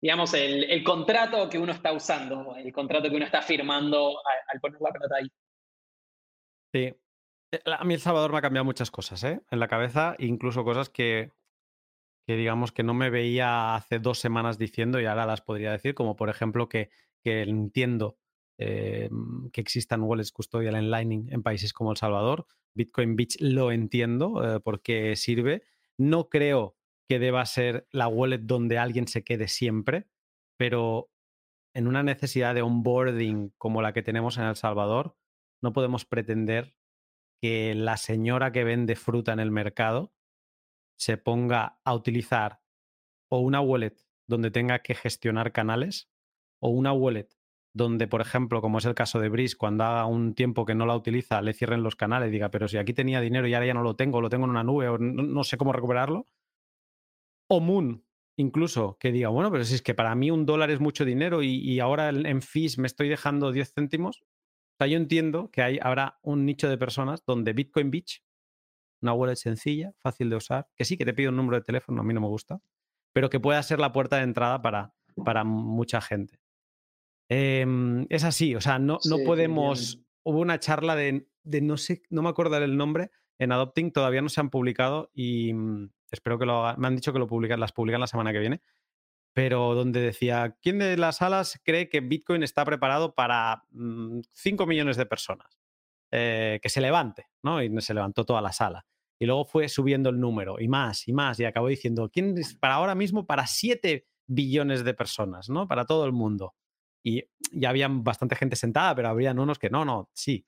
digamos, 0.04 0.34
el, 0.34 0.84
contrato 0.84 1.50
que 1.50 1.58
uno 1.58 1.72
está 1.72 1.94
usando, 1.94 2.58
el 2.58 2.74
contrato 2.74 3.10
que 3.10 3.16
uno 3.16 3.24
está 3.24 3.42
firmando 3.42 4.20
al, 4.52 4.60
poner 4.60 4.82
la 4.82 4.92
pelota 4.92 5.16
ahí. 5.16 5.28
Sí. 6.74 6.94
Eh, 7.52 7.62
a 7.66 7.86
mí 7.86 7.94
El 7.94 8.02
Salvador 8.02 8.34
me 8.34 8.40
ha 8.40 8.42
cambiado 8.42 8.66
muchas 8.66 8.92
cosas, 8.92 9.24
¿eh? 9.24 9.40
En 9.50 9.60
la 9.62 9.70
cabeza, 9.70 10.16
incluso 10.20 10.66
cosas 10.66 10.90
que, 10.90 11.32
que 12.26 12.36
digamos 12.36 12.72
que 12.72 12.84
no 12.84 12.94
me 12.94 13.10
veía 13.10 13.76
hace 13.76 14.00
dos 14.00 14.20
semanas 14.20 14.58
diciendo 14.58 15.00
y 15.00 15.06
ahora 15.06 15.26
las 15.26 15.42
podría 15.42 15.72
decir, 15.72 15.94
como 15.94 16.16
por 16.16 16.30
ejemplo 16.30 16.70
que, 16.70 16.90
que 17.24 17.42
entiendo 17.42 18.18
eh, 18.58 19.10
que 19.52 19.62
existan 19.62 20.04
wallets 20.04 20.32
custodial 20.32 20.76
en 20.76 20.92
Lightning 20.92 21.28
en 21.32 21.44
países 21.44 21.74
como 21.74 21.92
El 21.92 21.98
Salvador. 21.98 22.46
Bitcoin 22.76 23.16
Beach 23.16 23.38
lo 23.40 23.72
entiendo 23.72 24.44
eh, 24.44 24.60
porque 24.60 25.16
sirve. 25.16 25.64
No 25.98 26.30
creo 26.30 26.78
que 27.08 27.20
deba 27.20 27.46
ser 27.46 27.88
la 27.92 28.08
wallet 28.08 28.40
donde 28.40 28.78
alguien 28.78 29.08
se 29.08 29.24
quede 29.24 29.48
siempre, 29.48 30.08
pero 30.58 31.10
en 31.76 31.88
una 31.88 32.04
necesidad 32.04 32.56
de 32.56 32.62
onboarding 32.62 33.54
como 33.58 33.82
la 33.82 33.94
que 33.94 34.04
tenemos 34.04 34.38
en 34.38 34.46
El 34.46 34.56
Salvador, 34.56 35.18
no 35.62 35.74
podemos 35.74 36.06
pretender 36.06 36.76
que 37.42 37.76
la 37.76 37.98
señora 37.98 38.52
que 38.52 38.64
vende 38.64 38.96
fruta 38.96 39.34
en 39.34 39.40
el 39.40 39.52
mercado 39.52 40.14
se 41.04 41.18
ponga 41.18 41.80
a 41.84 41.94
utilizar 41.94 42.62
o 43.30 43.40
una 43.40 43.60
wallet 43.60 43.96
donde 44.26 44.52
tenga 44.52 44.80
que 44.80 44.96
gestionar 44.96 45.52
canales 45.52 46.10
o 46.62 46.70
una 46.70 46.94
wallet 46.94 47.28
donde, 47.76 48.08
por 48.08 48.22
ejemplo, 48.22 48.62
como 48.62 48.78
es 48.78 48.86
el 48.86 48.94
caso 48.94 49.20
de 49.20 49.30
Brice, 49.30 49.58
cuando 49.58 49.84
haga 49.84 50.06
un 50.06 50.34
tiempo 50.34 50.64
que 50.64 50.76
no 50.76 50.86
la 50.86 50.96
utiliza, 50.96 51.42
le 51.42 51.54
cierren 51.54 51.84
los 51.84 51.96
canales 51.96 52.30
y 52.30 52.32
diga, 52.32 52.52
pero 52.52 52.68
si 52.68 52.78
aquí 52.78 52.94
tenía 52.94 53.20
dinero 53.20 53.48
y 53.48 53.54
ahora 53.54 53.66
ya 53.66 53.74
no 53.74 53.82
lo 53.82 53.96
tengo, 53.96 54.22
lo 54.22 54.30
tengo 54.30 54.46
en 54.46 54.52
una 54.52 54.64
nube 54.64 54.88
o 54.88 54.98
no 54.98 55.44
sé 55.44 55.58
cómo 55.58 55.74
recuperarlo, 55.74 56.26
o 57.50 57.60
Moon, 57.60 58.06
incluso, 58.38 58.98
que 59.00 59.12
diga, 59.12 59.30
bueno, 59.30 59.52
pero 59.52 59.64
si 59.66 59.76
es 59.76 59.82
que 59.82 59.96
para 59.96 60.16
mí 60.16 60.32
un 60.32 60.46
dólar 60.46 60.72
es 60.72 60.80
mucho 60.80 61.04
dinero 61.04 61.44
y, 61.44 61.80
ahora 61.80 62.10
en 62.10 62.42
fees 62.42 62.78
me 62.78 62.88
estoy 62.88 63.10
dejando 63.10 63.52
10 63.52 63.74
céntimos. 63.74 64.22
O 64.22 64.76
sea, 64.78 64.88
yo 64.88 64.98
entiendo 64.98 65.52
que 65.52 65.62
hay, 65.62 65.80
habrá 65.82 66.20
un 66.22 66.46
nicho 66.46 66.70
de 66.70 66.78
personas 66.78 67.26
donde 67.26 67.54
Bitcoin 67.54 67.92
Beach, 67.92 68.23
una 69.04 69.14
wallet 69.14 69.36
sencilla, 69.36 69.92
fácil 70.00 70.30
de 70.30 70.38
usar, 70.38 70.68
que 70.76 70.86
sí 70.86 70.98
que 70.98 71.06
te 71.06 71.14
pide 71.14 71.30
un 71.30 71.36
número 71.36 71.58
de 71.58 71.64
teléfono, 71.64 72.02
a 72.02 72.04
mí 72.04 72.14
no 72.14 72.22
me 72.22 72.28
gusta, 72.28 72.60
pero 73.14 73.30
que 73.30 73.40
pueda 73.40 73.62
ser 73.62 73.80
la 73.80 73.92
puerta 73.92 74.18
de 74.18 74.24
entrada 74.24 74.62
para, 74.62 74.94
para 75.24 75.44
mucha 75.44 76.02
gente. 76.02 76.40
Em, 77.30 78.06
es 78.10 78.24
así, 78.24 78.56
o 78.56 78.62
sea, 78.62 78.80
no, 78.80 79.00
no 79.06 79.18
podemos. 79.26 80.04
Hubo 80.24 80.40
una 80.40 80.60
charla 80.60 80.96
de, 80.96 81.28
de, 81.44 81.62
no 81.62 81.78
sé, 81.78 82.02
no 82.10 82.22
me 82.22 82.30
acuerdo 82.30 82.60
del 82.60 82.78
nombre, 82.78 83.12
en 83.40 83.52
Adopting, 83.52 83.92
todavía 83.92 84.22
no 84.22 84.30
se 84.30 84.40
han 84.40 84.50
publicado 84.50 85.12
y, 85.14 85.54
mm, 85.54 85.90
espero 86.12 86.40
que 86.40 86.46
lo 86.46 86.66
hagan. 86.66 86.80
Me 86.80 86.88
han 86.88 86.96
dicho 86.96 87.14
que 87.14 87.20
lo 87.20 87.28
publican, 87.28 87.60
las 87.60 87.74
publican 87.74 88.02
la 88.02 88.08
semana 88.08 88.32
que 88.32 88.40
viene. 88.40 88.62
Pero 89.34 89.74
donde 89.74 90.00
decía, 90.00 90.56
¿quién 90.62 90.78
de 90.80 90.96
las 90.96 91.18
salas 91.18 91.60
cree 91.64 91.90
que 91.90 92.02
Bitcoin 92.02 92.44
está 92.44 92.64
preparado 92.66 93.16
para 93.16 93.64
5 93.72 94.66
mm, 94.66 94.70
millones 94.70 94.96
de 94.96 95.06
personas? 95.08 95.60
Eh, 96.12 96.60
que 96.62 96.70
se 96.70 96.80
levante, 96.80 97.26
¿no? 97.42 97.64
Y 97.64 97.82
se 97.82 97.96
levantó 97.96 98.24
toda 98.24 98.42
la 98.42 98.52
sala. 98.52 98.86
Y 99.24 99.26
luego 99.26 99.46
fue 99.46 99.70
subiendo 99.70 100.10
el 100.10 100.20
número 100.20 100.60
y 100.60 100.68
más 100.68 101.08
y 101.08 101.14
más. 101.14 101.40
Y 101.40 101.46
acabó 101.46 101.70
diciendo, 101.70 102.10
¿quién 102.12 102.38
es 102.38 102.56
para 102.56 102.74
ahora 102.74 102.94
mismo 102.94 103.26
para 103.26 103.48
7 103.48 104.06
billones 104.28 104.84
de 104.84 104.94
personas, 104.94 105.50
¿no? 105.50 105.66
Para 105.66 105.86
todo 105.86 106.06
el 106.06 106.12
mundo. 106.12 106.56
Y 107.02 107.24
ya 107.54 107.70
había 107.70 107.88
bastante 107.90 108.36
gente 108.36 108.58
sentada, 108.58 108.94
pero 108.94 109.08
habrían 109.08 109.40
unos 109.40 109.60
que 109.60 109.70
no, 109.70 109.86
no, 109.86 110.10
sí. 110.14 110.44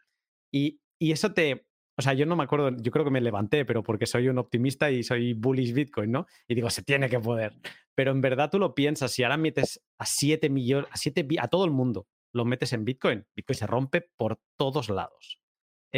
Y, 0.51 0.81
y 0.99 1.13
eso 1.13 1.31
te, 1.31 1.67
o 1.97 2.01
sea, 2.01 2.11
yo 2.11 2.25
no 2.25 2.35
me 2.35 2.43
acuerdo, 2.43 2.71
yo 2.75 2.91
creo 2.91 3.05
que 3.05 3.11
me 3.11 3.21
levanté, 3.21 3.63
pero 3.63 3.81
porque 3.81 4.05
soy 4.07 4.27
un 4.27 4.39
optimista 4.39 4.91
y 4.91 5.03
soy 5.03 5.31
bullish 5.31 5.71
Bitcoin, 5.71 6.11
¿no? 6.11 6.25
Y 6.45 6.55
digo, 6.55 6.69
se 6.69 6.83
tiene 6.83 7.07
que 7.07 7.21
poder. 7.21 7.53
Pero 7.95 8.11
en 8.11 8.19
verdad 8.19 8.49
tú 8.51 8.59
lo 8.59 8.75
piensas, 8.75 9.09
si 9.13 9.23
ahora 9.23 9.37
metes 9.37 9.81
a 9.97 10.05
7 10.05 10.49
millones, 10.49 10.89
a 10.91 10.97
7, 10.97 11.25
a 11.39 11.47
todo 11.47 11.63
el 11.63 11.71
mundo, 11.71 12.09
lo 12.33 12.43
metes 12.43 12.73
en 12.73 12.83
Bitcoin, 12.83 13.25
Bitcoin 13.33 13.57
se 13.57 13.67
rompe 13.67 14.01
por 14.17 14.41
todos 14.57 14.89
lados. 14.89 15.39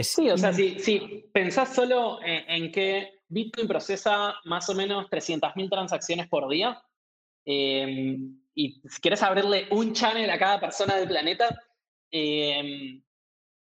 Sí, 0.03 0.29
o 0.29 0.37
sea, 0.37 0.53
si, 0.53 0.79
si 0.79 1.29
pensás 1.33 1.73
solo 1.73 2.19
en, 2.23 2.71
que 2.71 3.21
Bitcoin 3.29 3.67
procesa 3.67 4.35
más 4.45 4.69
o 4.69 4.75
menos 4.75 5.09
300.000 5.09 5.69
transacciones 5.69 6.27
por 6.27 6.47
día, 6.49 6.81
em, 7.45 8.39
y 8.53 8.81
si 8.87 9.01
quieres 9.01 9.23
abrirle 9.23 9.67
un 9.71 9.93
channel 9.93 10.29
a 10.29 10.37
cada 10.37 10.59
persona 10.59 10.97
del 10.97 11.07
planeta, 11.07 11.49
em, 12.11 13.01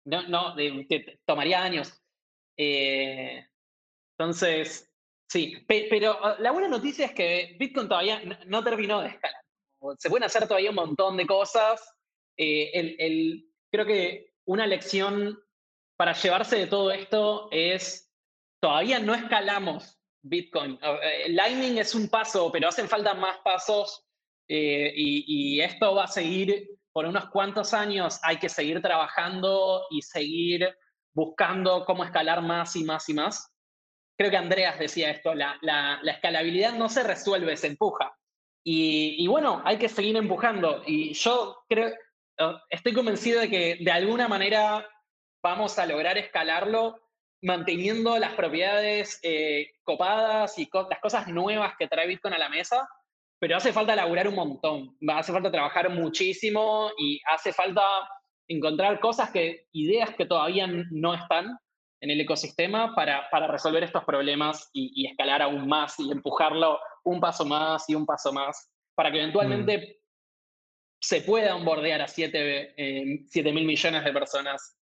no, 0.04 0.28
no, 0.28 0.54
te 0.54 1.20
tomaría 1.24 1.62
años. 1.62 2.02
Eh, 2.56 3.46
entonces, 4.18 4.90
sí, 5.28 5.56
pero 5.66 6.24
ah, 6.24 6.36
la 6.38 6.52
buena 6.52 6.68
noticia 6.68 7.06
es 7.06 7.12
que 7.12 7.56
Bitcoin 7.58 7.88
todavía 7.88 8.22
no, 8.46 8.62
terminó 8.62 9.00
de 9.00 9.08
escalar. 9.08 9.42
Se 9.98 10.08
pueden 10.08 10.24
hacer 10.24 10.46
todavía 10.46 10.70
un 10.70 10.76
montón 10.76 11.16
de 11.16 11.26
cosas. 11.26 11.94
Eh, 12.36 12.70
el, 12.98 13.46
creo 13.70 13.86
que 13.86 14.34
una 14.46 14.66
lección 14.66 15.38
para 15.96 16.12
llevarse 16.12 16.56
de 16.56 16.66
todo 16.66 16.90
esto 16.90 17.48
es, 17.50 18.10
todavía 18.60 18.98
no 18.98 19.14
escalamos 19.14 19.98
Bitcoin. 20.22 20.78
Eh, 20.82 21.28
Lightning 21.30 21.78
es 21.78 21.94
un 21.94 22.08
paso, 22.08 22.50
pero 22.50 22.68
hacen 22.68 22.88
falta 22.88 23.14
más 23.14 23.38
pasos 23.44 24.04
y, 24.46 25.56
y, 25.56 25.60
esto 25.60 25.94
va 25.94 26.04
a 26.04 26.08
seguir 26.08 26.68
por 26.92 27.06
unos 27.06 27.26
cuantos 27.30 27.72
años. 27.72 28.20
Hay 28.22 28.38
que 28.38 28.48
seguir 28.48 28.80
trabajando 28.82 29.86
y 29.90 30.02
seguir 30.02 30.76
buscando 31.14 31.84
cómo 31.84 32.04
escalar 32.04 32.42
más 32.42 32.76
y 32.76 32.84
más 32.84 33.08
y 33.08 33.14
más. 33.14 33.50
Creo 34.18 34.30
que 34.30 34.36
Andreas 34.36 34.78
decía 34.78 35.10
esto, 35.10 35.34
la, 35.34 35.58
la, 35.62 36.00
escalabilidad 36.04 36.74
no 36.74 36.88
se 36.88 37.02
resuelve, 37.02 37.56
se 37.56 37.68
empuja. 37.68 38.16
Y, 38.64 39.16
y, 39.18 39.26
bueno, 39.26 39.62
hay 39.64 39.78
que 39.78 39.88
seguir 39.88 40.16
empujando. 40.16 40.82
Y 40.86 41.12
yo 41.14 41.64
creo, 41.68 41.88
eh, 42.38 42.56
estoy 42.70 42.92
convencido 42.92 43.40
de 43.40 43.50
que 43.50 43.78
de 43.80 43.90
alguna 43.90 44.28
manera 44.28 44.88
vamos 45.44 45.78
a 45.78 45.84
lograr 45.84 46.16
escalarlo 46.16 47.02
manteniendo 47.42 48.18
las 48.18 48.32
propiedades 48.32 49.20
eh, 49.22 49.72
copadas 49.84 50.58
y 50.58 50.66
las 50.88 51.00
cosas 51.00 51.28
nuevas 51.28 51.74
que 51.78 51.86
trae 51.86 52.06
Bitcoin 52.06 52.32
a 52.32 52.38
la 52.38 52.48
mesa, 52.48 52.88
pero 53.38 53.58
hace 53.58 53.70
falta 53.70 53.94
laburar 53.94 54.26
un 54.26 54.36
montón, 54.36 54.96
hace 55.08 55.32
falta 55.32 55.52
trabajar 55.52 55.90
muchísimo 55.90 56.90
y 56.96 57.20
hace 57.26 57.52
falta 57.52 57.82
encontrar 58.48 58.98
cosas 59.00 59.30
que, 59.30 59.66
ideas 59.72 60.14
que 60.14 60.24
todavía 60.24 60.66
no 60.66 61.12
están 61.12 61.58
en 62.00 62.10
el 62.10 62.20
ecosistema 62.22 62.94
para, 62.94 63.28
para 63.28 63.46
resolver 63.46 63.84
estos 63.84 64.04
problemas 64.04 64.70
y, 64.72 65.06
escalar 65.06 65.42
aún 65.42 65.68
más 65.68 66.00
y 66.00 66.10
empujarlo 66.10 66.80
un 67.04 67.20
paso 67.20 67.44
más 67.44 67.88
y 67.90 67.94
un 67.94 68.06
paso 68.06 68.32
más 68.32 68.70
para 68.94 69.12
que 69.12 69.18
eventualmente 69.18 69.78
mm. 69.78 69.90
se 71.00 71.20
pueda 71.20 71.54
onboardear 71.54 72.00
a 72.00 72.08
7 72.08 72.74
eh, 72.78 73.52
mil 73.52 73.66
millones 73.66 74.04
de 74.04 74.12
personas 74.12 74.78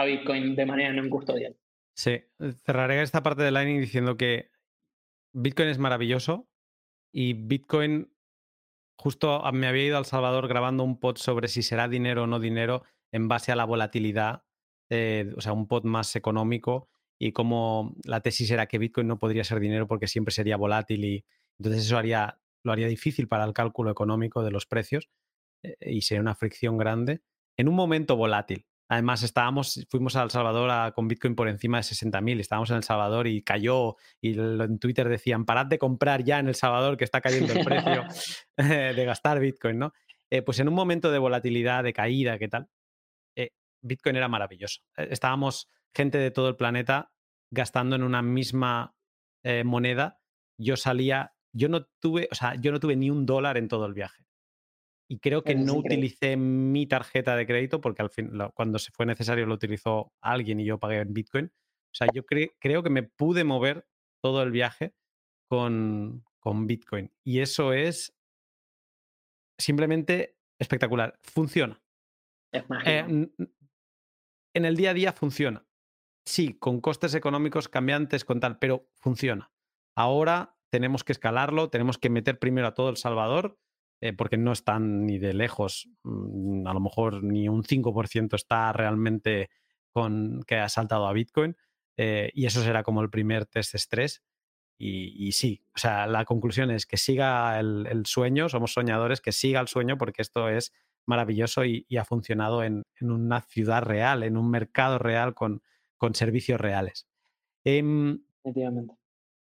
a 0.00 0.04
Bitcoin 0.04 0.54
de 0.54 0.66
manera 0.66 0.92
no 0.92 1.08
custodial. 1.08 1.56
Sí, 1.96 2.22
cerraré 2.64 3.02
esta 3.02 3.22
parte 3.22 3.42
de 3.42 3.50
Lightning 3.50 3.80
diciendo 3.80 4.16
que 4.16 4.50
Bitcoin 5.32 5.68
es 5.68 5.78
maravilloso 5.78 6.48
y 7.12 7.32
Bitcoin, 7.32 8.12
justo 8.96 9.42
me 9.52 9.66
había 9.66 9.86
ido 9.86 9.98
al 9.98 10.04
Salvador 10.04 10.46
grabando 10.46 10.84
un 10.84 11.00
pod 11.00 11.16
sobre 11.16 11.48
si 11.48 11.62
será 11.62 11.88
dinero 11.88 12.24
o 12.24 12.26
no 12.26 12.38
dinero 12.38 12.84
en 13.12 13.26
base 13.26 13.50
a 13.50 13.56
la 13.56 13.64
volatilidad, 13.64 14.44
eh, 14.90 15.32
o 15.36 15.40
sea, 15.40 15.52
un 15.52 15.66
pod 15.66 15.84
más 15.84 16.14
económico 16.14 16.88
y 17.20 17.32
como 17.32 17.96
la 18.04 18.20
tesis 18.20 18.50
era 18.50 18.66
que 18.66 18.78
Bitcoin 18.78 19.08
no 19.08 19.18
podría 19.18 19.42
ser 19.42 19.58
dinero 19.58 19.88
porque 19.88 20.06
siempre 20.06 20.32
sería 20.32 20.56
volátil 20.56 21.04
y 21.04 21.24
entonces 21.58 21.84
eso 21.84 21.98
haría, 21.98 22.40
lo 22.62 22.70
haría 22.70 22.86
difícil 22.86 23.26
para 23.26 23.44
el 23.44 23.52
cálculo 23.52 23.90
económico 23.90 24.44
de 24.44 24.52
los 24.52 24.66
precios 24.66 25.08
eh, 25.64 25.76
y 25.80 26.02
sería 26.02 26.20
una 26.20 26.36
fricción 26.36 26.78
grande 26.78 27.22
en 27.56 27.68
un 27.68 27.74
momento 27.74 28.16
volátil. 28.16 28.67
Además, 28.88 29.22
estábamos, 29.22 29.86
fuimos 29.90 30.16
a 30.16 30.22
El 30.22 30.30
Salvador 30.30 30.92
con 30.94 31.08
Bitcoin 31.08 31.34
por 31.34 31.48
encima 31.48 31.78
de 31.78 31.82
60.000, 31.82 32.40
estábamos 32.40 32.70
en 32.70 32.76
El 32.76 32.84
Salvador 32.84 33.26
y 33.26 33.42
cayó, 33.42 33.96
y 34.20 34.38
en 34.38 34.78
Twitter 34.78 35.08
decían, 35.08 35.44
parad 35.44 35.66
de 35.66 35.78
comprar 35.78 36.24
ya 36.24 36.38
en 36.38 36.48
El 36.48 36.54
Salvador 36.54 36.96
que 36.96 37.04
está 37.04 37.20
cayendo 37.20 37.52
el 37.52 37.64
precio 37.64 38.04
de 38.56 39.04
gastar 39.04 39.40
Bitcoin, 39.40 39.78
¿no? 39.78 39.92
Eh, 40.30 40.42
pues 40.42 40.58
en 40.60 40.68
un 40.68 40.74
momento 40.74 41.10
de 41.10 41.18
volatilidad, 41.18 41.84
de 41.84 41.92
caída, 41.92 42.38
¿qué 42.38 42.48
tal? 42.48 42.68
Bitcoin 43.82 44.16
era 44.16 44.28
maravilloso. 44.28 44.80
Eh, 44.96 45.08
estábamos 45.10 45.68
gente 45.94 46.18
de 46.18 46.30
todo 46.30 46.48
el 46.48 46.56
planeta 46.56 47.12
gastando 47.50 47.96
en 47.96 48.02
una 48.02 48.22
misma 48.22 48.94
eh, 49.42 49.64
moneda. 49.64 50.20
Yo 50.58 50.76
salía, 50.76 51.34
yo 51.52 51.68
no 51.68 51.86
tuve, 52.00 52.28
o 52.30 52.34
sea, 52.34 52.54
yo 52.56 52.72
no 52.72 52.80
tuve 52.80 52.96
ni 52.96 53.10
un 53.10 53.26
dólar 53.26 53.56
en 53.56 53.68
todo 53.68 53.86
el 53.86 53.94
viaje. 53.94 54.24
Y 55.10 55.18
creo 55.20 55.42
que 55.42 55.54
no 55.54 55.74
utilicé 55.74 56.36
mi 56.36 56.86
tarjeta 56.86 57.34
de 57.34 57.46
crédito 57.46 57.80
porque 57.80 58.02
al 58.02 58.10
fin, 58.10 58.30
cuando 58.54 58.78
se 58.78 58.92
fue 58.92 59.06
necesario 59.06 59.46
lo 59.46 59.54
utilizó 59.54 60.12
alguien 60.20 60.60
y 60.60 60.66
yo 60.66 60.78
pagué 60.78 60.98
en 60.98 61.14
Bitcoin. 61.14 61.46
O 61.46 61.94
sea, 61.94 62.08
yo 62.12 62.26
creo 62.26 62.82
que 62.82 62.90
me 62.90 63.02
pude 63.02 63.42
mover 63.44 63.88
todo 64.22 64.42
el 64.42 64.50
viaje 64.50 64.94
con, 65.48 66.24
con 66.40 66.66
Bitcoin. 66.66 67.10
Y 67.24 67.40
eso 67.40 67.72
es 67.72 68.14
simplemente 69.58 70.36
espectacular. 70.60 71.18
Funciona. 71.22 71.82
Eh, 72.84 73.28
en 74.54 74.64
el 74.64 74.76
día 74.76 74.90
a 74.90 74.94
día 74.94 75.12
funciona. 75.12 75.66
Sí, 76.26 76.52
con 76.52 76.80
costes 76.80 77.14
económicos 77.14 77.68
cambiantes, 77.68 78.24
con 78.24 78.40
tal, 78.40 78.58
pero 78.58 78.90
funciona. 78.94 79.50
Ahora 79.96 80.58
tenemos 80.70 81.02
que 81.02 81.12
escalarlo, 81.12 81.70
tenemos 81.70 81.96
que 81.96 82.10
meter 82.10 82.38
primero 82.38 82.66
a 82.66 82.74
todo 82.74 82.90
El 82.90 82.98
Salvador, 82.98 83.58
eh, 84.00 84.12
porque 84.12 84.36
no 84.36 84.52
están 84.52 85.06
ni 85.06 85.18
de 85.18 85.34
lejos, 85.34 85.88
mm, 86.04 86.66
a 86.66 86.74
lo 86.74 86.80
mejor 86.80 87.22
ni 87.22 87.48
un 87.48 87.64
5% 87.64 88.36
está 88.36 88.72
realmente 88.72 89.50
con 89.90 90.42
que 90.46 90.56
ha 90.56 90.68
saltado 90.68 91.06
a 91.06 91.12
Bitcoin. 91.12 91.56
Eh, 91.96 92.30
y 92.32 92.46
eso 92.46 92.62
será 92.62 92.84
como 92.84 93.02
el 93.02 93.10
primer 93.10 93.44
test 93.46 93.74
estrés. 93.74 94.22
Y, 94.80 95.32
sí, 95.32 95.64
o 95.74 95.78
sea, 95.78 96.06
la 96.06 96.24
conclusión 96.24 96.70
es 96.70 96.86
que 96.86 96.96
siga 96.96 97.58
el, 97.58 98.06
sueño, 98.06 98.48
somos 98.48 98.72
soñadores, 98.72 99.20
que 99.20 99.32
siga 99.32 99.60
el 99.60 99.66
sueño 99.66 99.98
porque 99.98 100.22
esto 100.22 100.48
es 100.48 100.72
maravilloso 101.04 101.64
y, 101.64 101.84
ha 101.98 102.04
funcionado 102.04 102.62
en, 102.62 102.84
una 103.00 103.40
ciudad 103.40 103.82
real, 103.82 104.22
en 104.22 104.36
un 104.36 104.48
mercado 104.48 105.00
real 105.00 105.34
con, 105.34 105.62
con 105.96 106.14
servicios 106.14 106.60
reales. 106.60 107.08
Em, 107.64 108.20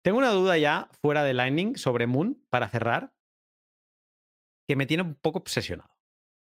tengo 0.03 0.19
una 0.19 0.31
duda 0.31 0.57
ya 0.57 0.89
fuera 1.03 1.25
de 1.25 1.35
Lightning 1.35 1.77
sobre 1.77 2.07
Moon 2.07 2.41
para 2.49 2.69
cerrar, 2.69 3.13
que 4.69 4.77
me 4.77 4.87
tiene 4.87 5.03
un 5.03 5.15
poco 5.15 5.39
obsesionado. 5.39 5.91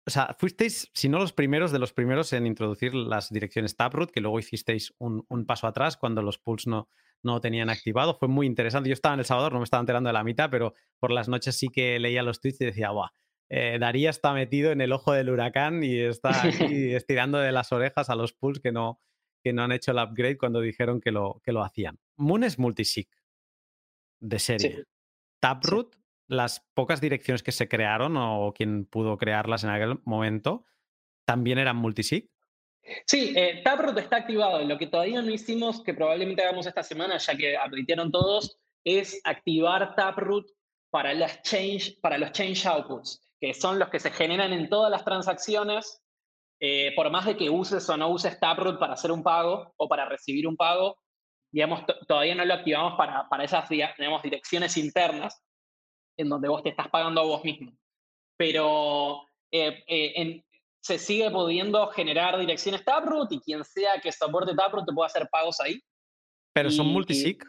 O 0.07 0.11
sea, 0.11 0.35
fuisteis, 0.39 0.89
si 0.93 1.09
no 1.09 1.19
los 1.19 1.33
primeros, 1.33 1.71
de 1.71 1.79
los 1.79 1.93
primeros 1.93 2.33
en 2.33 2.47
introducir 2.47 2.95
las 2.95 3.29
direcciones 3.29 3.75
Taproot, 3.75 4.11
que 4.11 4.21
luego 4.21 4.39
hicisteis 4.39 4.93
un, 4.97 5.25
un 5.29 5.45
paso 5.45 5.67
atrás 5.67 5.97
cuando 5.97 6.21
los 6.21 6.39
pools 6.39 6.67
no, 6.67 6.89
no 7.21 7.39
tenían 7.41 7.69
activado. 7.69 8.15
Fue 8.15 8.27
muy 8.27 8.47
interesante. 8.47 8.89
Yo 8.89 8.93
estaba 8.93 9.13
en 9.13 9.19
El 9.19 9.25
Salvador, 9.25 9.53
no 9.53 9.59
me 9.59 9.65
estaba 9.65 9.81
enterando 9.81 10.07
de 10.07 10.13
la 10.13 10.23
mitad, 10.23 10.49
pero 10.49 10.73
por 10.99 11.11
las 11.11 11.27
noches 11.27 11.57
sí 11.57 11.67
que 11.69 11.99
leía 11.99 12.23
los 12.23 12.39
tweets 12.39 12.61
y 12.61 12.65
decía, 12.65 12.89
guau, 12.89 13.09
eh, 13.49 13.77
Daría 13.79 14.09
está 14.09 14.33
metido 14.33 14.71
en 14.71 14.81
el 14.81 14.91
ojo 14.93 15.13
del 15.13 15.29
huracán 15.29 15.83
y 15.83 15.99
está 15.99 16.47
aquí 16.47 16.93
estirando 16.95 17.37
de 17.39 17.51
las 17.51 17.71
orejas 17.71 18.09
a 18.09 18.15
los 18.15 18.33
pools 18.33 18.59
que 18.59 18.71
no, 18.71 19.01
que 19.43 19.53
no 19.53 19.63
han 19.63 19.71
hecho 19.71 19.91
el 19.91 19.97
upgrade 19.97 20.37
cuando 20.37 20.61
dijeron 20.61 21.01
que 21.01 21.11
lo, 21.11 21.41
que 21.43 21.51
lo 21.51 21.63
hacían. 21.63 21.99
Moon 22.17 22.43
es 22.43 22.57
multisig 22.57 23.09
de 24.21 24.39
serie. 24.39 24.83
Taproot, 25.41 25.97
las 26.34 26.65
pocas 26.73 27.01
direcciones 27.01 27.43
que 27.43 27.51
se 27.51 27.68
crearon 27.68 28.18
o 28.18 28.53
quien 28.53 28.85
pudo 28.85 29.18
crearlas 29.18 29.64
en 29.64 29.69
aquel 29.69 29.99
momento, 30.03 30.65
también 31.26 31.57
eran 31.60 31.77
multisig. 31.77 32.30
Sí, 33.05 33.34
eh, 33.35 33.61
Taproot 33.64 33.97
está 33.97 34.18
activado. 34.18 34.64
Lo 34.64 34.77
que 34.77 34.88
todavía 34.88 35.22
no 35.22 35.31
hicimos, 35.31 35.81
que 35.84 35.93
probablemente 35.93 36.43
hagamos 36.43 36.65
esta 36.65 36.84
semana, 36.84 37.18
ya 37.18 37.35
que 37.35 37.55
admitieron 37.55 38.11
todos, 38.11 38.57
es 38.84 39.22
activar 39.23 39.95
Taproot 39.95 40.47
para, 40.89 41.14
las 41.14 41.41
change, 41.43 41.97
para 42.01 42.18
los 42.18 42.31
change 42.31 42.65
outputs, 42.65 43.22
que 43.39 43.53
son 43.53 43.80
los 43.80 43.89
que 43.89 43.99
se 43.99 44.11
generan 44.11 44.51
en 44.51 44.69
todas 44.69 44.91
las 44.91 45.05
transacciones. 45.05 46.01
Eh, 46.60 46.93
por 46.95 47.10
más 47.10 47.26
de 47.26 47.35
que 47.35 47.49
uses 47.49 47.89
o 47.89 47.97
no 47.97 48.10
uses 48.10 48.39
Taproot 48.39 48.80
para 48.80 48.93
hacer 48.93 49.11
un 49.11 49.23
pago 49.23 49.73
o 49.77 49.88
para 49.88 50.05
recibir 50.05 50.47
un 50.47 50.55
pago, 50.55 50.97
digamos, 51.51 51.84
todavía 52.07 52.35
no 52.35 52.45
lo 52.45 52.53
activamos 52.53 52.93
para, 52.97 53.27
para 53.30 53.43
esas 53.43 53.68
digamos, 53.69 54.23
direcciones 54.23 54.76
internas 54.77 55.41
en 56.18 56.30
donde 56.30 56.49
vos 56.49 56.64
te 56.64 56.69
estás 56.69 56.90
pagando 56.90 57.22
a 57.22 57.26
vos 57.26 57.44
mismo. 57.44 57.72
Pero 58.38 59.23
eh, 59.52 59.84
en, 59.88 60.44
se 60.81 60.99
sigue 60.99 61.31
pudiendo 61.31 61.88
generar 61.88 62.38
direcciones 62.38 62.84
Taproot 62.84 63.31
y 63.31 63.40
quien 63.40 63.64
sea 63.64 64.02
que 64.02 64.11
soporte 64.11 64.53
Taproot 64.53 64.85
te 64.85 64.94
puede 64.94 65.07
hacer 65.07 65.30
pagos 65.31 65.60
ahí. 65.61 65.81
Pero 66.53 66.69
son 66.69 66.88
multisig. 66.88 67.44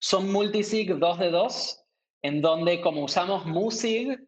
Son 0.00 0.30
multisig 0.30 0.96
2 0.98 1.18
de 1.18 1.30
2, 1.30 1.84
en 2.22 2.42
donde 2.42 2.80
como 2.80 3.04
usamos 3.04 3.46
Musig, 3.46 4.18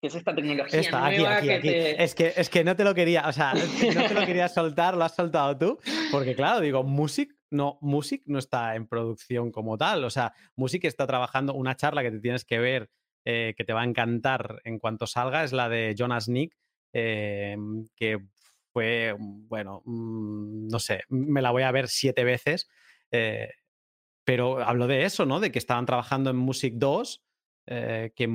que 0.00 0.08
es 0.08 0.14
esta 0.14 0.34
tecnología 0.34 0.90
nueva 0.90 1.40
que 1.40 1.58
Te... 1.60 2.02
Es, 2.02 2.14
que, 2.14 2.32
es 2.36 2.48
que 2.48 2.62
no 2.64 2.76
te 2.76 2.84
lo 2.84 2.94
quería, 2.94 3.26
o 3.28 3.32
sea, 3.32 3.54
no 3.54 4.06
te 4.06 4.14
lo 4.14 4.26
quería 4.26 4.48
soltar, 4.48 4.96
lo 4.96 5.04
has 5.04 5.14
soltado 5.14 5.56
tú, 5.56 5.78
porque 6.10 6.34
claro, 6.34 6.60
digo, 6.60 6.82
Music 6.82 7.34
no, 7.50 7.78
Music 7.80 8.22
no 8.26 8.38
está 8.38 8.74
en 8.76 8.86
producción 8.86 9.50
como 9.50 9.78
tal, 9.78 10.04
o 10.04 10.10
sea, 10.10 10.34
Music 10.54 10.84
está 10.84 11.06
trabajando 11.06 11.54
una 11.54 11.76
charla 11.76 12.02
que 12.02 12.10
te 12.10 12.20
tienes 12.20 12.44
que 12.44 12.58
ver, 12.58 12.90
eh, 13.28 13.54
que 13.56 13.64
te 13.64 13.72
va 13.72 13.82
a 13.82 13.84
encantar 13.84 14.60
en 14.64 14.78
cuanto 14.78 15.06
salga, 15.06 15.44
es 15.44 15.52
la 15.52 15.68
de 15.68 15.94
Jonas 15.96 16.28
Nick, 16.28 16.56
Em, 16.92 17.86
que 17.96 18.18
fue, 18.72 19.14
bueno, 19.18 19.82
mm, 19.84 20.68
no 20.68 20.78
sé, 20.78 21.02
me 21.08 21.42
la 21.42 21.50
voy 21.50 21.62
a 21.62 21.72
ver 21.72 21.88
siete 21.88 22.24
veces, 22.24 22.68
eh, 23.10 23.50
pero 24.24 24.60
hablo 24.60 24.86
de 24.86 25.04
eso, 25.04 25.26
¿no? 25.26 25.40
De 25.40 25.52
que 25.52 25.58
estaban 25.58 25.86
trabajando 25.86 26.30
en 26.30 26.36
Music 26.36 26.74
2, 26.76 27.22
eh, 27.66 28.12
que... 28.14 28.28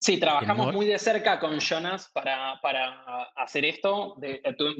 Sí, 0.00 0.18
trabajamos 0.18 0.74
muy 0.74 0.86
de 0.86 0.98
cerca 0.98 1.38
con 1.38 1.60
Jonas 1.60 2.10
para, 2.12 2.58
para 2.60 3.04
hacer 3.36 3.64
esto, 3.64 4.16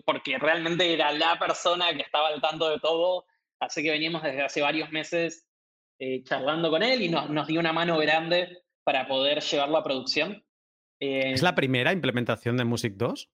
porque 0.04 0.36
realmente 0.36 0.92
era 0.92 1.12
la 1.12 1.38
persona 1.38 1.94
que 1.94 2.02
estaba 2.02 2.28
al 2.28 2.40
tanto 2.40 2.68
de 2.68 2.80
todo, 2.80 3.26
así 3.60 3.84
que 3.84 3.92
veníamos 3.92 4.24
desde 4.24 4.42
hace 4.42 4.60
varios 4.62 4.90
meses 4.90 5.46
eh, 6.00 6.24
charlando 6.24 6.70
con 6.70 6.82
él 6.82 7.02
y 7.02 7.08
nos, 7.08 7.30
nos 7.30 7.46
dio 7.46 7.60
una 7.60 7.72
mano 7.72 7.98
grande 7.98 8.62
para 8.84 9.06
poder 9.06 9.40
llevarlo 9.40 9.76
a 9.76 9.84
producción. 9.84 10.44
¿Es 10.98 11.42
la 11.42 11.54
primera 11.54 11.92
implementación 11.92 12.56
de 12.56 12.64
Music 12.64 12.94
2? 12.96 13.28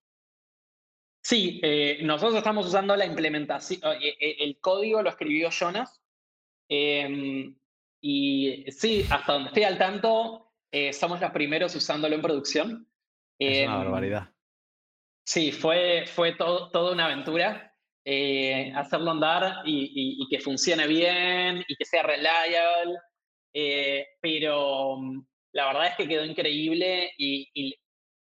Sí, 1.22 1.60
eh, 1.62 1.98
nosotros 2.02 2.38
estamos 2.38 2.66
usando 2.66 2.96
la 2.96 3.04
implementación, 3.04 3.80
eh, 4.00 4.16
eh, 4.18 4.36
el 4.40 4.58
código 4.60 5.02
lo 5.02 5.10
escribió 5.10 5.50
Jonas. 5.50 6.02
Em, 6.68 7.54
y 8.00 8.64
sí, 8.70 9.04
hasta 9.10 9.34
donde 9.34 9.48
estoy 9.48 9.64
al 9.64 9.76
tanto, 9.76 10.52
somos 10.92 11.20
los 11.20 11.30
primeros 11.30 11.74
usándolo 11.74 12.14
en 12.14 12.22
producción. 12.22 12.88
Es 13.38 13.66
una 13.66 13.76
em, 13.76 13.84
barbaridad. 13.84 14.30
Sí, 15.26 15.52
fue, 15.52 16.04
fue 16.06 16.32
todo, 16.32 16.70
toda 16.70 16.92
una 16.92 17.04
aventura 17.06 17.64
hacerlo 18.74 19.10
andar 19.10 19.62
y, 19.66 20.26
que 20.30 20.40
funcione 20.40 20.86
bien 20.86 21.62
y 21.68 21.76
que 21.76 21.84
sea 21.84 22.02
reliable. 22.02 22.96
pero 24.22 24.98
la 25.52 25.66
verdad 25.66 25.86
es 25.88 25.96
que 25.96 26.08
quedó 26.08 26.24
increíble 26.24 27.12
y, 27.16 27.48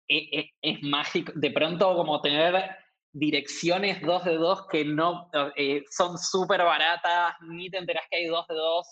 e, 0.08 0.40
e, 0.40 0.50
es, 0.62 0.82
mágico. 0.84 1.32
De 1.36 1.52
pronto, 1.52 1.96
como 1.96 2.22
tener 2.22 2.76
direcciones 3.12 4.02
2 4.02 4.26
de 4.26 4.36
2 4.36 4.68
que 4.72 4.86
no 4.86 5.30
eh, 5.56 5.84
son 5.90 6.18
súper 6.18 6.64
baratas, 6.64 7.36
ni 7.42 7.70
te 7.70 7.78
enteras 7.78 8.06
que 8.10 8.18
hay 8.18 8.26
2 8.28 8.48
de 8.48 8.56
2 8.56 8.88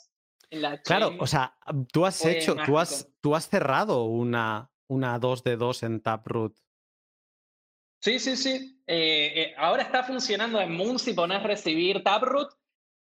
en 0.52 0.62
la 0.62 0.82
Claro, 0.82 1.16
o 1.20 1.28
sea, 1.28 1.56
tú 1.92 2.06
has 2.06 2.24
hecho, 2.26 2.56
tú 2.66 2.78
has, 2.78 3.10
tú 3.22 3.36
has 3.36 3.48
cerrado 3.50 4.04
una, 4.06 4.70
una 4.88 5.20
2 5.20 5.44
de 5.44 5.58
2 5.58 5.84
en 5.84 6.02
Taproot. 6.02 6.56
Sí, 8.02 8.20
sí, 8.20 8.36
sí. 8.36 8.84
Eh, 8.86 9.34
eh, 9.36 9.56
ahora 9.58 9.82
está 9.82 10.04
funcionando 10.04 10.62
en 10.62 10.76
Moon 10.76 11.00
si 11.00 11.14
pones 11.14 11.42
recibir 11.42 12.04
Taproot. 12.04 12.50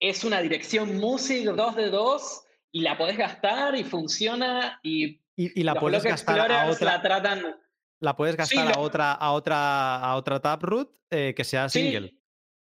Es 0.01 0.25
una 0.25 0.41
dirección 0.41 0.97
Music 0.97 1.45
2 1.45 1.77
de 1.77 1.91
2 1.91 2.45
y 2.73 2.81
la 2.81 2.97
podés 2.97 3.17
gastar 3.17 3.75
y 3.75 3.85
funciona 3.85 4.81
y, 4.83 5.21
y, 5.37 5.63
la 5.63 5.75
puedes 5.75 6.05
gastar 6.05 6.53
a 6.53 6.71
otra. 6.71 6.97
La, 6.97 7.03
tratan... 7.03 7.57
la 8.01 8.17
puedes 8.17 8.37
gastar 8.37 8.77
a, 8.77 8.81
otra, 8.81 9.13
a, 9.13 9.33
otra, 9.33 9.97
a 9.97 10.17
otra 10.17 10.41
Taproot 10.41 10.91
eh, 11.11 11.35
que 11.37 11.45
sea 11.45 11.69
single. 11.69 12.15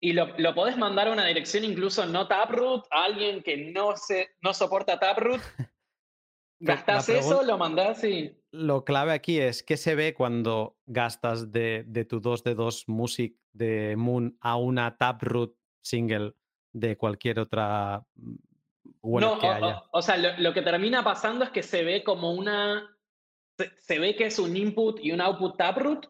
Y 0.03 0.13
lo, 0.13 0.35
lo, 0.39 0.55
podés 0.55 0.77
mandar 0.77 1.07
a 1.07 1.11
una 1.11 1.27
dirección 1.27 1.63
incluso 1.63 2.05
no 2.07 2.27
Taproot, 2.27 2.87
a 2.89 3.03
alguien 3.03 3.43
que 3.43 3.71
no, 3.71 3.95
se, 3.95 4.31
no 4.41 4.53
soporta 4.53 4.99
Taproot. 4.99 5.41
Gastás 6.59 7.09
eso, 7.09 7.43
lo 7.43 7.57
mandás 7.57 8.03
y. 8.03 8.35
Lo 8.51 8.83
clave 8.83 9.13
aquí 9.13 9.39
es 9.39 9.63
qué 9.63 9.77
se 9.77 9.95
ve 9.95 10.13
cuando 10.13 10.77
gastas 10.85 11.51
de, 11.51 11.83
de 11.87 12.05
tu 12.05 12.19
2 12.19 12.43
de 12.43 12.55
2 12.55 12.87
Music 12.87 13.35
de 13.53 13.95
Moon 13.95 14.37
a 14.41 14.57
una 14.57 14.97
Taproot 14.97 15.55
single 15.81 16.33
de 16.73 16.97
cualquier 16.97 17.39
otra 17.39 18.05
no, 19.03 19.87
O, 19.91 20.01
sea, 20.01 20.17
lo, 20.17 20.53
que 20.53 20.61
termina 20.61 21.03
pasando 21.03 21.43
es 21.43 21.51
que 21.51 21.63
se 21.63 21.83
ve 21.83 22.03
como 22.03 22.31
una. 22.31 22.97
Se, 23.77 23.99
ve 23.99 24.15
que 24.15 24.25
es 24.25 24.39
un 24.39 24.55
input 24.55 24.99
y 25.03 25.11
un 25.11 25.21
output 25.21 25.57
taproot, 25.57 26.07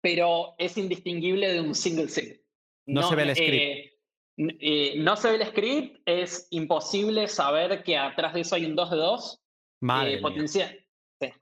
pero 0.00 0.54
es 0.58 0.76
indistinguible 0.76 1.52
de 1.52 1.60
un 1.60 1.74
single 1.74 2.08
sig. 2.08 2.42
No, 2.86 3.08
se 3.08 3.16
ve 3.16 3.22
el 3.22 3.34
script. 3.34 3.54
Eh, 3.54 3.90
eh, 4.36 4.94
no 4.98 5.16
se 5.16 5.30
ve 5.30 5.36
el 5.36 5.46
script, 5.46 6.00
es 6.06 6.48
imposible 6.50 7.28
saber 7.28 7.82
que 7.82 7.96
atrás 7.96 8.34
de 8.34 8.40
eso 8.40 8.54
hay 8.54 8.64
un 8.64 8.74
2 8.74 8.90
de 8.90 8.96
2. 8.96 9.42
Madre 9.82 10.14
eh, 10.14 10.20
potencial. 10.20 10.86
Sí. 11.20 11.32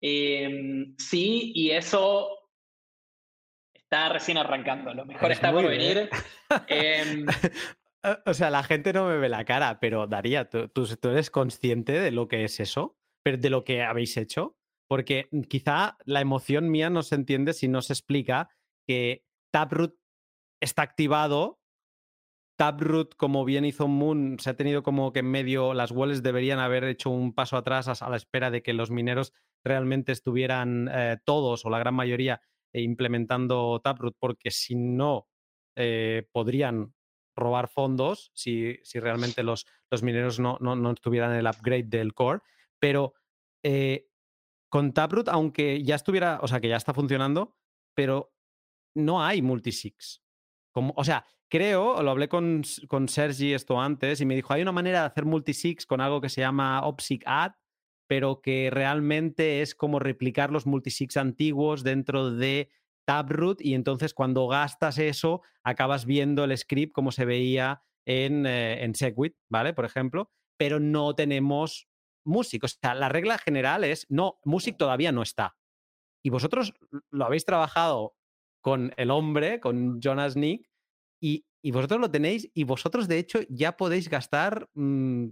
Em, 0.00 0.96
sí, 0.98 1.52
y 1.54 1.70
eso 1.70 2.50
está 3.74 4.10
recién 4.10 4.38
arrancando. 4.38 4.92
Lo 4.94 5.04
mejor 5.04 5.32
está 5.32 5.52
por 5.52 5.66
venir. 5.66 6.10
Em, 6.66 7.26
O 8.26 8.34
sea, 8.34 8.50
la 8.50 8.62
gente 8.62 8.92
no 8.92 9.08
me 9.08 9.18
ve 9.18 9.28
la 9.28 9.44
cara, 9.44 9.80
pero 9.80 10.06
Daría, 10.06 10.48
¿tú, 10.48 10.88
eres 11.02 11.30
consciente 11.30 11.92
de 11.92 12.10
lo 12.10 12.28
que 12.28 12.44
es 12.44 12.60
eso? 12.60 12.96
¿De 13.24 13.50
lo 13.50 13.64
que 13.64 13.82
habéis 13.82 14.16
hecho? 14.16 14.56
Porque 14.88 15.28
quizá 15.48 15.98
la 16.04 16.20
emoción 16.20 16.70
mía 16.70 16.90
no 16.90 17.02
se 17.02 17.14
entiende 17.14 17.52
si 17.52 17.68
no 17.68 17.82
se 17.82 17.92
explica 17.92 18.48
que 18.86 19.24
Taproot 19.52 19.94
está 20.60 20.82
activado 20.82 21.58
Taproot, 22.58 23.14
como 23.14 23.44
bien 23.44 23.64
hizo 23.64 23.86
Moon, 23.86 24.36
se 24.40 24.50
ha 24.50 24.56
tenido 24.56 24.82
como 24.82 25.12
que 25.12 25.20
en 25.20 25.30
medio, 25.30 25.74
las 25.74 25.92
wallets 25.92 26.24
deberían 26.24 26.58
haber 26.58 26.82
hecho 26.82 27.08
un 27.08 27.32
paso 27.32 27.56
atrás 27.56 28.02
a, 28.02 28.10
la 28.10 28.16
espera 28.16 28.50
de 28.50 28.62
que 28.62 28.72
los 28.72 28.90
mineros 28.90 29.32
realmente 29.64 30.10
estuvieran 30.10 30.90
eh, 30.92 31.18
todos 31.24 31.64
o 31.64 31.70
la 31.70 31.78
gran 31.78 31.94
mayoría 31.94 32.42
eh, 32.72 32.82
implementando 32.82 33.80
Taproot, 33.80 34.16
porque 34.18 34.50
si 34.50 34.74
no, 34.74 35.28
eh, 35.76 36.26
podrían 36.32 36.92
robar 37.38 37.68
fondos 37.68 38.30
si, 38.34 38.78
si 38.82 39.00
realmente 39.00 39.42
los, 39.42 39.66
los 39.90 40.02
mineros 40.02 40.38
no, 40.38 40.58
no, 40.60 40.76
no, 40.76 40.94
tuvieran 40.94 41.34
el 41.34 41.46
upgrade 41.46 41.84
del 41.84 42.14
core. 42.14 42.40
Pero 42.78 43.14
con 44.68 44.92
Taproot, 44.92 45.28
aunque 45.28 45.82
ya 45.82 45.94
estuviera, 45.94 46.40
o 46.42 46.48
sea, 46.48 46.60
que 46.60 46.68
ya 46.68 46.76
está 46.76 46.94
funcionando, 46.94 47.56
pero 47.94 48.34
no 48.94 49.22
hay 49.22 49.42
multisigs. 49.42 50.22
Como, 50.72 50.92
o 50.96 51.04
sea, 51.04 51.24
creo, 51.48 52.02
lo 52.02 52.10
hablé 52.10 52.28
con, 52.28 52.62
con 52.88 53.08
Sergi 53.08 53.54
esto 53.54 53.80
antes 53.80 54.20
y 54.20 54.26
me 54.26 54.34
dijo, 54.34 54.52
hay 54.52 54.62
una 54.62 54.72
manera 54.72 55.00
de 55.00 55.06
hacer 55.06 55.24
multisigs 55.24 55.86
con 55.86 56.00
algo 56.00 56.20
que 56.20 56.28
se 56.28 56.42
llama 56.42 56.86
OPSIC 56.86 57.22
Add, 57.26 57.52
pero 58.06 58.40
que 58.40 58.70
realmente 58.70 59.62
es 59.62 59.74
como 59.74 59.98
replicar 59.98 60.50
los 60.50 60.66
multisigs 60.66 61.16
antiguos 61.16 61.82
dentro 61.82 62.30
de 62.30 62.70
Taproot 63.08 63.62
y 63.62 63.72
entonces 63.72 64.12
cuando 64.12 64.46
gastas 64.48 64.98
eso 64.98 65.40
acabas 65.62 66.04
viendo 66.04 66.44
el 66.44 66.56
script 66.58 66.92
como 66.92 67.10
se 67.10 67.24
veía 67.24 67.82
en, 68.06 68.44
eh, 68.44 68.84
en 68.84 68.94
Segwit, 68.94 69.34
¿vale? 69.48 69.72
Por 69.72 69.86
ejemplo, 69.86 70.30
pero 70.58 70.78
no 70.78 71.14
tenemos 71.14 71.88
Music. 72.26 72.64
O 72.64 72.68
sea, 72.68 72.94
la 72.94 73.08
regla 73.08 73.38
general 73.38 73.82
es, 73.84 74.04
no, 74.10 74.40
Music 74.44 74.76
todavía 74.76 75.10
no 75.10 75.22
está. 75.22 75.56
Y 76.22 76.28
vosotros 76.28 76.74
lo 77.10 77.24
habéis 77.24 77.46
trabajado 77.46 78.14
con 78.60 78.92
el 78.98 79.10
hombre, 79.10 79.58
con 79.58 80.02
Jonas 80.02 80.36
Nick, 80.36 80.68
y, 81.18 81.46
vosotros 81.72 82.00
lo 82.00 82.10
tenéis 82.10 82.50
y 82.52 82.64
vosotros 82.64 83.08
de 83.08 83.18
hecho 83.18 83.40
ya 83.48 83.76
podéis 83.76 84.08
gastar 84.10 84.68
mm, 84.74 85.28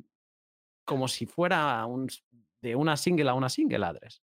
como 0.87 1.09
si 1.09 1.27
fuera 1.27 1.87
de 2.63 2.75
una 2.75 2.97
single 2.97 3.29
a 3.29 3.35
una 3.35 3.51
single 3.51 3.85
address. 3.85 4.23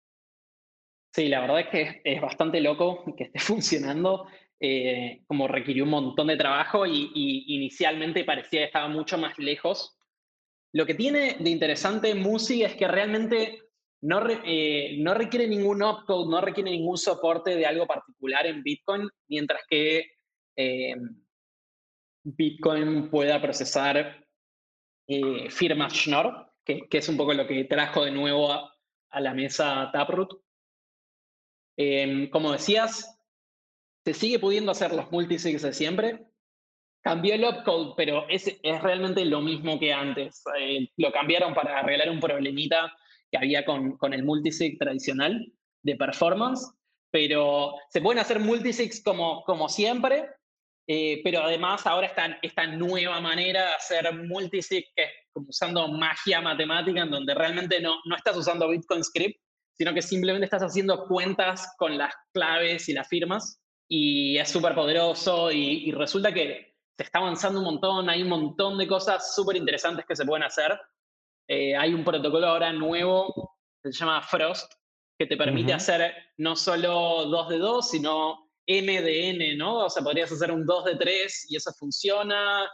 Sí, 1.15 1.29
la 1.29 1.39
verdad 1.39 1.61
es 1.61 1.67
que 1.69 2.01
es 2.03 2.21
bastante 2.21 2.59
loco 2.59 3.05
que 3.15 3.23
esté 3.23 3.39
funcionando. 3.39 4.27
Eh, 4.59 5.23
como 5.27 5.47
requirió 5.47 5.85
un 5.85 5.91
montón 5.91 6.27
de 6.27 6.35
trabajo 6.35 6.85
y, 6.85 7.11
inicialmente 7.47 8.25
parecía 8.25 8.59
que 8.59 8.65
estaba 8.65 8.89
mucho 8.89 9.17
más 9.17 9.37
lejos. 9.39 9.97
Lo 10.73 10.85
que 10.85 10.93
tiene 10.93 11.37
de 11.39 11.49
interesante 11.49 12.15
Musi 12.15 12.63
es 12.63 12.75
que 12.75 12.87
realmente 12.89 13.61
no, 14.01 14.27
eh, 14.29 14.97
no 14.99 15.13
requiere 15.13 15.47
ningún 15.47 15.83
opcode, 15.83 16.29
no 16.29 16.41
requiere 16.41 16.71
ningún 16.71 16.97
soporte 16.97 17.55
de 17.55 17.65
algo 17.65 17.87
particular 17.87 18.45
en 18.45 18.61
Bitcoin, 18.61 19.07
mientras 19.29 19.61
que 19.69 20.11
eh, 20.57 20.95
Bitcoin 22.23 23.09
pueda 23.09 23.41
procesar 23.41 24.21
firmas 25.49 25.93
Schnorr, 25.93 26.51
que, 26.65 26.87
es 26.91 27.07
un 27.07 27.15
poco 27.15 27.33
lo 27.33 27.47
que 27.47 27.63
trajo 27.65 28.03
de 28.03 28.11
nuevo 28.11 28.51
a, 28.51 28.71
la 29.21 29.33
mesa 29.33 29.89
Taproot. 29.93 30.44
Em, 31.77 32.29
como 32.29 32.51
decías, 32.51 33.19
se 34.05 34.13
sigue 34.13 34.39
pudiendo 34.39 34.71
hacer 34.71 34.93
los 34.93 35.11
multisigs 35.11 35.61
de 35.61 35.73
siempre. 35.73 36.25
Cambió 37.03 37.35
el 37.35 37.43
opcode, 37.43 37.93
pero 37.97 38.27
es, 38.29 38.47
es 38.47 38.81
realmente 38.81 39.25
lo 39.25 39.41
mismo 39.41 39.79
que 39.79 39.93
antes. 39.93 40.43
Eh, 40.59 40.89
lo 40.97 41.11
cambiaron 41.11 41.53
para 41.53 41.79
arreglar 41.79 42.09
un 42.09 42.19
problemita 42.19 42.91
que 43.31 43.37
había 43.37 43.65
con, 43.65 43.97
con 43.97 44.13
el 44.13 44.23
multisig 44.23 44.77
tradicional 44.77 45.51
de 45.83 45.95
performance, 45.95 46.71
pero 47.11 47.75
se 47.89 48.01
pueden 48.01 48.19
hacer 48.19 48.39
multisigs 48.39 49.03
como, 49.03 49.43
como 49.43 49.69
siempre, 49.69 50.29
eh, 50.87 51.21
pero 51.23 51.41
además 51.41 51.85
ahora 51.87 52.07
está 52.07 52.37
esta 52.41 52.67
nueva 52.67 53.19
manera 53.21 53.65
de 53.65 53.73
hacer 53.73 54.13
multisig, 54.13 54.85
que 54.95 55.03
es 55.03 55.09
usando 55.33 55.87
magia 55.87 56.41
matemática, 56.41 57.01
en 57.01 57.11
donde 57.11 57.33
realmente 57.33 57.79
no, 57.79 57.97
no 58.05 58.15
estás 58.15 58.37
usando 58.37 58.69
Bitcoin 58.69 59.03
Script, 59.03 59.39
sino 59.77 59.93
que 59.93 60.01
simplemente 60.01 60.45
estás 60.45 60.63
haciendo 60.63 61.05
cuentas 61.07 61.73
con 61.77 61.97
las 61.97 62.13
claves 62.33 62.87
y 62.89 62.93
las 62.93 63.07
firmas. 63.07 63.61
Y 63.87 64.37
es 64.37 64.49
súper 64.49 64.73
poderoso 64.73 65.51
y, 65.51 65.91
resulta 65.91 66.33
que 66.33 66.75
se 66.97 67.03
está 67.03 67.19
avanzando 67.19 67.59
un 67.59 67.65
montón, 67.65 68.09
hay 68.09 68.23
un 68.23 68.29
montón 68.29 68.77
de 68.77 68.87
cosas 68.87 69.35
súper 69.35 69.57
interesantes 69.57 70.05
que 70.07 70.15
se 70.15 70.25
pueden 70.25 70.43
hacer. 70.43 70.79
Eh, 71.47 71.75
hay 71.75 71.93
un 71.93 72.03
protocolo 72.03 72.47
ahora 72.47 72.71
nuevo 72.73 73.57
que 73.83 73.91
se 73.91 73.99
llama 73.99 74.21
Frost, 74.21 74.73
que 75.19 75.27
te 75.27 75.37
permite 75.37 75.73
hacer 75.73 76.13
no 76.37 76.55
solo 76.55 77.25
2 77.25 77.49
de 77.49 77.57
2, 77.59 77.89
sino 77.89 78.49
M 78.65 79.01
de 79.01 79.29
N, 79.29 79.55
¿no? 79.57 79.85
O 79.85 79.89
sea, 79.89 80.03
podrías 80.03 80.31
hacer 80.31 80.51
un 80.51 80.65
2 80.65 80.85
de 80.85 80.95
3 80.95 81.51
y 81.51 81.57
eso 81.57 81.71
funciona. 81.77 82.65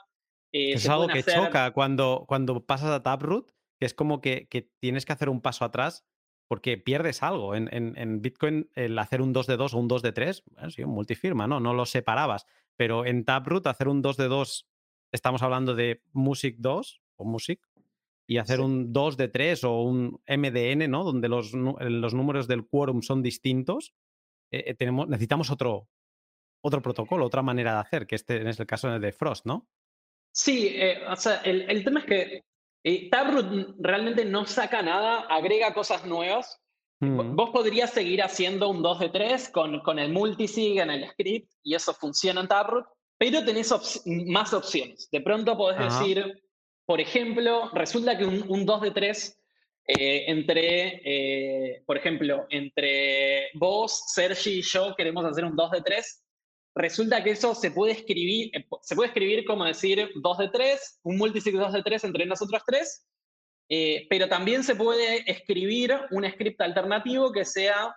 Eh, 0.53 0.73
es 0.73 0.87
algo 0.87 1.07
que 1.07 1.23
choca 1.23 1.71
cuando, 1.71 2.25
cuando 2.27 2.65
pasas 2.65 2.89
a 2.89 3.03
Taproot, 3.03 3.51
que 3.79 3.85
es 3.85 3.93
como 3.93 4.21
que, 4.21 4.47
tienes 4.79 5.05
que 5.05 5.13
hacer 5.13 5.29
un 5.29 5.41
paso 5.41 5.65
atrás 5.65 6.05
porque 6.51 6.77
pierdes 6.77 7.23
algo. 7.23 7.55
En, 7.55 7.69
en, 7.71 8.21
Bitcoin, 8.21 8.69
el 8.75 8.99
hacer 8.99 9.21
un 9.21 9.31
2 9.31 9.47
de 9.47 9.55
2 9.55 9.73
o 9.73 9.77
un 9.77 9.87
2 9.87 10.01
de 10.01 10.11
3, 10.11 10.43
bueno, 10.47 10.69
sí, 10.69 10.83
un 10.83 10.89
multifirma, 10.89 11.47
¿no? 11.47 11.61
No 11.61 11.73
lo 11.73 11.85
separabas. 11.85 12.45
Pero 12.75 13.05
en 13.05 13.23
Taproot, 13.23 13.67
hacer 13.67 13.87
un 13.87 14.01
2 14.01 14.17
de 14.17 14.27
2, 14.27 14.67
estamos 15.13 15.43
hablando 15.43 15.75
de 15.75 16.03
Music 16.11 16.57
2 16.59 17.01
o 17.15 17.23
Music, 17.23 17.65
y 18.27 18.37
hacer 18.37 18.59
un 18.59 18.91
2 18.91 19.15
de 19.15 19.29
3 19.29 19.63
o 19.63 19.81
un 19.81 20.19
MDN, 20.27 20.91
¿no? 20.91 21.05
Donde 21.05 21.29
los, 21.29 21.53
los 21.53 22.13
números 22.13 22.49
del 22.49 22.67
quórum 22.67 23.01
son 23.01 23.21
distintos, 23.21 23.93
eh, 24.51 24.65
eh, 24.67 24.73
tenemos, 24.73 25.07
necesitamos 25.07 25.51
otro, 25.51 25.87
otro 26.61 26.81
protocolo, 26.81 27.27
otra 27.27 27.43
manera 27.43 27.75
de 27.75 27.79
hacer, 27.79 28.05
que 28.05 28.15
este 28.15 28.49
es 28.49 28.59
el 28.59 28.67
caso 28.67 28.99
de 28.99 29.11
Frost, 29.13 29.45
¿no? 29.45 29.69
Sí, 30.33 30.67
eh, 30.75 30.99
o 31.07 31.15
sea, 31.15 31.37
el, 31.45 31.81
tema 31.85 32.01
es 32.01 32.05
que 32.05 32.43
Taproot 33.11 33.75
realmente 33.79 34.25
no 34.25 34.45
saca 34.45 34.81
nada, 34.81 35.21
agrega 35.29 35.73
cosas 35.73 36.05
nuevas. 36.05 36.59
Mm. 36.99 37.35
Vos 37.35 37.49
podrías 37.51 37.91
seguir 37.91 38.21
haciendo 38.21 38.69
un 38.69 38.81
2 38.81 38.99
de 38.99 39.09
3 39.09 39.49
con, 39.49 39.79
con 39.81 39.99
el 39.99 40.11
multisig 40.11 40.79
en 40.79 40.91
el 40.91 41.09
script 41.09 41.51
y 41.63 41.75
eso 41.75 41.93
funciona 41.93 42.41
en 42.41 42.47
Taproot, 42.47 42.85
pero 43.17 43.43
tenés 43.43 43.73
más 44.05 44.53
opciones. 44.53 45.09
De 45.11 45.21
pronto 45.21 45.57
podés 45.57 45.79
decir, 45.79 46.43
por 46.85 46.99
ejemplo, 46.99 47.69
resulta 47.73 48.17
que 48.17 48.25
un, 48.25 48.43
un 48.47 48.65
2 48.65 48.81
de 48.81 48.91
3 48.91 49.41
eh, 49.87 50.25
entre, 50.27 51.01
eh, 51.03 51.83
por 51.85 51.97
ejemplo, 51.97 52.45
entre 52.49 53.49
vos, 53.55 54.03
Sergi 54.07 54.59
y 54.59 54.61
yo 54.61 54.95
queremos 54.95 55.25
hacer 55.25 55.43
un 55.43 55.55
2 55.55 55.71
de 55.71 55.81
3, 55.81 56.23
resulta 56.75 57.23
que 57.23 57.31
eso 57.31 57.53
se 57.55 57.71
puede 57.71 57.93
escribir, 57.93 58.49
eh, 58.55 58.65
se 58.81 58.95
puede 58.95 59.07
escribir 59.07 59.45
como 59.45 59.65
decir 59.65 60.09
2 60.15 60.37
de 60.37 60.49
3, 60.49 60.99
un 61.03 61.17
multisig 61.17 61.55
2 61.55 61.73
de 61.73 61.83
3 61.83 62.03
entre 62.05 62.25
nosotros 62.25 62.61
tres, 62.65 63.05
pero 64.09 64.27
también 64.27 64.65
se 64.65 64.75
puede 64.75 65.23
escribir 65.31 65.97
un 66.11 66.29
script 66.29 66.59
alternativo 66.59 67.31
que 67.31 67.45
sea 67.45 67.95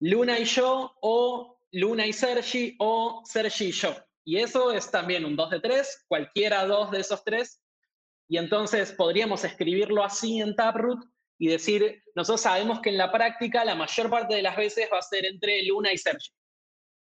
Luna 0.00 0.36
y 0.40 0.44
yo 0.44 0.92
o 1.00 1.60
Luna 1.70 2.06
y 2.06 2.12
Sergi 2.12 2.74
o 2.80 3.22
Sergi 3.24 3.66
y 3.66 3.72
yo. 3.72 3.94
Y 4.24 4.38
eso 4.38 4.72
es 4.72 4.90
también 4.90 5.24
un 5.24 5.36
2 5.36 5.50
de 5.50 5.60
3, 5.60 6.06
cualquiera 6.08 6.66
dos 6.66 6.90
de 6.90 7.00
esos 7.00 7.22
tres 7.22 7.60
y 8.30 8.38
entonces 8.38 8.92
podríamos 8.92 9.42
escribirlo 9.42 10.04
así 10.04 10.40
en 10.40 10.54
Taproot 10.54 11.04
y 11.36 11.48
decir, 11.48 12.00
nosotros 12.14 12.40
sabemos 12.40 12.80
que 12.80 12.90
en 12.90 12.96
la 12.96 13.10
práctica 13.10 13.64
la 13.64 13.74
mayor 13.74 14.08
parte 14.08 14.36
de 14.36 14.42
las 14.42 14.56
veces 14.56 14.88
va 14.92 14.98
a 14.98 15.02
ser 15.02 15.26
entre 15.26 15.64
Luna 15.64 15.92
y 15.92 15.98
Sergio. 15.98 16.32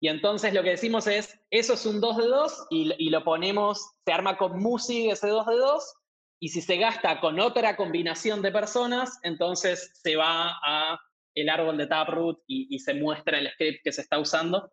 Y 0.00 0.08
entonces 0.08 0.54
lo 0.54 0.62
que 0.62 0.70
decimos 0.70 1.06
es, 1.06 1.40
eso 1.50 1.74
es 1.74 1.84
un 1.86 2.00
2 2.00 2.16
de 2.16 2.26
2 2.26 2.66
y, 2.70 3.10
lo 3.10 3.24
ponemos, 3.24 3.94
se 4.04 4.12
arma 4.12 4.36
con 4.36 4.58
Musi 4.58 5.10
ese 5.10 5.28
2 5.28 5.46
de 5.46 5.56
2 5.56 5.94
y 6.40 6.48
si 6.50 6.60
se 6.60 6.76
gasta 6.76 7.20
con 7.20 7.40
otra 7.40 7.76
combinación 7.76 8.40
de 8.42 8.52
personas, 8.52 9.18
entonces 9.22 9.90
se 10.00 10.14
va 10.16 10.56
a 10.64 11.00
el 11.34 11.48
árbol 11.48 11.76
de 11.76 11.86
Taproot 11.86 12.42
y, 12.46 12.74
y 12.74 12.78
se 12.78 12.94
muestra 12.94 13.38
el 13.38 13.50
script 13.52 13.82
que 13.84 13.92
se 13.92 14.02
está 14.02 14.18
usando. 14.18 14.72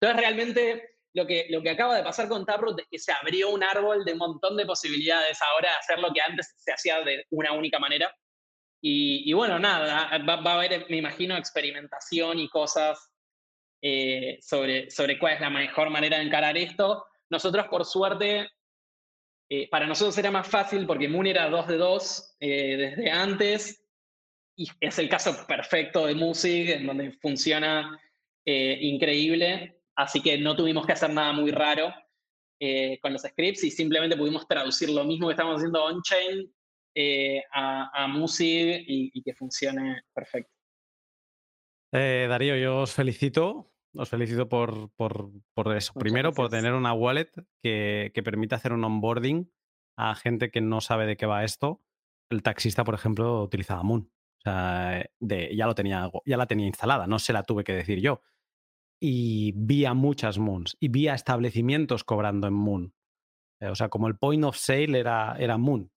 Entonces 0.00 0.20
realmente 0.20 0.92
lo 1.14 1.26
que, 1.26 1.46
lo 1.50 1.62
que 1.62 1.70
acaba 1.70 1.96
de 1.96 2.02
pasar 2.02 2.28
con 2.28 2.46
Taproot 2.46 2.80
es 2.80 2.86
que 2.90 2.98
se 2.98 3.12
abrió 3.12 3.50
un 3.50 3.62
árbol 3.62 4.04
de 4.04 4.12
un 4.12 4.18
montón 4.18 4.56
de 4.56 4.66
posibilidades 4.66 5.40
ahora 5.42 5.70
de 5.70 5.76
hacer 5.76 5.98
lo 5.98 6.12
que 6.12 6.20
antes 6.22 6.54
se 6.56 6.72
hacía 6.72 7.00
de 7.00 7.26
una 7.30 7.52
única 7.52 7.78
manera. 7.78 8.14
Y, 8.84 9.32
bueno, 9.32 9.60
nada, 9.60 10.18
va, 10.28 10.34
a 10.34 10.54
haber, 10.54 10.86
me 10.90 10.96
imagino, 10.96 11.36
experimentación 11.36 12.40
y 12.40 12.48
cosas 12.48 13.11
eh, 13.84 14.38
sobre, 14.40 14.88
sobre 14.92 15.18
cuál 15.18 15.34
es 15.34 15.40
la 15.40 15.50
mejor 15.50 15.90
manera 15.90 16.18
de 16.18 16.22
encarar 16.22 16.56
esto. 16.56 17.04
Nosotros, 17.28 17.66
por 17.66 17.84
suerte, 17.84 18.48
eh, 19.50 19.68
para 19.68 19.88
nosotros 19.88 20.16
era 20.18 20.30
más 20.30 20.46
fácil 20.46 20.86
porque 20.86 21.08
Moon 21.08 21.26
era 21.26 21.50
2 21.50 21.66
de 21.66 21.76
2 21.78 22.36
eh, 22.38 22.76
desde 22.76 23.10
antes 23.10 23.84
y 24.56 24.68
es 24.80 24.98
el 25.00 25.08
caso 25.08 25.34
perfecto 25.48 26.06
de 26.06 26.14
Music, 26.14 26.68
en 26.68 26.86
donde 26.86 27.10
funciona 27.20 27.98
increíble. 28.44 29.80
Así 29.96 30.20
que 30.20 30.38
no 30.38 30.54
tuvimos 30.54 30.86
que 30.86 30.92
hacer 30.92 31.10
nada 31.10 31.32
muy 31.32 31.50
raro 31.50 31.92
con 33.00 33.12
los 33.12 33.22
scripts 33.22 33.64
y 33.64 33.70
simplemente 33.70 34.16
pudimos 34.16 34.46
traducir 34.46 34.90
lo 34.90 35.04
mismo 35.04 35.26
que 35.26 35.32
estamos 35.32 35.56
haciendo 35.56 35.84
on-chain 35.84 36.52
a, 37.52 38.04
a 38.04 38.08
Music 38.08 38.84
y, 38.86 39.22
que 39.22 39.34
funcione 39.34 40.02
perfecto. 40.12 40.52
Eh, 41.92 42.26
Darío, 42.28 42.56
yo 42.56 42.80
os 42.80 42.92
felicito 42.92 43.71
Os 43.94 44.08
felicito 44.08 44.48
por, 44.48 44.90
por, 44.96 45.76
eso. 45.76 45.92
Primero, 45.94 46.32
por 46.32 46.48
tener 46.48 46.72
una 46.72 46.94
wallet 46.94 47.30
que, 47.62 48.10
que 48.14 48.22
permite 48.22 48.54
hacer 48.54 48.72
un 48.72 48.84
onboarding 48.84 49.50
a 49.96 50.14
gente 50.14 50.50
que 50.50 50.60
no 50.60 50.80
sabe 50.80 51.06
de 51.06 51.16
qué 51.16 51.26
va 51.26 51.44
esto. 51.44 51.82
El 52.30 52.42
taxista, 52.42 52.84
por 52.84 52.94
ejemplo, 52.94 53.42
utilizaba 53.42 53.82
Moon. 53.82 54.10
O 54.38 54.40
sea, 54.42 55.04
de, 55.20 55.54
ya, 55.54 55.66
lo 55.66 55.74
tenía, 55.74 56.10
ya 56.24 56.36
la 56.36 56.46
tenía 56.46 56.66
instalada, 56.66 57.06
no 57.06 57.18
se 57.18 57.32
la 57.32 57.44
tuve 57.44 57.62
que 57.62 57.74
decir 57.74 58.00
yo. 58.00 58.22
Y 59.00 59.52
vi 59.54 59.84
a 59.84 59.94
muchas 59.94 60.38
Moons 60.38 60.76
y 60.80 60.88
vi 60.88 61.08
a 61.08 61.14
establecimientos 61.14 62.02
cobrando 62.02 62.48
en 62.48 62.54
Moon. 62.54 62.94
Eh, 63.60 63.68
o 63.68 63.74
sea, 63.74 63.88
como 63.88 64.08
el 64.08 64.16
point 64.16 64.44
of 64.44 64.56
sale 64.56 64.98
era, 64.98 65.36
era 65.38 65.58
Moon. 65.58 65.91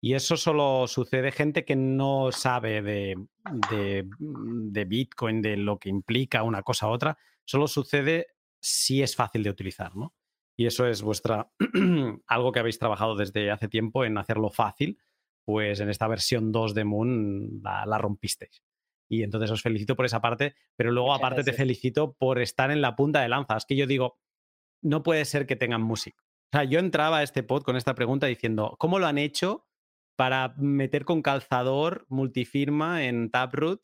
Y 0.00 0.14
eso 0.14 0.36
solo 0.36 0.86
sucede 0.86 1.32
gente 1.32 1.64
que 1.64 1.74
no 1.74 2.30
sabe 2.30 2.82
de, 2.82 3.16
de, 3.70 4.84
Bitcoin, 4.84 5.42
de 5.42 5.56
lo 5.56 5.78
que 5.78 5.88
implica 5.88 6.44
una 6.44 6.62
cosa 6.62 6.86
u 6.88 6.90
otra. 6.90 7.18
Solo 7.44 7.66
sucede 7.66 8.28
si 8.60 9.02
es 9.02 9.16
fácil 9.16 9.42
de 9.42 9.50
utilizar, 9.50 9.96
¿no? 9.96 10.14
Y 10.56 10.66
eso 10.66 10.86
es 10.86 11.02
vuestra 11.02 11.50
algo 12.26 12.52
que 12.52 12.60
habéis 12.60 12.78
trabajado 12.78 13.16
desde 13.16 13.50
hace 13.50 13.68
tiempo 13.68 14.04
en 14.04 14.18
hacerlo 14.18 14.50
fácil. 14.50 14.98
Pues 15.44 15.80
en 15.80 15.88
esta 15.88 16.06
versión 16.06 16.52
2 16.52 16.74
de 16.74 16.84
Moon 16.84 17.60
la, 17.62 17.98
rompisteis. 17.98 18.62
Y 19.08 19.22
entonces 19.22 19.50
os 19.50 19.62
felicito 19.62 19.96
por 19.96 20.04
esa 20.04 20.20
parte, 20.20 20.54
pero 20.76 20.92
luego 20.92 21.14
aparte 21.14 21.42
te 21.42 21.54
felicito 21.54 22.12
por 22.12 22.38
estar 22.38 22.70
en 22.70 22.82
la 22.82 22.94
punta 22.94 23.22
de 23.22 23.30
lanza. 23.30 23.56
Es 23.56 23.64
que 23.64 23.74
yo 23.74 23.86
digo, 23.86 24.18
no 24.82 25.02
puede 25.02 25.24
ser 25.24 25.46
que 25.46 25.56
tengan 25.56 25.82
música. 25.82 26.22
O 26.52 26.56
sea, 26.56 26.64
yo 26.64 26.78
entraba 26.78 27.18
a 27.18 27.22
este 27.22 27.42
pod 27.42 27.62
con 27.62 27.76
esta 27.76 27.94
pregunta 27.94 28.26
diciendo, 28.26 28.76
¿cómo 28.78 28.98
lo 28.98 29.06
han 29.06 29.16
hecho 29.16 29.67
para 30.18 30.52
meter 30.56 31.04
con 31.04 31.22
calzador 31.22 32.04
multifirma 32.08 33.04
en 33.04 33.30
Taproot 33.30 33.80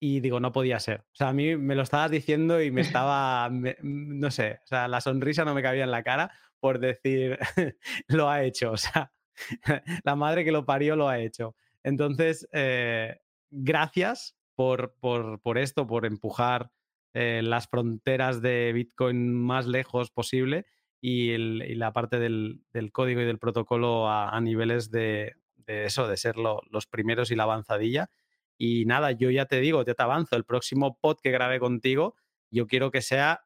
y 0.00 0.18
digo, 0.18 0.40
no 0.40 0.50
podía 0.50 0.80
ser. 0.80 1.02
O 1.12 1.14
sea, 1.14 1.28
a 1.28 1.32
mí 1.32 1.56
me 1.56 1.76
lo 1.76 1.82
estabas 1.82 2.10
diciendo 2.10 2.60
y 2.60 2.72
me 2.72 2.80
estaba, 2.98 3.48
no 3.52 4.30
sé, 4.32 4.58
o 4.64 4.66
sea, 4.66 4.88
la 4.88 5.00
sonrisa 5.00 5.44
no 5.44 5.54
me 5.54 5.62
cabía 5.62 5.84
en 5.84 5.92
la 5.92 6.02
cara 6.02 6.32
por 6.58 6.80
decir, 6.80 7.38
lo 8.08 8.28
ha 8.28 8.42
hecho, 8.42 8.72
o 8.72 8.76
sea, 8.76 9.12
la 10.04 10.16
madre 10.16 10.44
que 10.44 10.50
lo 10.50 10.66
parió 10.66 10.96
lo 10.96 11.08
ha 11.08 11.20
hecho. 11.20 11.54
Entonces, 11.84 12.48
eh, 12.50 13.20
gracias 13.48 14.36
por, 14.56 14.96
por, 14.98 15.40
por, 15.40 15.56
esto, 15.56 15.86
por 15.86 16.04
empujar 16.04 16.72
eh, 17.12 17.42
las 17.44 17.68
fronteras 17.68 18.42
de 18.42 18.72
Bitcoin 18.72 19.32
más 19.32 19.68
lejos 19.68 20.10
posible 20.10 20.66
y, 21.00 21.36
la 21.76 21.92
parte 21.92 22.18
del, 22.18 22.64
código 22.90 23.20
y 23.20 23.24
del 23.24 23.38
protocolo 23.38 24.10
a 24.10 24.40
niveles 24.40 24.90
de, 24.90 25.36
de 25.66 25.84
eso, 25.84 26.08
de 26.08 26.16
ser 26.16 26.36
los 26.36 26.86
primeros 26.86 27.30
y 27.30 27.36
la 27.36 27.44
avanzadilla. 27.44 28.10
Y 28.56 28.84
nada, 28.84 29.12
yo 29.12 29.30
ya 29.30 29.46
te 29.46 29.60
digo, 29.60 29.84
ya 29.84 29.94
te 29.94 30.02
avanzo, 30.02 30.36
el 30.36 30.44
próximo 30.44 30.98
pod 31.00 31.18
que 31.22 31.30
grabe 31.30 31.58
contigo, 31.58 32.14
yo 32.50 32.66
quiero 32.66 32.90
que 32.90 33.02
sea, 33.02 33.44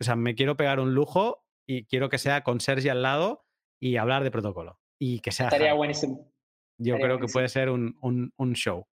o 0.00 0.04
sea, 0.04 0.16
me 0.16 0.34
quiero 0.34 0.56
pegar 0.56 0.80
un 0.80 0.94
lujo 0.94 1.44
y 1.66 1.84
quiero 1.84 2.08
que 2.08 2.18
sea 2.18 2.42
con 2.42 2.60
Sergi 2.60 2.88
al 2.88 3.02
lado 3.02 3.44
y 3.78 3.96
hablar 3.96 4.24
de 4.24 4.30
protocolo. 4.30 4.78
Y 4.98 5.20
que 5.20 5.30
sea... 5.30 5.46
Estaría 5.46 5.74
buenísimo. 5.74 6.32
Yo 6.78 6.96
creo 6.96 7.18
que 7.18 7.26
puede 7.26 7.48
ser 7.48 7.70
un, 7.70 7.96
un, 8.00 8.52
show. 8.54 8.86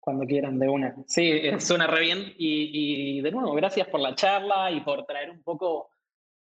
Cuando 0.00 0.26
quieran, 0.26 0.58
de 0.58 0.68
una. 0.68 0.96
Sí, 1.06 1.30
eh, 1.30 1.60
suena 1.60 1.86
re 1.86 2.00
bien. 2.00 2.34
Y, 2.36 3.20
de 3.20 3.30
nuevo, 3.30 3.52
gracias 3.54 3.86
por 3.88 4.00
la 4.00 4.14
charla 4.16 4.72
y 4.72 4.80
por 4.80 5.04
traer 5.04 5.30
un 5.30 5.42
poco 5.42 5.90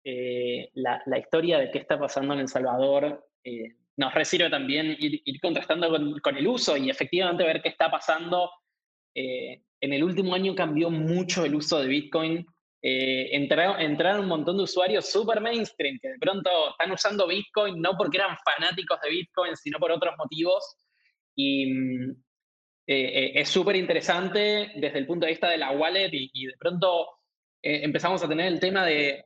eh, 0.04 0.70
la, 0.74 1.02
la, 1.06 1.18
historia 1.18 1.58
de 1.58 1.70
qué 1.70 1.78
está 1.78 1.98
pasando 1.98 2.34
en 2.34 2.40
El 2.40 2.48
Salvador. 2.48 3.26
Eh, 3.42 3.76
nos 3.96 4.12
resirve 4.14 4.50
también 4.50 4.96
ir, 4.98 5.40
contrastando 5.40 5.90
con, 6.22 6.36
el 6.36 6.46
uso 6.46 6.76
y 6.76 6.90
efectivamente 6.90 7.44
ver 7.44 7.62
qué 7.62 7.70
está 7.70 7.90
pasando. 7.90 8.50
Eh, 9.14 9.62
en 9.80 9.92
el 9.92 10.04
último 10.04 10.34
año 10.34 10.54
cambió 10.54 10.90
mucho 10.90 11.44
el 11.44 11.54
uso 11.54 11.80
de 11.80 11.88
Bitcoin. 11.88 12.46
Eh, 12.82 13.30
entraron, 13.34 14.20
un 14.20 14.28
montón 14.28 14.58
de 14.58 14.64
usuarios 14.64 15.10
super 15.10 15.40
mainstream 15.40 15.98
que 16.00 16.10
de 16.10 16.18
pronto 16.18 16.50
están 16.70 16.92
usando 16.92 17.26
Bitcoin 17.26 17.80
no 17.80 17.96
porque 17.96 18.18
eran 18.18 18.36
fanáticos 18.44 19.00
de 19.00 19.10
Bitcoin, 19.10 19.56
sino 19.56 19.78
por 19.78 19.90
otros 19.90 20.14
motivos. 20.18 20.76
Y 21.34 21.72
mm, 21.72 22.22
eh, 22.88 23.32
es 23.34 23.48
súper 23.48 23.76
interesante 23.76 24.72
desde 24.76 24.98
el 24.98 25.06
punto 25.06 25.24
de 25.24 25.32
vista 25.32 25.48
de 25.48 25.58
la 25.58 25.72
wallet 25.72 26.10
y 26.12 26.46
de 26.46 26.54
pronto 26.58 27.08
empezamos 27.62 28.22
a 28.22 28.28
tener 28.28 28.46
el 28.46 28.60
tema 28.60 28.86
de 28.86 29.24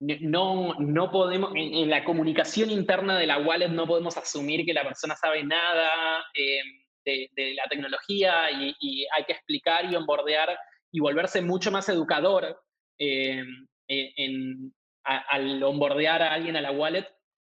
no, 0.00 0.74
no 0.78 1.10
podemos, 1.10 1.52
en, 1.54 1.90
la 1.90 2.04
comunicación 2.04 2.70
interna 2.70 3.18
de 3.18 3.26
la 3.26 3.38
wallet 3.38 3.68
no 3.68 3.86
podemos 3.86 4.16
asumir 4.16 4.64
que 4.64 4.72
la 4.72 4.84
persona 4.84 5.16
sabe 5.16 5.42
nada 5.42 6.24
eh, 6.34 6.60
de, 7.04 7.54
la 7.54 7.64
tecnología 7.68 8.50
y, 8.50 9.06
hay 9.16 9.24
que 9.24 9.32
explicar 9.32 9.90
y 9.90 9.96
onboardear 9.96 10.56
y 10.92 11.00
volverse 11.00 11.42
mucho 11.42 11.70
más 11.70 11.88
educador 11.88 12.60
eh, 12.98 13.42
en, 13.88 14.72
al 15.04 15.62
onboardear 15.62 16.22
a 16.22 16.32
alguien 16.32 16.56
a 16.56 16.60
la 16.60 16.70
wallet, 16.70 17.06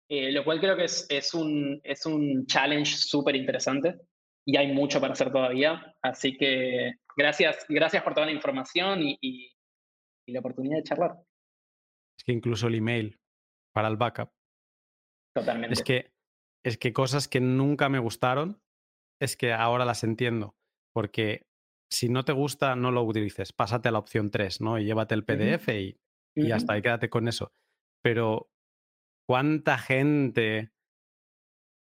eh, 0.10 0.32
lo 0.32 0.44
cual 0.44 0.60
creo 0.60 0.76
que 0.76 0.86
es, 0.86 1.34
un, 1.34 1.80
es 1.84 2.06
un 2.06 2.46
challenge 2.46 2.98
súper 2.98 3.36
interesante 3.36 3.96
y 4.46 4.58
hay 4.58 4.68
mucho 4.68 5.02
para 5.02 5.14
hacer 5.14 5.32
todavía. 5.32 5.96
Así 6.02 6.38
que 6.38 6.94
gracias, 7.18 7.66
gracias 7.68 8.04
por 8.04 8.14
toda 8.14 8.28
la 8.28 8.34
información 8.34 9.00
y 9.02 9.52
la 10.28 10.42
oportunidad 10.42 10.78
de 10.78 10.84
charlar. 10.84 11.16
Es 12.18 12.24
que 12.24 12.32
incluso 12.32 12.68
el 12.68 12.76
email 12.76 13.20
para 13.74 13.88
el 13.88 13.98
backup. 13.98 14.32
Totalmente. 15.36 15.74
Es 15.74 15.84
que, 15.84 16.14
es 16.64 16.78
que 16.78 16.94
cosas 16.94 17.28
que 17.28 17.42
nunca 17.42 17.90
me 17.90 18.00
gustaron, 18.00 18.62
es 19.20 19.36
que 19.36 19.54
ahora 19.54 19.86
las 19.86 20.04
entiendo. 20.04 20.56
Porque 20.94 21.46
si 21.92 22.10
no 22.10 22.24
te 22.24 22.32
gusta, 22.32 22.76
no 22.76 22.92
lo 22.92 23.04
utilices. 23.04 23.54
Pásate 23.54 23.90
a 23.90 23.92
la 23.92 24.00
opción 24.00 24.32
3, 24.32 24.62
¿no? 24.62 24.80
Y 24.80 24.86
llévate 24.86 25.14
el 25.14 25.26
PDF 25.26 25.70
y, 25.70 26.00
y 26.36 26.52
está, 26.52 26.78
y 26.78 26.82
quédate 26.82 27.10
con 27.10 27.28
eso. 27.28 27.52
Pero, 28.02 28.50
¿cuánta 29.28 29.78
gente 29.78 30.72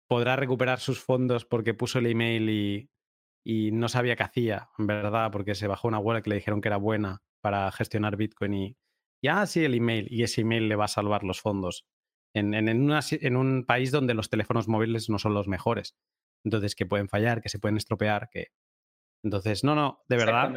podrá 0.07 0.35
recuperar 0.35 0.79
sus 0.79 0.99
fondos 0.99 1.45
porque 1.45 1.73
puso 1.73 1.99
el 1.99 2.07
email 2.07 2.49
y, 2.49 2.89
y 3.45 3.71
no 3.71 3.89
sabía 3.89 4.15
qué 4.15 4.23
hacía, 4.23 4.69
en 4.77 4.87
verdad, 4.87 5.31
porque 5.31 5.55
se 5.55 5.67
bajó 5.67 5.87
una 5.87 5.99
web 5.99 6.21
que 6.23 6.29
le 6.29 6.35
dijeron 6.37 6.61
que 6.61 6.67
era 6.67 6.77
buena 6.77 7.21
para 7.41 7.71
gestionar 7.71 8.15
Bitcoin 8.17 8.53
y, 8.53 8.77
ya 9.21 9.45
sí 9.45 9.63
el 9.63 9.75
email 9.75 10.07
y 10.09 10.23
ese 10.23 10.41
email 10.41 10.67
le 10.69 10.75
va 10.75 10.85
a 10.85 10.89
salvar 10.89 11.23
los 11.23 11.41
fondos 11.41 11.85
en, 12.33 12.53
en, 12.53 13.35
un 13.35 13.65
país 13.65 13.91
donde 13.91 14.13
los 14.13 14.29
teléfonos 14.29 14.67
móviles 14.67 15.09
no 15.09 15.19
son 15.19 15.33
los 15.33 15.47
mejores. 15.47 15.95
Entonces, 16.43 16.75
que 16.75 16.85
pueden 16.85 17.09
fallar, 17.09 17.41
que 17.41 17.49
se 17.49 17.59
pueden 17.59 17.77
estropear, 17.77 18.29
que... 18.31 18.47
Entonces, 19.23 19.63
no, 19.63 19.75
no, 19.75 20.03
de 20.07 20.15
verdad 20.15 20.53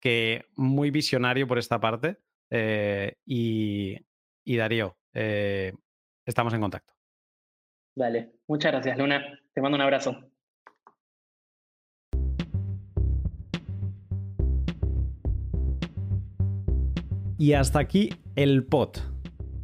que 0.00 0.44
muy 0.54 0.90
visionario 0.90 1.48
por 1.48 1.58
esta 1.58 1.80
parte. 1.80 2.18
Eh, 2.50 3.16
y, 3.24 3.96
y, 4.44 4.56
Darío, 4.56 4.96
eh, 5.12 5.72
estamos 6.24 6.54
en 6.54 6.60
contacto. 6.60 6.94
Dale, 7.96 8.34
muchas 8.46 8.72
gracias, 8.72 8.98
Luna. 8.98 9.40
Te 9.52 9.60
mando 9.60 9.76
un 9.76 9.82
abrazo. 9.82 10.30
Y 17.38 17.52
hasta 17.52 17.78
aquí 17.78 18.10
el 18.34 18.64
pot. 18.64 19.00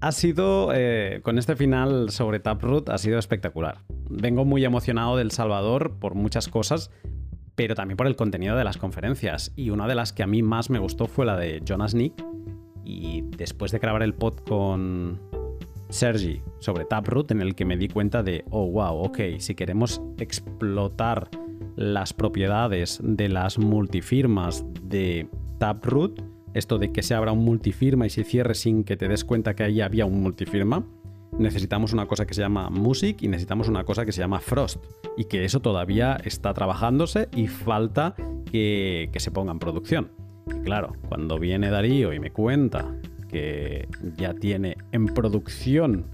Ha 0.01 0.13
sido, 0.13 0.73
eh, 0.75 1.21
con 1.23 1.39
este 1.39 1.57
final 1.57 2.11
sobre 2.11 2.41
Taproot, 2.41 2.89
ha 2.89 2.99
sido 2.99 3.19
espectacular. 3.19 3.79
Vengo 4.11 4.45
muy 4.45 4.65
emocionado 4.65 5.17
del 5.17 5.31
Salvador 5.31 5.97
por 5.99 6.15
muchas 6.15 6.49
cosas, 6.49 6.91
pero 7.55 7.75
también 7.75 7.97
por 7.97 8.07
el 8.07 8.17
contenido 8.17 8.57
de 8.57 8.65
las 8.65 8.77
conferencias. 8.77 9.53
Y 9.57 9.71
una 9.71 9.87
de 9.87 9.95
las 9.95 10.13
que 10.13 10.23
a 10.23 10.27
mí 10.27 10.43
más 10.43 10.71
me 10.71 10.81
gustó 10.81 11.07
fue 11.07 11.25
la 11.25 11.37
de 11.37 11.63
Jonas 11.65 11.95
Nick. 11.95 12.15
Y 12.85 13.23
después 13.37 13.71
de 13.71 13.79
grabar 13.79 14.03
el 14.03 14.13
pod 14.13 14.41
con 14.41 15.21
Sergi 15.89 16.43
sobre 16.59 16.85
Taproot, 16.85 17.31
en 17.31 17.41
el 17.41 17.55
que 17.55 17.65
me 17.65 17.77
di 17.77 17.89
cuenta 17.89 18.23
de, 18.23 18.45
oh, 18.51 18.67
wow, 18.67 19.05
ok, 19.05 19.19
si 19.39 19.55
queremos 19.55 20.03
explotar 20.19 21.31
las 21.77 22.13
propiedades 22.13 23.01
de 23.03 23.29
las 23.29 23.59
multifirmas 23.59 24.65
de 24.83 25.29
Taproot, 25.59 26.32
esto 26.55 26.79
de 26.79 26.93
que 26.93 27.03
se 27.03 27.15
abra 27.15 27.33
un 27.33 27.45
multifirma 27.45 28.07
y 28.07 28.11
se 28.11 28.25
cierre 28.25 28.55
sin 28.55 28.85
que 28.85 28.97
te 28.97 29.09
des 29.09 29.25
cuenta 29.25 29.55
que 29.55 29.65
ahí 29.65 29.81
había 29.81 30.07
un 30.07 30.23
multifirma, 30.23 30.85
necesitamos 31.39 31.93
una 31.93 32.07
cosa 32.07 32.27
que 32.27 32.35
se 32.35 32.43
llama 32.43 32.71
Music 32.71 33.23
y 33.23 33.29
necesitamos 33.29 33.69
una 33.69 33.85
cosa 33.85 34.05
que 34.05 34.13
se 34.13 34.21
llama 34.21 34.41
Frost. 34.41 34.85
Y 35.17 35.25
que 35.25 35.45
eso 35.45 35.61
todavía 35.61 36.17
está 36.25 36.55
trabajándose 36.55 37.29
y 37.35 37.49
falta 37.49 38.15
que, 38.51 39.11
se 39.17 39.31
ponga 39.31 39.53
en 39.53 39.59
producción. 39.59 40.13
Y 40.47 40.63
claro, 40.63 40.95
cuando 41.09 41.39
viene 41.39 41.71
Darío 41.71 42.13
y 42.13 42.21
me 42.21 42.31
cuenta 42.31 42.95
que 43.29 43.89
ya 44.17 44.35
tiene 44.35 44.77
en 44.93 45.07
producción 45.07 46.05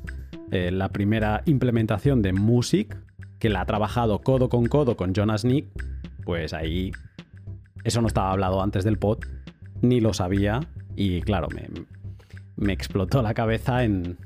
eh, 0.50 0.70
la 0.70 0.90
primera 0.90 1.42
implementación 1.46 2.22
de 2.22 2.32
Music, 2.32 2.96
que 3.38 3.48
la 3.48 3.62
ha 3.62 3.66
trabajado 3.66 4.20
codo 4.20 4.48
con 4.48 4.66
codo 4.66 4.96
con 4.96 5.14
Jonas 5.14 5.44
Nick, 5.44 5.66
pues 6.24 6.52
ahí 6.52 6.92
eso 7.84 8.00
no 8.00 8.08
estaba 8.08 8.32
hablado 8.32 8.62
antes 8.62 8.84
del 8.84 8.98
pod 8.98 9.18
ni 9.82 10.00
lo 10.00 10.12
sabía 10.12 10.60
y 10.96 11.20
claro, 11.22 11.48
me, 12.56 12.72
explotó 12.72 13.22
la 13.22 13.34
cabeza 13.34 13.84
en, 13.84 14.16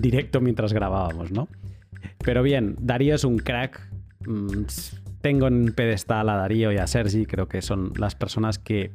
directo 0.00 0.40
mientras 0.40 0.72
grabábamos, 0.72 1.30
¿no? 1.30 1.48
Pero 2.18 2.42
bien, 2.42 2.76
Darío 2.80 3.14
es 3.14 3.24
un 3.24 3.38
crack. 3.38 3.80
Mm, 4.26 4.64
tengo 5.20 5.46
en 5.48 5.72
pedestal 5.72 6.28
a 6.30 6.36
Darío 6.36 6.72
y 6.72 6.78
a 6.78 6.86
Sergi, 6.86 7.26
creo 7.26 7.48
que 7.48 7.60
son 7.60 7.92
las 7.98 8.14
personas 8.14 8.58
que 8.58 8.92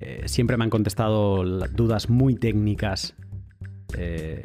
eh, 0.00 0.22
siempre 0.26 0.56
me 0.56 0.64
han 0.64 0.70
contestado 0.70 1.44
dudas 1.44 2.10
muy 2.10 2.34
técnicas 2.34 3.14
eh, 3.96 4.44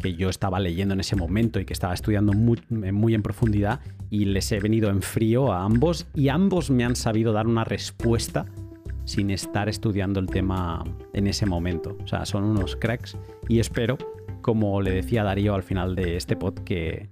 que 0.00 0.14
yo 0.14 0.28
estaba 0.28 0.58
leyendo 0.58 0.94
en 0.94 1.00
ese 1.00 1.14
momento 1.14 1.60
y 1.60 1.64
que 1.64 1.72
estaba 1.72 1.94
estudiando 1.94 2.32
muy, 2.32 2.60
muy, 2.70 3.14
en 3.14 3.22
profundidad 3.22 3.80
y 4.10 4.24
les 4.24 4.50
he 4.50 4.58
venido 4.58 4.90
en 4.90 5.00
frío 5.00 5.52
a 5.52 5.62
ambos 5.62 6.06
y 6.14 6.28
ambos 6.28 6.70
me 6.70 6.84
han 6.84 6.96
sabido 6.96 7.32
dar 7.32 7.46
una 7.46 7.62
respuesta 7.64 8.46
sin 9.04 9.30
estar 9.30 9.68
estudiando 9.68 10.20
el 10.20 10.26
tema 10.26 10.84
en 11.12 11.26
ese 11.26 11.46
momento. 11.46 11.96
O 12.02 12.06
sea, 12.06 12.24
son 12.24 12.44
unos 12.44 12.76
cracks 12.76 13.16
y 13.48 13.60
espero, 13.60 13.98
como 14.40 14.80
le 14.80 14.90
decía 14.90 15.24
Darío 15.24 15.54
al 15.54 15.62
final 15.62 15.94
de 15.94 16.16
este 16.16 16.36
pod, 16.36 16.54
que, 16.60 17.08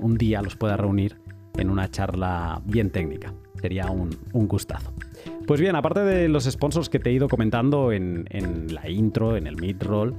un 0.00 0.16
día 0.16 0.42
los 0.42 0.56
pueda 0.56 0.76
reunir 0.76 1.18
en 1.56 1.70
una 1.70 1.90
charla 1.90 2.60
bien 2.64 2.90
técnica. 2.90 3.32
Sería 3.60 3.90
un, 3.90 4.10
gustazo. 4.32 4.92
Pues 5.46 5.60
bien, 5.60 5.76
aparte 5.76 6.00
de 6.00 6.28
los 6.28 6.44
sponsors 6.44 6.88
que 6.88 6.98
te 6.98 7.10
he 7.10 7.12
ido 7.12 7.28
comentando 7.28 7.92
en, 7.92 8.26
la 8.70 8.90
intro, 8.90 9.36
en 9.36 9.46
el 9.46 9.56
mid-roll, 9.56 10.14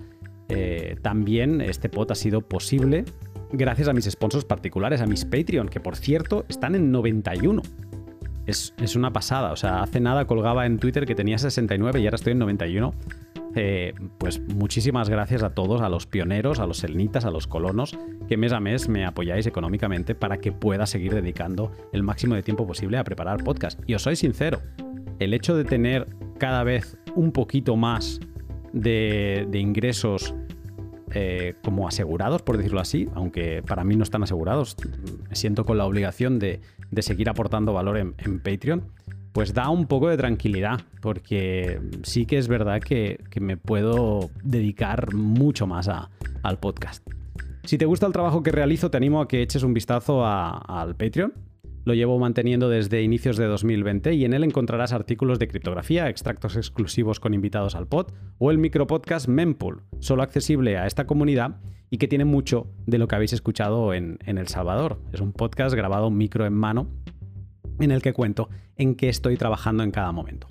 eh, 0.48 0.96
también 1.02 1.62
este 1.62 1.90
pod 1.90 2.12
ha 2.12 2.16
sido 2.16 2.42
posible 2.42 3.06
gracias 3.52 3.88
a 3.88 3.94
mis 3.94 4.06
sponsors 4.06 4.46
particulares, 4.46 5.02
a 5.02 5.06
mis 5.06 5.26
Patreon, 5.26 5.70
que 5.70 5.80
por 5.80 5.96
cierto 5.96 6.46
están 6.50 6.76
en 6.76 6.92
91 6.92 7.62
es, 8.46 8.96
una 8.96 9.12
pasada. 9.12 9.52
O 9.52 9.56
sea, 9.56 9.82
hace 9.82 10.00
nada 10.00 10.26
colgaba 10.26 10.66
en 10.66 10.78
Twitter 10.78 11.06
que 11.06 11.16
tenía 11.16 11.38
69 11.38 12.00
y 12.00 12.06
ahora 12.06 12.16
estoy 12.16 12.34
en 12.34 12.40
91. 12.40 12.94
Eh, 13.58 13.94
pues 14.18 14.42
muchísimas 14.42 15.10
gracias 15.10 15.42
a 15.42 15.52
todos, 15.52 15.82
a 15.82 15.88
los 15.88 16.06
pioneros, 16.08 16.60
a 16.60 16.68
los 16.68 16.80
selnitas, 16.80 17.24
a 17.24 17.32
los 17.32 17.48
colonos, 17.48 17.98
que 18.28 18.36
mes 18.36 18.52
a 18.52 18.60
mes 18.60 18.90
me 18.90 19.06
apoyáis 19.06 19.48
económicamente 19.48 20.14
para 20.14 20.38
que 20.40 20.52
pueda 20.52 20.86
seguir 20.86 21.14
dedicando 21.14 21.72
el 21.94 22.04
máximo 22.04 22.36
de 22.36 22.44
tiempo 22.44 22.68
posible 22.68 22.98
a 22.98 23.04
preparar 23.06 23.44
podcast. 23.44 23.80
Y 23.88 23.94
os 23.94 24.02
soy 24.02 24.18
sincero, 24.18 24.62
el 25.20 25.34
hecho 25.34 25.56
de 25.56 25.64
tener 25.64 26.08
cada 26.38 26.64
vez 26.64 26.98
un 27.16 27.32
poquito 27.32 27.78
más 27.78 28.20
de, 28.74 29.48
ingresos 29.54 30.36
eh, 31.12 31.56
como 31.64 31.88
asegurados, 31.88 32.42
por 32.42 32.58
decirlo 32.58 32.82
así, 32.82 33.08
aunque 33.14 33.64
para 33.66 33.86
mí 33.86 33.96
no 33.96 34.04
están 34.04 34.24
asegurados, 34.24 34.76
me 35.30 35.36
siento 35.36 35.64
con 35.64 35.78
la 35.78 35.86
obligación 35.86 36.40
de, 36.40 36.60
de 36.92 37.02
seguir 37.02 37.30
aportando 37.30 37.74
valor 37.74 37.98
en, 37.98 38.40
Patreon, 38.40 38.84
pues 39.34 39.54
da 39.54 39.70
un 39.70 39.86
poco 39.86 40.10
de 40.10 40.18
tranquilidad, 40.18 40.82
porque 41.02 41.82
sí 42.04 42.26
que 42.26 42.38
es 42.38 42.48
verdad 42.48 42.82
que, 42.82 43.20
me 43.40 43.58
puedo 43.58 44.30
dedicar 44.44 45.14
mucho 45.14 45.68
más 45.68 45.90
al 45.90 46.60
podcast. 46.60 47.06
Si 47.64 47.78
te 47.78 47.86
gusta 47.86 48.06
el 48.06 48.14
trabajo 48.14 48.44
que 48.44 48.52
realizo, 48.52 48.92
te 48.92 48.98
animo 48.98 49.22
a 49.22 49.28
que 49.28 49.42
eches 49.42 49.64
un 49.64 49.74
vistazo 49.74 50.26
al 50.26 50.96
Patreon. 50.96 51.34
Lo 51.84 51.94
llevo 51.94 52.18
manteniendo 52.18 52.68
desde 52.68 53.04
inicios 53.04 53.38
de 53.38 53.46
2020 53.46 54.14
y 54.14 54.26
en 54.26 54.34
él 54.34 54.44
encontrarás 54.44 54.92
artículos 54.92 55.38
de 55.38 55.48
criptografía, 55.48 56.10
extractos 56.10 56.56
exclusivos 56.56 57.20
con 57.20 57.36
invitados 57.36 57.76
al 57.76 57.88
pod 57.88 58.08
o 58.40 58.50
el 58.50 58.58
micropodcast 58.58 59.28
Mempool, 59.28 59.84
solo 60.00 60.24
accesible 60.24 60.78
a 60.78 60.88
esta 60.88 61.06
comunidad 61.06 61.58
y 61.90 61.98
que 61.98 62.08
tiene 62.08 62.26
mucho 62.26 62.68
de 62.86 62.98
lo 62.98 63.08
que 63.08 63.16
habéis 63.16 63.34
escuchado 63.34 63.94
en, 63.94 64.18
El 64.26 64.48
Salvador. 64.48 65.00
Es 65.14 65.22
un 65.22 65.32
podcast 65.32 65.76
grabado 65.76 66.10
micro 66.10 66.46
en 66.46 66.54
mano 66.54 66.88
en 67.80 67.92
el 67.92 68.02
que 68.02 68.14
cuento 68.14 68.50
en 68.78 68.96
qué 68.96 69.10
estoy 69.10 69.38
trabajando 69.38 69.84
en 69.84 69.92
cada 69.92 70.12
momento. 70.12 70.48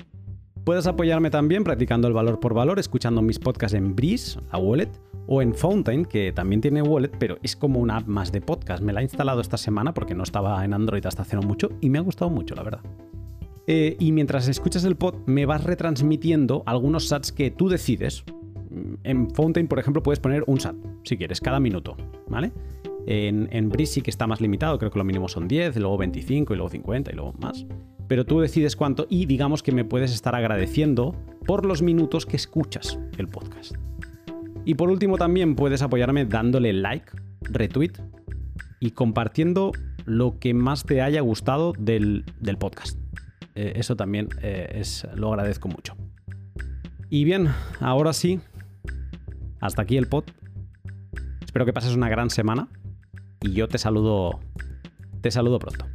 Puedes 0.64 0.86
apoyarme 0.86 1.30
también 1.30 1.62
practicando 1.62 2.08
el 2.08 2.14
valor 2.14 2.40
por 2.40 2.54
valor, 2.54 2.78
escuchando 2.78 3.20
mis 3.20 3.38
podcasts 3.38 3.76
en 3.76 3.94
Breeze, 3.94 4.40
la 4.50 4.58
wallet, 4.58 4.90
o 5.26 5.42
en 5.42 5.54
Fountain, 5.54 6.04
que 6.04 6.32
también 6.32 6.60
tiene 6.60 6.82
wallet, 6.82 7.10
pero 7.18 7.38
es 7.42 7.56
como 7.56 7.80
una 7.80 7.98
app 7.98 8.06
más 8.06 8.32
de 8.32 8.40
podcast. 8.40 8.82
Me 8.82 8.92
la 8.92 9.00
he 9.00 9.04
instalado 9.04 9.40
esta 9.40 9.56
semana 9.56 9.92
porque 9.92 10.14
no 10.14 10.22
estaba 10.22 10.64
en 10.64 10.72
Android 10.72 11.04
hasta 11.04 11.22
hace 11.22 11.36
no 11.36 11.42
mucho 11.42 11.70
y 11.80 11.90
me 11.90 11.98
ha 11.98 12.02
gustado 12.02 12.30
mucho, 12.30 12.54
la 12.54 12.62
verdad. 12.62 12.80
Eh, 13.66 13.96
y 13.98 14.12
mientras 14.12 14.48
escuchas 14.48 14.84
el 14.84 14.96
pod, 14.96 15.16
me 15.26 15.46
vas 15.46 15.64
retransmitiendo 15.64 16.62
algunos 16.66 17.08
sats 17.08 17.32
que 17.32 17.50
tú 17.50 17.68
decides 17.68 18.24
en 19.02 19.30
Fountain, 19.30 19.68
por 19.68 19.78
ejemplo, 19.78 20.02
puedes 20.02 20.20
poner 20.20 20.44
un 20.46 20.60
SAT, 20.60 20.76
si 21.04 21.16
quieres, 21.16 21.40
cada 21.40 21.60
minuto, 21.60 21.96
¿vale? 22.28 22.52
En, 23.06 23.48
en 23.52 23.70
que 23.70 24.10
está 24.10 24.26
más 24.26 24.40
limitado, 24.40 24.78
creo 24.78 24.90
que 24.90 24.98
lo 24.98 25.04
mínimo 25.04 25.28
son 25.28 25.46
10, 25.46 25.76
luego 25.76 25.98
25 25.98 26.54
y 26.54 26.56
luego 26.56 26.70
50 26.70 27.12
y 27.12 27.14
luego 27.14 27.34
más. 27.34 27.66
Pero 28.08 28.24
tú 28.24 28.40
decides 28.40 28.76
cuánto 28.76 29.06
y 29.08 29.26
digamos 29.26 29.62
que 29.62 29.72
me 29.72 29.84
puedes 29.84 30.12
estar 30.12 30.34
agradeciendo 30.34 31.14
por 31.46 31.66
los 31.66 31.82
minutos 31.82 32.26
que 32.26 32.36
escuchas 32.36 32.98
el 33.18 33.28
podcast. 33.28 33.74
Y 34.64 34.74
por 34.74 34.90
último 34.90 35.18
también 35.18 35.54
puedes 35.54 35.82
apoyarme 35.82 36.24
dándole 36.24 36.72
like, 36.72 37.12
retweet 37.42 37.92
y 38.80 38.92
compartiendo 38.92 39.72
lo 40.06 40.38
que 40.38 40.54
más 40.54 40.84
te 40.84 41.02
haya 41.02 41.20
gustado 41.20 41.72
del, 41.78 42.24
podcast. 42.58 42.98
Eh, 43.54 43.74
eso 43.76 43.96
también 43.96 44.28
eh, 44.42 44.72
es, 44.76 45.06
lo 45.14 45.28
agradezco 45.28 45.68
mucho. 45.68 45.96
Y 47.10 47.24
bien, 47.24 47.48
ahora 47.80 48.12
sí, 48.12 48.40
hasta 49.64 49.80
aquí 49.80 49.96
el 49.96 50.06
pod. 50.06 50.24
Espero 51.42 51.64
que 51.64 51.72
pases 51.72 51.96
una 51.96 52.10
gran 52.10 52.28
semana 52.28 52.68
y 53.40 53.52
yo 53.52 53.66
te 53.66 53.78
saludo 53.78 54.40
te 55.22 55.30
saludo 55.30 55.58
pronto. 55.58 55.86